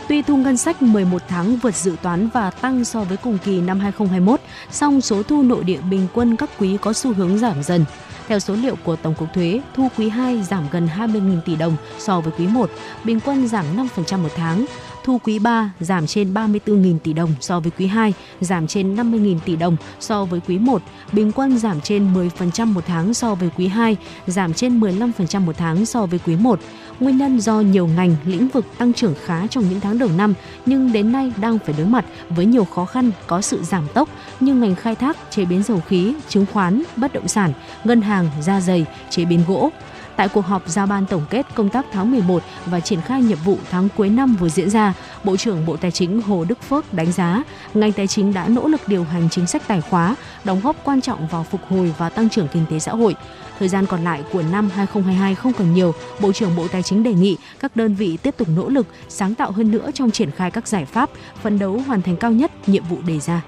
Tuy 0.08 0.22
thu 0.22 0.36
ngân 0.36 0.56
sách 0.56 0.82
11 0.82 1.22
tháng 1.28 1.56
vượt 1.56 1.74
dự 1.74 1.96
toán 2.02 2.28
và 2.34 2.50
tăng 2.50 2.84
so 2.84 3.04
với 3.04 3.16
cùng 3.16 3.38
kỳ 3.44 3.60
năm 3.60 3.80
2021, 3.80 4.40
song 4.70 5.00
số 5.00 5.22
thu 5.22 5.42
nội 5.42 5.64
địa 5.64 5.80
bình 5.90 6.06
quân 6.14 6.36
các 6.36 6.50
quý 6.58 6.76
có 6.80 6.92
xu 6.92 7.12
hướng 7.12 7.38
giảm 7.38 7.62
dần. 7.62 7.84
Theo 8.28 8.38
số 8.38 8.54
liệu 8.54 8.76
của 8.84 8.96
Tổng 8.96 9.14
cục 9.14 9.28
Thuế, 9.34 9.60
thu 9.74 9.88
quý 9.98 10.08
2 10.08 10.42
giảm 10.42 10.64
gần 10.72 10.88
20.000 10.98 11.40
tỷ 11.40 11.56
đồng 11.56 11.76
so 11.98 12.20
với 12.20 12.32
quý 12.38 12.46
1, 12.46 12.70
bình 13.04 13.20
quân 13.24 13.48
giảm 13.48 13.64
5% 13.76 14.18
một 14.18 14.28
tháng. 14.36 14.66
Thu 15.04 15.20
quý 15.24 15.38
3 15.38 15.72
giảm 15.80 16.06
trên 16.06 16.34
34.000 16.34 16.98
tỷ 16.98 17.12
đồng 17.12 17.34
so 17.40 17.60
với 17.60 17.72
quý 17.78 17.86
2, 17.86 18.14
giảm 18.40 18.66
trên 18.66 18.96
50.000 18.96 19.38
tỷ 19.44 19.56
đồng 19.56 19.76
so 20.00 20.24
với 20.24 20.40
quý 20.48 20.58
1, 20.58 20.82
bình 21.12 21.32
quân 21.32 21.58
giảm 21.58 21.80
trên 21.80 22.14
10% 22.14 22.66
một 22.66 22.84
tháng 22.86 23.14
so 23.14 23.34
với 23.34 23.50
quý 23.56 23.66
2, 23.66 23.96
giảm 24.26 24.54
trên 24.54 24.80
15% 24.80 25.40
một 25.40 25.56
tháng 25.58 25.86
so 25.86 26.06
với 26.06 26.20
quý 26.26 26.36
1. 26.36 26.60
Nguyên 27.01 27.16
nhân 27.16 27.40
do 27.40 27.60
nhiều 27.60 27.86
ngành, 27.86 28.16
lĩnh 28.24 28.48
vực 28.48 28.66
tăng 28.78 28.93
trưởng 28.93 29.14
khá 29.24 29.47
trong 29.47 29.69
những 29.69 29.81
tháng 29.81 29.98
đầu 29.98 30.09
năm 30.16 30.35
nhưng 30.66 30.93
đến 30.93 31.12
nay 31.12 31.32
đang 31.40 31.59
phải 31.59 31.74
đối 31.78 31.86
mặt 31.86 32.05
với 32.28 32.47
nhiều 32.47 32.64
khó 32.64 32.85
khăn 32.85 33.10
có 33.27 33.40
sự 33.40 33.62
giảm 33.62 33.86
tốc 33.94 34.09
như 34.40 34.55
ngành 34.55 34.74
khai 34.74 34.94
thác, 34.94 35.16
chế 35.31 35.44
biến 35.44 35.62
dầu 35.62 35.81
khí, 35.89 36.14
chứng 36.28 36.47
khoán, 36.52 36.82
bất 36.97 37.12
động 37.12 37.28
sản, 37.28 37.52
ngân 37.85 38.02
hàng, 38.02 38.31
da 38.40 38.60
dày, 38.60 38.86
chế 39.10 39.24
biến 39.24 39.40
gỗ. 39.48 39.70
Tại 40.16 40.28
cuộc 40.28 40.47
họp 40.47 40.68
giao 40.68 40.86
ban 40.86 41.06
tổng 41.06 41.22
kết 41.30 41.47
công 41.55 41.68
tác 41.68 41.86
tháng 41.93 42.10
11 42.10 42.43
và 42.66 42.80
triển 42.80 43.01
khai 43.01 43.22
nhiệm 43.22 43.39
vụ 43.44 43.59
tháng 43.70 43.89
cuối 43.97 44.09
năm 44.09 44.36
vừa 44.40 44.48
diễn 44.48 44.70
ra, 44.70 44.94
Bộ 45.24 45.36
trưởng 45.36 45.66
Bộ 45.66 45.76
Tài 45.76 45.90
chính 45.90 46.22
Hồ 46.22 46.44
Đức 46.44 46.62
Phước 46.62 46.94
đánh 46.94 47.12
giá 47.12 47.43
ngành 47.74 47.93
tài 47.93 48.06
chính 48.06 48.34
đã 48.34 48.48
nỗ 48.48 48.68
lực 48.68 48.80
điều 48.86 49.05
hành 49.05 49.28
chính 49.30 49.47
sách 49.47 49.62
tài 49.66 49.80
khóa, 49.80 50.16
đóng 50.44 50.60
góp 50.60 50.76
quan 50.84 51.01
trọng 51.01 51.26
vào 51.26 51.44
phục 51.51 51.60
hồi 51.68 51.94
và 51.98 52.09
tăng 52.09 52.28
trưởng 52.28 52.48
kinh 52.48 52.64
tế 52.70 52.78
xã 52.78 52.93
hội. 52.93 53.14
Thời 53.59 53.68
gian 53.68 53.86
còn 53.86 54.05
lại 54.05 54.22
của 54.32 54.43
năm 54.43 54.70
2022 54.74 55.34
không 55.34 55.52
còn 55.52 55.74
nhiều, 55.74 55.94
Bộ 56.20 56.32
trưởng 56.32 56.56
Bộ 56.56 56.68
Tài 56.68 56.82
chính 56.82 57.02
đề 57.02 57.12
nghị 57.12 57.36
các 57.60 57.76
đơn 57.76 57.94
vị 57.94 58.18
tiếp 58.22 58.34
tục 58.36 58.48
nỗ 58.56 58.68
lực, 58.68 58.86
sáng 59.09 59.34
tạo 59.34 59.51
hơn 59.51 59.70
nữa 59.70 59.90
trong 59.94 60.10
triển 60.10 60.30
khai 60.30 60.51
các 60.51 60.68
giải 60.68 60.84
pháp, 60.84 61.10
phấn 61.43 61.59
đấu 61.59 61.80
hoàn 61.86 62.02
thành 62.02 62.16
cao 62.16 62.32
nhất 62.32 62.68
nhiệm 62.68 62.84
vụ 62.84 62.98
đề 63.06 63.20
ra. 63.20 63.43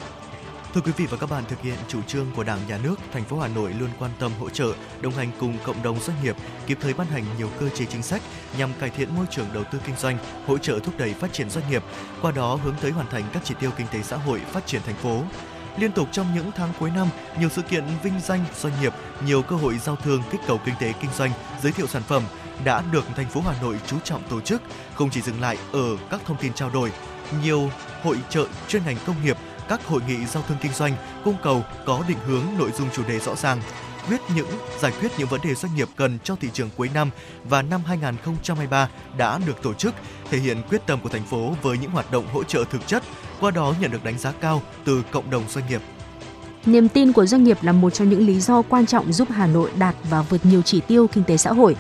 Thưa 0.75 0.81
quý 0.81 0.93
vị 0.97 1.07
và 1.07 1.17
các 1.17 1.31
bạn, 1.31 1.45
thực 1.49 1.61
hiện 1.61 1.75
chủ 1.89 2.03
trương 2.03 2.27
của 2.37 2.45
Đảng, 2.45 2.59
Nhà 2.69 2.79
nước, 2.83 2.95
thành 3.13 3.25
phố 3.25 3.39
Hà 3.39 3.49
Nội 3.49 3.73
luôn 3.79 3.89
quan 3.99 4.11
tâm 4.19 4.33
hỗ 4.41 4.51
trợ, 4.51 4.73
đồng 5.01 5.13
hành 5.13 5.31
cùng 5.41 5.59
cộng 5.65 5.83
đồng 5.83 6.01
doanh 6.01 6.17
nghiệp, 6.23 6.37
kịp 6.67 6.79
thời 6.81 6.95
ban 6.95 7.07
hành 7.07 7.25
nhiều 7.39 7.49
cơ 7.61 7.69
chế 7.69 7.85
chính 7.85 8.03
sách 8.03 8.23
nhằm 8.59 8.71
cải 8.81 8.91
thiện 8.91 9.17
môi 9.17 9.27
trường 9.31 9.47
đầu 9.55 9.65
tư 9.65 9.79
kinh 9.87 9.97
doanh, 9.97 10.19
hỗ 10.47 10.59
trợ 10.59 10.79
thúc 10.79 10.95
đẩy 10.99 11.15
phát 11.15 11.33
triển 11.33 11.51
doanh 11.51 11.71
nghiệp, 11.71 11.83
qua 12.23 12.33
đó 12.33 12.55
hướng 12.55 12.75
tới 12.81 12.91
hoàn 12.91 13.07
thành 13.07 13.23
các 13.33 13.43
chỉ 13.45 13.55
tiêu 13.61 13.71
kinh 13.77 13.87
tế 13.93 14.03
xã 14.03 14.17
hội 14.17 14.41
phát 14.41 14.67
triển 14.67 14.83
thành 14.87 14.95
phố. 14.95 15.23
Liên 15.77 15.93
tục 15.93 16.09
trong 16.13 16.35
những 16.35 16.51
tháng 16.57 16.73
cuối 16.81 16.91
năm, 16.91 17.09
nhiều 17.41 17.49
sự 17.49 17.63
kiện 17.63 17.85
vinh 18.03 18.21
danh 18.21 18.45
doanh 18.61 18.73
nghiệp, 18.81 18.93
nhiều 19.27 19.43
cơ 19.43 19.57
hội 19.57 19.79
giao 19.79 19.97
thương 19.97 20.23
kích 20.31 20.41
cầu 20.47 20.61
kinh 20.65 20.75
tế 20.81 20.93
kinh 21.01 21.11
doanh, 21.17 21.31
giới 21.63 21.73
thiệu 21.73 21.87
sản 21.87 22.03
phẩm 22.03 22.23
đã 22.65 22.83
được 22.93 23.05
thành 23.17 23.29
phố 23.29 23.41
Hà 23.41 23.63
Nội 23.63 23.81
chú 23.87 23.97
trọng 24.05 24.23
tổ 24.31 24.41
chức, 24.41 24.63
không 24.95 25.11
chỉ 25.11 25.21
dừng 25.21 25.41
lại 25.41 25.59
ở 25.73 25.97
các 26.11 26.21
thông 26.25 26.37
tin 26.37 26.53
trao 26.53 26.71
đổi, 26.71 26.93
nhiều 27.43 27.71
hội 28.03 28.19
trợ 28.31 28.47
chuyên 28.69 28.85
ngành 28.85 28.97
công 29.07 29.25
nghiệp 29.25 29.37
các 29.69 29.87
hội 29.87 30.01
nghị 30.09 30.27
giao 30.27 30.43
thương 30.49 30.59
kinh 30.61 30.73
doanh, 30.73 30.93
cung 31.25 31.37
cầu 31.43 31.65
có 31.85 32.05
định 32.09 32.19
hướng 32.27 32.43
nội 32.59 32.71
dung 32.79 32.89
chủ 32.93 33.03
đề 33.09 33.19
rõ 33.19 33.35
ràng, 33.35 33.61
quyết 34.09 34.21
những 34.35 34.49
giải 34.81 34.93
quyết 35.01 35.13
những 35.19 35.29
vấn 35.29 35.41
đề 35.45 35.55
doanh 35.55 35.75
nghiệp 35.75 35.89
cần 35.97 36.19
cho 36.25 36.37
thị 36.37 36.49
trường 36.53 36.71
cuối 36.77 36.91
năm 36.95 37.11
và 37.45 37.63
năm 37.63 37.81
2023 37.87 38.89
đã 39.19 39.39
được 39.47 39.63
tổ 39.63 39.75
chức, 39.75 39.95
thể 40.31 40.39
hiện 40.39 40.63
quyết 40.71 40.87
tâm 40.87 41.01
của 41.01 41.09
thành 41.09 41.25
phố 41.25 41.55
với 41.63 41.79
những 41.79 41.91
hoạt 41.91 42.13
động 42.13 42.25
hỗ 42.33 42.45
trợ 42.45 42.65
thực 42.71 42.87
chất, 42.87 43.03
qua 43.41 43.51
đó 43.51 43.75
nhận 43.81 43.91
được 43.91 44.05
đánh 44.05 44.19
giá 44.19 44.33
cao 44.41 44.63
từ 44.85 45.03
cộng 45.11 45.31
đồng 45.31 45.43
doanh 45.49 45.65
nghiệp. 45.69 45.81
Niềm 46.67 46.89
tin 46.89 47.13
của 47.13 47.27
doanh 47.27 47.45
nghiệp 47.45 47.59
là 47.63 47.73
một 47.73 47.91
trong 47.91 48.09
những 48.09 48.27
lý 48.27 48.41
do 48.41 48.63
quan 48.63 48.87
trọng 48.87 49.13
giúp 49.13 49.29
Hà 49.31 49.47
Nội 49.47 49.71
đạt 49.79 49.95
và 50.11 50.23
vượt 50.23 50.47
nhiều 50.47 50.63
chỉ 50.63 50.81
tiêu 50.81 51.07
kinh 51.07 51.25
tế 51.25 51.37
xã 51.37 51.53
hội. 51.53 51.77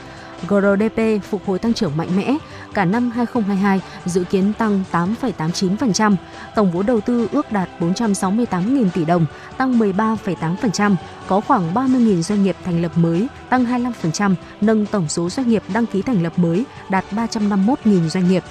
GRDP 0.49 1.29
phục 1.31 1.47
hồi 1.47 1.59
tăng 1.59 1.75
trưởng 1.75 1.97
mạnh 1.97 2.17
mẽ, 2.17 2.37
cả 2.75 2.85
năm 2.85 3.11
2022 3.11 3.81
dự 4.05 4.25
kiến 4.25 4.53
tăng 4.59 4.85
8,89%, 4.93 6.17
tổng 6.55 6.71
vốn 6.71 6.87
đầu 6.87 7.01
tư 7.01 7.29
ước 7.33 7.53
đạt 7.53 7.69
468.000 7.81 8.91
tỷ 8.91 9.05
đồng, 9.05 9.27
tăng 9.57 9.79
13,8%, 9.79 10.95
có 11.27 11.41
khoảng 11.41 11.75
30.000 11.75 12.23
doanh 12.23 12.43
nghiệp 12.43 12.57
thành 12.65 12.83
lập 12.83 12.93
mới, 12.99 13.27
tăng 13.49 13.65
25%, 13.65 14.35
nâng 14.61 14.87
tổng 14.87 15.09
số 15.09 15.31
doanh 15.31 15.49
nghiệp 15.49 15.63
đăng 15.73 15.87
ký 15.87 16.03
thành 16.03 16.23
lập 16.23 16.39
mới 16.39 16.65
đạt 16.89 17.05
351.000 17.11 18.09
doanh 18.09 18.29
nghiệp 18.29 18.43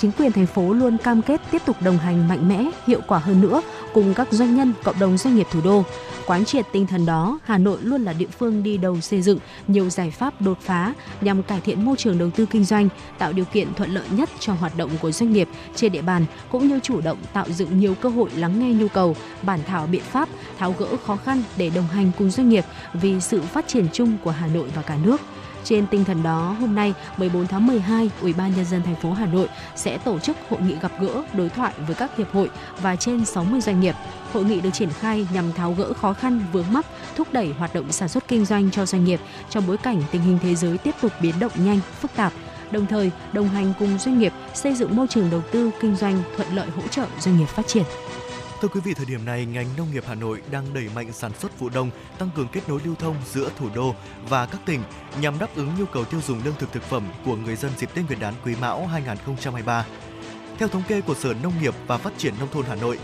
chính 0.00 0.12
quyền 0.12 0.32
thành 0.32 0.46
phố 0.46 0.72
luôn 0.72 0.98
cam 0.98 1.22
kết 1.22 1.40
tiếp 1.50 1.62
tục 1.66 1.76
đồng 1.82 1.98
hành 1.98 2.28
mạnh 2.28 2.48
mẽ, 2.48 2.70
hiệu 2.86 3.00
quả 3.06 3.18
hơn 3.18 3.40
nữa 3.40 3.62
cùng 3.94 4.14
các 4.14 4.28
doanh 4.30 4.56
nhân, 4.56 4.72
cộng 4.84 4.98
đồng 4.98 5.18
doanh 5.18 5.36
nghiệp 5.36 5.46
thủ 5.50 5.60
đô. 5.64 5.82
Quán 6.26 6.44
triệt 6.44 6.66
tinh 6.72 6.86
thần 6.86 7.06
đó, 7.06 7.38
Hà 7.44 7.58
Nội 7.58 7.78
luôn 7.82 8.02
là 8.02 8.12
địa 8.12 8.26
phương 8.38 8.62
đi 8.62 8.76
đầu 8.76 9.00
xây 9.00 9.22
dựng 9.22 9.38
nhiều 9.68 9.90
giải 9.90 10.10
pháp 10.10 10.42
đột 10.42 10.58
phá 10.60 10.94
nhằm 11.20 11.42
cải 11.42 11.60
thiện 11.60 11.84
môi 11.84 11.96
trường 11.96 12.18
đầu 12.18 12.30
tư 12.30 12.46
kinh 12.46 12.64
doanh, 12.64 12.88
tạo 13.18 13.32
điều 13.32 13.44
kiện 13.44 13.74
thuận 13.74 13.90
lợi 13.90 14.04
nhất 14.10 14.30
cho 14.38 14.52
hoạt 14.52 14.76
động 14.76 14.90
của 15.00 15.10
doanh 15.10 15.32
nghiệp 15.32 15.48
trên 15.74 15.92
địa 15.92 16.02
bàn 16.02 16.24
cũng 16.50 16.68
như 16.68 16.80
chủ 16.82 17.00
động 17.00 17.18
tạo 17.32 17.46
dựng 17.48 17.78
nhiều 17.78 17.94
cơ 17.94 18.08
hội 18.08 18.30
lắng 18.36 18.60
nghe 18.60 18.72
nhu 18.72 18.88
cầu, 18.88 19.16
bản 19.42 19.60
thảo 19.66 19.86
biện 19.86 20.02
pháp, 20.02 20.28
tháo 20.58 20.74
gỡ 20.78 20.86
khó 21.06 21.16
khăn 21.16 21.42
để 21.56 21.70
đồng 21.70 21.86
hành 21.86 22.10
cùng 22.18 22.30
doanh 22.30 22.48
nghiệp 22.48 22.64
vì 22.92 23.20
sự 23.20 23.40
phát 23.40 23.68
triển 23.68 23.86
chung 23.92 24.16
của 24.24 24.30
Hà 24.30 24.46
Nội 24.46 24.68
và 24.74 24.82
cả 24.82 24.96
nước. 25.04 25.20
Trên 25.64 25.86
tinh 25.86 26.04
thần 26.04 26.22
đó, 26.22 26.56
hôm 26.60 26.74
nay 26.74 26.94
14 27.16 27.46
tháng 27.46 27.66
12, 27.66 28.10
Ủy 28.20 28.32
ban 28.32 28.54
nhân 28.56 28.64
dân 28.64 28.82
thành 28.82 28.96
phố 28.96 29.12
Hà 29.12 29.26
Nội 29.26 29.48
sẽ 29.76 29.98
tổ 29.98 30.18
chức 30.18 30.36
hội 30.48 30.60
nghị 30.60 30.74
gặp 30.82 30.92
gỡ, 31.00 31.22
đối 31.32 31.48
thoại 31.48 31.72
với 31.86 31.94
các 31.94 32.16
hiệp 32.16 32.32
hội 32.32 32.50
và 32.80 32.96
trên 32.96 33.24
60 33.24 33.60
doanh 33.60 33.80
nghiệp. 33.80 33.94
Hội 34.32 34.44
nghị 34.44 34.60
được 34.60 34.70
triển 34.72 34.90
khai 34.90 35.26
nhằm 35.32 35.52
tháo 35.52 35.72
gỡ 35.72 35.92
khó 35.92 36.12
khăn 36.12 36.44
vướng 36.52 36.72
mắc, 36.72 36.86
thúc 37.16 37.28
đẩy 37.32 37.52
hoạt 37.58 37.74
động 37.74 37.92
sản 37.92 38.08
xuất 38.08 38.28
kinh 38.28 38.44
doanh 38.44 38.70
cho 38.70 38.86
doanh 38.86 39.04
nghiệp 39.04 39.20
trong 39.50 39.66
bối 39.66 39.76
cảnh 39.76 40.02
tình 40.10 40.22
hình 40.22 40.38
thế 40.42 40.54
giới 40.54 40.78
tiếp 40.78 40.94
tục 41.02 41.12
biến 41.20 41.34
động 41.40 41.52
nhanh, 41.54 41.80
phức 42.00 42.14
tạp 42.14 42.32
đồng 42.70 42.86
thời 42.86 43.10
đồng 43.32 43.48
hành 43.48 43.72
cùng 43.78 43.98
doanh 43.98 44.18
nghiệp 44.18 44.32
xây 44.54 44.74
dựng 44.74 44.96
môi 44.96 45.06
trường 45.06 45.30
đầu 45.30 45.42
tư 45.52 45.70
kinh 45.80 45.96
doanh 45.96 46.22
thuận 46.36 46.54
lợi 46.54 46.68
hỗ 46.76 46.82
trợ 46.90 47.06
doanh 47.20 47.36
nghiệp 47.36 47.48
phát 47.48 47.66
triển. 47.66 47.84
Thưa 48.60 48.68
quý 48.68 48.80
vị, 48.80 48.94
thời 48.94 49.06
điểm 49.06 49.24
này, 49.24 49.46
ngành 49.46 49.66
nông 49.76 49.92
nghiệp 49.92 50.04
Hà 50.06 50.14
Nội 50.14 50.42
đang 50.50 50.74
đẩy 50.74 50.88
mạnh 50.94 51.12
sản 51.12 51.32
xuất 51.38 51.58
vụ 51.58 51.68
đông, 51.68 51.90
tăng 52.18 52.30
cường 52.36 52.48
kết 52.48 52.68
nối 52.68 52.80
lưu 52.84 52.94
thông 52.94 53.16
giữa 53.32 53.50
thủ 53.58 53.68
đô 53.74 53.94
và 54.28 54.46
các 54.46 54.60
tỉnh 54.66 54.82
nhằm 55.20 55.38
đáp 55.38 55.48
ứng 55.54 55.70
nhu 55.78 55.84
cầu 55.84 56.04
tiêu 56.04 56.20
dùng 56.26 56.40
lương 56.44 56.54
thực 56.58 56.72
thực 56.72 56.82
phẩm 56.82 57.08
của 57.24 57.36
người 57.36 57.56
dân 57.56 57.72
dịp 57.76 57.90
Tết 57.94 58.04
Nguyên 58.06 58.20
đán 58.20 58.34
Quý 58.44 58.54
Mão 58.60 58.86
2023. 58.86 59.86
Theo 60.58 60.68
thống 60.68 60.82
kê 60.88 61.00
của 61.00 61.14
Sở 61.14 61.34
Nông 61.42 61.52
nghiệp 61.60 61.74
và 61.86 61.98
Phát 61.98 62.12
triển 62.18 62.34
Nông 62.38 62.48
thôn 62.52 62.64
Hà 62.68 62.74
Nội, 62.74 62.98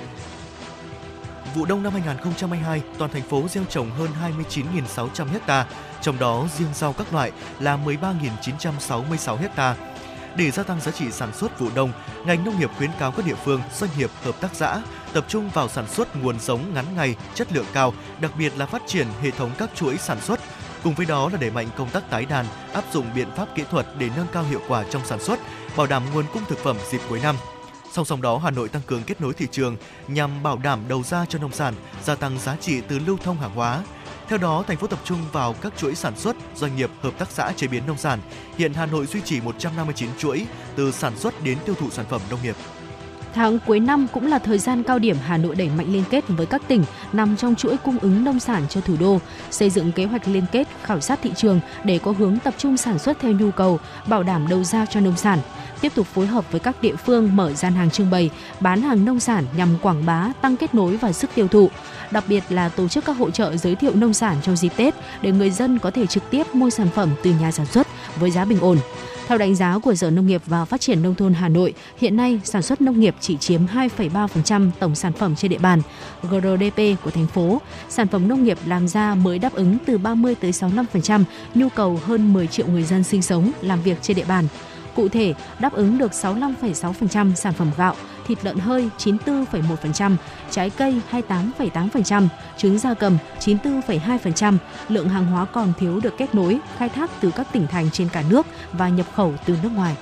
vụ 1.54 1.64
đông 1.64 1.82
năm 1.82 1.92
2022, 1.92 2.82
toàn 2.98 3.10
thành 3.10 3.22
phố 3.22 3.48
gieo 3.48 3.64
trồng 3.64 3.90
hơn 3.90 4.10
29.600 4.50 5.26
ha, 5.46 5.66
trong 6.02 6.18
đó 6.18 6.48
riêng 6.58 6.74
rau 6.74 6.92
các 6.92 7.12
loại 7.12 7.32
là 7.60 7.78
13.966 7.84 9.36
ha. 9.56 9.76
Để 10.36 10.50
gia 10.50 10.62
tăng 10.62 10.80
giá 10.80 10.92
trị 10.92 11.10
sản 11.10 11.32
xuất 11.32 11.58
vụ 11.58 11.68
đông, 11.74 11.92
ngành 12.26 12.44
nông 12.44 12.58
nghiệp 12.58 12.70
khuyến 12.76 12.90
cáo 12.98 13.12
các 13.12 13.26
địa 13.26 13.34
phương, 13.34 13.60
doanh 13.78 13.90
nghiệp, 13.98 14.10
hợp 14.22 14.40
tác 14.40 14.50
xã 14.54 14.82
tập 15.16 15.24
trung 15.28 15.50
vào 15.50 15.68
sản 15.68 15.88
xuất 15.88 16.16
nguồn 16.16 16.40
giống 16.40 16.74
ngắn 16.74 16.84
ngày, 16.96 17.16
chất 17.34 17.52
lượng 17.52 17.66
cao, 17.72 17.94
đặc 18.20 18.32
biệt 18.38 18.52
là 18.56 18.66
phát 18.66 18.82
triển 18.86 19.06
hệ 19.22 19.30
thống 19.30 19.50
các 19.58 19.70
chuỗi 19.74 19.96
sản 19.98 20.20
xuất. 20.20 20.40
Cùng 20.84 20.94
với 20.94 21.06
đó 21.06 21.28
là 21.32 21.38
đẩy 21.38 21.50
mạnh 21.50 21.68
công 21.76 21.90
tác 21.90 22.10
tái 22.10 22.24
đàn, 22.24 22.46
áp 22.72 22.84
dụng 22.92 23.06
biện 23.14 23.28
pháp 23.36 23.48
kỹ 23.54 23.62
thuật 23.70 23.86
để 23.98 24.10
nâng 24.16 24.26
cao 24.32 24.42
hiệu 24.42 24.60
quả 24.68 24.84
trong 24.90 25.04
sản 25.04 25.20
xuất, 25.20 25.40
bảo 25.76 25.86
đảm 25.86 26.02
nguồn 26.14 26.24
cung 26.32 26.42
thực 26.48 26.58
phẩm 26.58 26.76
dịp 26.90 27.00
cuối 27.08 27.20
năm. 27.22 27.36
Song 27.92 28.04
song 28.04 28.22
đó, 28.22 28.38
Hà 28.38 28.50
Nội 28.50 28.68
tăng 28.68 28.82
cường 28.86 29.02
kết 29.02 29.20
nối 29.20 29.34
thị 29.34 29.46
trường 29.50 29.76
nhằm 30.08 30.42
bảo 30.42 30.58
đảm 30.58 30.80
đầu 30.88 31.02
ra 31.02 31.26
cho 31.28 31.38
nông 31.38 31.52
sản, 31.52 31.74
gia 32.04 32.14
tăng 32.14 32.38
giá 32.38 32.56
trị 32.56 32.80
từ 32.88 32.98
lưu 32.98 33.18
thông 33.24 33.38
hàng 33.38 33.54
hóa. 33.54 33.82
Theo 34.28 34.38
đó, 34.38 34.64
thành 34.66 34.76
phố 34.76 34.86
tập 34.86 34.98
trung 35.04 35.18
vào 35.32 35.52
các 35.52 35.72
chuỗi 35.76 35.94
sản 35.94 36.16
xuất, 36.16 36.36
doanh 36.56 36.76
nghiệp, 36.76 36.90
hợp 37.02 37.18
tác 37.18 37.30
xã 37.30 37.52
chế 37.56 37.66
biến 37.66 37.86
nông 37.86 37.98
sản. 37.98 38.20
Hiện 38.58 38.74
Hà 38.74 38.86
Nội 38.86 39.06
duy 39.06 39.20
trì 39.20 39.40
159 39.40 40.10
chuỗi 40.18 40.46
từ 40.76 40.92
sản 40.92 41.18
xuất 41.18 41.44
đến 41.44 41.58
tiêu 41.66 41.74
thụ 41.74 41.90
sản 41.90 42.06
phẩm 42.10 42.20
nông 42.30 42.42
nghiệp. 42.42 42.56
Tháng 43.36 43.58
cuối 43.66 43.80
năm 43.80 44.06
cũng 44.12 44.26
là 44.26 44.38
thời 44.38 44.58
gian 44.58 44.82
cao 44.82 44.98
điểm 44.98 45.16
Hà 45.24 45.36
Nội 45.36 45.54
đẩy 45.54 45.68
mạnh 45.68 45.92
liên 45.92 46.04
kết 46.10 46.24
với 46.28 46.46
các 46.46 46.62
tỉnh 46.68 46.84
nằm 47.12 47.36
trong 47.36 47.54
chuỗi 47.54 47.76
cung 47.76 47.98
ứng 47.98 48.24
nông 48.24 48.40
sản 48.40 48.62
cho 48.68 48.80
thủ 48.80 48.96
đô, 49.00 49.20
xây 49.50 49.70
dựng 49.70 49.92
kế 49.92 50.04
hoạch 50.04 50.28
liên 50.28 50.44
kết, 50.52 50.68
khảo 50.82 51.00
sát 51.00 51.18
thị 51.22 51.32
trường 51.36 51.60
để 51.84 51.98
có 51.98 52.14
hướng 52.18 52.38
tập 52.38 52.54
trung 52.58 52.76
sản 52.76 52.98
xuất 52.98 53.20
theo 53.20 53.32
nhu 53.32 53.50
cầu, 53.50 53.78
bảo 54.06 54.22
đảm 54.22 54.48
đầu 54.48 54.64
ra 54.64 54.86
cho 54.86 55.00
nông 55.00 55.16
sản. 55.16 55.38
tiếp 55.80 55.92
tục 55.94 56.06
phối 56.06 56.26
hợp 56.26 56.52
với 56.52 56.60
các 56.60 56.82
địa 56.82 56.96
phương 56.96 57.36
mở 57.36 57.52
gian 57.52 57.72
hàng 57.72 57.90
trưng 57.90 58.10
bày, 58.10 58.30
bán 58.60 58.82
hàng 58.82 59.04
nông 59.04 59.20
sản 59.20 59.44
nhằm 59.56 59.68
quảng 59.82 60.06
bá, 60.06 60.32
tăng 60.40 60.56
kết 60.56 60.74
nối 60.74 60.96
và 60.96 61.12
sức 61.12 61.30
tiêu 61.34 61.48
thụ. 61.48 61.70
Đặc 62.10 62.24
biệt 62.28 62.44
là 62.48 62.68
tổ 62.68 62.88
chức 62.88 63.04
các 63.04 63.16
hội 63.16 63.30
trợ 63.30 63.56
giới 63.56 63.74
thiệu 63.74 63.92
nông 63.94 64.14
sản 64.14 64.36
trong 64.42 64.56
dịp 64.56 64.72
Tết 64.76 64.94
để 65.22 65.32
người 65.32 65.50
dân 65.50 65.78
có 65.78 65.90
thể 65.90 66.06
trực 66.06 66.30
tiếp 66.30 66.54
mua 66.54 66.70
sản 66.70 66.88
phẩm 66.94 67.10
từ 67.22 67.30
nhà 67.40 67.52
sản 67.52 67.66
xuất 67.66 67.86
với 68.20 68.30
giá 68.30 68.44
bình 68.44 68.60
ổn. 68.60 68.78
Theo 69.26 69.38
đánh 69.38 69.54
giá 69.54 69.78
của 69.78 69.94
Sở 69.94 70.10
Nông 70.10 70.26
nghiệp 70.26 70.42
và 70.46 70.64
Phát 70.64 70.80
triển 70.80 71.02
Nông 71.02 71.14
thôn 71.14 71.34
Hà 71.34 71.48
Nội, 71.48 71.74
hiện 71.98 72.16
nay 72.16 72.40
sản 72.44 72.62
xuất 72.62 72.80
nông 72.80 73.00
nghiệp 73.00 73.14
chỉ 73.20 73.36
chiếm 73.36 73.60
2,3% 73.66 74.70
tổng 74.78 74.94
sản 74.94 75.12
phẩm 75.12 75.36
trên 75.36 75.50
địa 75.50 75.58
bàn. 75.58 75.82
GRDP 76.22 77.02
của 77.04 77.10
thành 77.10 77.26
phố, 77.26 77.60
sản 77.88 78.08
phẩm 78.08 78.28
nông 78.28 78.44
nghiệp 78.44 78.58
làm 78.66 78.88
ra 78.88 79.14
mới 79.14 79.38
đáp 79.38 79.52
ứng 79.52 79.78
từ 79.86 79.98
30 79.98 80.34
tới 80.34 80.50
65% 80.50 81.24
nhu 81.54 81.68
cầu 81.68 82.00
hơn 82.04 82.32
10 82.32 82.46
triệu 82.46 82.66
người 82.66 82.82
dân 82.82 83.04
sinh 83.04 83.22
sống, 83.22 83.52
làm 83.60 83.82
việc 83.82 83.98
trên 84.02 84.16
địa 84.16 84.24
bàn. 84.28 84.44
Cụ 84.96 85.08
thể, 85.08 85.34
đáp 85.58 85.72
ứng 85.72 85.98
được 85.98 86.12
65,6% 86.12 87.34
sản 87.34 87.52
phẩm 87.52 87.70
gạo, 87.76 87.94
thịt 88.26 88.44
lợn 88.44 88.58
hơi 88.58 88.90
94,1%, 88.98 90.16
trái 90.50 90.70
cây 90.70 91.00
28,8%, 91.10 92.28
trứng 92.56 92.78
gia 92.78 92.94
cầm 92.94 93.18
94,2%, 93.40 94.56
lượng 94.88 95.08
hàng 95.08 95.26
hóa 95.26 95.44
còn 95.44 95.72
thiếu 95.78 96.00
được 96.00 96.14
kết 96.18 96.34
nối, 96.34 96.58
khai 96.76 96.88
thác 96.88 97.10
từ 97.20 97.30
các 97.30 97.46
tỉnh 97.52 97.66
thành 97.66 97.90
trên 97.90 98.08
cả 98.08 98.22
nước 98.30 98.46
và 98.72 98.88
nhập 98.88 99.06
khẩu 99.14 99.34
từ 99.46 99.56
nước 99.62 99.72
ngoài. 99.74 99.96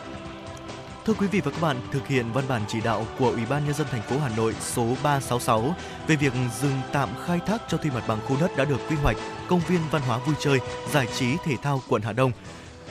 Thưa 1.07 1.15
quý 1.15 1.27
vị 1.27 1.41
và 1.41 1.51
các 1.51 1.61
bạn, 1.61 1.77
thực 1.93 2.07
hiện 2.07 2.33
văn 2.33 2.45
bản 2.49 2.63
chỉ 2.69 2.81
đạo 2.81 3.07
của 3.19 3.29
Ủy 3.29 3.47
ban 3.49 3.65
nhân 3.65 3.75
dân 3.75 3.87
thành 3.91 4.03
phố 4.03 4.19
Hà 4.19 4.29
Nội 4.37 4.55
số 4.61 4.87
366 5.03 5.75
về 6.07 6.17
việc 6.17 6.33
dừng 6.63 6.81
tạm 6.93 7.09
khai 7.27 7.41
thác 7.47 7.63
cho 7.69 7.79
thuê 7.79 7.91
mặt 7.91 8.05
bằng 8.09 8.19
khu 8.27 8.37
đất 8.41 8.57
đã 8.57 8.65
được 8.65 8.81
quy 8.91 8.97
hoạch 8.97 9.17
công 9.49 9.61
viên 9.69 9.81
văn 9.91 10.03
hóa 10.03 10.19
vui 10.19 10.35
chơi, 10.41 10.59
giải 10.93 11.07
trí 11.19 11.37
thể 11.45 11.57
thao 11.63 11.83
quận 11.89 12.03
Hà 12.03 12.13
Đông. 12.13 12.33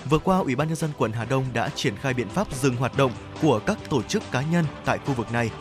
Vừa 0.10 0.20
qua, 0.20 0.38
Ủy 0.38 0.56
ban 0.56 0.68
nhân 0.68 0.78
dân 0.78 0.90
quận 0.98 1.12
Hà 1.12 1.26
Đông 1.26 1.46
đã 1.54 1.70
triển 1.70 1.96
khai 1.96 2.14
biện 2.14 2.30
pháp 2.30 2.48
dừng 2.56 2.76
hoạt 2.76 2.98
động 2.98 3.12
của 3.42 3.60
các 3.60 3.78
tổ 3.90 4.02
chức 4.02 4.24
cá 4.32 4.42
nhân 4.42 4.66
tại 4.86 5.00
khu 5.06 5.14
vực 5.14 5.32
này. 5.32 5.52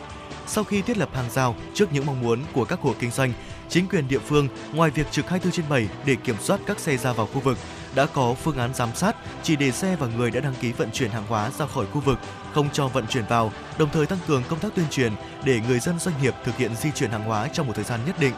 Sau 0.47 0.63
khi 0.63 0.81
thiết 0.81 0.97
lập 0.97 1.09
hàng 1.13 1.29
rào 1.29 1.55
trước 1.73 1.93
những 1.93 2.05
mong 2.05 2.21
muốn 2.21 2.39
của 2.53 2.65
các 2.65 2.79
hộ 2.79 2.93
kinh 2.99 3.11
doanh, 3.11 3.33
chính 3.69 3.87
quyền 3.87 4.07
địa 4.07 4.19
phương 4.19 4.47
ngoài 4.73 4.89
việc 4.89 5.11
trực 5.11 5.29
24 5.29 5.51
trên 5.51 5.65
7 5.69 5.87
để 6.05 6.15
kiểm 6.15 6.35
soát 6.39 6.59
các 6.65 6.79
xe 6.79 6.97
ra 6.97 7.13
vào 7.13 7.25
khu 7.25 7.39
vực, 7.39 7.57
đã 7.95 8.05
có 8.05 8.33
phương 8.33 8.57
án 8.57 8.73
giám 8.73 8.89
sát 8.95 9.15
chỉ 9.43 9.55
để 9.55 9.71
xe 9.71 9.95
và 9.95 10.07
người 10.07 10.31
đã 10.31 10.39
đăng 10.39 10.55
ký 10.61 10.71
vận 10.71 10.91
chuyển 10.91 11.11
hàng 11.11 11.25
hóa 11.27 11.49
ra 11.49 11.65
khỏi 11.65 11.85
khu 11.85 12.01
vực 12.01 12.19
không 12.53 12.69
cho 12.73 12.87
vận 12.87 13.07
chuyển 13.07 13.25
vào, 13.29 13.51
đồng 13.77 13.89
thời 13.89 14.05
tăng 14.05 14.19
cường 14.27 14.43
công 14.49 14.59
tác 14.59 14.75
tuyên 14.75 14.85
truyền 14.91 15.11
để 15.43 15.61
người 15.67 15.79
dân 15.79 15.99
doanh 15.99 16.15
nghiệp 16.21 16.33
thực 16.43 16.57
hiện 16.57 16.75
di 16.75 16.91
chuyển 16.91 17.11
hàng 17.11 17.23
hóa 17.23 17.47
trong 17.47 17.67
một 17.67 17.73
thời 17.75 17.85
gian 17.85 17.99
nhất 18.05 18.15
định. 18.19 18.33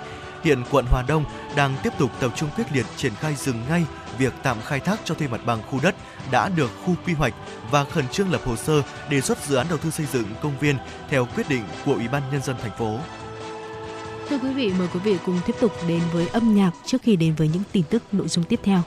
Hiện 0.45 0.63
quận 0.71 0.85
Hòa 0.85 1.03
Đông 1.07 1.25
đang 1.55 1.75
tiếp 1.83 1.93
tục 1.97 2.11
tập 2.19 2.31
trung 2.35 2.49
quyết 2.55 2.63
liệt 2.73 2.85
triển 2.97 3.15
khai 3.15 3.35
dừng 3.35 3.61
ngay 3.69 3.85
việc 4.17 4.33
tạm 4.43 4.57
khai 4.65 4.79
thác 4.79 4.99
cho 5.03 5.15
thuê 5.15 5.27
mặt 5.27 5.41
bằng 5.45 5.61
khu 5.69 5.79
đất 5.83 5.95
đã 6.31 6.49
được 6.49 6.71
khu 6.83 6.95
quy 7.05 7.13
hoạch 7.13 7.33
và 7.71 7.83
khẩn 7.83 8.07
trương 8.07 8.31
lập 8.31 8.41
hồ 8.45 8.55
sơ 8.55 8.81
đề 9.09 9.21
xuất 9.21 9.45
dự 9.47 9.55
án 9.55 9.65
đầu 9.69 9.77
tư 9.77 9.91
xây 9.91 10.05
dựng 10.05 10.25
công 10.41 10.59
viên 10.59 10.75
theo 11.09 11.27
quyết 11.35 11.49
định 11.49 11.63
của 11.85 11.93
Ủy 11.93 12.07
ban 12.07 12.23
nhân 12.31 12.41
dân 12.43 12.55
thành 12.61 12.71
phố. 12.77 12.97
Thưa 14.29 14.37
quý 14.37 14.53
vị, 14.53 14.73
mời 14.79 14.87
quý 14.93 14.99
vị 14.99 15.17
cùng 15.25 15.39
tiếp 15.45 15.55
tục 15.59 15.71
đến 15.87 16.01
với 16.13 16.27
âm 16.27 16.55
nhạc 16.55 16.71
trước 16.85 17.01
khi 17.01 17.15
đến 17.15 17.35
với 17.35 17.47
những 17.53 17.63
tin 17.71 17.83
tức 17.89 18.03
nội 18.11 18.27
dung 18.27 18.43
tiếp 18.43 18.59
theo. 18.63 18.81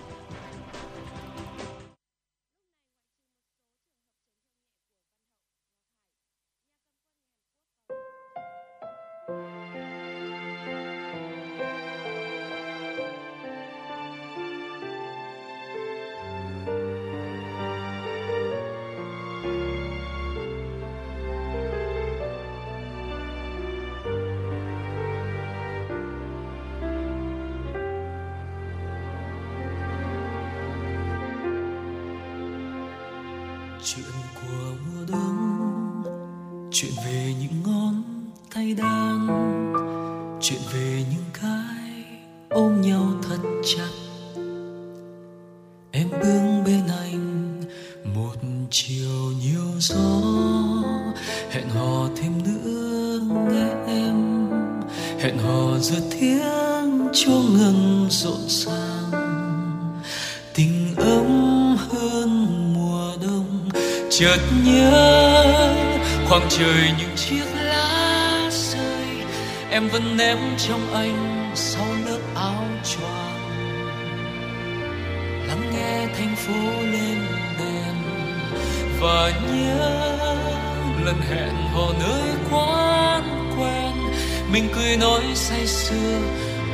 Mình 85.18 85.36
say 85.36 85.66
sưa, 85.66 86.18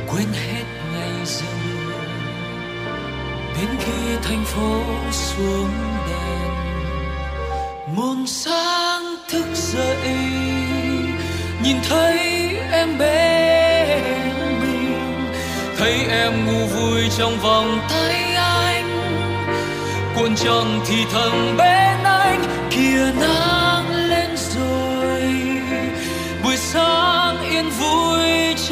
quên 0.07 0.27
hết 0.33 0.63
ngày 0.93 1.25
dừng 1.25 1.89
đến 3.57 3.69
khi 3.79 4.15
thành 4.23 4.45
phố 4.45 4.81
xuống 5.11 5.69
đèn 6.09 6.51
một 7.95 8.15
sáng 8.27 9.15
thức 9.29 9.45
dậy, 9.53 10.17
nhìn 11.63 11.77
thấy 11.89 12.17
em 12.71 12.97
bên 12.97 14.03
mình, 14.61 15.29
thấy 15.77 16.05
em 16.09 16.45
ngủ 16.45 16.65
vui 16.65 17.01
trong 17.17 17.37
vòng 17.39 17.79
tay 17.89 18.33
anh. 18.35 18.89
Cuộn 20.15 20.35
tròn 20.35 20.79
thì 20.87 20.95
thầm 21.11 21.57
bên 21.57 22.03
anh 22.03 22.43
kia 22.69 23.11
nắng 23.19 23.64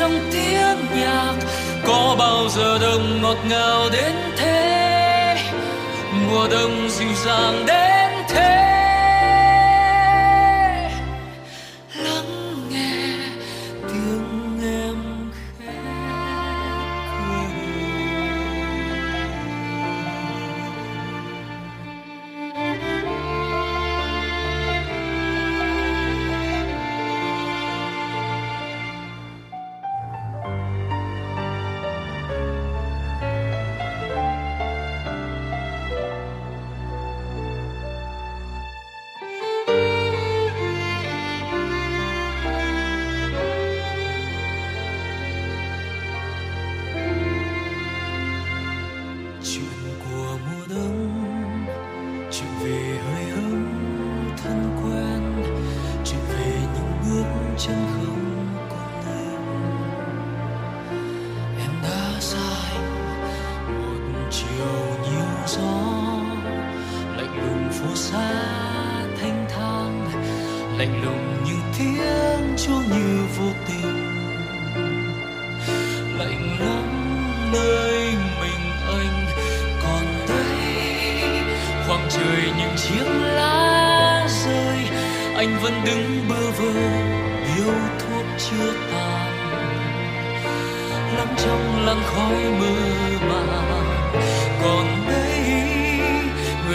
trong 0.03 0.19
tiếng 0.31 1.01
nhạc. 1.01 1.33
Có 1.87 2.15
bao 2.19 2.49
giờ 2.49 2.77
đông 2.81 3.21
ngọt 3.21 3.37
ngào 3.49 3.89
đến 3.93 4.13
thế? 4.37 5.37
Mùa 6.13 6.47
đông 6.51 6.89
dịu 6.89 7.13
dàng 7.25 7.63
đến 7.67 7.82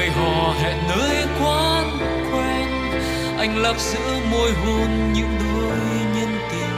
người 0.08 0.16
hò 0.16 0.54
hẹn 0.62 0.76
nơi 0.88 1.26
quán 1.42 1.98
quen. 2.32 2.68
Anh 3.38 3.56
lập 3.56 3.76
giữa 3.78 4.20
môi 4.30 4.52
hôn 4.52 5.12
những 5.12 5.38
đôi 5.38 5.78
nhân 6.14 6.38
tình. 6.50 6.76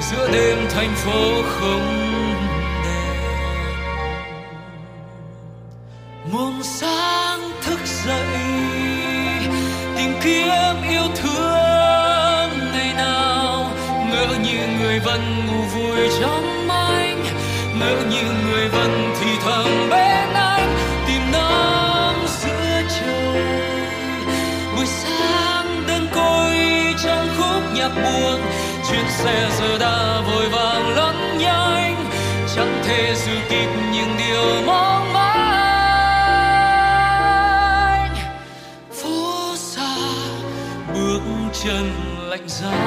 Giữa 0.00 0.30
đêm 0.32 0.58
thành 0.70 0.94
phố 0.94 1.42
không 1.42 2.04
muôn 6.32 6.62
sáng 6.62 7.40
thức 7.62 7.78
dậy, 8.06 8.26
tìm 9.96 10.12
kiếm 10.24 10.76
yêu 10.90 11.06
thương 11.16 12.50
ngày 12.72 12.94
nào. 12.96 13.70
Ngỡ 14.10 14.26
như 14.44 14.58
người 14.80 14.98
vẫn 14.98 15.46
ngủ 15.46 15.62
vui 15.74 16.08
trong 16.20 16.68
anh, 16.68 17.24
ngỡ 17.78 17.96
như 18.10 18.15
xe 29.16 29.50
giờ 29.58 29.78
đã 29.78 30.20
vội 30.26 30.48
vàng 30.48 30.88
lẫn 30.96 31.38
nhanh 31.38 32.10
chẳng 32.56 32.82
thể 32.84 33.14
giữ 33.14 33.32
kịp 33.48 33.68
những 33.92 34.16
điều 34.18 34.62
mong 34.66 35.12
manh. 35.12 35.36
Phố 38.92 39.54
xa 39.56 39.96
bước 40.94 41.20
chân 41.52 41.92
lạnh 42.30 42.48
giá. 42.48 42.85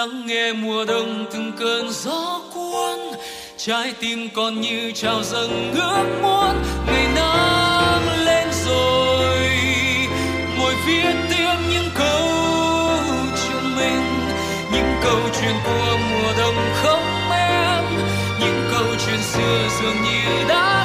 Lắng 0.00 0.26
nghe 0.26 0.52
mùa 0.52 0.84
đông 0.84 1.26
từng 1.32 1.52
cơn 1.58 1.90
gió 1.90 2.40
cuốn. 2.54 2.98
Trái 3.56 3.92
tim 4.00 4.28
còn 4.34 4.60
như 4.60 4.92
trào 4.94 5.22
dâng 5.22 5.72
ước 5.74 6.04
muốn. 6.22 6.62
Ngày 6.86 7.06
nắng 7.14 8.24
lên 8.24 8.48
rồi 8.66 9.50
ngồi 10.58 10.74
viết 10.86 11.14
tiếp 11.28 11.54
những 11.72 11.88
câu 11.94 12.28
chuyện 13.42 13.76
mình. 13.76 14.02
Những 14.72 14.92
câu 15.04 15.20
chuyện 15.40 15.54
của 15.64 15.98
mùa 16.10 16.32
đông 16.38 16.56
không 16.82 17.30
em, 17.30 17.84
những 18.40 18.68
câu 18.72 18.86
chuyện 19.06 19.20
xưa 19.22 19.68
dường 19.80 20.02
như 20.02 20.48
đã 20.48 20.79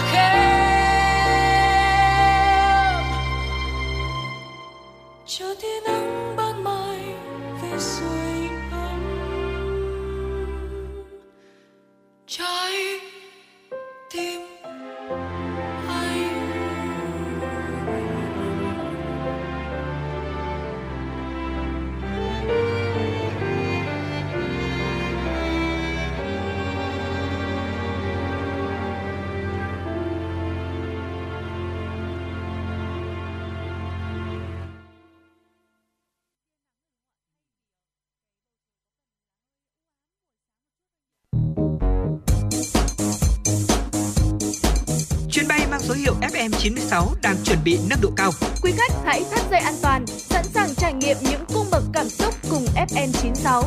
FM96 46.66 47.16
đang 47.22 47.36
chuẩn 47.44 47.60
bị 47.66 47.80
nâng 47.90 48.00
độ 48.02 48.12
cao. 48.16 48.32
Quý 48.62 48.72
khách 48.78 48.92
hãy 49.06 49.24
thắt 49.32 49.46
dây 49.52 49.60
an 49.60 49.74
toàn, 49.82 50.08
sẵn 50.08 50.46
sàng 50.46 50.76
trải 50.76 50.94
nghiệm 50.94 51.18
những 51.22 51.46
cung 51.54 51.66
bậc 51.72 51.84
cảm 51.94 52.10
xúc 52.10 52.34
cùng 52.50 52.66
FN96. 52.76 53.64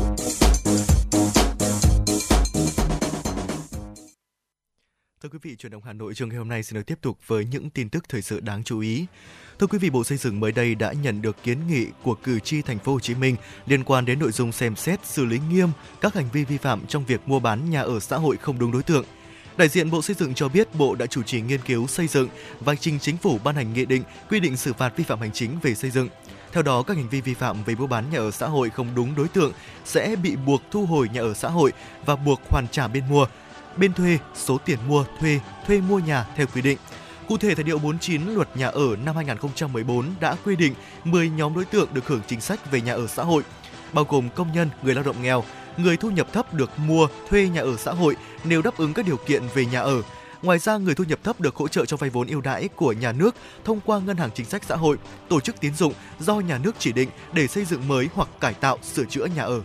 Thưa 5.22 5.28
quý 5.28 5.38
vị, 5.42 5.56
chuyển 5.56 5.72
động 5.72 5.82
Hà 5.84 5.92
Nội 5.92 6.14
trường 6.14 6.28
ngày 6.28 6.38
hôm 6.38 6.48
nay 6.48 6.62
xin 6.62 6.74
được 6.74 6.86
tiếp 6.86 6.98
tục 7.02 7.18
với 7.26 7.44
những 7.44 7.70
tin 7.70 7.88
tức 7.88 8.08
thời 8.08 8.22
sự 8.22 8.40
đáng 8.40 8.64
chú 8.64 8.80
ý. 8.80 9.06
Thưa 9.58 9.66
quý 9.66 9.78
vị, 9.78 9.90
Bộ 9.90 10.04
Xây 10.04 10.18
dựng 10.18 10.40
mới 10.40 10.52
đây 10.52 10.74
đã 10.74 10.92
nhận 10.92 11.22
được 11.22 11.36
kiến 11.42 11.58
nghị 11.68 11.86
của 12.02 12.14
cử 12.14 12.40
tri 12.40 12.62
thành 12.62 12.78
phố 12.78 12.92
Hồ 12.92 13.00
Chí 13.00 13.14
Minh 13.14 13.36
liên 13.66 13.84
quan 13.84 14.04
đến 14.04 14.18
nội 14.18 14.32
dung 14.32 14.52
xem 14.52 14.76
xét 14.76 15.06
xử 15.06 15.24
lý 15.24 15.40
nghiêm 15.50 15.68
các 16.00 16.14
hành 16.14 16.28
vi 16.32 16.44
vi 16.44 16.56
phạm 16.56 16.86
trong 16.86 17.04
việc 17.04 17.20
mua 17.26 17.40
bán 17.40 17.70
nhà 17.70 17.82
ở 17.82 18.00
xã 18.00 18.16
hội 18.16 18.36
không 18.36 18.58
đúng 18.58 18.72
đối 18.72 18.82
tượng. 18.82 19.04
Đại 19.58 19.68
diện 19.68 19.90
Bộ 19.90 20.02
Xây 20.02 20.16
dựng 20.18 20.34
cho 20.34 20.48
biết 20.48 20.74
Bộ 20.74 20.94
đã 20.94 21.06
chủ 21.06 21.22
trì 21.22 21.40
nghiên 21.40 21.60
cứu 21.60 21.86
xây 21.86 22.06
dựng 22.06 22.28
và 22.60 22.74
trình 22.74 22.98
chính 22.98 23.16
phủ 23.16 23.38
ban 23.44 23.54
hành 23.54 23.72
nghị 23.72 23.84
định 23.84 24.02
quy 24.30 24.40
định 24.40 24.56
xử 24.56 24.72
phạt 24.72 24.96
vi 24.96 25.04
phạm 25.04 25.20
hành 25.20 25.32
chính 25.32 25.58
về 25.62 25.74
xây 25.74 25.90
dựng. 25.90 26.08
Theo 26.52 26.62
đó, 26.62 26.82
các 26.82 26.96
hành 26.96 27.08
vi 27.08 27.20
vi 27.20 27.34
phạm 27.34 27.64
về 27.64 27.74
mua 27.74 27.86
bán 27.86 28.04
nhà 28.10 28.18
ở 28.18 28.30
xã 28.30 28.46
hội 28.46 28.70
không 28.70 28.94
đúng 28.94 29.14
đối 29.14 29.28
tượng 29.28 29.52
sẽ 29.84 30.16
bị 30.22 30.36
buộc 30.36 30.62
thu 30.70 30.86
hồi 30.86 31.08
nhà 31.12 31.20
ở 31.20 31.34
xã 31.34 31.48
hội 31.48 31.72
và 32.06 32.16
buộc 32.16 32.40
hoàn 32.50 32.68
trả 32.68 32.88
bên 32.88 33.04
mua, 33.10 33.26
bên 33.76 33.92
thuê 33.92 34.18
số 34.34 34.58
tiền 34.58 34.78
mua, 34.88 35.04
thuê, 35.20 35.40
thuê 35.66 35.80
mua 35.80 35.98
nhà 35.98 36.26
theo 36.36 36.46
quy 36.54 36.62
định. 36.62 36.78
Cụ 37.28 37.36
thể, 37.36 37.54
tại 37.54 37.64
Điều 37.64 37.78
49 37.78 38.22
Luật 38.34 38.56
Nhà 38.56 38.68
ở 38.68 38.96
năm 39.04 39.16
2014 39.16 40.06
đã 40.20 40.36
quy 40.44 40.56
định 40.56 40.74
10 41.04 41.30
nhóm 41.30 41.54
đối 41.54 41.64
tượng 41.64 41.88
được 41.94 42.06
hưởng 42.08 42.20
chính 42.26 42.40
sách 42.40 42.70
về 42.70 42.80
nhà 42.80 42.92
ở 42.92 43.06
xã 43.06 43.22
hội, 43.22 43.42
bao 43.92 44.06
gồm 44.08 44.28
công 44.34 44.52
nhân, 44.52 44.68
người 44.82 44.94
lao 44.94 45.04
động 45.04 45.22
nghèo, 45.22 45.44
người 45.78 45.96
thu 45.96 46.10
nhập 46.10 46.32
thấp 46.32 46.54
được 46.54 46.70
mua, 46.78 47.08
thuê 47.28 47.48
nhà 47.48 47.60
ở 47.60 47.76
xã 47.76 47.92
hội 47.92 48.16
nếu 48.44 48.62
đáp 48.62 48.76
ứng 48.76 48.94
các 48.94 49.06
điều 49.06 49.16
kiện 49.16 49.42
về 49.54 49.66
nhà 49.66 49.80
ở. 49.80 50.02
Ngoài 50.42 50.58
ra, 50.58 50.76
người 50.76 50.94
thu 50.94 51.04
nhập 51.04 51.18
thấp 51.24 51.40
được 51.40 51.56
hỗ 51.56 51.68
trợ 51.68 51.84
cho 51.84 51.96
vay 51.96 52.10
vốn 52.10 52.26
ưu 52.26 52.40
đãi 52.40 52.68
của 52.68 52.92
nhà 52.92 53.12
nước 53.12 53.34
thông 53.64 53.80
qua 53.84 53.98
ngân 53.98 54.16
hàng 54.16 54.30
chính 54.34 54.46
sách 54.46 54.64
xã 54.64 54.76
hội, 54.76 54.96
tổ 55.28 55.40
chức 55.40 55.60
tín 55.60 55.74
dụng 55.74 55.92
do 56.18 56.34
nhà 56.40 56.58
nước 56.58 56.76
chỉ 56.78 56.92
định 56.92 57.08
để 57.32 57.46
xây 57.46 57.64
dựng 57.64 57.88
mới 57.88 58.08
hoặc 58.14 58.28
cải 58.40 58.54
tạo, 58.54 58.78
sửa 58.82 59.04
chữa 59.04 59.26
nhà 59.26 59.42
ở. 59.42 59.62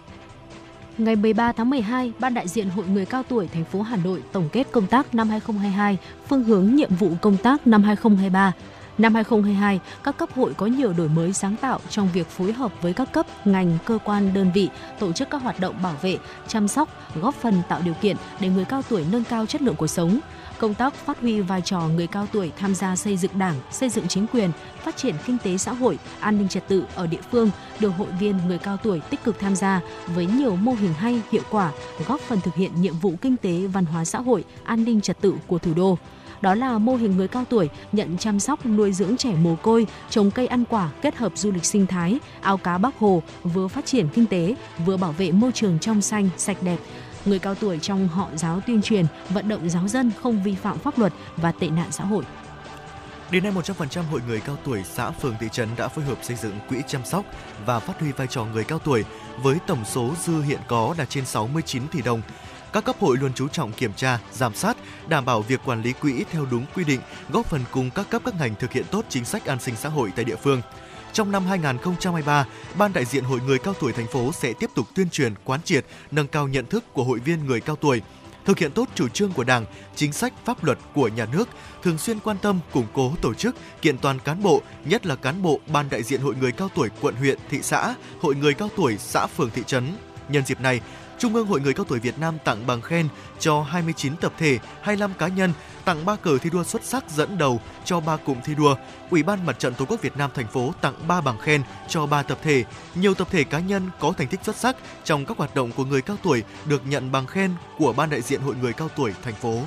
Ngày 0.97 1.15
13 1.15 1.51
tháng 1.51 1.69
12, 1.69 2.11
Ban 2.19 2.33
đại 2.33 2.47
diện 2.47 2.69
Hội 2.69 2.85
người 2.87 3.05
cao 3.05 3.23
tuổi 3.23 3.47
thành 3.53 3.65
phố 3.65 3.81
Hà 3.81 3.95
Nội 3.95 4.23
tổng 4.31 4.49
kết 4.51 4.67
công 4.71 4.87
tác 4.87 5.15
năm 5.15 5.29
2022, 5.29 5.97
phương 6.29 6.43
hướng 6.43 6.75
nhiệm 6.75 6.95
vụ 6.95 7.11
công 7.21 7.37
tác 7.37 7.67
năm 7.67 7.83
2023. 7.83 8.53
Năm 8.97 9.15
2022, 9.15 9.79
các 10.03 10.17
cấp 10.17 10.29
hội 10.35 10.53
có 10.53 10.65
nhiều 10.65 10.93
đổi 10.93 11.09
mới 11.09 11.33
sáng 11.33 11.55
tạo 11.55 11.79
trong 11.89 12.09
việc 12.13 12.27
phối 12.27 12.53
hợp 12.53 12.71
với 12.81 12.93
các 12.93 13.13
cấp, 13.13 13.25
ngành, 13.45 13.77
cơ 13.85 13.97
quan, 14.03 14.33
đơn 14.33 14.51
vị 14.53 14.69
tổ 14.99 15.11
chức 15.11 15.29
các 15.29 15.41
hoạt 15.41 15.59
động 15.59 15.75
bảo 15.83 15.95
vệ, 16.01 16.17
chăm 16.47 16.67
sóc, 16.67 16.89
góp 17.21 17.35
phần 17.35 17.61
tạo 17.69 17.81
điều 17.85 17.93
kiện 17.93 18.17
để 18.39 18.49
người 18.49 18.65
cao 18.65 18.81
tuổi 18.89 19.05
nâng 19.11 19.23
cao 19.23 19.45
chất 19.45 19.61
lượng 19.61 19.75
cuộc 19.75 19.87
sống. 19.87 20.19
Công 20.57 20.73
tác 20.73 20.93
phát 20.93 21.21
huy 21.21 21.41
vai 21.41 21.61
trò 21.61 21.79
người 21.79 22.07
cao 22.07 22.27
tuổi 22.31 22.51
tham 22.57 22.75
gia 22.75 22.95
xây 22.95 23.17
dựng 23.17 23.31
Đảng, 23.39 23.55
xây 23.71 23.89
dựng 23.89 24.07
chính 24.07 24.27
quyền, 24.27 24.51
phát 24.83 24.97
triển 24.97 25.15
kinh 25.25 25.37
tế 25.43 25.57
xã 25.57 25.73
hội, 25.73 25.99
an 26.19 26.37
ninh 26.37 26.47
trật 26.47 26.67
tự 26.67 26.85
ở 26.95 27.07
địa 27.07 27.21
phương 27.31 27.49
được 27.79 27.89
hội 27.89 28.07
viên 28.19 28.37
người 28.47 28.57
cao 28.57 28.77
tuổi 28.77 28.99
tích 28.99 29.23
cực 29.23 29.39
tham 29.39 29.55
gia 29.55 29.81
với 30.07 30.25
nhiều 30.25 30.55
mô 30.55 30.71
hình 30.71 30.93
hay, 30.93 31.21
hiệu 31.31 31.43
quả, 31.49 31.71
góp 32.07 32.19
phần 32.19 32.41
thực 32.41 32.55
hiện 32.55 32.71
nhiệm 32.81 32.93
vụ 32.93 33.13
kinh 33.21 33.37
tế, 33.37 33.67
văn 33.67 33.85
hóa 33.85 34.05
xã 34.05 34.19
hội, 34.19 34.43
an 34.63 34.83
ninh 34.83 35.01
trật 35.01 35.21
tự 35.21 35.33
của 35.47 35.57
thủ 35.59 35.73
đô 35.73 35.97
đó 36.43 36.55
là 36.55 36.77
mô 36.77 36.95
hình 36.95 37.17
người 37.17 37.27
cao 37.27 37.45
tuổi 37.49 37.69
nhận 37.91 38.17
chăm 38.17 38.39
sóc 38.39 38.65
nuôi 38.65 38.93
dưỡng 38.93 39.17
trẻ 39.17 39.33
mồ 39.41 39.55
côi, 39.55 39.87
trồng 40.09 40.31
cây 40.31 40.47
ăn 40.47 40.65
quả 40.65 40.89
kết 41.01 41.15
hợp 41.15 41.31
du 41.35 41.51
lịch 41.51 41.65
sinh 41.65 41.87
thái, 41.87 42.19
ao 42.41 42.57
cá 42.57 42.77
Bắc 42.77 42.97
Hồ 42.99 43.23
vừa 43.43 43.67
phát 43.67 43.85
triển 43.85 44.07
kinh 44.13 44.25
tế, 44.25 44.55
vừa 44.85 44.97
bảo 44.97 45.11
vệ 45.11 45.31
môi 45.31 45.51
trường 45.51 45.79
trong 45.79 46.01
xanh, 46.01 46.29
sạch 46.37 46.57
đẹp. 46.61 46.77
Người 47.25 47.39
cao 47.39 47.55
tuổi 47.55 47.79
trong 47.79 48.07
họ 48.07 48.29
giáo 48.35 48.59
tuyên 48.67 48.81
truyền, 48.81 49.05
vận 49.29 49.47
động 49.47 49.69
giáo 49.69 49.87
dân 49.87 50.11
không 50.21 50.43
vi 50.43 50.55
phạm 50.55 50.79
pháp 50.79 50.99
luật 50.99 51.13
và 51.37 51.51
tệ 51.51 51.69
nạn 51.69 51.87
xã 51.91 52.03
hội. 52.03 52.23
Đến 53.31 53.43
nay 53.43 53.51
100% 53.51 54.03
hội 54.03 54.21
người 54.27 54.39
cao 54.39 54.57
tuổi 54.63 54.83
xã 54.83 55.11
phường 55.11 55.35
thị 55.39 55.47
trấn 55.51 55.69
đã 55.77 55.87
phối 55.87 56.05
hợp 56.05 56.17
xây 56.21 56.37
dựng 56.37 56.59
quỹ 56.69 56.77
chăm 56.87 57.05
sóc 57.05 57.25
và 57.65 57.79
phát 57.79 57.99
huy 57.99 58.11
vai 58.11 58.27
trò 58.27 58.45
người 58.45 58.63
cao 58.63 58.79
tuổi 58.79 59.03
với 59.43 59.57
tổng 59.67 59.85
số 59.85 60.09
dư 60.23 60.41
hiện 60.41 60.59
có 60.67 60.95
là 60.97 61.05
trên 61.05 61.25
69 61.25 61.87
tỷ 61.87 62.01
đồng. 62.01 62.21
Các 62.73 62.85
cấp 62.85 62.95
hội 62.99 63.17
luôn 63.17 63.31
chú 63.35 63.47
trọng 63.47 63.71
kiểm 63.71 63.91
tra, 63.93 64.19
giám 64.31 64.55
sát, 64.55 64.77
đảm 65.07 65.25
bảo 65.25 65.41
việc 65.41 65.59
quản 65.65 65.81
lý 65.81 65.93
quỹ 65.93 66.23
theo 66.31 66.45
đúng 66.51 66.65
quy 66.75 66.83
định, 66.83 66.99
góp 67.29 67.45
phần 67.45 67.61
cùng 67.71 67.89
các 67.89 68.09
cấp 68.09 68.21
các 68.25 68.33
ngành 68.39 68.55
thực 68.55 68.71
hiện 68.71 68.85
tốt 68.91 69.05
chính 69.09 69.25
sách 69.25 69.45
an 69.45 69.59
sinh 69.59 69.75
xã 69.75 69.89
hội 69.89 70.11
tại 70.15 70.25
địa 70.25 70.35
phương. 70.35 70.61
Trong 71.13 71.31
năm 71.31 71.45
2023, 71.45 72.45
Ban 72.77 72.93
đại 72.93 73.05
diện 73.05 73.23
Hội 73.23 73.39
người 73.45 73.59
cao 73.59 73.73
tuổi 73.79 73.93
thành 73.93 74.07
phố 74.07 74.31
sẽ 74.31 74.53
tiếp 74.53 74.69
tục 74.75 74.87
tuyên 74.95 75.09
truyền, 75.09 75.33
quán 75.43 75.61
triệt, 75.61 75.85
nâng 76.11 76.27
cao 76.27 76.47
nhận 76.47 76.65
thức 76.65 76.83
của 76.93 77.03
hội 77.03 77.19
viên 77.19 77.45
người 77.45 77.61
cao 77.61 77.75
tuổi, 77.75 78.01
thực 78.45 78.59
hiện 78.59 78.71
tốt 78.71 78.89
chủ 78.95 79.07
trương 79.07 79.31
của 79.31 79.43
Đảng, 79.43 79.65
chính 79.95 80.13
sách 80.13 80.33
pháp 80.45 80.63
luật 80.63 80.77
của 80.93 81.07
nhà 81.07 81.25
nước, 81.31 81.49
thường 81.83 81.97
xuyên 81.97 82.19
quan 82.19 82.37
tâm 82.37 82.59
củng 82.71 82.87
cố 82.93 83.13
tổ 83.21 83.33
chức, 83.33 83.55
kiện 83.81 83.97
toàn 83.97 84.19
cán 84.19 84.43
bộ, 84.43 84.61
nhất 84.85 85.05
là 85.05 85.15
cán 85.15 85.41
bộ 85.41 85.59
ban 85.67 85.89
đại 85.89 86.03
diện 86.03 86.21
hội 86.21 86.35
người 86.35 86.51
cao 86.51 86.69
tuổi 86.75 86.89
quận 87.01 87.15
huyện, 87.15 87.39
thị 87.49 87.59
xã, 87.61 87.95
hội 88.21 88.35
người 88.35 88.53
cao 88.53 88.69
tuổi 88.75 88.97
xã 88.97 89.27
phường 89.27 89.49
thị 89.49 89.63
trấn. 89.67 89.95
Nhân 90.29 90.45
dịp 90.45 90.61
này, 90.61 90.81
Trung 91.23 91.35
ương 91.35 91.47
Hội 91.47 91.61
người 91.61 91.73
cao 91.73 91.85
tuổi 91.89 91.99
Việt 91.99 92.19
Nam 92.19 92.37
tặng 92.43 92.67
bằng 92.67 92.81
khen 92.81 93.07
cho 93.39 93.61
29 93.61 94.15
tập 94.15 94.33
thể, 94.37 94.59
25 94.81 95.13
cá 95.13 95.27
nhân, 95.27 95.53
tặng 95.85 96.05
3 96.05 96.15
cờ 96.15 96.37
thi 96.37 96.49
đua 96.49 96.63
xuất 96.63 96.83
sắc 96.83 97.09
dẫn 97.09 97.37
đầu 97.37 97.61
cho 97.85 97.99
3 97.99 98.17
cụm 98.17 98.37
thi 98.45 98.55
đua. 98.55 98.75
Ủy 99.09 99.23
ban 99.23 99.45
Mặt 99.45 99.59
trận 99.59 99.73
Tổ 99.73 99.85
quốc 99.85 100.01
Việt 100.01 100.17
Nam 100.17 100.29
thành 100.33 100.47
phố 100.47 100.73
tặng 100.81 100.93
3 101.07 101.21
bằng 101.21 101.37
khen 101.37 101.63
cho 101.87 102.05
3 102.05 102.23
tập 102.23 102.37
thể. 102.43 102.63
Nhiều 102.95 103.13
tập 103.13 103.27
thể 103.31 103.43
cá 103.43 103.59
nhân 103.59 103.89
có 103.99 104.13
thành 104.17 104.27
tích 104.27 104.39
xuất 104.43 104.55
sắc 104.55 104.75
trong 105.03 105.25
các 105.25 105.37
hoạt 105.37 105.55
động 105.55 105.71
của 105.71 105.85
người 105.85 106.01
cao 106.01 106.17
tuổi 106.23 106.43
được 106.65 106.81
nhận 106.87 107.11
bằng 107.11 107.25
khen 107.25 107.51
của 107.77 107.93
Ban 107.93 108.09
đại 108.09 108.21
diện 108.21 108.41
Hội 108.41 108.55
người 108.61 108.73
cao 108.73 108.89
tuổi 108.95 109.11
thành 109.23 109.35
phố. 109.35 109.59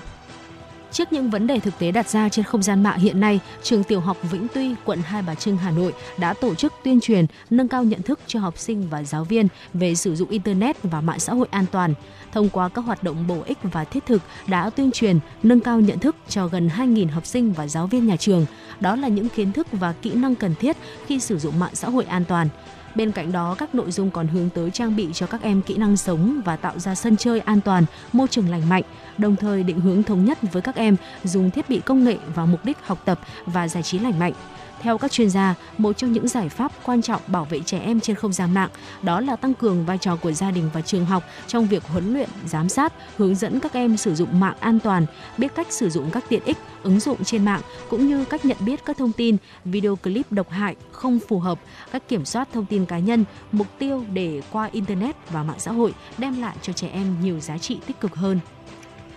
Trước 0.93 1.13
những 1.13 1.31
vấn 1.31 1.47
đề 1.47 1.61
thực 1.61 1.79
tế 1.79 1.93
đặt 1.93 2.09
ra 2.09 2.29
trên 2.29 2.45
không 2.45 2.63
gian 2.63 2.83
mạng 2.83 2.99
hiện 2.99 3.21
nay, 3.21 3.41
trường 3.63 3.85
tiểu 3.85 4.01
học 4.01 4.17
Vĩnh 4.23 4.47
Tuy, 4.55 4.75
quận 4.85 4.99
Hai 4.99 5.23
Bà 5.23 5.35
Trưng, 5.35 5.57
Hà 5.57 5.71
Nội 5.71 5.95
đã 6.19 6.35
tổ 6.35 6.55
chức 6.55 6.73
tuyên 6.85 7.01
truyền, 7.01 7.27
nâng 7.51 7.69
cao 7.69 7.85
nhận 7.85 8.03
thức 8.03 8.21
cho 8.27 8.41
học 8.41 8.59
sinh 8.59 8.89
và 8.91 9.03
giáo 9.03 9.25
viên 9.25 9.49
về 9.75 9.95
sử 9.95 10.17
dụng 10.17 10.31
Internet 10.31 10.77
và 10.83 11.01
mạng 11.01 11.19
xã 11.19 11.33
hội 11.33 11.49
an 11.51 11.67
toàn. 11.73 11.95
Thông 12.33 12.49
qua 12.49 12.69
các 12.69 12.85
hoạt 12.85 13.03
động 13.03 13.27
bổ 13.27 13.43
ích 13.47 13.59
và 13.63 13.85
thiết 13.85 14.07
thực 14.07 14.23
đã 14.47 14.71
tuyên 14.71 14.91
truyền, 14.93 15.19
nâng 15.43 15.61
cao 15.61 15.81
nhận 15.81 15.99
thức 15.99 16.17
cho 16.29 16.47
gần 16.47 16.71
2.000 16.77 17.11
học 17.11 17.27
sinh 17.27 17.53
và 17.53 17.69
giáo 17.69 17.87
viên 17.87 18.07
nhà 18.07 18.17
trường. 18.17 18.47
Đó 18.81 18.97
là 18.97 19.09
những 19.09 19.29
kiến 19.29 19.53
thức 19.53 19.67
và 19.73 19.93
kỹ 19.93 20.15
năng 20.15 20.35
cần 20.35 20.55
thiết 20.55 20.77
khi 21.07 21.21
sử 21.21 21.39
dụng 21.39 21.59
mạng 21.59 21.75
xã 21.75 21.89
hội 21.89 22.05
an 22.05 22.25
toàn. 22.29 22.49
Bên 22.97 23.13
cạnh 23.13 23.33
đó, 23.33 23.55
các 23.59 23.75
nội 23.75 23.93
dung 23.93 24.11
còn 24.11 24.27
hướng 24.29 24.51
tới 24.51 24.71
trang 24.71 24.97
bị 24.97 25.09
cho 25.15 25.27
các 25.27 25.43
em 25.43 25.63
kỹ 25.63 25.77
năng 25.77 25.97
sống 25.97 26.41
và 26.45 26.57
tạo 26.57 26.79
ra 26.79 26.95
sân 26.95 27.17
chơi 27.17 27.41
an 27.41 27.61
toàn, 27.61 27.85
môi 28.13 28.29
trường 28.29 28.51
lành 28.51 28.69
mạnh, 28.69 28.83
đồng 29.19 29.37
thời 29.37 29.63
định 29.63 29.81
hướng 29.81 30.03
thống 30.03 30.25
nhất 30.25 30.39
với 30.53 30.63
các 30.63 30.75
em 30.75 30.97
dùng 31.25 31.51
thiết 31.51 31.69
bị 31.69 31.81
công 31.81 32.05
nghệ 32.05 32.17
vào 32.35 32.47
mục 32.47 32.65
đích 32.65 32.77
học 32.83 32.99
tập 33.05 33.21
và 33.47 33.69
giải 33.69 33.83
trí 33.83 33.99
lành 33.99 34.19
mạnh. 34.19 34.33
Theo 34.81 34.99
các 34.99 35.13
chuyên 35.13 35.31
gia, 35.31 35.55
một 35.79 35.93
trong 35.93 36.13
những 36.13 36.29
giải 36.29 36.49
pháp 36.49 36.73
quan 36.85 37.03
trọng 37.03 37.21
bảo 37.27 37.45
vệ 37.45 37.61
trẻ 37.61 37.79
em 37.79 38.01
trên 38.01 38.17
không 38.17 38.33
gian 38.33 38.55
mạng 38.55 38.71
đó 39.03 39.21
là 39.21 39.37
tăng 39.37 39.55
cường 39.55 39.87
vai 39.87 39.99
trò 39.99 40.17
của 40.17 40.33
gia 40.33 40.51
đình 40.51 40.71
và 40.73 40.81
trường 40.81 41.07
học 41.07 41.25
trong 41.47 41.67
việc 41.67 41.85
huấn 41.85 42.13
luyện, 42.13 42.29
giám 42.47 42.69
sát, 42.69 42.93
hướng 43.17 43.35
dẫn 43.35 43.61
các 43.61 43.73
em 43.73 43.97
sử 43.97 44.15
dụng 44.15 44.41
mạng 44.41 44.57
an 44.61 44.79
toàn, 44.81 45.07
biết 45.39 45.55
cách 45.55 45.67
sử 45.73 45.91
dụng 45.91 46.11
các 46.11 46.25
tiện 46.29 46.45
ích, 46.45 46.57
ứng 46.83 47.01
dụng 47.01 47.25
trên 47.25 47.45
mạng 47.45 47.61
cũng 47.91 48.07
như 48.07 48.25
cách 48.25 48.45
nhận 48.45 48.57
biết 48.61 48.85
các 48.85 48.97
thông 48.97 49.13
tin, 49.13 49.37
video 49.65 49.97
clip 49.97 50.33
độc 50.33 50.51
hại 50.51 50.77
không 50.93 51.19
phù 51.29 51.39
hợp, 51.39 51.59
cách 51.93 52.09
kiểm 52.09 52.25
soát 52.25 52.49
thông 52.53 52.67
tin 52.67 52.87
cá 52.87 52.99
nhân, 52.99 53.25
mục 53.53 53.67
tiêu 53.79 54.05
để 54.13 54.43
qua 54.53 54.69
internet 54.73 55.17
và 55.31 55.43
mạng 55.43 55.59
xã 55.59 55.73
hội 55.73 55.95
đem 56.19 56.41
lại 56.41 56.57
cho 56.63 56.73
trẻ 56.73 56.89
em 56.89 57.17
nhiều 57.23 57.41
giá 57.41 57.59
trị 57.59 57.79
tích 57.87 58.01
cực 58.01 58.15
hơn. 58.15 58.41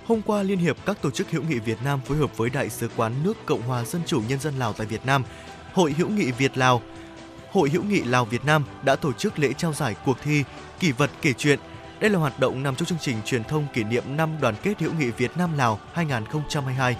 Hôm 0.07 0.21
qua, 0.21 0.43
Liên 0.43 0.59
hiệp 0.59 0.77
các 0.85 1.01
tổ 1.01 1.11
chức 1.11 1.31
hữu 1.31 1.43
nghị 1.43 1.59
Việt 1.59 1.77
Nam 1.83 1.99
phối 2.05 2.17
hợp 2.17 2.37
với 2.37 2.49
Đại 2.49 2.69
sứ 2.69 2.89
quán 2.95 3.13
nước 3.23 3.37
Cộng 3.45 3.61
hòa 3.61 3.85
Dân 3.85 4.01
chủ 4.05 4.21
Nhân 4.29 4.39
dân 4.39 4.53
Lào 4.59 4.73
tại 4.73 4.87
Việt 4.87 5.05
Nam, 5.05 5.23
Hội 5.73 5.95
hữu 5.97 6.09
nghị 6.09 6.31
Việt 6.31 6.57
Lào, 6.57 6.81
Hội 7.51 7.69
hữu 7.69 7.83
nghị 7.83 8.01
Lào 8.03 8.25
Việt 8.25 8.45
Nam 8.45 8.63
đã 8.83 8.95
tổ 8.95 9.13
chức 9.13 9.39
lễ 9.39 9.53
trao 9.53 9.73
giải 9.73 9.95
cuộc 10.05 10.17
thi 10.23 10.43
Kỷ 10.79 10.91
vật 10.91 11.09
kể 11.21 11.33
chuyện. 11.33 11.59
Đây 11.99 12.09
là 12.09 12.19
hoạt 12.19 12.39
động 12.39 12.63
nằm 12.63 12.75
trong 12.75 12.85
chương 12.85 12.97
trình 13.01 13.17
truyền 13.25 13.43
thông 13.43 13.67
kỷ 13.73 13.83
niệm 13.83 14.03
năm 14.07 14.29
đoàn 14.41 14.55
kết 14.63 14.79
hữu 14.79 14.93
nghị 14.93 15.09
Việt 15.09 15.37
Nam 15.37 15.57
Lào 15.57 15.79
2022. 15.93 16.97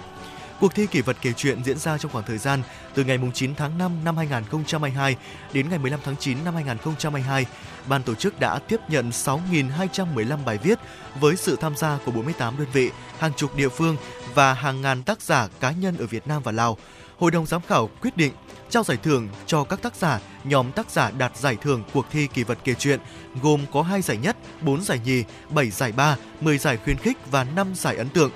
Cuộc 0.60 0.74
thi 0.74 0.86
kỷ 0.86 1.00
vật 1.00 1.16
kể 1.20 1.32
chuyện 1.36 1.64
diễn 1.64 1.78
ra 1.78 1.98
trong 1.98 2.12
khoảng 2.12 2.24
thời 2.24 2.38
gian 2.38 2.62
từ 2.94 3.04
ngày 3.04 3.18
9 3.34 3.54
tháng 3.54 3.78
5 3.78 4.04
năm 4.04 4.16
2022 4.16 5.16
đến 5.52 5.68
ngày 5.68 5.78
15 5.78 6.00
tháng 6.04 6.16
9 6.16 6.44
năm 6.44 6.54
2022. 6.54 7.46
Ban 7.88 8.02
tổ 8.02 8.14
chức 8.14 8.40
đã 8.40 8.58
tiếp 8.58 8.80
nhận 8.88 9.10
6.215 9.10 10.44
bài 10.44 10.58
viết 10.62 10.78
với 11.20 11.36
sự 11.36 11.56
tham 11.60 11.76
gia 11.76 11.98
của 12.04 12.12
48 12.12 12.58
đơn 12.58 12.68
vị, 12.72 12.90
hàng 13.18 13.32
chục 13.36 13.56
địa 13.56 13.68
phương 13.68 13.96
và 14.34 14.54
hàng 14.54 14.82
ngàn 14.82 15.02
tác 15.02 15.22
giả 15.22 15.48
cá 15.60 15.70
nhân 15.70 15.96
ở 15.98 16.06
Việt 16.06 16.26
Nam 16.26 16.42
và 16.42 16.52
Lào. 16.52 16.76
Hội 17.18 17.30
đồng 17.30 17.46
giám 17.46 17.60
khảo 17.68 17.90
quyết 18.00 18.16
định 18.16 18.32
trao 18.70 18.84
giải 18.84 18.96
thưởng 19.02 19.28
cho 19.46 19.64
các 19.64 19.82
tác 19.82 19.96
giả, 19.96 20.20
nhóm 20.44 20.72
tác 20.72 20.90
giả 20.90 21.10
đạt 21.10 21.36
giải 21.36 21.56
thưởng 21.62 21.82
cuộc 21.92 22.06
thi 22.10 22.26
kỳ 22.34 22.42
vật 22.42 22.58
kể 22.64 22.74
chuyện, 22.74 23.00
gồm 23.42 23.60
có 23.72 23.82
2 23.82 24.02
giải 24.02 24.16
nhất, 24.16 24.36
4 24.60 24.82
giải 24.82 25.00
nhì, 25.04 25.24
7 25.50 25.70
giải 25.70 25.92
ba, 25.92 26.16
10 26.40 26.58
giải 26.58 26.76
khuyến 26.76 26.96
khích 26.96 27.16
và 27.30 27.44
5 27.44 27.74
giải 27.74 27.96
ấn 27.96 28.08
tượng. 28.08 28.30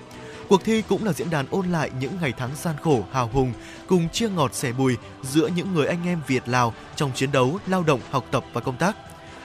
Cuộc 0.48 0.64
thi 0.64 0.82
cũng 0.88 1.04
là 1.04 1.12
diễn 1.12 1.30
đàn 1.30 1.46
ôn 1.50 1.66
lại 1.66 1.90
những 2.00 2.12
ngày 2.20 2.32
tháng 2.38 2.50
gian 2.62 2.74
khổ, 2.82 3.04
hào 3.12 3.28
hùng, 3.28 3.52
cùng 3.86 4.08
chia 4.08 4.28
ngọt 4.28 4.54
sẻ 4.54 4.72
bùi 4.72 4.96
giữa 5.22 5.48
những 5.56 5.74
người 5.74 5.86
anh 5.86 6.06
em 6.06 6.20
Việt-Lào 6.26 6.74
trong 6.96 7.12
chiến 7.14 7.32
đấu, 7.32 7.58
lao 7.66 7.82
động, 7.82 8.00
học 8.10 8.24
tập 8.30 8.44
và 8.52 8.60
công 8.60 8.76
tác. 8.76 8.96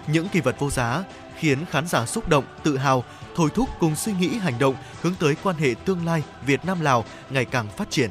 Những 0.07 0.29
kỳ 0.29 0.39
vật 0.39 0.55
vô 0.59 0.69
giá 0.69 1.03
khiến 1.37 1.65
khán 1.65 1.87
giả 1.87 2.05
xúc 2.05 2.29
động, 2.29 2.43
tự 2.63 2.77
hào, 2.77 3.03
thôi 3.35 3.49
thúc 3.53 3.69
cùng 3.79 3.95
suy 3.95 4.13
nghĩ 4.13 4.37
hành 4.37 4.59
động 4.59 4.75
hướng 5.01 5.15
tới 5.19 5.35
quan 5.43 5.55
hệ 5.55 5.75
tương 5.85 6.05
lai 6.05 6.23
Việt 6.45 6.65
Nam-Lào 6.65 7.05
ngày 7.29 7.45
càng 7.45 7.67
phát 7.77 7.91
triển. 7.91 8.09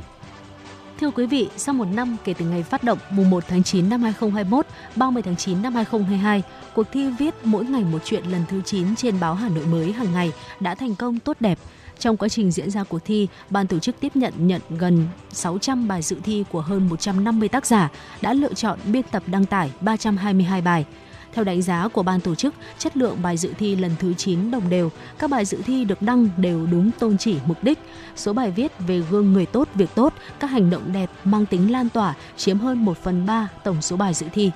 Thưa 1.01 1.11
quý 1.11 1.27
vị, 1.27 1.49
sau 1.57 1.75
một 1.75 1.85
năm 1.85 2.17
kể 2.25 2.35
từ 2.35 2.45
ngày 2.45 2.63
phát 2.63 2.85
động 2.85 2.99
mùng 3.11 3.31
1 3.31 3.45
tháng 3.49 3.63
9 3.63 3.89
năm 3.89 4.03
2021, 4.03 4.67
30 4.97 5.23
tháng 5.23 5.37
9 5.37 5.63
năm 5.63 5.75
2022, 5.75 6.43
cuộc 6.75 6.87
thi 6.93 7.11
viết 7.19 7.35
mỗi 7.45 7.65
ngày 7.65 7.85
một 7.85 7.99
chuyện 8.05 8.25
lần 8.25 8.45
thứ 8.49 8.63
9 8.65 8.97
trên 8.97 9.21
báo 9.21 9.35
Hà 9.35 9.49
Nội 9.49 9.67
mới 9.67 9.93
hàng 9.93 10.13
ngày 10.13 10.33
đã 10.61 10.75
thành 10.75 10.95
công 10.95 11.19
tốt 11.19 11.37
đẹp. 11.41 11.59
Trong 11.99 12.17
quá 12.17 12.29
trình 12.29 12.51
diễn 12.51 12.71
ra 12.71 12.85
cuộc 12.85 12.99
thi, 13.05 13.29
ban 13.51 13.67
tổ 13.67 13.79
chức 13.79 14.01
tiếp 14.01 14.17
nhận 14.17 14.33
nhận 14.37 14.61
gần 14.71 15.07
600 15.33 15.89
bài 15.89 16.03
dự 16.03 16.17
thi 16.25 16.45
của 16.51 16.61
hơn 16.61 16.89
150 16.89 17.49
tác 17.49 17.67
giả, 17.67 17.91
đã 18.21 18.33
lựa 18.33 18.55
chọn 18.55 18.79
biên 18.85 19.03
tập 19.03 19.23
đăng 19.27 19.47
tải 19.47 19.71
322 19.81 20.61
bài. 20.61 20.85
Theo 21.33 21.45
đánh 21.45 21.63
giá 21.63 21.89
của 21.89 22.03
ban 22.03 22.21
tổ 22.21 22.35
chức, 22.35 22.55
chất 22.79 22.97
lượng 22.97 23.23
bài 23.23 23.37
dự 23.37 23.53
thi 23.59 23.77
lần 23.77 23.91
thứ 23.99 24.15
9 24.15 24.51
đồng 24.51 24.69
đều, 24.69 24.91
các 25.19 25.31
bài 25.31 25.45
dự 25.45 25.59
thi 25.67 25.85
được 25.85 26.03
đăng 26.03 26.29
đều 26.37 26.67
đúng 26.67 26.91
tôn 26.99 27.19
chỉ 27.19 27.37
mục 27.47 27.65
đích. 27.65 27.79
Số 28.17 28.33
bài 28.33 28.51
viết 28.51 28.73
về 28.79 29.03
gương 29.11 29.33
người 29.33 29.47
tốt, 29.47 29.69
việc 29.75 29.95
tốt, 29.95 30.15
các 30.41 30.47
hành 30.47 30.71
động 30.71 30.93
đẹp 30.93 31.11
mang 31.25 31.47
tính 31.47 31.73
lan 31.73 31.89
tỏa 31.89 32.15
chiếm 32.37 32.59
hơn 32.59 32.85
1 32.85 32.99
phần 32.99 33.27
3 33.27 33.49
tổng 33.65 33.83
số 33.83 33.97
bài 33.97 34.15
dự 34.15 34.27
thi. 34.33 34.51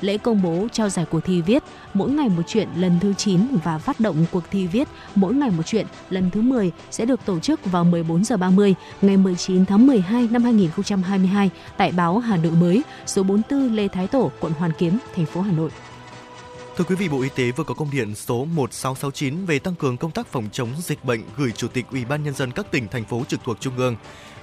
Lễ 0.00 0.18
công 0.18 0.42
bố 0.42 0.68
trao 0.72 0.88
giải 0.88 1.06
cuộc 1.10 1.20
thi 1.20 1.42
viết 1.42 1.62
Mỗi 1.94 2.10
ngày 2.10 2.28
một 2.28 2.42
chuyện 2.46 2.68
lần 2.76 2.98
thứ 3.00 3.14
9 3.14 3.40
và 3.64 3.78
phát 3.78 4.00
động 4.00 4.24
cuộc 4.30 4.42
thi 4.50 4.66
viết 4.66 4.88
Mỗi 5.14 5.34
ngày 5.34 5.50
một 5.50 5.62
chuyện 5.66 5.86
lần 6.10 6.30
thứ 6.30 6.42
10 6.42 6.72
sẽ 6.90 7.04
được 7.04 7.20
tổ 7.24 7.40
chức 7.40 7.64
vào 7.64 7.84
14 7.84 8.24
giờ 8.24 8.36
30 8.36 8.74
ngày 9.02 9.16
19 9.16 9.64
tháng 9.64 9.86
12 9.86 10.28
năm 10.30 10.44
2022 10.44 11.50
tại 11.76 11.92
báo 11.92 12.18
Hà 12.18 12.36
Nội 12.36 12.52
mới, 12.52 12.82
số 13.06 13.22
44 13.22 13.72
Lê 13.76 13.88
Thái 13.88 14.06
Tổ, 14.06 14.30
quận 14.40 14.52
Hoàn 14.52 14.72
Kiếm, 14.78 14.98
thành 15.16 15.26
phố 15.26 15.40
Hà 15.40 15.52
Nội. 15.52 15.70
Thưa 16.78 16.84
quý 16.84 16.94
vị, 16.94 17.08
Bộ 17.08 17.20
Y 17.20 17.28
tế 17.28 17.50
vừa 17.50 17.64
có 17.64 17.74
công 17.74 17.90
điện 17.90 18.14
số 18.14 18.44
1669 18.44 19.46
về 19.46 19.58
tăng 19.58 19.74
cường 19.74 19.96
công 19.96 20.10
tác 20.10 20.26
phòng 20.26 20.48
chống 20.52 20.68
dịch 20.78 21.04
bệnh 21.04 21.20
gửi 21.36 21.52
Chủ 21.52 21.68
tịch 21.68 21.84
Ủy 21.90 22.04
ban 22.04 22.24
nhân 22.24 22.34
dân 22.34 22.50
các 22.52 22.70
tỉnh 22.70 22.88
thành 22.88 23.04
phố 23.04 23.22
trực 23.28 23.40
thuộc 23.44 23.60
trung 23.60 23.76
ương. 23.76 23.96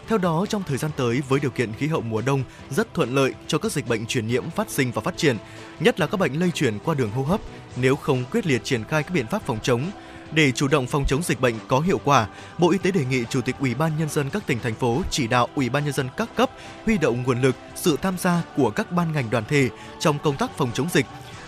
Theo 0.07 0.17
đó, 0.17 0.45
trong 0.49 0.63
thời 0.63 0.77
gian 0.77 0.91
tới 0.97 1.21
với 1.29 1.39
điều 1.39 1.51
kiện 1.51 1.73
khí 1.73 1.87
hậu 1.87 2.01
mùa 2.01 2.21
đông 2.21 2.43
rất 2.69 2.93
thuận 2.93 3.15
lợi 3.15 3.33
cho 3.47 3.57
các 3.57 3.71
dịch 3.71 3.87
bệnh 3.87 4.05
truyền 4.05 4.27
nhiễm 4.27 4.49
phát 4.49 4.69
sinh 4.69 4.91
và 4.91 5.01
phát 5.01 5.17
triển, 5.17 5.37
nhất 5.79 5.99
là 5.99 6.07
các 6.07 6.19
bệnh 6.19 6.39
lây 6.39 6.51
truyền 6.51 6.79
qua 6.79 6.95
đường 6.95 7.11
hô 7.11 7.23
hấp, 7.23 7.41
nếu 7.75 7.95
không 7.95 8.23
quyết 8.31 8.47
liệt 8.47 8.63
triển 8.63 8.83
khai 8.83 9.03
các 9.03 9.11
biện 9.13 9.27
pháp 9.27 9.41
phòng 9.45 9.59
chống, 9.63 9.91
để 10.31 10.51
chủ 10.51 10.67
động 10.67 10.87
phòng 10.87 11.05
chống 11.07 11.23
dịch 11.23 11.41
bệnh 11.41 11.55
có 11.67 11.79
hiệu 11.79 11.99
quả, 12.03 12.27
Bộ 12.57 12.71
Y 12.71 12.77
tế 12.77 12.91
đề 12.91 13.05
nghị 13.05 13.23
Chủ 13.29 13.41
tịch 13.41 13.55
Ủy 13.59 13.73
ban 13.75 13.91
nhân 13.99 14.09
dân 14.09 14.29
các 14.29 14.47
tỉnh 14.47 14.59
thành 14.59 14.75
phố 14.75 15.01
chỉ 15.09 15.27
đạo 15.27 15.47
Ủy 15.55 15.69
ban 15.69 15.83
nhân 15.83 15.93
dân 15.93 16.07
các 16.17 16.35
cấp 16.35 16.49
huy 16.85 16.97
động 16.97 17.23
nguồn 17.23 17.41
lực, 17.41 17.55
sự 17.75 17.97
tham 18.01 18.17
gia 18.17 18.43
của 18.57 18.69
các 18.69 18.91
ban 18.91 19.11
ngành 19.11 19.29
đoàn 19.29 19.43
thể 19.47 19.69
trong 19.99 20.19
công 20.19 20.37
tác 20.37 20.57
phòng 20.57 20.71
chống 20.73 20.87
dịch, 20.93 21.05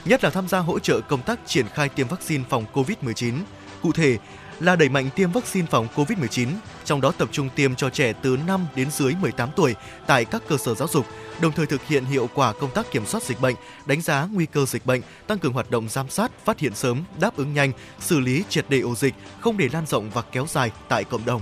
nhất 0.07 0.23
là 0.23 0.29
tham 0.29 0.47
gia 0.47 0.59
hỗ 0.59 0.79
trợ 0.79 1.01
công 1.01 1.21
tác 1.21 1.39
triển 1.45 1.65
khai 1.73 1.89
tiêm 1.89 2.07
vaccine 2.07 2.43
phòng 2.49 2.65
COVID-19. 2.73 3.33
Cụ 3.81 3.91
thể 3.91 4.17
là 4.59 4.75
đẩy 4.75 4.89
mạnh 4.89 5.09
tiêm 5.15 5.31
vaccine 5.31 5.67
phòng 5.71 5.87
COVID-19, 5.95 6.47
trong 6.85 7.01
đó 7.01 7.11
tập 7.17 7.29
trung 7.31 7.49
tiêm 7.55 7.75
cho 7.75 7.89
trẻ 7.89 8.13
từ 8.21 8.37
5 8.47 8.67
đến 8.75 8.91
dưới 8.91 9.13
18 9.21 9.49
tuổi 9.55 9.75
tại 10.07 10.25
các 10.25 10.41
cơ 10.47 10.57
sở 10.57 10.75
giáo 10.75 10.87
dục, 10.87 11.05
đồng 11.41 11.51
thời 11.51 11.65
thực 11.65 11.87
hiện 11.87 12.05
hiệu 12.05 12.29
quả 12.33 12.53
công 12.53 12.71
tác 12.71 12.91
kiểm 12.91 13.05
soát 13.05 13.23
dịch 13.23 13.41
bệnh, 13.41 13.55
đánh 13.85 14.01
giá 14.01 14.27
nguy 14.31 14.45
cơ 14.45 14.65
dịch 14.65 14.85
bệnh, 14.85 15.01
tăng 15.27 15.39
cường 15.39 15.53
hoạt 15.53 15.71
động 15.71 15.89
giám 15.89 16.09
sát, 16.09 16.31
phát 16.45 16.59
hiện 16.59 16.75
sớm, 16.75 17.03
đáp 17.19 17.37
ứng 17.37 17.53
nhanh, 17.53 17.71
xử 17.99 18.19
lý 18.19 18.43
triệt 18.49 18.65
đề 18.69 18.79
ổ 18.79 18.95
dịch, 18.95 19.13
không 19.39 19.57
để 19.57 19.69
lan 19.73 19.85
rộng 19.85 20.09
và 20.09 20.21
kéo 20.21 20.45
dài 20.49 20.71
tại 20.89 21.03
cộng 21.03 21.25
đồng. 21.25 21.41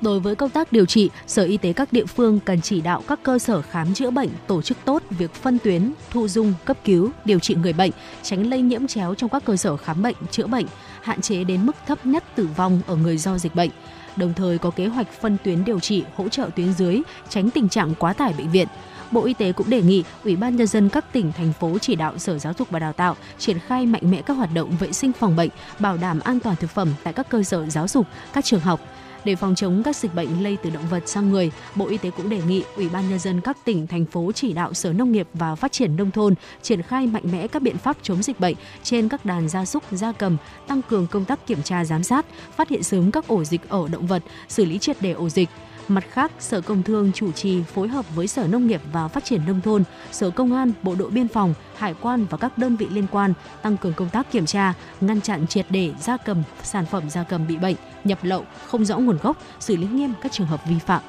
Đối 0.00 0.20
với 0.20 0.34
công 0.34 0.50
tác 0.50 0.72
điều 0.72 0.86
trị, 0.86 1.10
Sở 1.26 1.44
Y 1.44 1.56
tế 1.56 1.72
các 1.72 1.92
địa 1.92 2.06
phương 2.06 2.40
cần 2.40 2.60
chỉ 2.60 2.80
đạo 2.80 3.02
các 3.08 3.20
cơ 3.22 3.38
sở 3.38 3.62
khám 3.62 3.94
chữa 3.94 4.10
bệnh 4.10 4.28
tổ 4.46 4.62
chức 4.62 4.78
tốt 4.84 5.02
việc 5.10 5.34
phân 5.34 5.58
tuyến, 5.58 5.92
thu 6.10 6.28
dung, 6.28 6.54
cấp 6.64 6.76
cứu, 6.84 7.10
điều 7.24 7.38
trị 7.38 7.54
người 7.54 7.72
bệnh, 7.72 7.90
tránh 8.22 8.50
lây 8.50 8.60
nhiễm 8.60 8.86
chéo 8.86 9.14
trong 9.14 9.30
các 9.30 9.44
cơ 9.44 9.56
sở 9.56 9.76
khám 9.76 10.02
bệnh, 10.02 10.16
chữa 10.30 10.46
bệnh, 10.46 10.66
hạn 11.02 11.20
chế 11.20 11.44
đến 11.44 11.66
mức 11.66 11.76
thấp 11.86 12.06
nhất 12.06 12.24
tử 12.34 12.48
vong 12.56 12.80
ở 12.86 12.96
người 12.96 13.18
do 13.18 13.38
dịch 13.38 13.54
bệnh. 13.54 13.70
Đồng 14.16 14.34
thời 14.34 14.58
có 14.58 14.70
kế 14.70 14.86
hoạch 14.86 15.12
phân 15.20 15.36
tuyến 15.44 15.64
điều 15.64 15.80
trị, 15.80 16.04
hỗ 16.16 16.28
trợ 16.28 16.50
tuyến 16.56 16.72
dưới, 16.72 17.00
tránh 17.28 17.50
tình 17.50 17.68
trạng 17.68 17.94
quá 17.94 18.12
tải 18.12 18.32
bệnh 18.38 18.50
viện. 18.50 18.68
Bộ 19.10 19.24
Y 19.24 19.34
tế 19.34 19.52
cũng 19.52 19.70
đề 19.70 19.82
nghị 19.82 20.04
Ủy 20.24 20.36
ban 20.36 20.56
nhân 20.56 20.66
dân 20.66 20.88
các 20.88 21.12
tỉnh 21.12 21.32
thành 21.32 21.52
phố 21.52 21.78
chỉ 21.78 21.94
đạo 21.94 22.18
Sở 22.18 22.38
Giáo 22.38 22.52
dục 22.58 22.70
và 22.70 22.78
Đào 22.78 22.92
tạo 22.92 23.16
triển 23.38 23.58
khai 23.58 23.86
mạnh 23.86 24.10
mẽ 24.10 24.22
các 24.22 24.34
hoạt 24.34 24.54
động 24.54 24.76
vệ 24.80 24.92
sinh 24.92 25.12
phòng 25.12 25.36
bệnh, 25.36 25.50
bảo 25.78 25.96
đảm 25.96 26.20
an 26.20 26.40
toàn 26.40 26.56
thực 26.56 26.70
phẩm 26.70 26.88
tại 27.02 27.12
các 27.12 27.28
cơ 27.28 27.42
sở 27.42 27.66
giáo 27.66 27.88
dục, 27.88 28.06
các 28.32 28.44
trường 28.44 28.60
học. 28.60 28.80
Để 29.26 29.36
phòng 29.36 29.54
chống 29.54 29.82
các 29.82 29.96
dịch 29.96 30.14
bệnh 30.14 30.42
lây 30.42 30.56
từ 30.62 30.70
động 30.70 30.82
vật 30.90 31.08
sang 31.08 31.30
người, 31.30 31.50
Bộ 31.74 31.86
Y 31.86 31.98
tế 31.98 32.10
cũng 32.10 32.28
đề 32.28 32.40
nghị 32.48 32.64
Ủy 32.76 32.88
ban 32.88 33.08
nhân 33.10 33.18
dân 33.18 33.40
các 33.40 33.56
tỉnh 33.64 33.86
thành 33.86 34.06
phố 34.06 34.32
chỉ 34.32 34.52
đạo 34.52 34.74
Sở 34.74 34.92
Nông 34.92 35.12
nghiệp 35.12 35.28
và 35.34 35.54
Phát 35.54 35.72
triển 35.72 35.96
nông 35.96 36.10
thôn 36.10 36.34
triển 36.62 36.82
khai 36.82 37.06
mạnh 37.06 37.22
mẽ 37.32 37.46
các 37.46 37.62
biện 37.62 37.76
pháp 37.76 37.96
chống 38.02 38.22
dịch 38.22 38.40
bệnh 38.40 38.54
trên 38.82 39.08
các 39.08 39.24
đàn 39.24 39.48
gia 39.48 39.64
súc, 39.64 39.82
gia 39.90 40.12
cầm, 40.12 40.36
tăng 40.66 40.82
cường 40.82 41.06
công 41.06 41.24
tác 41.24 41.46
kiểm 41.46 41.62
tra 41.62 41.84
giám 41.84 42.02
sát, 42.02 42.26
phát 42.56 42.68
hiện 42.68 42.82
sớm 42.82 43.10
các 43.10 43.28
ổ 43.28 43.44
dịch 43.44 43.68
ở 43.68 43.88
động 43.88 44.06
vật, 44.06 44.22
xử 44.48 44.64
lý 44.64 44.78
triệt 44.78 45.02
đề 45.02 45.12
ổ 45.12 45.28
dịch. 45.28 45.48
Mặt 45.88 46.04
khác, 46.10 46.32
Sở 46.38 46.60
Công 46.60 46.82
Thương 46.82 47.12
chủ 47.12 47.32
trì 47.32 47.62
phối 47.62 47.88
hợp 47.88 48.14
với 48.14 48.26
Sở 48.26 48.46
Nông 48.46 48.66
nghiệp 48.66 48.80
và 48.92 49.08
Phát 49.08 49.24
triển 49.24 49.40
Nông 49.46 49.60
thôn, 49.60 49.84
Sở 50.12 50.30
Công 50.30 50.52
an, 50.52 50.72
Bộ 50.82 50.94
đội 50.94 51.10
Biên 51.10 51.28
phòng, 51.28 51.54
Hải 51.76 51.94
quan 52.00 52.26
và 52.30 52.38
các 52.38 52.58
đơn 52.58 52.76
vị 52.76 52.86
liên 52.90 53.06
quan 53.12 53.32
tăng 53.62 53.76
cường 53.76 53.92
công 53.92 54.08
tác 54.08 54.32
kiểm 54.32 54.46
tra, 54.46 54.74
ngăn 55.00 55.20
chặn 55.20 55.46
triệt 55.46 55.66
để 55.70 55.92
gia 56.00 56.16
cầm, 56.16 56.42
sản 56.62 56.86
phẩm 56.86 57.10
gia 57.10 57.22
cầm 57.22 57.46
bị 57.46 57.56
bệnh, 57.56 57.76
nhập 58.04 58.18
lậu, 58.22 58.44
không 58.66 58.84
rõ 58.84 58.98
nguồn 58.98 59.18
gốc, 59.22 59.36
xử 59.60 59.76
lý 59.76 59.86
nghiêm 59.86 60.12
các 60.22 60.32
trường 60.32 60.46
hợp 60.46 60.60
vi 60.68 60.78
phạm. 60.78 61.02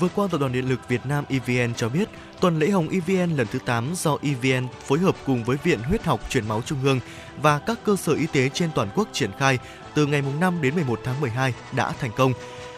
Vừa 0.00 0.08
qua, 0.14 0.28
Tập 0.30 0.38
đoàn 0.40 0.52
Điện 0.52 0.68
lực 0.68 0.88
Việt 0.88 1.06
Nam 1.06 1.24
EVN 1.28 1.74
cho 1.74 1.88
biết, 1.88 2.08
tuần 2.40 2.58
lễ 2.58 2.70
hồng 2.70 2.88
EVN 2.88 3.36
lần 3.36 3.46
thứ 3.52 3.58
8 3.58 3.92
do 3.94 4.18
EVN 4.22 4.68
phối 4.86 4.98
hợp 4.98 5.16
cùng 5.26 5.44
với 5.44 5.56
Viện 5.64 5.78
Huyết 5.82 6.04
học 6.04 6.30
Truyền 6.30 6.48
máu 6.48 6.62
Trung 6.66 6.78
ương 6.84 7.00
và 7.42 7.58
các 7.58 7.78
cơ 7.84 7.96
sở 7.96 8.12
y 8.12 8.26
tế 8.26 8.48
trên 8.48 8.70
toàn 8.74 8.88
quốc 8.94 9.08
triển 9.12 9.30
khai 9.38 9.58
từ 9.94 10.06
ngày 10.06 10.22
5 10.40 10.62
đến 10.62 10.74
11 10.74 11.00
tháng 11.04 11.20
12 11.20 11.54
đã 11.72 11.92
thành 12.00 12.10
công. 12.16 12.32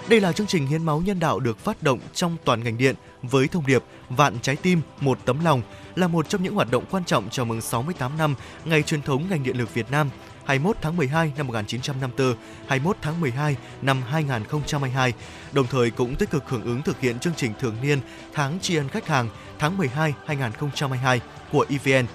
Đây 0.08 0.20
là 0.20 0.32
chương 0.32 0.46
trình 0.46 0.66
hiến 0.66 0.84
máu 0.84 1.00
nhân 1.00 1.18
đạo 1.18 1.40
được 1.40 1.58
phát 1.58 1.82
động 1.82 1.98
trong 2.14 2.36
toàn 2.44 2.64
ngành 2.64 2.78
điện 2.78 2.94
với 3.22 3.48
thông 3.48 3.66
điệp 3.66 3.82
Vạn 4.08 4.38
trái 4.42 4.56
tim, 4.56 4.80
một 5.00 5.18
tấm 5.24 5.44
lòng 5.44 5.62
là 5.96 6.08
một 6.08 6.28
trong 6.28 6.42
những 6.42 6.54
hoạt 6.54 6.70
động 6.70 6.84
quan 6.90 7.04
trọng 7.04 7.30
chào 7.30 7.44
mừng 7.44 7.60
68 7.60 8.18
năm 8.18 8.34
ngày 8.64 8.82
truyền 8.82 9.02
thống 9.02 9.24
ngành 9.30 9.42
điện 9.42 9.58
lực 9.58 9.74
Việt 9.74 9.90
Nam 9.90 10.10
21 10.44 10.76
tháng 10.82 10.96
12 10.96 11.32
năm 11.36 11.46
1954, 11.46 12.36
21 12.66 12.96
tháng 13.02 13.20
12 13.20 13.56
năm 13.82 14.02
2022, 14.02 15.12
đồng 15.52 15.66
thời 15.66 15.90
cũng 15.90 16.16
tích 16.16 16.30
cực 16.30 16.48
hưởng 16.48 16.64
ứng 16.64 16.82
thực 16.82 17.00
hiện 17.00 17.18
chương 17.18 17.34
trình 17.36 17.52
thường 17.60 17.76
niên 17.82 18.00
tháng 18.34 18.60
tri 18.60 18.76
ân 18.76 18.88
khách 18.88 19.06
hàng 19.06 19.28
tháng 19.58 19.76
12 19.76 20.14
2022 20.26 21.20
của 21.52 21.66
EVN. 21.68 22.06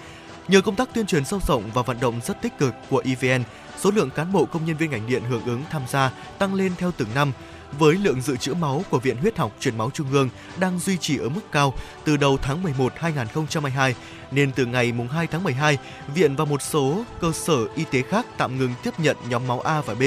Nhờ 0.48 0.62
công 0.62 0.76
tác 0.76 0.94
tuyên 0.94 1.06
truyền 1.06 1.26
sâu 1.26 1.40
rộng 1.48 1.64
và 1.74 1.82
vận 1.82 2.00
động 2.00 2.20
rất 2.26 2.42
tích 2.42 2.58
cực 2.58 2.74
của 2.90 3.04
EVN, 3.06 3.44
số 3.80 3.92
lượng 3.92 4.10
cán 4.10 4.34
bộ 4.34 4.46
công 4.46 4.66
nhân 4.66 4.78
viên 4.78 4.92
ngành 4.92 5.08
điện 5.08 5.24
hưởng 5.30 5.46
ứng 5.46 5.64
tham 5.70 5.82
gia 5.88 6.12
tăng 6.40 6.54
lên 6.54 6.72
theo 6.78 6.92
từng 6.98 7.10
năm, 7.16 7.32
với 7.80 7.96
lượng 7.96 8.22
dự 8.22 8.38
trữ 8.38 8.54
máu 8.54 8.84
của 8.90 9.00
Viện 9.00 9.18
Huyết 9.18 9.38
học 9.38 9.56
Truyền 9.60 9.78
máu 9.78 9.92
Trung 9.94 10.12
ương 10.12 10.30
đang 10.60 10.80
duy 10.80 10.98
trì 10.98 11.18
ở 11.18 11.30
mức 11.30 11.52
cao 11.52 11.74
từ 12.04 12.18
đầu 12.18 12.38
tháng 12.42 12.64
11 12.64 12.94
2022, 12.96 13.96
nên 14.32 14.52
từ 14.52 14.66
ngày 14.66 14.92
mùng 14.92 15.08
2 15.08 15.28
tháng 15.28 15.44
12, 15.44 15.78
Viện 16.16 16.36
và 16.36 16.46
một 16.46 16.62
số 16.62 17.04
cơ 17.22 17.32
sở 17.32 17.68
y 17.76 17.84
tế 17.92 18.02
khác 18.02 18.26
tạm 18.38 18.58
ngừng 18.58 18.74
tiếp 18.84 19.00
nhận 19.00 19.18
nhóm 19.30 19.48
máu 19.48 19.60
A 19.62 19.82
và 19.82 19.96
B. 19.96 20.02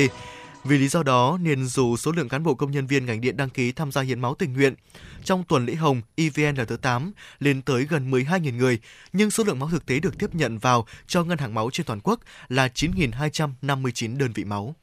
Vì 0.64 0.78
lý 0.78 0.88
do 0.88 1.02
đó 1.02 1.38
nên 1.42 1.66
dù 1.66 1.96
số 1.96 2.12
lượng 2.12 2.28
cán 2.28 2.42
bộ 2.42 2.54
công 2.54 2.70
nhân 2.70 2.86
viên 2.86 3.06
ngành 3.06 3.20
điện 3.20 3.36
đăng 3.36 3.50
ký 3.50 3.72
tham 3.72 3.92
gia 3.92 4.02
hiến 4.02 4.20
máu 4.20 4.34
tình 4.34 4.52
nguyện 4.52 4.74
trong 5.24 5.44
tuần 5.44 5.66
lễ 5.66 5.74
hồng 5.74 6.02
EVN 6.16 6.54
lần 6.56 6.66
thứ 6.66 6.76
8 6.76 7.12
lên 7.38 7.62
tới 7.62 7.84
gần 7.84 8.10
12.000 8.10 8.56
người, 8.56 8.78
nhưng 9.12 9.30
số 9.30 9.44
lượng 9.44 9.58
máu 9.58 9.68
thực 9.70 9.86
tế 9.86 10.00
được 10.00 10.18
tiếp 10.18 10.34
nhận 10.34 10.58
vào 10.58 10.86
cho 11.06 11.24
ngân 11.24 11.38
hàng 11.38 11.54
máu 11.54 11.70
trên 11.72 11.86
toàn 11.86 12.00
quốc 12.00 12.20
là 12.48 12.68
9.259 12.74 14.18
đơn 14.18 14.32
vị 14.32 14.44
máu. 14.44 14.74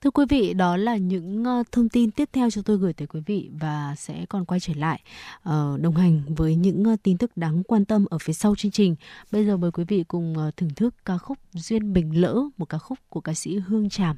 Thưa 0.00 0.10
quý 0.10 0.24
vị, 0.28 0.54
đó 0.54 0.76
là 0.76 0.96
những 0.96 1.44
ờ, 1.44 1.62
thông 1.72 1.88
tin 1.88 2.10
tiếp 2.10 2.28
theo 2.32 2.50
cho 2.50 2.62
tôi 2.62 2.78
gửi 2.78 2.92
tới 2.92 3.06
quý 3.06 3.20
vị 3.26 3.50
và 3.60 3.94
sẽ 3.98 4.26
còn 4.28 4.44
quay 4.44 4.60
trở 4.60 4.72
lại 4.76 5.00
ờ, 5.42 5.78
đồng 5.80 5.94
hành 5.94 6.22
với 6.36 6.56
những 6.56 6.84
ờ, 6.84 6.96
tin 7.02 7.18
tức 7.18 7.36
đáng 7.36 7.62
quan 7.62 7.84
tâm 7.84 8.04
ở 8.10 8.18
phía 8.18 8.32
sau 8.32 8.54
chương 8.54 8.70
trình. 8.70 8.96
Bây 9.32 9.46
giờ 9.46 9.56
mời 9.56 9.70
quý 9.70 9.84
vị 9.88 10.04
cùng 10.08 10.34
thưởng 10.56 10.74
thức 10.76 10.94
ca 11.04 11.18
khúc 11.18 11.38
Duyên 11.52 11.92
Bình 11.92 12.20
Lỡ, 12.20 12.42
một 12.56 12.68
ca 12.68 12.78
khúc 12.78 12.98
của 13.08 13.20
ca 13.20 13.34
sĩ 13.34 13.58
Hương 13.58 13.90
Tràm. 13.90 14.16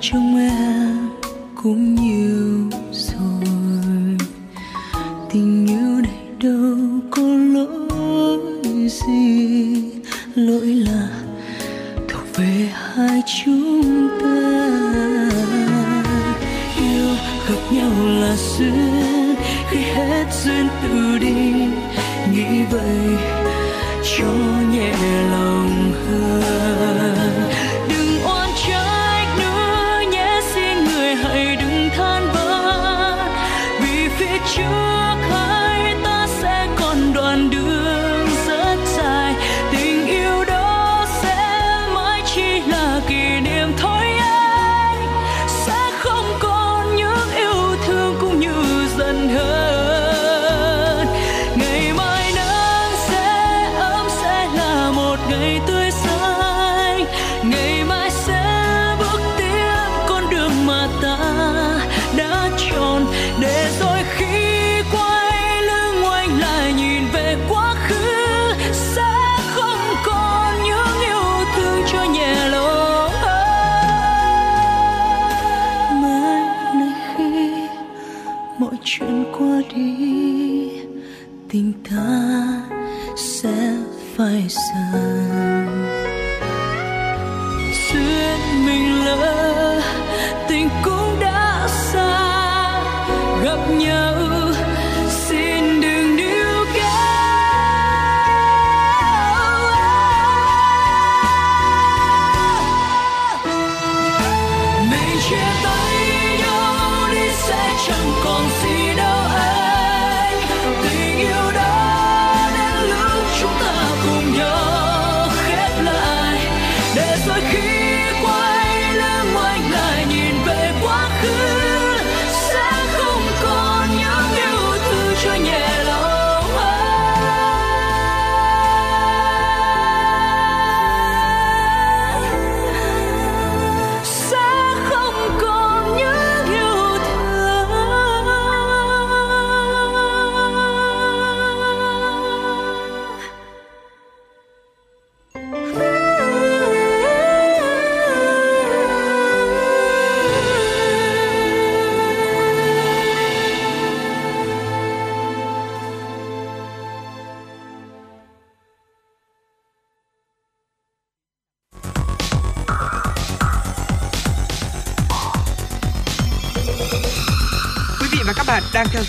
Trong 0.00 0.36
em 0.36 1.10
cũng 1.62 1.94
nhiều 1.94 2.70
rồi. 2.92 4.16
Tình 5.30 5.61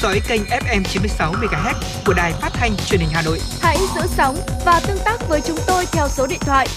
dõi 0.04 0.22
kênh 0.28 0.42
FM 0.44 0.84
96 0.84 1.34
MHz 1.34 1.74
của 2.06 2.14
đài 2.14 2.34
phát 2.34 2.50
thanh 2.54 2.76
truyền 2.86 3.00
hình 3.00 3.10
Hà 3.14 3.22
Nội. 3.22 3.40
Hãy 3.62 3.78
giữ 3.96 4.02
sóng 4.08 4.36
và 4.66 4.82
tương 4.88 4.98
tác 5.06 5.18
với 5.30 5.42
chúng 5.42 5.58
tôi 5.68 5.86
theo 5.92 6.08
số 6.10 6.28
điện 6.28 6.40
thoại 6.42 6.68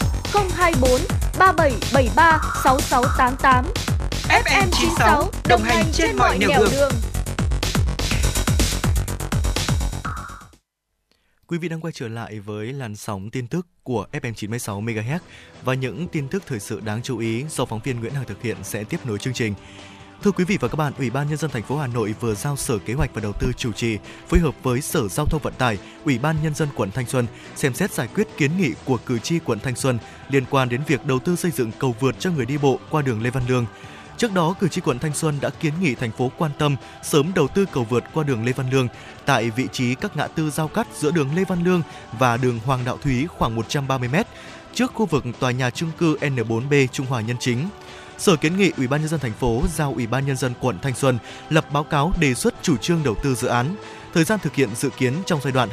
024 0.56 1.00
3773 1.38 2.40
6688. 2.64 3.64
FM 4.28 4.68
96 4.72 5.30
đồng 5.48 5.62
hành 5.62 5.84
trên 5.92 6.16
mọi 6.16 6.38
nẻo 6.38 6.50
đường. 6.72 6.90
Quý 11.46 11.58
vị 11.58 11.68
đang 11.68 11.80
quay 11.80 11.92
trở 11.92 12.08
lại 12.08 12.40
với 12.40 12.72
làn 12.72 12.96
sóng 12.96 13.30
tin 13.30 13.46
tức 13.46 13.66
của 13.82 14.06
FM 14.12 14.34
96 14.34 14.80
MHz 14.80 15.18
và 15.64 15.74
những 15.74 16.08
tin 16.08 16.28
tức 16.28 16.42
thời 16.46 16.60
sự 16.60 16.80
đáng 16.80 17.02
chú 17.02 17.18
ý 17.18 17.44
do 17.50 17.64
phóng 17.64 17.80
viên 17.84 18.00
Nguyễn 18.00 18.14
Hằng 18.14 18.24
thực 18.24 18.42
hiện 18.42 18.56
sẽ 18.62 18.84
tiếp 18.84 19.00
nối 19.06 19.18
chương 19.18 19.34
trình. 19.34 19.54
Thưa 20.26 20.32
quý 20.32 20.44
vị 20.44 20.58
và 20.60 20.68
các 20.68 20.76
bạn, 20.76 20.92
Ủy 20.98 21.10
ban 21.10 21.28
nhân 21.28 21.38
dân 21.38 21.50
thành 21.50 21.62
phố 21.62 21.76
Hà 21.76 21.86
Nội 21.86 22.14
vừa 22.20 22.34
giao 22.34 22.56
Sở 22.56 22.78
Kế 22.78 22.94
hoạch 22.94 23.14
và 23.14 23.20
Đầu 23.20 23.32
tư 23.32 23.52
chủ 23.56 23.72
trì 23.72 23.98
phối 24.28 24.40
hợp 24.40 24.54
với 24.62 24.80
Sở 24.80 25.08
Giao 25.08 25.26
thông 25.26 25.42
Vận 25.42 25.52
tải, 25.58 25.78
Ủy 26.04 26.18
ban 26.18 26.36
nhân 26.42 26.54
dân 26.54 26.68
quận 26.76 26.90
Thanh 26.90 27.06
Xuân 27.06 27.26
xem 27.56 27.74
xét 27.74 27.92
giải 27.92 28.08
quyết 28.14 28.28
kiến 28.36 28.50
nghị 28.58 28.72
của 28.84 28.98
cử 29.06 29.18
tri 29.18 29.38
quận 29.38 29.58
Thanh 29.60 29.76
Xuân 29.76 29.98
liên 30.28 30.44
quan 30.50 30.68
đến 30.68 30.80
việc 30.86 31.06
đầu 31.06 31.18
tư 31.18 31.36
xây 31.36 31.50
dựng 31.50 31.70
cầu 31.78 31.94
vượt 32.00 32.14
cho 32.18 32.30
người 32.30 32.46
đi 32.46 32.58
bộ 32.58 32.78
qua 32.90 33.02
đường 33.02 33.22
Lê 33.22 33.30
Văn 33.30 33.42
Lương. 33.48 33.66
Trước 34.16 34.32
đó, 34.34 34.54
cử 34.60 34.68
tri 34.68 34.80
quận 34.80 34.98
Thanh 34.98 35.14
Xuân 35.14 35.38
đã 35.40 35.50
kiến 35.50 35.72
nghị 35.80 35.94
thành 35.94 36.12
phố 36.12 36.30
quan 36.38 36.50
tâm 36.58 36.76
sớm 37.02 37.32
đầu 37.34 37.48
tư 37.48 37.66
cầu 37.72 37.84
vượt 37.84 38.04
qua 38.14 38.24
đường 38.24 38.44
Lê 38.44 38.52
Văn 38.52 38.70
Lương 38.70 38.88
tại 39.26 39.50
vị 39.50 39.68
trí 39.72 39.94
các 39.94 40.16
ngã 40.16 40.26
tư 40.26 40.50
giao 40.50 40.68
cắt 40.68 40.86
giữa 40.94 41.10
đường 41.10 41.34
Lê 41.36 41.44
Văn 41.44 41.64
Lương 41.64 41.82
và 42.18 42.36
đường 42.36 42.60
Hoàng 42.64 42.84
Đạo 42.84 42.98
Thúy 43.02 43.26
khoảng 43.26 43.54
130 43.54 44.08
m 44.08 44.16
trước 44.74 44.94
khu 44.94 45.06
vực 45.06 45.24
tòa 45.40 45.50
nhà 45.50 45.70
chung 45.70 45.90
cư 45.98 46.16
N4B 46.16 46.86
Trung 46.86 47.06
Hòa 47.06 47.20
Nhân 47.20 47.36
Chính. 47.40 47.68
Sở 48.18 48.36
kiến 48.36 48.56
nghị 48.56 48.72
Ủy 48.76 48.86
ban 48.86 49.00
nhân 49.00 49.08
dân 49.08 49.20
thành 49.20 49.32
phố 49.32 49.62
giao 49.74 49.92
Ủy 49.92 50.06
ban 50.06 50.26
nhân 50.26 50.36
dân 50.36 50.52
quận 50.60 50.78
Thanh 50.82 50.94
Xuân 50.94 51.18
lập 51.50 51.72
báo 51.72 51.84
cáo 51.84 52.12
đề 52.20 52.34
xuất 52.34 52.54
chủ 52.62 52.76
trương 52.76 53.02
đầu 53.04 53.14
tư 53.22 53.34
dự 53.34 53.48
án. 53.48 53.76
Thời 54.14 54.24
gian 54.24 54.38
thực 54.42 54.54
hiện 54.54 54.68
dự 54.74 54.90
kiến 54.90 55.14
trong 55.26 55.40
giai 55.42 55.52
đoạn 55.52 55.68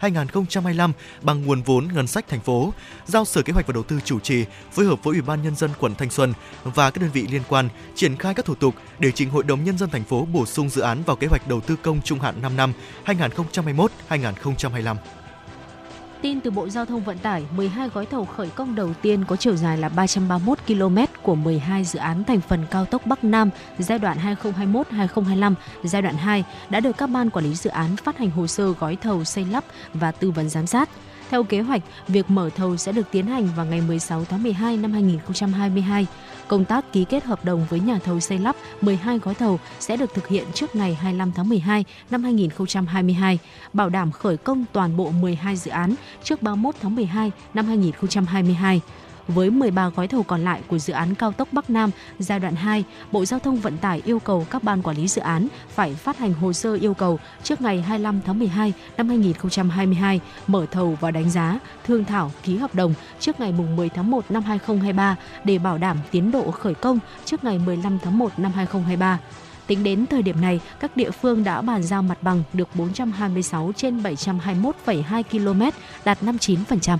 2021-2025 0.00 0.92
bằng 1.22 1.46
nguồn 1.46 1.62
vốn 1.62 1.88
ngân 1.94 2.06
sách 2.06 2.28
thành 2.28 2.40
phố, 2.40 2.72
giao 3.06 3.24
Sở 3.24 3.42
Kế 3.42 3.52
hoạch 3.52 3.66
và 3.66 3.72
Đầu 3.72 3.82
tư 3.82 4.00
chủ 4.04 4.20
trì 4.20 4.44
phối 4.72 4.86
hợp 4.86 5.04
với 5.04 5.12
Ủy 5.12 5.22
ban 5.22 5.42
nhân 5.42 5.56
dân 5.56 5.70
quận 5.78 5.94
Thanh 5.94 6.10
Xuân 6.10 6.32
và 6.64 6.90
các 6.90 7.00
đơn 7.00 7.10
vị 7.12 7.26
liên 7.30 7.42
quan 7.48 7.68
triển 7.94 8.16
khai 8.16 8.34
các 8.34 8.44
thủ 8.44 8.54
tục 8.54 8.74
để 8.98 9.12
trình 9.12 9.30
Hội 9.30 9.42
đồng 9.42 9.64
nhân 9.64 9.78
dân 9.78 9.90
thành 9.90 10.04
phố 10.04 10.24
bổ 10.32 10.46
sung 10.46 10.68
dự 10.68 10.82
án 10.82 11.02
vào 11.02 11.16
kế 11.16 11.26
hoạch 11.26 11.48
đầu 11.48 11.60
tư 11.60 11.76
công 11.82 12.02
trung 12.02 12.20
hạn 12.20 12.42
5 12.42 12.56
năm 12.56 12.72
2021-2025. 13.04 14.96
Tin 16.22 16.40
từ 16.40 16.50
Bộ 16.50 16.68
Giao 16.68 16.84
thông 16.86 17.04
Vận 17.04 17.18
tải, 17.18 17.44
12 17.56 17.88
gói 17.88 18.06
thầu 18.06 18.24
khởi 18.24 18.48
công 18.48 18.74
đầu 18.74 18.94
tiên 19.02 19.24
có 19.24 19.36
chiều 19.36 19.56
dài 19.56 19.78
là 19.78 19.88
331 19.88 20.58
km 20.66 20.98
của 21.22 21.34
12 21.34 21.84
dự 21.84 21.98
án 21.98 22.24
thành 22.24 22.40
phần 22.40 22.66
cao 22.70 22.84
tốc 22.84 23.06
Bắc 23.06 23.24
Nam 23.24 23.50
giai 23.78 23.98
đoạn 23.98 24.36
2021-2025, 24.42 25.54
giai 25.84 26.02
đoạn 26.02 26.16
2 26.16 26.44
đã 26.70 26.80
được 26.80 26.96
các 26.96 27.06
ban 27.06 27.30
quản 27.30 27.44
lý 27.44 27.54
dự 27.54 27.70
án 27.70 27.96
phát 27.96 28.18
hành 28.18 28.30
hồ 28.30 28.46
sơ 28.46 28.72
gói 28.72 28.96
thầu 28.96 29.24
xây 29.24 29.44
lắp 29.44 29.64
và 29.94 30.12
tư 30.12 30.30
vấn 30.30 30.48
giám 30.48 30.66
sát. 30.66 30.88
Theo 31.30 31.44
kế 31.44 31.60
hoạch, 31.60 31.82
việc 32.08 32.30
mở 32.30 32.50
thầu 32.56 32.76
sẽ 32.76 32.92
được 32.92 33.06
tiến 33.10 33.26
hành 33.26 33.48
vào 33.56 33.66
ngày 33.66 33.80
16 33.80 34.24
tháng 34.24 34.42
12 34.42 34.76
năm 34.76 34.92
2022. 34.92 36.06
Công 36.48 36.64
tác 36.64 36.92
ký 36.92 37.04
kết 37.04 37.24
hợp 37.24 37.44
đồng 37.44 37.66
với 37.70 37.80
nhà 37.80 37.98
thầu 38.04 38.20
xây 38.20 38.38
lắp 38.38 38.56
12 38.80 39.18
gói 39.18 39.34
thầu 39.34 39.60
sẽ 39.80 39.96
được 39.96 40.14
thực 40.14 40.28
hiện 40.28 40.44
trước 40.54 40.76
ngày 40.76 40.94
25 40.94 41.32
tháng 41.32 41.48
12 41.48 41.84
năm 42.10 42.24
2022, 42.24 43.38
bảo 43.72 43.88
đảm 43.88 44.12
khởi 44.12 44.36
công 44.36 44.64
toàn 44.72 44.96
bộ 44.96 45.10
12 45.10 45.56
dự 45.56 45.70
án 45.70 45.94
trước 46.22 46.42
31 46.42 46.74
tháng 46.82 46.94
12 46.94 47.30
năm 47.54 47.66
2022 47.66 48.80
với 49.34 49.50
13 49.50 49.88
gói 49.88 50.08
thầu 50.08 50.22
còn 50.22 50.44
lại 50.44 50.60
của 50.68 50.78
dự 50.78 50.92
án 50.92 51.14
cao 51.14 51.32
tốc 51.32 51.48
Bắc 51.52 51.70
Nam 51.70 51.90
giai 52.18 52.40
đoạn 52.40 52.54
2, 52.54 52.84
Bộ 53.12 53.24
Giao 53.24 53.40
thông 53.40 53.56
Vận 53.56 53.78
tải 53.78 54.02
yêu 54.04 54.18
cầu 54.18 54.46
các 54.50 54.62
ban 54.62 54.82
quản 54.82 54.96
lý 54.96 55.08
dự 55.08 55.22
án 55.22 55.48
phải 55.68 55.94
phát 55.94 56.18
hành 56.18 56.32
hồ 56.32 56.52
sơ 56.52 56.74
yêu 56.74 56.94
cầu 56.94 57.18
trước 57.42 57.60
ngày 57.60 57.82
25 57.82 58.20
tháng 58.26 58.38
12 58.38 58.72
năm 58.96 59.08
2022, 59.08 60.20
mở 60.46 60.66
thầu 60.70 60.98
và 61.00 61.10
đánh 61.10 61.30
giá, 61.30 61.58
thương 61.84 62.04
thảo, 62.04 62.32
ký 62.42 62.56
hợp 62.56 62.74
đồng 62.74 62.94
trước 63.20 63.40
ngày 63.40 63.52
10 63.52 63.88
tháng 63.88 64.10
1 64.10 64.30
năm 64.30 64.42
2023 64.42 65.16
để 65.44 65.58
bảo 65.58 65.78
đảm 65.78 65.96
tiến 66.10 66.30
độ 66.30 66.50
khởi 66.50 66.74
công 66.74 66.98
trước 67.24 67.44
ngày 67.44 67.58
15 67.58 67.98
tháng 67.98 68.18
1 68.18 68.38
năm 68.38 68.52
2023. 68.52 69.18
Tính 69.66 69.84
đến 69.84 70.06
thời 70.06 70.22
điểm 70.22 70.40
này, 70.40 70.60
các 70.80 70.96
địa 70.96 71.10
phương 71.10 71.44
đã 71.44 71.62
bàn 71.62 71.82
giao 71.82 72.02
mặt 72.02 72.22
bằng 72.22 72.42
được 72.52 72.68
426 72.74 73.72
trên 73.76 74.02
721,2 74.02 75.22
km, 75.22 75.62
đạt 76.04 76.18
59%. 76.22 76.98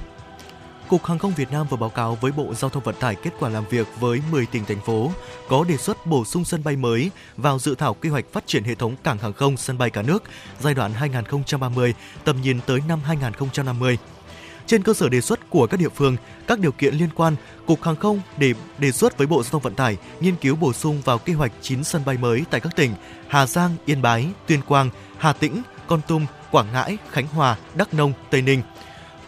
Cục 0.93 1.05
Hàng 1.05 1.19
không 1.19 1.35
Việt 1.35 1.53
Nam 1.53 1.67
vừa 1.71 1.77
báo 1.77 1.91
cáo 1.91 2.19
với 2.21 2.33
Bộ 2.33 2.55
Giao 2.55 2.71
thông 2.71 2.83
Vận 2.83 2.95
tải 2.95 3.15
kết 3.15 3.31
quả 3.41 3.49
làm 3.49 3.65
việc 3.71 3.87
với 4.01 4.21
10 4.31 4.47
tỉnh 4.47 4.65
thành 4.65 4.81
phố 4.81 5.11
có 5.49 5.65
đề 5.69 5.77
xuất 5.77 6.07
bổ 6.07 6.25
sung 6.25 6.45
sân 6.45 6.65
bay 6.65 6.77
mới 6.77 7.11
vào 7.37 7.59
dự 7.59 7.75
thảo 7.75 7.95
quy 7.95 8.09
hoạch 8.09 8.25
phát 8.33 8.47
triển 8.47 8.65
hệ 8.65 8.75
thống 8.75 8.97
cảng 9.05 9.19
hàng 9.19 9.33
không 9.33 9.57
sân 9.57 9.79
bay 9.79 9.91
cả 9.91 10.03
nước 10.03 10.23
giai 10.61 10.75
đoạn 10.75 10.93
2030 10.93 11.95
tầm 12.25 12.43
nhìn 12.43 12.61
tới 12.67 12.81
năm 12.89 13.01
2050. 13.05 13.99
Trên 14.67 14.83
cơ 14.83 14.95
sở 14.95 15.09
đề 15.09 15.21
xuất 15.21 15.51
của 15.51 15.67
các 15.67 15.81
địa 15.81 15.89
phương, 15.89 16.17
các 16.47 16.59
điều 16.59 16.73
kiện 16.73 16.95
liên 16.95 17.09
quan, 17.15 17.37
Cục 17.67 17.83
Hàng 17.83 17.97
không 17.97 18.21
để 18.37 18.55
đề 18.79 18.93
xuất 18.93 19.19
với 19.19 19.27
Bộ 19.27 19.43
Giao 19.43 19.51
thông 19.51 19.63
Vận 19.63 19.75
tải 19.75 19.97
nghiên 20.21 20.37
cứu 20.37 20.57
bổ 20.57 20.73
sung 20.73 21.01
vào 21.05 21.19
kế 21.19 21.33
hoạch 21.33 21.53
9 21.63 21.85
sân 21.85 22.03
bay 22.07 22.17
mới 22.17 22.45
tại 22.51 22.61
các 22.61 22.77
tỉnh 22.77 22.95
Hà 23.29 23.47
Giang, 23.47 23.71
Yên 23.87 24.03
Bái, 24.03 24.29
Tuyên 24.47 24.61
Quang, 24.63 24.91
Hà 25.19 25.33
Tĩnh, 25.33 25.63
Con 25.87 26.01
Tum, 26.09 26.27
Quảng 26.51 26.73
Ngãi, 26.73 26.99
Khánh 27.11 27.27
Hòa, 27.27 27.57
Đắk 27.75 27.95
Nông, 27.95 28.13
Tây 28.31 28.43
Ninh. 28.43 28.63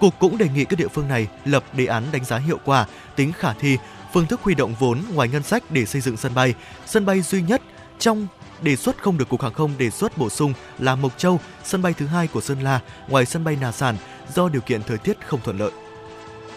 Cục 0.01 0.19
cũng 0.19 0.39
đề 0.39 0.49
nghị 0.49 0.65
các 0.65 0.79
địa 0.79 0.89
phương 0.89 1.09
này 1.09 1.29
lập 1.45 1.65
đề 1.77 1.87
án 1.87 2.05
đánh 2.13 2.25
giá 2.25 2.39
hiệu 2.39 2.59
quả, 2.65 2.87
tính 3.17 3.33
khả 3.33 3.53
thi, 3.53 3.79
phương 4.13 4.27
thức 4.27 4.41
huy 4.43 4.55
động 4.55 4.75
vốn 4.79 5.01
ngoài 5.15 5.29
ngân 5.29 5.43
sách 5.43 5.63
để 5.71 5.87
xây 5.87 6.01
dựng 6.01 6.17
sân 6.17 6.35
bay. 6.35 6.55
Sân 6.87 7.07
bay 7.07 7.21
duy 7.21 7.43
nhất 7.43 7.63
trong 7.99 8.27
đề 8.63 8.77
xuất 8.77 9.03
không 9.03 9.19
được 9.19 9.29
Cục 9.29 9.43
Hàng 9.43 9.53
không 9.53 9.71
đề 9.79 9.91
xuất 9.91 10.19
bổ 10.19 10.31
sung 10.31 10.53
là 10.79 10.97
Mộc 10.97 11.19
Châu, 11.19 11.41
sân 11.65 11.83
bay 11.83 11.95
thứ 11.99 12.07
hai 12.07 12.27
của 12.27 12.41
Sơn 12.41 12.61
La, 12.61 12.81
ngoài 13.09 13.27
sân 13.27 13.45
bay 13.45 13.57
Nà 13.61 13.73
Sản 13.73 13.97
do 14.35 14.49
điều 14.49 14.63
kiện 14.63 14.83
thời 14.83 14.99
tiết 14.99 15.17
không 15.27 15.41
thuận 15.45 15.59
lợi. 15.59 15.71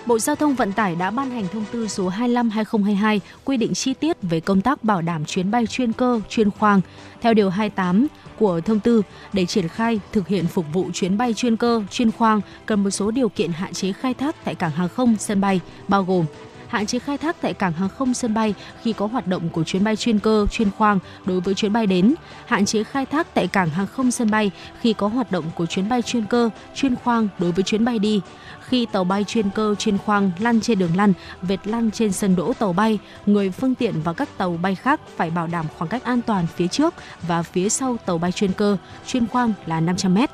Bộ 0.08 0.20
Giao 0.20 0.36
thông 0.36 0.56
Vận 0.56 0.74
tải 0.74 0.96
đã 0.96 1.12
ban 1.12 1.30
hành 1.30 1.48
thông 1.54 1.66
tư 1.72 1.88
số 1.88 2.10
25/2022 2.10 3.20
quy 3.46 3.58
định 3.58 3.74
chi 3.74 3.94
tiết 3.94 4.18
về 4.22 4.40
công 4.40 4.62
tác 4.62 4.84
bảo 4.84 5.02
đảm 5.02 5.26
chuyến 5.26 5.52
bay 5.52 5.68
chuyên 5.68 5.94
cơ, 5.94 6.22
chuyên 6.30 6.52
khoang. 6.52 6.82
Theo 7.22 7.34
điều 7.34 7.50
28 7.50 8.08
của 8.40 8.62
thông 8.62 8.80
tư, 8.80 9.02
để 9.34 9.46
triển 9.46 9.68
khai 9.68 10.00
thực 10.12 10.28
hiện 10.28 10.48
phục 10.48 10.66
vụ 10.74 10.90
chuyến 10.94 11.18
bay 11.18 11.34
chuyên 11.34 11.58
cơ, 11.58 11.84
chuyên 11.92 12.12
khoang 12.12 12.42
cần 12.66 12.84
một 12.84 12.90
số 12.90 13.12
điều 13.12 13.30
kiện 13.30 13.52
hạn 13.52 13.74
chế 13.74 13.92
khai 13.92 14.14
thác 14.14 14.36
tại 14.46 14.56
cảng 14.56 14.72
hàng 14.72 14.90
không, 14.90 15.16
sân 15.20 15.42
bay, 15.42 15.60
bao 15.88 16.04
gồm 16.04 16.26
hạn 16.68 16.86
chế 16.86 17.00
khai 17.00 17.18
thác 17.18 17.42
tại 17.42 17.54
cảng 17.54 17.74
hàng 17.74 17.90
không 17.90 18.14
sân 18.14 18.34
bay 18.34 18.54
khi 18.82 18.94
có 18.94 19.06
hoạt 19.08 19.28
động 19.28 19.50
của 19.50 19.64
chuyến 19.64 19.84
bay 19.84 19.96
chuyên 19.96 20.20
cơ, 20.20 20.48
chuyên 20.52 20.72
khoang 20.78 21.00
đối 21.26 21.40
với 21.40 21.54
chuyến 21.54 21.74
bay 21.74 21.88
đến, 21.88 22.16
hạn 22.46 22.66
chế 22.66 22.84
khai 22.84 23.06
thác 23.06 23.34
tại 23.34 23.48
cảng 23.48 23.70
hàng 23.70 23.88
không 23.88 24.12
sân 24.12 24.32
bay 24.32 24.52
khi 24.82 24.94
có 24.94 25.08
hoạt 25.08 25.32
động 25.32 25.46
của 25.56 25.66
chuyến 25.66 25.90
bay 25.90 26.02
chuyên 26.02 26.26
cơ, 26.26 26.50
chuyên 26.76 26.96
khoang 26.96 27.28
đối 27.40 27.52
với 27.52 27.64
chuyến 27.64 27.86
bay 27.86 28.00
đi. 28.00 28.22
Khi 28.70 28.88
tàu 28.92 29.04
bay 29.04 29.24
chuyên 29.24 29.50
cơ, 29.50 29.76
chuyên 29.76 29.98
khoang 29.98 30.32
lăn 30.40 30.62
trên 30.62 30.80
đường 30.80 30.96
lăn, 30.96 31.14
vệt 31.42 31.68
lăn 31.68 31.92
trên 31.92 32.12
sân 32.12 32.36
đỗ 32.36 32.54
tàu 32.54 32.74
bay, 32.74 33.00
người 33.26 33.52
phương 33.52 33.76
tiện 33.76 34.02
và 34.04 34.14
các 34.14 34.30
tàu 34.38 34.60
bay 34.62 34.76
khác 34.76 35.02
phải 35.18 35.30
bảo 35.30 35.48
đảm 35.48 35.66
khoảng 35.78 35.90
cách 35.90 36.04
an 36.04 36.22
toàn 36.22 36.48
phía 36.56 36.68
trước 36.68 36.94
và 37.28 37.44
phía 37.44 37.70
sau 37.70 37.98
tàu 38.06 38.18
bay 38.18 38.32
chuyên 38.32 38.54
cơ, 38.54 38.78
chuyên 39.08 39.28
khoang 39.28 39.54
là 39.66 39.80
500 39.80 40.14
mét. 40.14 40.30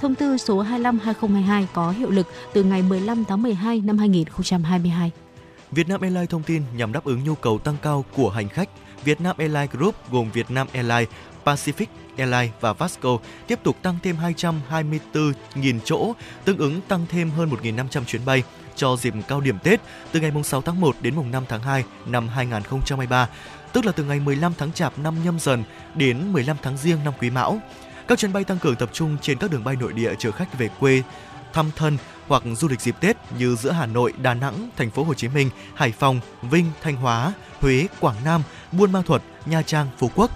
Thông 0.00 0.14
tư 0.14 0.36
số 0.36 0.64
25/2022 0.64 1.66
có 1.72 1.90
hiệu 1.90 2.10
lực 2.10 2.26
từ 2.52 2.62
ngày 2.62 2.82
15 2.82 3.24
tháng 3.24 3.42
12 3.42 3.80
năm 3.80 3.98
2022. 3.98 5.10
Vietnam 5.70 6.00
Airlines 6.00 6.30
thông 6.30 6.42
tin 6.42 6.62
nhằm 6.76 6.92
đáp 6.92 7.04
ứng 7.04 7.24
nhu 7.24 7.34
cầu 7.34 7.58
tăng 7.58 7.76
cao 7.82 8.04
của 8.16 8.30
hành 8.30 8.48
khách, 8.48 8.68
Vietnam 9.04 9.36
Airlines 9.38 9.70
Group 9.70 9.94
gồm 10.10 10.30
Vietnam 10.30 10.66
Airlines, 10.72 11.08
Pacific 11.44 11.86
Airlines 12.16 12.52
và 12.60 12.72
Vasco 12.72 13.18
tiếp 13.46 13.58
tục 13.62 13.76
tăng 13.82 13.98
thêm 14.02 14.16
224.000 14.16 15.78
chỗ, 15.84 16.12
tương 16.44 16.58
ứng 16.58 16.80
tăng 16.80 17.06
thêm 17.08 17.30
hơn 17.30 17.50
1.500 17.62 18.04
chuyến 18.04 18.24
bay 18.24 18.42
cho 18.76 18.96
dịp 18.96 19.14
cao 19.28 19.40
điểm 19.40 19.58
Tết 19.58 19.80
từ 20.12 20.20
ngày 20.20 20.32
6 20.44 20.62
tháng 20.62 20.80
1 20.80 20.96
đến 21.00 21.16
mùng 21.16 21.30
5 21.30 21.44
tháng 21.48 21.62
2 21.62 21.84
năm 22.06 22.28
2023, 22.28 23.28
tức 23.72 23.84
là 23.84 23.92
từ 23.92 24.04
ngày 24.04 24.20
15 24.20 24.52
tháng 24.58 24.72
Chạp 24.72 24.98
năm 24.98 25.24
Nhâm 25.24 25.38
Dần 25.38 25.64
đến 25.94 26.32
15 26.32 26.56
tháng 26.62 26.76
Giêng 26.76 27.04
năm 27.04 27.14
Quý 27.20 27.30
Mão. 27.30 27.60
Các 28.08 28.18
chuyến 28.18 28.32
bay 28.32 28.44
tăng 28.44 28.58
cường 28.58 28.76
tập 28.76 28.90
trung 28.92 29.16
trên 29.22 29.38
các 29.38 29.50
đường 29.50 29.64
bay 29.64 29.76
nội 29.76 29.92
địa 29.92 30.14
chở 30.18 30.30
khách 30.30 30.58
về 30.58 30.68
quê, 30.80 31.02
thăm 31.52 31.70
thân 31.76 31.98
hoặc 32.26 32.42
du 32.56 32.68
lịch 32.68 32.80
dịp 32.80 32.96
Tết 33.00 33.16
như 33.38 33.56
giữa 33.56 33.70
Hà 33.70 33.86
Nội, 33.86 34.12
Đà 34.22 34.34
Nẵng, 34.34 34.68
thành 34.76 34.90
phố 34.90 35.04
Hồ 35.04 35.14
Chí 35.14 35.28
Minh, 35.28 35.50
Hải 35.74 35.92
Phòng, 35.92 36.20
Vinh, 36.42 36.70
Thanh 36.82 36.96
Hóa, 36.96 37.32
Huế, 37.60 37.86
Quảng 38.00 38.16
Nam, 38.24 38.42
Buôn 38.72 38.92
Ma 38.92 39.02
Thuột, 39.06 39.22
Nha 39.46 39.62
Trang, 39.62 39.86
Phú 39.98 40.10
Quốc. 40.14 40.30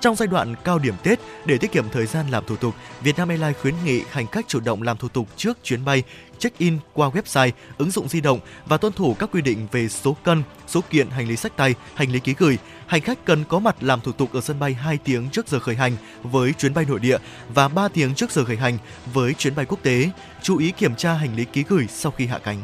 Trong 0.00 0.16
giai 0.16 0.26
đoạn 0.26 0.54
cao 0.64 0.78
điểm 0.78 0.94
Tết, 1.02 1.18
để 1.46 1.58
tiết 1.58 1.72
kiệm 1.72 1.88
thời 1.92 2.06
gian 2.06 2.28
làm 2.30 2.44
thủ 2.46 2.56
tục, 2.56 2.74
Vietnam 3.00 3.28
Airlines 3.28 3.56
khuyến 3.62 3.74
nghị 3.84 4.02
hành 4.10 4.26
khách 4.26 4.48
chủ 4.48 4.60
động 4.60 4.82
làm 4.82 4.96
thủ 4.96 5.08
tục 5.08 5.28
trước 5.36 5.58
chuyến 5.62 5.84
bay, 5.84 6.02
check-in 6.38 6.78
qua 6.92 7.08
website, 7.08 7.50
ứng 7.78 7.90
dụng 7.90 8.08
di 8.08 8.20
động 8.20 8.40
và 8.66 8.76
tuân 8.76 8.92
thủ 8.92 9.16
các 9.18 9.30
quy 9.32 9.42
định 9.42 9.66
về 9.72 9.88
số 9.88 10.16
cân, 10.24 10.42
số 10.66 10.80
kiện 10.90 11.10
hành 11.10 11.28
lý 11.28 11.36
sách 11.36 11.56
tay, 11.56 11.74
hành 11.94 12.10
lý 12.10 12.20
ký 12.20 12.34
gửi. 12.38 12.58
Hành 12.86 13.00
khách 13.00 13.24
cần 13.24 13.44
có 13.44 13.58
mặt 13.58 13.76
làm 13.80 14.00
thủ 14.00 14.12
tục 14.12 14.32
ở 14.32 14.40
sân 14.40 14.58
bay 14.58 14.74
2 14.74 14.98
tiếng 15.04 15.30
trước 15.30 15.48
giờ 15.48 15.60
khởi 15.60 15.74
hành 15.74 15.96
với 16.22 16.52
chuyến 16.52 16.74
bay 16.74 16.84
nội 16.88 17.00
địa 17.00 17.18
và 17.54 17.68
3 17.68 17.88
tiếng 17.88 18.14
trước 18.14 18.30
giờ 18.30 18.44
khởi 18.44 18.56
hành 18.56 18.78
với 19.12 19.34
chuyến 19.34 19.54
bay 19.54 19.66
quốc 19.66 19.78
tế. 19.82 20.10
Chú 20.42 20.58
ý 20.58 20.70
kiểm 20.70 20.94
tra 20.94 21.12
hành 21.12 21.36
lý 21.36 21.44
ký 21.44 21.64
gửi 21.68 21.86
sau 21.90 22.12
khi 22.12 22.26
hạ 22.26 22.38
cánh. 22.44 22.58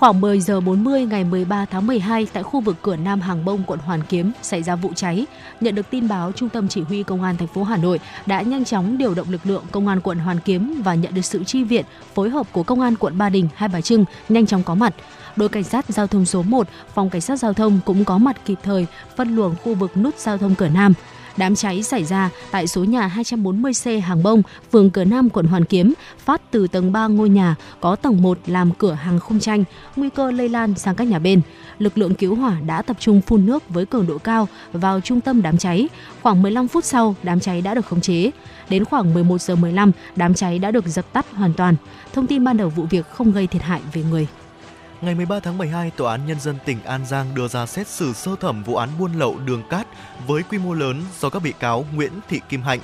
Khoảng 0.00 0.20
10 0.20 0.40
giờ 0.40 0.60
40 0.60 1.04
ngày 1.04 1.24
13 1.24 1.64
tháng 1.64 1.86
12 1.86 2.26
tại 2.32 2.42
khu 2.42 2.60
vực 2.60 2.76
cửa 2.82 2.96
Nam 2.96 3.20
Hàng 3.20 3.44
Bông, 3.44 3.62
quận 3.66 3.78
Hoàn 3.78 4.02
Kiếm 4.02 4.32
xảy 4.42 4.62
ra 4.62 4.76
vụ 4.76 4.92
cháy. 4.96 5.26
Nhận 5.60 5.74
được 5.74 5.90
tin 5.90 6.08
báo, 6.08 6.32
Trung 6.32 6.48
tâm 6.48 6.68
Chỉ 6.68 6.80
huy 6.82 7.02
Công 7.02 7.22
an 7.22 7.36
thành 7.36 7.48
phố 7.48 7.62
Hà 7.64 7.76
Nội 7.76 8.00
đã 8.26 8.42
nhanh 8.42 8.64
chóng 8.64 8.98
điều 8.98 9.14
động 9.14 9.30
lực 9.30 9.40
lượng 9.44 9.64
Công 9.70 9.88
an 9.88 10.00
quận 10.00 10.18
Hoàn 10.18 10.38
Kiếm 10.40 10.82
và 10.84 10.94
nhận 10.94 11.14
được 11.14 11.24
sự 11.24 11.44
chi 11.44 11.64
viện, 11.64 11.84
phối 12.14 12.30
hợp 12.30 12.46
của 12.52 12.62
Công 12.62 12.80
an 12.80 12.96
quận 12.96 13.18
Ba 13.18 13.28
Đình, 13.28 13.48
Hai 13.54 13.68
Bà 13.68 13.80
Trưng 13.80 14.04
nhanh 14.28 14.46
chóng 14.46 14.62
có 14.62 14.74
mặt. 14.74 14.94
Đội 15.36 15.48
cảnh 15.48 15.64
sát 15.64 15.84
giao 15.88 16.06
thông 16.06 16.26
số 16.26 16.42
1, 16.42 16.68
phòng 16.94 17.10
cảnh 17.10 17.20
sát 17.20 17.36
giao 17.36 17.52
thông 17.52 17.80
cũng 17.84 18.04
có 18.04 18.18
mặt 18.18 18.36
kịp 18.44 18.58
thời 18.62 18.86
phân 19.16 19.36
luồng 19.36 19.54
khu 19.64 19.74
vực 19.74 19.96
nút 19.96 20.18
giao 20.18 20.38
thông 20.38 20.54
cửa 20.54 20.68
Nam. 20.68 20.94
Đám 21.36 21.54
cháy 21.54 21.82
xảy 21.82 22.04
ra 22.04 22.30
tại 22.50 22.66
số 22.66 22.84
nhà 22.84 23.12
240C 23.16 24.00
Hàng 24.00 24.22
Bông, 24.22 24.42
phường 24.72 24.90
Cửa 24.90 25.04
Nam, 25.04 25.30
quận 25.30 25.46
Hoàn 25.46 25.64
Kiếm, 25.64 25.92
phát 26.18 26.42
từ 26.50 26.66
tầng 26.66 26.92
3 26.92 27.06
ngôi 27.06 27.28
nhà 27.28 27.54
có 27.80 27.96
tầng 27.96 28.22
1 28.22 28.38
làm 28.46 28.72
cửa 28.72 28.92
hàng 28.92 29.20
khung 29.20 29.40
tranh, 29.40 29.64
nguy 29.96 30.10
cơ 30.10 30.30
lây 30.30 30.48
lan 30.48 30.74
sang 30.74 30.94
các 30.94 31.04
nhà 31.04 31.18
bên. 31.18 31.40
Lực 31.78 31.98
lượng 31.98 32.14
cứu 32.14 32.34
hỏa 32.34 32.60
đã 32.66 32.82
tập 32.82 32.96
trung 33.00 33.20
phun 33.20 33.46
nước 33.46 33.68
với 33.68 33.86
cường 33.86 34.06
độ 34.06 34.18
cao 34.18 34.48
vào 34.72 35.00
trung 35.00 35.20
tâm 35.20 35.42
đám 35.42 35.58
cháy. 35.58 35.88
Khoảng 36.22 36.42
15 36.42 36.68
phút 36.68 36.84
sau, 36.84 37.14
đám 37.22 37.40
cháy 37.40 37.60
đã 37.62 37.74
được 37.74 37.86
khống 37.86 38.00
chế. 38.00 38.30
Đến 38.68 38.84
khoảng 38.84 39.14
11 39.14 39.40
giờ 39.40 39.56
15, 39.56 39.92
đám 40.16 40.34
cháy 40.34 40.58
đã 40.58 40.70
được 40.70 40.86
dập 40.86 41.12
tắt 41.12 41.26
hoàn 41.34 41.52
toàn. 41.52 41.74
Thông 42.12 42.26
tin 42.26 42.44
ban 42.44 42.56
đầu 42.56 42.68
vụ 42.68 42.84
việc 42.90 43.06
không 43.10 43.32
gây 43.32 43.46
thiệt 43.46 43.62
hại 43.62 43.80
về 43.92 44.02
người. 44.02 44.26
Ngày 45.02 45.14
13 45.14 45.40
tháng 45.40 45.58
12, 45.58 45.90
Tòa 45.90 46.12
án 46.12 46.26
Nhân 46.26 46.40
dân 46.40 46.58
tỉnh 46.64 46.82
An 46.84 47.06
Giang 47.06 47.34
đưa 47.34 47.48
ra 47.48 47.66
xét 47.66 47.86
xử 47.86 48.12
sơ 48.12 48.36
thẩm 48.40 48.62
vụ 48.62 48.76
án 48.76 48.88
buôn 48.98 49.12
lậu 49.12 49.38
đường 49.38 49.62
cát 49.70 49.86
với 50.26 50.42
quy 50.42 50.58
mô 50.58 50.74
lớn 50.74 51.02
do 51.20 51.30
các 51.30 51.42
bị 51.42 51.52
cáo 51.60 51.86
Nguyễn 51.94 52.12
Thị 52.28 52.40
Kim 52.48 52.62
Hạnh, 52.62 52.80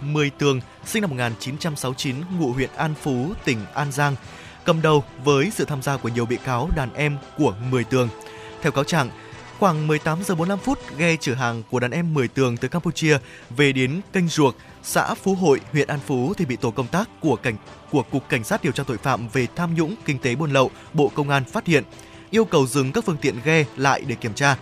10 0.00 0.30
tường, 0.30 0.60
sinh 0.84 1.00
năm 1.00 1.10
1969, 1.10 2.16
ngụ 2.38 2.52
huyện 2.52 2.70
An 2.76 2.94
Phú, 2.94 3.32
tỉnh 3.44 3.58
An 3.74 3.92
Giang, 3.92 4.16
cầm 4.64 4.82
đầu 4.82 5.04
với 5.24 5.50
sự 5.54 5.64
tham 5.64 5.82
gia 5.82 5.96
của 5.96 6.08
nhiều 6.08 6.26
bị 6.26 6.36
cáo 6.44 6.68
đàn 6.76 6.94
em 6.94 7.16
của 7.38 7.54
10 7.70 7.84
tường. 7.84 8.08
Theo 8.62 8.72
cáo 8.72 8.84
trạng, 8.84 9.10
khoảng 9.58 9.86
18 9.86 10.22
giờ 10.24 10.34
45 10.34 10.58
phút, 10.58 10.78
ghe 10.96 11.16
chở 11.20 11.34
hàng 11.34 11.62
của 11.70 11.80
đàn 11.80 11.90
em 11.90 12.14
10 12.14 12.28
tường 12.28 12.56
từ 12.56 12.68
Campuchia 12.68 13.18
về 13.50 13.72
đến 13.72 14.00
kênh 14.12 14.28
Ruộc, 14.28 14.56
xã 14.82 15.14
Phú 15.14 15.34
Hội, 15.34 15.60
huyện 15.72 15.88
An 15.88 16.00
Phú 16.06 16.34
thì 16.36 16.44
bị 16.44 16.56
tổ 16.56 16.70
công 16.70 16.86
tác 16.86 17.08
của 17.20 17.36
cảnh 17.36 17.56
của 17.92 18.02
Cục 18.02 18.28
Cảnh 18.28 18.44
sát 18.44 18.62
điều 18.64 18.72
tra 18.72 18.82
tội 18.86 18.98
phạm 18.98 19.28
về 19.28 19.46
tham 19.56 19.74
nhũng 19.74 19.94
kinh 20.04 20.18
tế 20.18 20.34
buôn 20.34 20.52
lậu, 20.52 20.70
Bộ 20.92 21.08
Công 21.14 21.30
an 21.30 21.44
phát 21.44 21.66
hiện, 21.66 21.84
yêu 22.30 22.44
cầu 22.44 22.66
dừng 22.66 22.92
các 22.92 23.04
phương 23.04 23.16
tiện 23.16 23.36
ghe 23.44 23.64
lại 23.76 24.02
để 24.06 24.14
kiểm 24.14 24.34
tra. 24.34 24.56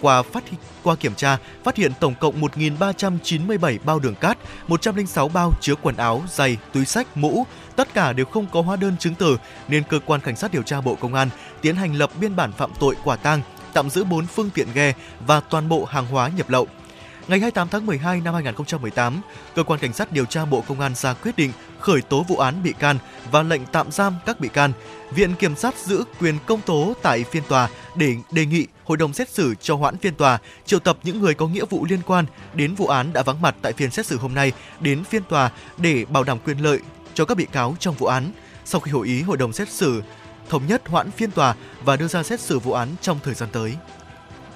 Qua 0.00 0.22
phát 0.22 0.44
qua 0.82 0.94
kiểm 0.94 1.14
tra, 1.14 1.38
phát 1.64 1.76
hiện 1.76 1.92
tổng 2.00 2.14
cộng 2.20 2.40
1.397 2.40 3.78
bao 3.84 3.98
đường 3.98 4.14
cát, 4.14 4.38
106 4.68 5.28
bao 5.28 5.52
chứa 5.60 5.74
quần 5.82 5.96
áo, 5.96 6.22
giày, 6.28 6.56
túi 6.72 6.84
sách, 6.84 7.16
mũ, 7.16 7.46
tất 7.76 7.94
cả 7.94 8.12
đều 8.12 8.26
không 8.26 8.46
có 8.52 8.62
hóa 8.62 8.76
đơn 8.76 8.96
chứng 8.98 9.14
từ 9.14 9.36
nên 9.68 9.82
cơ 9.82 10.00
quan 10.06 10.20
cảnh 10.20 10.36
sát 10.36 10.52
điều 10.52 10.62
tra 10.62 10.80
Bộ 10.80 10.94
Công 10.94 11.14
an 11.14 11.28
tiến 11.60 11.76
hành 11.76 11.94
lập 11.94 12.10
biên 12.20 12.36
bản 12.36 12.52
phạm 12.52 12.70
tội 12.80 12.94
quả 13.04 13.16
tang, 13.16 13.42
tạm 13.72 13.90
giữ 13.90 14.04
4 14.04 14.26
phương 14.26 14.50
tiện 14.50 14.68
ghe 14.74 14.94
và 15.26 15.40
toàn 15.40 15.68
bộ 15.68 15.84
hàng 15.84 16.06
hóa 16.06 16.30
nhập 16.36 16.50
lậu. 16.50 16.66
Ngày 17.28 17.40
28 17.40 17.68
tháng 17.68 17.86
12 17.86 18.20
năm 18.20 18.34
2018, 18.34 19.20
cơ 19.54 19.62
quan 19.62 19.80
cảnh 19.80 19.92
sát 19.92 20.12
điều 20.12 20.24
tra 20.24 20.44
Bộ 20.44 20.64
Công 20.68 20.80
an 20.80 20.94
ra 20.94 21.14
quyết 21.14 21.36
định 21.36 21.52
khởi 21.80 22.02
tố 22.02 22.22
vụ 22.28 22.36
án 22.36 22.62
bị 22.62 22.72
can 22.78 22.98
và 23.30 23.42
lệnh 23.42 23.66
tạm 23.66 23.90
giam 23.90 24.14
các 24.26 24.40
bị 24.40 24.48
can. 24.48 24.72
Viện 25.10 25.34
kiểm 25.34 25.56
sát 25.56 25.78
giữ 25.78 26.04
quyền 26.20 26.34
công 26.46 26.60
tố 26.60 26.92
tại 27.02 27.24
phiên 27.24 27.42
tòa 27.48 27.68
để 27.96 28.14
đề 28.32 28.46
nghị 28.46 28.66
hội 28.84 28.96
đồng 28.96 29.12
xét 29.12 29.28
xử 29.28 29.54
cho 29.54 29.74
hoãn 29.74 29.96
phiên 29.96 30.14
tòa, 30.14 30.38
triệu 30.66 30.78
tập 30.78 30.98
những 31.02 31.20
người 31.20 31.34
có 31.34 31.46
nghĩa 31.46 31.64
vụ 31.70 31.86
liên 31.88 32.00
quan 32.06 32.24
đến 32.54 32.74
vụ 32.74 32.86
án 32.86 33.12
đã 33.12 33.22
vắng 33.22 33.42
mặt 33.42 33.54
tại 33.62 33.72
phiên 33.72 33.90
xét 33.90 34.06
xử 34.06 34.18
hôm 34.18 34.34
nay 34.34 34.52
đến 34.80 35.04
phiên 35.04 35.22
tòa 35.22 35.50
để 35.76 36.04
bảo 36.04 36.24
đảm 36.24 36.38
quyền 36.44 36.58
lợi 36.58 36.78
cho 37.14 37.24
các 37.24 37.36
bị 37.36 37.46
cáo 37.52 37.76
trong 37.80 37.94
vụ 37.94 38.06
án. 38.06 38.32
Sau 38.64 38.80
khi 38.80 38.92
hội 38.92 39.06
ý 39.06 39.22
hội 39.22 39.36
đồng 39.36 39.52
xét 39.52 39.68
xử 39.68 40.02
thống 40.48 40.66
nhất 40.66 40.82
hoãn 40.88 41.10
phiên 41.10 41.30
tòa 41.30 41.54
và 41.84 41.96
đưa 41.96 42.08
ra 42.08 42.22
xét 42.22 42.40
xử 42.40 42.58
vụ 42.58 42.72
án 42.72 42.88
trong 43.00 43.18
thời 43.24 43.34
gian 43.34 43.48
tới. 43.52 43.76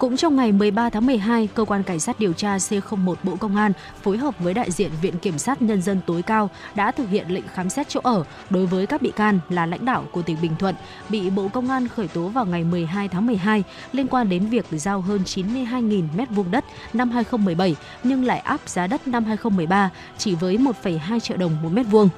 Cũng 0.02 0.16
trong 0.16 0.36
ngày 0.36 0.52
13 0.52 0.90
tháng 0.90 1.06
12, 1.06 1.48
cơ 1.54 1.64
quan 1.64 1.82
cảnh 1.82 2.00
sát 2.00 2.20
điều 2.20 2.32
tra 2.32 2.56
C01 2.56 3.14
Bộ 3.22 3.36
Công 3.36 3.56
an 3.56 3.72
phối 4.02 4.18
hợp 4.18 4.34
với 4.38 4.54
đại 4.54 4.70
diện 4.70 4.90
Viện 5.02 5.18
kiểm 5.18 5.38
sát 5.38 5.62
nhân 5.62 5.82
dân 5.82 6.00
tối 6.06 6.22
cao 6.22 6.50
đã 6.74 6.90
thực 6.90 7.08
hiện 7.08 7.26
lệnh 7.28 7.48
khám 7.48 7.70
xét 7.70 7.88
chỗ 7.88 8.00
ở 8.02 8.24
đối 8.50 8.66
với 8.66 8.86
các 8.86 9.02
bị 9.02 9.12
can 9.16 9.40
là 9.48 9.66
lãnh 9.66 9.84
đạo 9.84 10.04
của 10.12 10.22
tỉnh 10.22 10.36
Bình 10.42 10.52
Thuận 10.58 10.74
bị 11.08 11.30
Bộ 11.30 11.48
Công 11.48 11.70
an 11.70 11.88
khởi 11.88 12.08
tố 12.08 12.28
vào 12.28 12.46
ngày 12.46 12.64
12 12.64 13.08
tháng 13.08 13.26
12 13.26 13.64
liên 13.92 14.08
quan 14.08 14.28
đến 14.28 14.46
việc 14.46 14.66
giao 14.70 15.00
hơn 15.00 15.20
92.000 15.24 16.08
m2 16.16 16.50
đất 16.50 16.64
năm 16.92 17.10
2017 17.10 17.76
nhưng 18.04 18.24
lại 18.24 18.38
áp 18.38 18.60
giá 18.66 18.86
đất 18.86 19.08
năm 19.08 19.24
2013 19.24 19.90
chỉ 20.18 20.34
với 20.34 20.56
1,2 20.56 21.20
triệu 21.20 21.36
đồng 21.36 21.62
một 21.62 21.68
mét 21.72 21.86
vuông. 21.90 22.08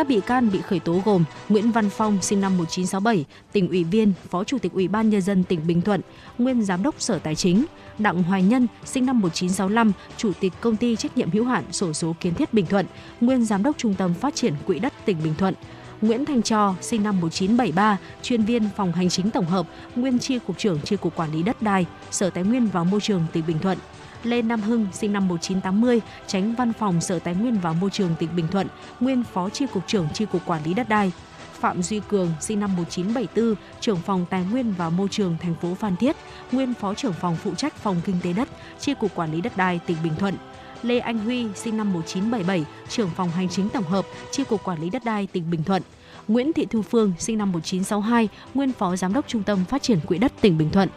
Các 0.00 0.08
bị 0.08 0.20
can 0.26 0.50
bị 0.50 0.60
khởi 0.60 0.80
tố 0.80 1.02
gồm 1.04 1.24
Nguyễn 1.48 1.72
Văn 1.72 1.90
Phong 1.90 2.22
sinh 2.22 2.40
năm 2.40 2.58
1967, 2.58 3.24
tỉnh 3.52 3.68
ủy 3.68 3.84
viên, 3.84 4.12
Phó 4.30 4.44
Chủ 4.44 4.58
tịch 4.58 4.72
Ủy 4.72 4.88
ban 4.88 5.10
nhân 5.10 5.20
dân 5.20 5.44
tỉnh 5.44 5.66
Bình 5.66 5.82
Thuận, 5.82 6.00
nguyên 6.38 6.62
Giám 6.62 6.82
đốc 6.82 6.94
Sở 6.98 7.18
Tài 7.18 7.34
chính, 7.34 7.64
Đặng 7.98 8.22
Hoài 8.22 8.42
Nhân 8.42 8.66
sinh 8.84 9.06
năm 9.06 9.20
1965, 9.20 9.92
Chủ 10.16 10.32
tịch 10.40 10.52
Công 10.60 10.76
ty 10.76 10.96
trách 10.96 11.16
nhiệm 11.16 11.30
hữu 11.30 11.44
hạn 11.44 11.64
sổ 11.72 11.92
số 11.92 12.14
kiến 12.20 12.34
thiết 12.34 12.54
Bình 12.54 12.66
Thuận, 12.66 12.86
nguyên 13.20 13.44
Giám 13.44 13.62
đốc 13.62 13.78
Trung 13.78 13.94
tâm 13.94 14.14
Phát 14.14 14.34
triển 14.34 14.54
Quỹ 14.66 14.78
đất 14.78 14.92
tỉnh 15.04 15.16
Bình 15.24 15.34
Thuận. 15.38 15.54
Nguyễn 16.00 16.24
Thành 16.24 16.42
Cho, 16.42 16.74
sinh 16.80 17.02
năm 17.02 17.20
1973, 17.20 17.98
chuyên 18.22 18.44
viên 18.44 18.68
phòng 18.76 18.92
hành 18.92 19.08
chính 19.08 19.30
tổng 19.30 19.46
hợp, 19.46 19.66
nguyên 19.96 20.18
chi 20.18 20.38
cục 20.46 20.58
trưởng 20.58 20.78
chi 20.84 20.96
cục 20.96 21.16
quản 21.16 21.32
lý 21.32 21.42
đất 21.42 21.62
đai, 21.62 21.86
Sở 22.10 22.30
Tài 22.30 22.44
nguyên 22.44 22.66
và 22.66 22.84
Môi 22.84 23.00
trường 23.00 23.22
tỉnh 23.32 23.44
Bình 23.46 23.58
Thuận. 23.58 23.78
Lê 24.24 24.42
Nam 24.42 24.60
Hưng, 24.60 24.86
sinh 24.92 25.12
năm 25.12 25.28
1980, 25.28 26.00
tránh 26.26 26.54
văn 26.54 26.72
phòng 26.72 27.00
Sở 27.00 27.18
Tài 27.18 27.34
nguyên 27.34 27.58
và 27.58 27.72
Môi 27.72 27.90
trường 27.90 28.14
tỉnh 28.18 28.36
Bình 28.36 28.48
Thuận, 28.48 28.66
nguyên 29.00 29.24
phó 29.24 29.48
chi 29.48 29.66
cục 29.72 29.86
trưởng 29.86 30.08
chi 30.14 30.24
cục 30.24 30.46
quản 30.46 30.64
lý 30.64 30.74
đất 30.74 30.88
đai. 30.88 31.12
Phạm 31.60 31.82
Duy 31.82 32.00
Cường, 32.08 32.32
sinh 32.40 32.60
năm 32.60 32.76
1974, 32.76 33.54
trưởng 33.80 33.96
phòng 33.96 34.26
Tài 34.30 34.44
nguyên 34.50 34.74
và 34.78 34.90
Môi 34.90 35.08
trường 35.08 35.36
thành 35.42 35.54
phố 35.54 35.74
Phan 35.74 35.96
Thiết, 35.96 36.16
nguyên 36.52 36.74
phó 36.74 36.94
trưởng 36.94 37.12
phòng 37.12 37.36
phụ 37.36 37.54
trách 37.54 37.76
phòng 37.76 38.00
kinh 38.04 38.16
tế 38.22 38.32
đất, 38.32 38.48
chi 38.80 38.94
cục 38.94 39.14
quản 39.14 39.32
lý 39.32 39.40
đất 39.40 39.56
đai 39.56 39.80
tỉnh 39.86 39.96
Bình 40.04 40.12
Thuận. 40.18 40.34
Lê 40.82 40.98
Anh 40.98 41.18
Huy, 41.18 41.46
sinh 41.54 41.76
năm 41.76 41.92
1977, 41.92 42.64
trưởng 42.88 43.10
phòng 43.16 43.30
hành 43.30 43.48
chính 43.48 43.68
tổng 43.68 43.84
hợp, 43.84 44.06
chi 44.30 44.44
cục 44.44 44.64
quản 44.64 44.80
lý 44.80 44.90
đất 44.90 45.04
đai 45.04 45.26
tỉnh 45.26 45.50
Bình 45.50 45.64
Thuận. 45.64 45.82
Nguyễn 46.28 46.52
Thị 46.52 46.66
Thu 46.70 46.82
Phương, 46.82 47.12
sinh 47.18 47.38
năm 47.38 47.52
1962, 47.52 48.28
nguyên 48.54 48.72
phó 48.72 48.96
giám 48.96 49.12
đốc 49.12 49.28
Trung 49.28 49.42
tâm 49.42 49.64
Phát 49.64 49.82
triển 49.82 50.00
Quỹ 50.06 50.18
đất 50.18 50.32
tỉnh 50.40 50.58
Bình 50.58 50.70
Thuận 50.70 50.88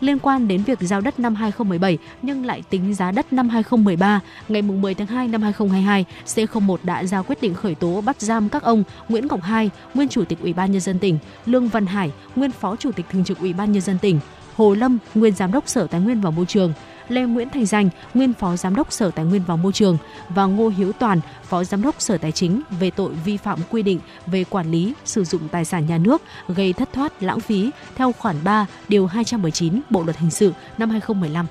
liên 0.00 0.18
quan 0.18 0.48
đến 0.48 0.62
việc 0.62 0.78
giao 0.80 1.00
đất 1.00 1.20
năm 1.20 1.34
2017 1.34 1.98
nhưng 2.22 2.46
lại 2.46 2.62
tính 2.70 2.94
giá 2.94 3.10
đất 3.10 3.32
năm 3.32 3.48
2013, 3.48 4.20
ngày 4.48 4.62
10 4.62 4.94
tháng 4.94 5.06
2 5.06 5.28
năm 5.28 5.42
2022, 5.42 6.04
C01 6.26 6.76
đã 6.82 7.04
ra 7.04 7.22
quyết 7.22 7.42
định 7.42 7.54
khởi 7.54 7.74
tố 7.74 8.00
bắt 8.00 8.20
giam 8.20 8.48
các 8.48 8.62
ông 8.62 8.84
Nguyễn 9.08 9.26
Ngọc 9.26 9.42
Hai, 9.42 9.70
nguyên 9.94 10.08
chủ 10.08 10.24
tịch 10.24 10.38
Ủy 10.40 10.52
ban 10.52 10.72
nhân 10.72 10.80
dân 10.80 10.98
tỉnh, 10.98 11.18
Lương 11.46 11.68
Văn 11.68 11.86
Hải, 11.86 12.10
nguyên 12.36 12.50
phó 12.50 12.76
chủ 12.76 12.92
tịch 12.92 13.06
thường 13.12 13.24
trực 13.24 13.38
Ủy 13.38 13.52
ban 13.52 13.72
nhân 13.72 13.82
dân 13.82 13.98
tỉnh, 13.98 14.20
Hồ 14.56 14.74
Lâm, 14.74 14.98
nguyên 15.14 15.34
giám 15.34 15.52
đốc 15.52 15.68
Sở 15.68 15.86
Tài 15.86 16.00
nguyên 16.00 16.20
và 16.20 16.30
Môi 16.30 16.46
trường, 16.46 16.72
Lê 17.10 17.22
Nguyễn 17.22 17.50
Thành 17.50 17.66
Danh, 17.66 17.88
nguyên 18.14 18.32
phó 18.32 18.56
giám 18.56 18.74
đốc 18.74 18.92
Sở 18.92 19.10
Tài 19.10 19.24
nguyên 19.24 19.42
và 19.46 19.56
Môi 19.56 19.72
trường 19.72 19.98
và 20.28 20.44
Ngô 20.44 20.68
Hiếu 20.68 20.92
Toàn, 20.92 21.20
phó 21.42 21.64
giám 21.64 21.82
đốc 21.82 22.00
Sở 22.00 22.18
Tài 22.18 22.32
chính 22.32 22.62
về 22.80 22.90
tội 22.90 23.12
vi 23.24 23.36
phạm 23.36 23.58
quy 23.70 23.82
định 23.82 24.00
về 24.26 24.44
quản 24.44 24.70
lý, 24.70 24.94
sử 25.04 25.24
dụng 25.24 25.48
tài 25.48 25.64
sản 25.64 25.86
nhà 25.86 25.98
nước 25.98 26.22
gây 26.48 26.72
thất 26.72 26.92
thoát 26.92 27.22
lãng 27.22 27.40
phí 27.40 27.70
theo 27.94 28.12
khoản 28.12 28.36
3 28.44 28.66
điều 28.88 29.06
219 29.06 29.80
Bộ 29.90 30.02
luật 30.02 30.16
hình 30.16 30.30
sự 30.30 30.52
năm 30.78 30.90
2015. 30.90 31.46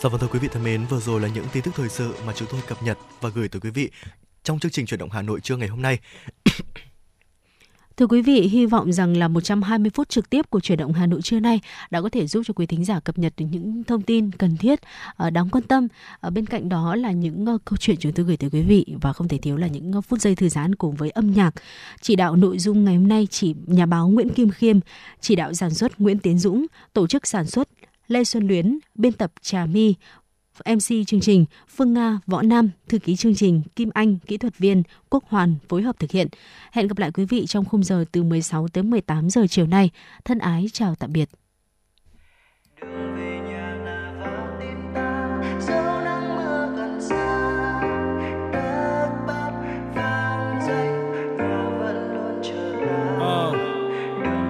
Dạ 0.00 0.08
vâng 0.08 0.20
thưa 0.20 0.28
quý 0.32 0.38
vị 0.38 0.48
thân 0.52 0.64
mến, 0.64 0.86
vừa 0.86 1.00
rồi 1.00 1.20
là 1.20 1.28
những 1.28 1.44
tin 1.52 1.62
tức 1.62 1.70
thời 1.76 1.88
sự 1.88 2.14
mà 2.26 2.32
chúng 2.36 2.48
tôi 2.52 2.60
cập 2.68 2.82
nhật 2.82 2.98
và 3.20 3.28
gửi 3.28 3.48
tới 3.48 3.60
quý 3.60 3.70
vị 3.70 3.90
trong 4.42 4.58
chương 4.58 4.72
trình 4.72 4.86
chuyển 4.86 5.00
động 5.00 5.10
Hà 5.10 5.22
Nội 5.22 5.40
trưa 5.40 5.56
ngày 5.56 5.68
hôm 5.68 5.82
nay. 5.82 5.98
Thưa 7.96 8.06
quý 8.06 8.22
vị, 8.22 8.40
hy 8.40 8.66
vọng 8.66 8.92
rằng 8.92 9.16
là 9.16 9.28
120 9.28 9.90
phút 9.94 10.08
trực 10.08 10.30
tiếp 10.30 10.50
của 10.50 10.60
chuyển 10.60 10.78
động 10.78 10.92
Hà 10.92 11.06
Nội 11.06 11.22
trưa 11.22 11.40
nay 11.40 11.60
đã 11.90 12.00
có 12.00 12.08
thể 12.08 12.26
giúp 12.26 12.42
cho 12.46 12.54
quý 12.54 12.66
thính 12.66 12.84
giả 12.84 13.00
cập 13.00 13.18
nhật 13.18 13.32
những 13.36 13.84
thông 13.84 14.02
tin 14.02 14.30
cần 14.32 14.56
thiết, 14.56 14.80
ờ, 15.16 15.30
đáng 15.30 15.48
quan 15.48 15.64
tâm. 15.64 15.88
Ở 16.20 16.30
bên 16.30 16.46
cạnh 16.46 16.68
đó 16.68 16.96
là 16.96 17.12
những 17.12 17.46
ờ, 17.46 17.58
câu 17.64 17.76
chuyện 17.76 17.96
chúng 18.00 18.12
tôi 18.12 18.26
gửi 18.26 18.36
tới 18.36 18.50
quý 18.50 18.62
vị 18.62 18.86
và 19.00 19.12
không 19.12 19.28
thể 19.28 19.38
thiếu 19.38 19.56
là 19.56 19.66
những 19.66 20.02
phút 20.02 20.20
giây 20.20 20.34
thư 20.34 20.48
giãn 20.48 20.74
cùng 20.74 20.94
với 20.94 21.10
âm 21.10 21.32
nhạc. 21.32 21.54
Chỉ 22.00 22.16
đạo 22.16 22.36
nội 22.36 22.58
dung 22.58 22.84
ngày 22.84 22.96
hôm 22.96 23.08
nay 23.08 23.28
chỉ 23.30 23.54
nhà 23.66 23.86
báo 23.86 24.08
Nguyễn 24.08 24.28
Kim 24.28 24.50
Khiêm, 24.50 24.78
chỉ 25.20 25.36
đạo 25.36 25.54
sản 25.54 25.74
xuất 25.74 26.00
Nguyễn 26.00 26.18
Tiến 26.18 26.38
Dũng, 26.38 26.66
tổ 26.92 27.06
chức 27.06 27.26
sản 27.26 27.46
xuất 27.46 27.68
Lê 28.08 28.24
Xuân 28.24 28.48
Luyến, 28.48 28.78
biên 28.94 29.12
tập 29.12 29.32
Trà 29.42 29.66
My, 29.66 29.94
MC 30.66 31.06
chương 31.06 31.20
trình 31.20 31.44
Phương 31.68 31.92
Nga, 31.92 32.20
Võ 32.26 32.42
Nam, 32.42 32.70
thư 32.88 32.98
ký 32.98 33.16
chương 33.16 33.34
trình 33.34 33.62
Kim 33.76 33.90
Anh, 33.94 34.18
kỹ 34.18 34.36
thuật 34.36 34.58
viên 34.58 34.82
Quốc 35.10 35.24
Hoàn 35.28 35.56
phối 35.68 35.82
hợp 35.82 35.98
thực 35.98 36.10
hiện. 36.10 36.28
Hẹn 36.72 36.88
gặp 36.88 36.98
lại 36.98 37.10
quý 37.12 37.24
vị 37.24 37.46
trong 37.46 37.64
khung 37.64 37.84
giờ 37.84 38.04
từ 38.12 38.22
16 38.22 38.68
tới 38.68 38.84
18 38.84 39.30
giờ 39.30 39.46
chiều 39.50 39.66
nay. 39.66 39.90
Thân 40.24 40.38
ái 40.38 40.66
chào 40.72 40.94
tạm 40.94 41.12
biệt. 41.12 41.28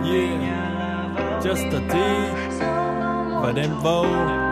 Yeah, 0.05 1.43
just 1.45 1.65
a 1.75 1.81
T 1.89 1.95
và 3.43 3.53
đem 3.57 3.71
vô. 3.83 4.52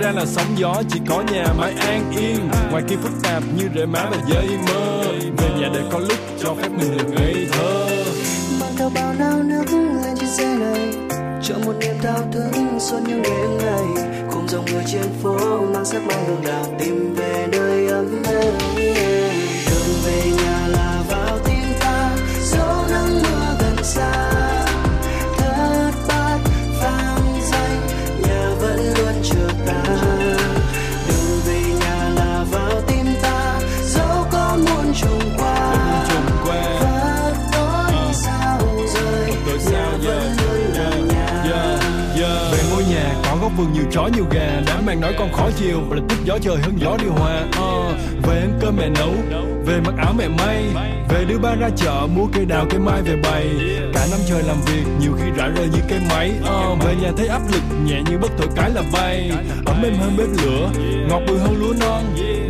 Ra 0.00 0.12
là 0.12 0.26
sóng 0.26 0.58
gió, 0.58 0.82
chỉ 0.88 1.00
có 1.08 1.22
nhà 1.32 1.44
mái 1.58 1.72
an 1.72 2.12
yên. 2.16 2.48
Ngoài 2.70 2.82
kia 2.88 2.96
phức 3.02 3.12
tạp 3.22 3.42
như 3.56 3.68
rễ 3.74 3.86
má 3.86 4.08
và 4.10 4.16
dây 4.28 4.48
mơ, 4.66 5.04
về 5.36 5.48
nhà 5.60 5.68
để 5.74 5.80
có 5.92 5.98
lúc 5.98 6.18
cho 6.42 6.54
phép 6.54 6.68
mình 6.68 6.98
được 6.98 7.04
ngây 7.10 7.46
thơ. 7.52 7.86
Mang 8.60 8.72
theo 8.78 8.90
bao 8.94 9.14
nao 9.18 9.42
nước 9.42 9.64
lên 10.04 10.16
chiếc 10.20 10.26
xe 10.26 10.54
này 10.56 10.92
cho 11.42 11.54
một 11.64 11.72
niềm 11.80 11.94
thao 12.02 12.28
thức 12.32 12.50
suốt 12.78 12.98
những 13.06 13.22
đêm 13.22 13.58
ngày. 13.58 14.04
Cùng 14.30 14.48
dòng 14.48 14.64
người 14.64 14.84
trên 14.92 15.06
phố 15.22 15.60
mang 15.74 15.84
sắc 15.84 16.02
mang 16.06 16.24
đường 16.28 16.42
đào 16.44 16.66
tìm 16.78 17.14
về 17.14 17.46
nơi 17.52 17.86
ấm 17.86 18.22
êm. 18.26 18.54
Đường 19.70 19.94
về 20.06 20.22
nhà 20.36 20.66
là 20.68 20.89
vườn 43.60 43.72
nhiều 43.72 43.84
chó 43.90 44.08
nhiều 44.14 44.24
gà 44.30 44.62
đám 44.66 44.86
mang 44.86 45.00
nói 45.00 45.14
con 45.18 45.32
khó 45.32 45.50
chiều 45.56 45.80
là 45.90 46.02
thích 46.08 46.18
gió 46.24 46.38
trời 46.42 46.56
hơn 46.56 46.72
gió 46.78 46.96
điều 47.02 47.12
hòa. 47.12 47.42
Uh, 47.48 47.94
về 48.26 48.40
ăn 48.40 48.58
cơm 48.60 48.76
mẹ 48.76 48.88
nấu 48.88 49.12
về 49.66 49.80
mặc 49.86 49.94
áo 49.98 50.14
mẹ 50.18 50.28
may 50.28 50.64
về 51.08 51.24
đưa 51.24 51.38
ba 51.38 51.54
ra 51.54 51.68
chợ 51.76 52.06
mua 52.16 52.26
cây 52.32 52.44
đào 52.44 52.66
cây 52.70 52.80
mai 52.80 53.02
về 53.02 53.16
bày. 53.22 53.46
Cả 53.94 54.06
năm 54.10 54.20
trời 54.28 54.42
làm 54.42 54.56
việc 54.66 54.84
nhiều 55.00 55.12
khi 55.18 55.30
rã 55.36 55.48
rời 55.56 55.68
như 55.68 55.78
cây 55.88 56.00
máy. 56.10 56.32
Uh, 56.40 56.84
về 56.84 56.94
nhà 57.02 57.12
thấy 57.16 57.28
áp 57.28 57.42
lực 57.52 57.62
nhẹ 57.84 58.02
như 58.10 58.18
bất 58.18 58.30
thổi 58.38 58.48
cái 58.56 58.70
là 58.70 58.82
bay. 58.92 59.30
Ấm 59.66 59.82
êm 59.82 59.94
hơn 59.94 60.14
bếp 60.16 60.28
lửa 60.44 60.70
ngọt 61.08 61.22
bùi 61.28 61.38
hơn 61.38 61.56
lúa 61.60 61.72
non. 61.80 62.04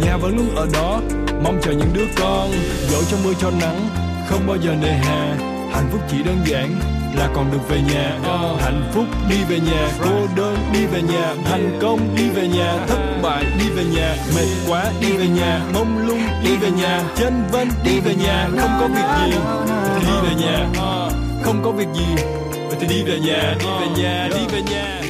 Nhà 0.04 0.16
vẫn 0.16 0.36
luôn 0.36 0.54
ở 0.56 0.66
đó 0.72 1.00
mong 1.44 1.58
chờ 1.62 1.72
những 1.72 1.90
đứa 1.94 2.06
con. 2.20 2.50
Dẫu 2.90 3.02
cho 3.10 3.16
mưa 3.24 3.32
cho 3.40 3.50
nắng 3.50 3.88
không 4.28 4.46
bao 4.46 4.56
giờ 4.56 4.74
nề 4.82 4.92
hà. 4.92 5.36
Hạnh 5.72 5.88
phúc 5.92 6.00
chỉ 6.10 6.22
đơn 6.22 6.38
giản 6.46 6.80
là 7.16 7.28
còn 7.34 7.52
được 7.52 7.68
về 7.68 7.80
nhà. 7.92 8.18
Ờ, 8.24 8.56
hạnh 8.60 8.90
phúc 8.94 9.04
đi 9.30 9.36
về 9.48 9.60
nhà 9.60 9.88
cô 10.04 10.26
đơn 10.36 10.49
đi 10.72 10.86
về 10.86 11.02
nhà, 11.02 11.34
thành 11.44 11.78
công, 11.82 12.16
đi 12.16 12.28
về 12.30 12.48
nhà. 12.48 12.86
Thất 12.88 13.20
bại, 13.22 13.44
đi 13.58 13.68
về 13.68 13.84
nhà. 13.84 14.16
Mệt 14.34 14.46
quá, 14.68 14.84
đi 15.00 15.12
về 15.12 15.26
nhà. 15.26 15.60
Mông 15.74 15.98
lung, 16.06 16.22
đi 16.44 16.56
về 16.56 16.70
nhà. 16.70 17.02
Chân 17.16 17.42
vân, 17.52 17.68
đi 17.84 18.00
về 18.00 18.14
nhà. 18.14 18.48
Không 18.60 18.80
có 18.80 18.88
việc 18.88 19.08
gì. 19.26 19.38
Thì 19.94 20.06
đi 20.06 20.28
về 20.28 20.34
nhà. 20.44 20.66
Không 21.42 21.62
có 21.64 21.70
việc 21.70 21.88
gì. 21.94 22.24
Vậy 22.52 22.76
thì 22.80 22.86
đi 22.86 23.02
về 23.02 23.18
nhà, 23.18 23.56
đi 23.60 23.66
về 23.80 24.02
nhà, 24.02 24.28
đi 24.30 24.40
về 24.52 24.62
nhà. 24.62 25.09